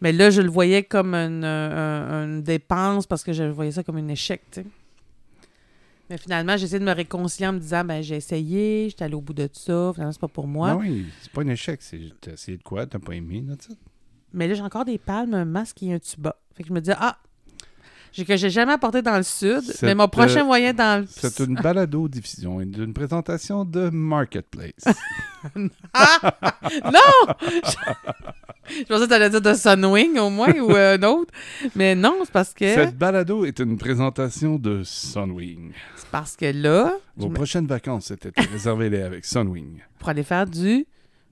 Mais 0.00 0.12
là, 0.12 0.30
je 0.30 0.40
le 0.42 0.48
voyais 0.50 0.82
comme 0.84 1.14
une, 1.14 1.44
euh, 1.44 2.24
une 2.24 2.42
dépense 2.42 3.06
parce 3.06 3.22
que 3.24 3.32
je 3.32 3.44
voyais 3.44 3.72
ça 3.72 3.82
comme 3.84 3.96
un 3.96 4.08
échec, 4.08 4.42
tu 4.50 4.62
sais. 4.62 4.66
Mais 6.10 6.16
finalement, 6.16 6.56
j'ai 6.56 6.64
essayé 6.64 6.78
de 6.78 6.84
me 6.84 6.92
réconcilier 6.94 7.48
en 7.48 7.52
me 7.52 7.58
disant, 7.58 7.84
ben 7.84 8.00
j'ai 8.02 8.16
essayé, 8.16 8.88
j'étais 8.88 9.04
allé 9.04 9.14
au 9.14 9.20
bout 9.20 9.34
de 9.34 9.48
ça, 9.52 9.90
finalement, 9.92 10.12
c'est 10.12 10.20
pas 10.20 10.28
pour 10.28 10.46
moi. 10.46 10.72
Non, 10.72 10.80
oui, 10.80 11.06
c'est 11.20 11.30
pas 11.30 11.42
un 11.42 11.48
échec. 11.48 11.82
C'est 11.82 12.00
t'as 12.20 12.32
essayé 12.32 12.56
de 12.56 12.62
quoi, 12.62 12.86
t'as 12.86 12.98
pas 12.98 13.12
aimé, 13.14 13.44
là. 13.46 13.54
Mais 14.32 14.48
là, 14.48 14.54
j'ai 14.54 14.62
encore 14.62 14.84
des 14.86 14.98
palmes, 14.98 15.34
un 15.34 15.44
masque 15.44 15.82
et 15.82 15.92
un 15.92 15.98
tuba. 15.98 16.36
Fait 16.58 16.64
que 16.64 16.68
je 16.70 16.74
me 16.74 16.80
dis, 16.80 16.90
ah, 16.90 17.16
que 18.26 18.36
j'ai 18.36 18.50
jamais 18.50 18.72
apporté 18.72 19.00
dans 19.00 19.16
le 19.16 19.22
sud, 19.22 19.60
Cette, 19.62 19.82
mais 19.82 19.94
mon 19.94 20.08
prochain 20.08 20.40
euh, 20.40 20.44
moyen 20.44 20.72
dans 20.74 21.02
le 21.02 21.06
C'est 21.08 21.38
une 21.38 21.54
balado-diffusion 21.54 22.60
et 22.60 22.64
d'une 22.66 22.92
présentation 22.92 23.64
de 23.64 23.90
Marketplace. 23.90 24.84
Ah! 25.94 26.34
non! 26.84 27.34
je 28.68 28.82
pensais 28.86 29.04
que 29.04 29.08
t'allais 29.08 29.30
dire 29.30 29.40
de 29.40 29.54
Sunwing 29.54 30.18
au 30.18 30.30
moins 30.30 30.52
ou 30.52 30.72
euh, 30.72 30.96
un 30.98 31.02
autre. 31.04 31.32
Mais 31.76 31.94
non, 31.94 32.16
c'est 32.24 32.32
parce 32.32 32.52
que. 32.52 32.74
Cette 32.74 32.98
balado 32.98 33.44
est 33.44 33.60
une 33.60 33.78
présentation 33.78 34.56
de 34.58 34.82
Sunwing. 34.82 35.70
C'est 35.94 36.08
parce 36.08 36.34
que 36.34 36.46
là, 36.46 36.92
Vos 37.16 37.28
me- 37.28 37.34
prochaines 37.34 37.68
vacances 37.68 38.10
étaient 38.10 38.32
réservées 38.50 39.00
avec 39.00 39.24
Sunwing. 39.24 39.78
pour 40.00 40.08
aller 40.08 40.24
faire 40.24 40.44
du. 40.46 40.86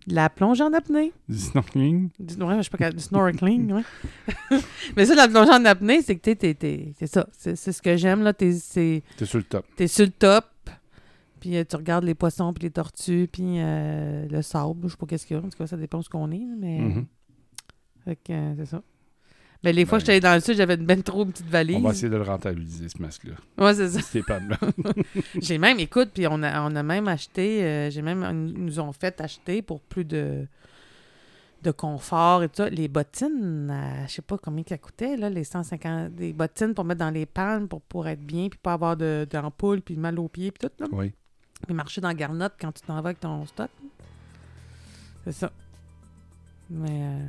De 0.06 0.14
la 0.14 0.30
plongée 0.30 0.62
en 0.62 0.72
apnée. 0.72 1.12
Du 1.28 1.36
snorkeling, 1.38 2.10
Du, 2.18 2.34
ouais, 2.42 2.56
je 2.58 2.62
sais 2.62 2.76
pas, 2.76 2.90
du 2.90 3.00
snorkeling, 3.00 3.72
ouais. 4.50 4.58
Mais 4.96 5.04
ça, 5.06 5.14
la 5.14 5.28
plongée 5.28 5.50
en 5.52 5.64
apnée, 5.64 6.02
c'est 6.02 6.14
que 6.16 6.20
t'es, 6.20 6.36
t'es, 6.36 6.54
t'es- 6.54 6.92
c'est 6.98 7.06
ça. 7.08 7.26
C'est, 7.32 7.56
c'est 7.56 7.72
ce 7.72 7.82
que 7.82 7.96
j'aime, 7.96 8.22
là. 8.22 8.32
T'es, 8.32 8.52
c'est, 8.52 9.02
t'es 9.16 9.24
sur 9.26 9.38
le 9.38 9.44
top. 9.44 9.66
t'es 9.76 9.88
sur 9.88 10.04
le 10.06 10.12
top, 10.12 10.44
puis 11.40 11.56
euh, 11.56 11.64
tu 11.68 11.76
regardes 11.76 12.04
les 12.04 12.14
poissons, 12.14 12.52
puis 12.52 12.64
les 12.64 12.70
tortues, 12.70 13.28
puis 13.30 13.58
euh, 13.60 14.26
le 14.28 14.42
sable. 14.42 14.80
Je 14.84 14.88
sais 14.88 14.96
pas 14.96 15.06
qu'est-ce 15.06 15.26
qu'il 15.26 15.36
y 15.36 15.40
a. 15.40 15.42
En 15.42 15.48
tout 15.48 15.58
cas, 15.58 15.66
ça 15.66 15.76
dépend 15.76 15.98
où 15.98 16.02
ce 16.02 16.08
qu'on 16.08 16.30
est, 16.30 16.46
mais... 16.58 16.80
Mhm. 16.80 17.06
Fait 18.04 18.16
que, 18.16 18.32
euh, 18.32 18.54
c'est 18.58 18.66
ça. 18.66 18.82
Mais 19.66 19.72
les 19.74 19.84
fois 19.84 19.98
Ben, 19.98 20.04
que 20.04 20.12
j'étais 20.12 20.12
allée 20.12 20.20
dans 20.20 20.34
le 20.34 20.40
sud, 20.40 20.56
j'avais 20.56 20.74
une 20.76 20.86
ben 20.86 21.02
trop 21.02 21.26
petite 21.26 21.46
valise. 21.48 21.76
On 21.76 21.80
va 21.80 21.90
essayer 21.90 22.08
de 22.08 22.16
le 22.16 22.22
rentabiliser, 22.22 22.88
ce 22.88 23.02
masque-là. 23.02 23.34
Ouais, 23.58 23.74
c'est 23.74 23.88
ça. 23.88 24.00
C'était 24.00 24.22
pas 24.22 24.38
là. 24.40 24.56
J'ai 25.40 25.58
même, 25.58 25.78
écoute, 25.80 26.10
puis 26.14 26.26
on 26.26 26.42
a, 26.42 26.62
on 26.62 26.74
a 26.76 26.82
même 26.82 27.08
acheté, 27.08 27.62
euh, 27.64 27.90
j'ai 27.90 28.00
même, 28.02 28.52
ils 28.56 28.64
nous 28.64 28.80
ont 28.80 28.92
fait 28.92 29.20
acheter 29.20 29.60
pour 29.62 29.80
plus 29.80 30.04
de, 30.04 30.46
de 31.62 31.70
confort 31.72 32.42
et 32.44 32.48
tout 32.48 32.56
ça, 32.56 32.70
les 32.70 32.88
bottines, 32.88 33.68
à- 33.70 34.06
je 34.06 34.12
sais 34.14 34.22
pas 34.22 34.38
combien 34.38 34.62
ça 34.68 34.78
coûtait, 34.78 35.16
là, 35.16 35.28
les 35.30 35.42
150, 35.44 36.14
des 36.14 36.32
bottines 36.32 36.74
pour 36.74 36.84
mettre 36.84 37.00
dans 37.00 37.10
les 37.10 37.26
palmes 37.26 37.66
pour, 37.66 37.80
pour 37.82 38.06
être 38.08 38.20
bien, 38.24 38.48
puis 38.48 38.58
pas 38.62 38.74
avoir 38.74 38.96
de- 38.96 39.26
d'ampoule, 39.30 39.82
puis 39.82 39.96
mal 39.96 40.18
aux 40.18 40.28
pieds, 40.28 40.52
puis 40.52 40.68
tout, 40.68 40.74
là. 40.82 40.86
Oui. 40.92 41.12
Puis 41.66 41.74
marcher 41.74 42.00
dans 42.00 42.12
garnotte 42.12 42.52
quand 42.60 42.70
tu 42.72 42.82
t'en 42.82 42.94
vas 43.00 43.08
avec 43.08 43.20
ton 43.20 43.44
stock. 43.46 43.70
C'est 45.24 45.32
ça. 45.32 45.50
Mais, 46.70 46.88
euh, 46.90 47.26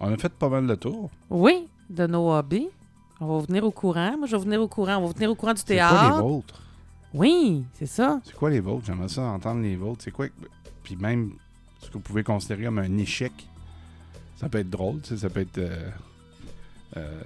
On 0.00 0.12
a 0.12 0.16
fait 0.16 0.32
pas 0.32 0.48
mal 0.48 0.66
de 0.66 0.74
tours. 0.74 1.10
oui, 1.30 1.66
de 1.90 2.06
nos 2.06 2.30
hobbies. 2.32 2.68
On 3.20 3.38
va 3.38 3.46
venir 3.46 3.64
au 3.64 3.70
courant. 3.70 4.16
Moi, 4.18 4.26
je 4.26 4.36
vais 4.36 4.42
venir 4.42 4.60
au 4.60 4.68
courant. 4.68 4.96
On 4.96 5.06
va 5.06 5.12
venir 5.12 5.30
au 5.30 5.34
courant 5.34 5.52
du 5.54 5.60
C'est 5.64 5.76
quoi 5.76 5.90
les 5.90 5.98
théâtre. 6.00 6.22
vôtres? 6.22 6.60
Oui, 7.14 7.64
c'est 7.74 7.86
ça. 7.86 8.20
C'est 8.24 8.34
quoi 8.34 8.50
les 8.50 8.60
vôtres? 8.60 8.86
J'aimerais 8.86 9.08
ça 9.08 9.22
entendre 9.22 9.62
les 9.62 9.76
vôtres. 9.76 10.02
C'est 10.02 10.10
quoi? 10.10 10.26
Puis 10.82 10.96
même 10.96 11.32
ce 11.80 11.88
que 11.88 11.92
vous 11.94 12.00
pouvez 12.00 12.24
considérer 12.24 12.64
comme 12.64 12.78
un 12.78 12.96
échec. 12.98 13.32
Ça 14.36 14.48
peut 14.48 14.58
être 14.58 14.70
drôle, 14.70 15.00
tu 15.02 15.10
sais, 15.10 15.16
ça 15.18 15.30
peut 15.30 15.40
être... 15.40 15.58
euh, 15.58 15.88
euh, 16.96 17.22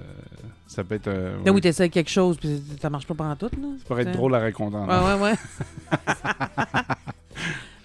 ça 0.67 0.85
peut 0.85 0.97
être... 0.97 1.09
euh, 1.09 1.43
Là 1.43 1.53
où 1.53 1.55
ouais. 1.55 1.61
tu 1.63 1.69
essaies 1.69 1.89
quelque 1.89 2.11
chose, 2.11 2.37
puis 2.37 2.63
ça 2.81 2.91
marche 2.91 3.07
pas 3.07 3.15
pendant 3.15 3.35
tout. 3.35 3.47
Là. 3.61 3.69
Ça 3.79 3.85
pourrait 3.87 4.03
être 4.03 4.13
drôle 4.13 4.35
à 4.35 4.41
raconter. 4.41 4.77
Ouais, 4.77 4.87
ouais, 4.87 5.21
ouais. 5.23 5.35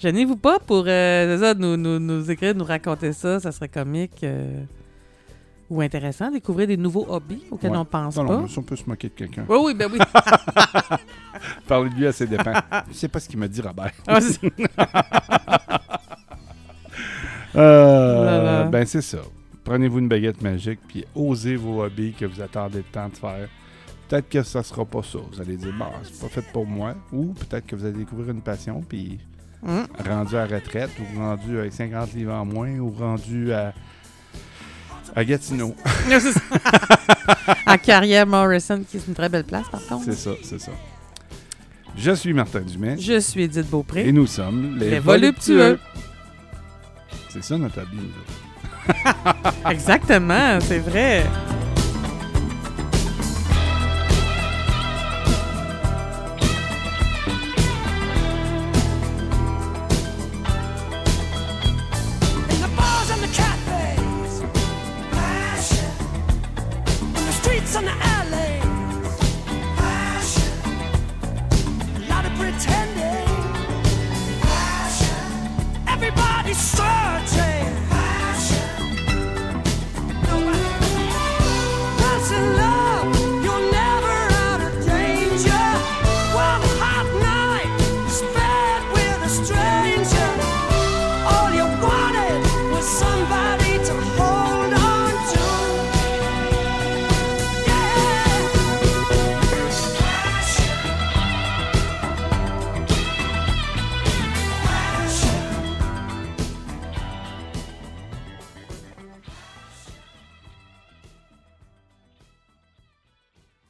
Gênez-vous 0.03 0.35
pas 0.35 0.59
pour 0.59 0.83
euh, 0.85 1.39
ça, 1.39 1.53
nous, 1.53 1.77
nous, 1.77 1.97
nous 1.97 2.29
écrire, 2.29 2.53
nous 2.55 2.65
raconter 2.65 3.13
ça. 3.13 3.39
Ça 3.39 3.53
serait 3.53 3.69
comique 3.69 4.21
euh, 4.23 4.61
ou 5.69 5.79
intéressant. 5.79 6.29
Découvrir 6.29 6.67
des 6.67 6.75
nouveaux 6.75 7.05
hobbies 7.07 7.41
auxquels 7.49 7.71
Ouais. 7.71 7.77
on 7.77 7.85
pense 7.85 8.17
Non, 8.17 8.25
pas. 8.27 8.37
non, 8.39 8.47
on 8.57 8.61
peut 8.63 8.75
se 8.75 8.83
moquer 8.85 9.07
de 9.07 9.13
quelqu'un. 9.13 9.45
Oui, 9.47 9.57
oui, 9.63 9.73
ben 9.73 9.89
oui. 9.89 9.99
Parler 11.69 11.89
de 11.89 11.95
lui 11.95 12.05
à 12.05 12.11
ses 12.11 12.27
dépens. 12.27 12.51
Je 12.91 12.95
sais 12.95 13.07
pas 13.07 13.21
ce 13.21 13.29
qu'il 13.29 13.39
m'a 13.39 13.47
dit, 13.47 13.61
Robert. 13.61 13.91
Ah, 14.05 14.19
Euh, 17.55 18.15
Voilà. 18.23 18.63
Ben, 18.65 18.85
c'est 18.85 19.01
ça. 19.01 19.19
Prenez-vous 19.63 19.99
une 19.99 20.07
baguette 20.07 20.41
magique, 20.41 20.79
puis 20.87 21.05
osez 21.15 21.55
vos 21.55 21.83
hobbies 21.83 22.13
que 22.13 22.25
vous 22.25 22.41
attendez 22.41 22.79
le 22.79 22.83
temps 22.83 23.07
de 23.09 23.15
faire. 23.15 23.47
Peut-être 24.09 24.27
que 24.27 24.43
ça 24.43 24.63
sera 24.63 24.83
pas 24.85 25.03
ça. 25.03 25.19
Vous 25.31 25.39
allez 25.39 25.55
dire, 25.55 25.73
bah, 25.77 25.91
c'est 26.03 26.19
pas 26.19 26.27
fait 26.29 26.45
pour 26.51 26.65
moi. 26.65 26.95
Ou 27.11 27.33
peut-être 27.33 27.65
que 27.67 27.75
vous 27.75 27.85
allez 27.85 27.99
découvrir 27.99 28.31
une 28.31 28.41
passion, 28.41 28.81
puis 28.87 29.19
Hum. 29.65 29.87
rendu 30.05 30.35
à 30.35 30.45
retraite, 30.45 30.89
ou 30.99 31.19
rendu 31.19 31.57
avec 31.59 31.71
50 31.73 32.13
livres 32.13 32.33
en 32.33 32.45
moins, 32.45 32.77
ou 32.79 32.89
rendu 32.91 33.53
à, 33.53 33.73
à 35.15 35.23
Gatineau. 35.23 35.73
C'est 36.09 36.19
ça. 36.19 36.39
en 37.67 37.77
carrière 37.77 38.27
Morrison, 38.27 38.83
qui 38.89 38.97
est 38.97 39.07
une 39.07 39.13
très 39.13 39.29
belle 39.29 39.45
place, 39.45 39.67
par 39.69 39.81
contre. 39.87 40.05
c'est 40.05 40.15
ça, 40.15 40.31
c'est 40.43 40.59
ça. 40.59 40.71
Je 41.95 42.11
suis 42.11 42.33
Martin 42.33 42.61
Dumais, 42.61 42.97
Je 42.99 43.19
suis 43.19 43.43
Edith 43.43 43.69
Beaupré. 43.69 44.07
et 44.07 44.11
nous 44.11 44.27
sommes 44.27 44.77
les, 44.79 44.89
Les 44.89 44.99
voluptueux. 44.99 45.55
voluptueux. 45.57 45.79
C'est 47.29 47.43
ça 47.43 47.57
notre 47.57 47.79
habit. 47.79 48.09
Exactement, 49.69 50.59
c'est 50.59 50.79
vrai. 50.79 51.23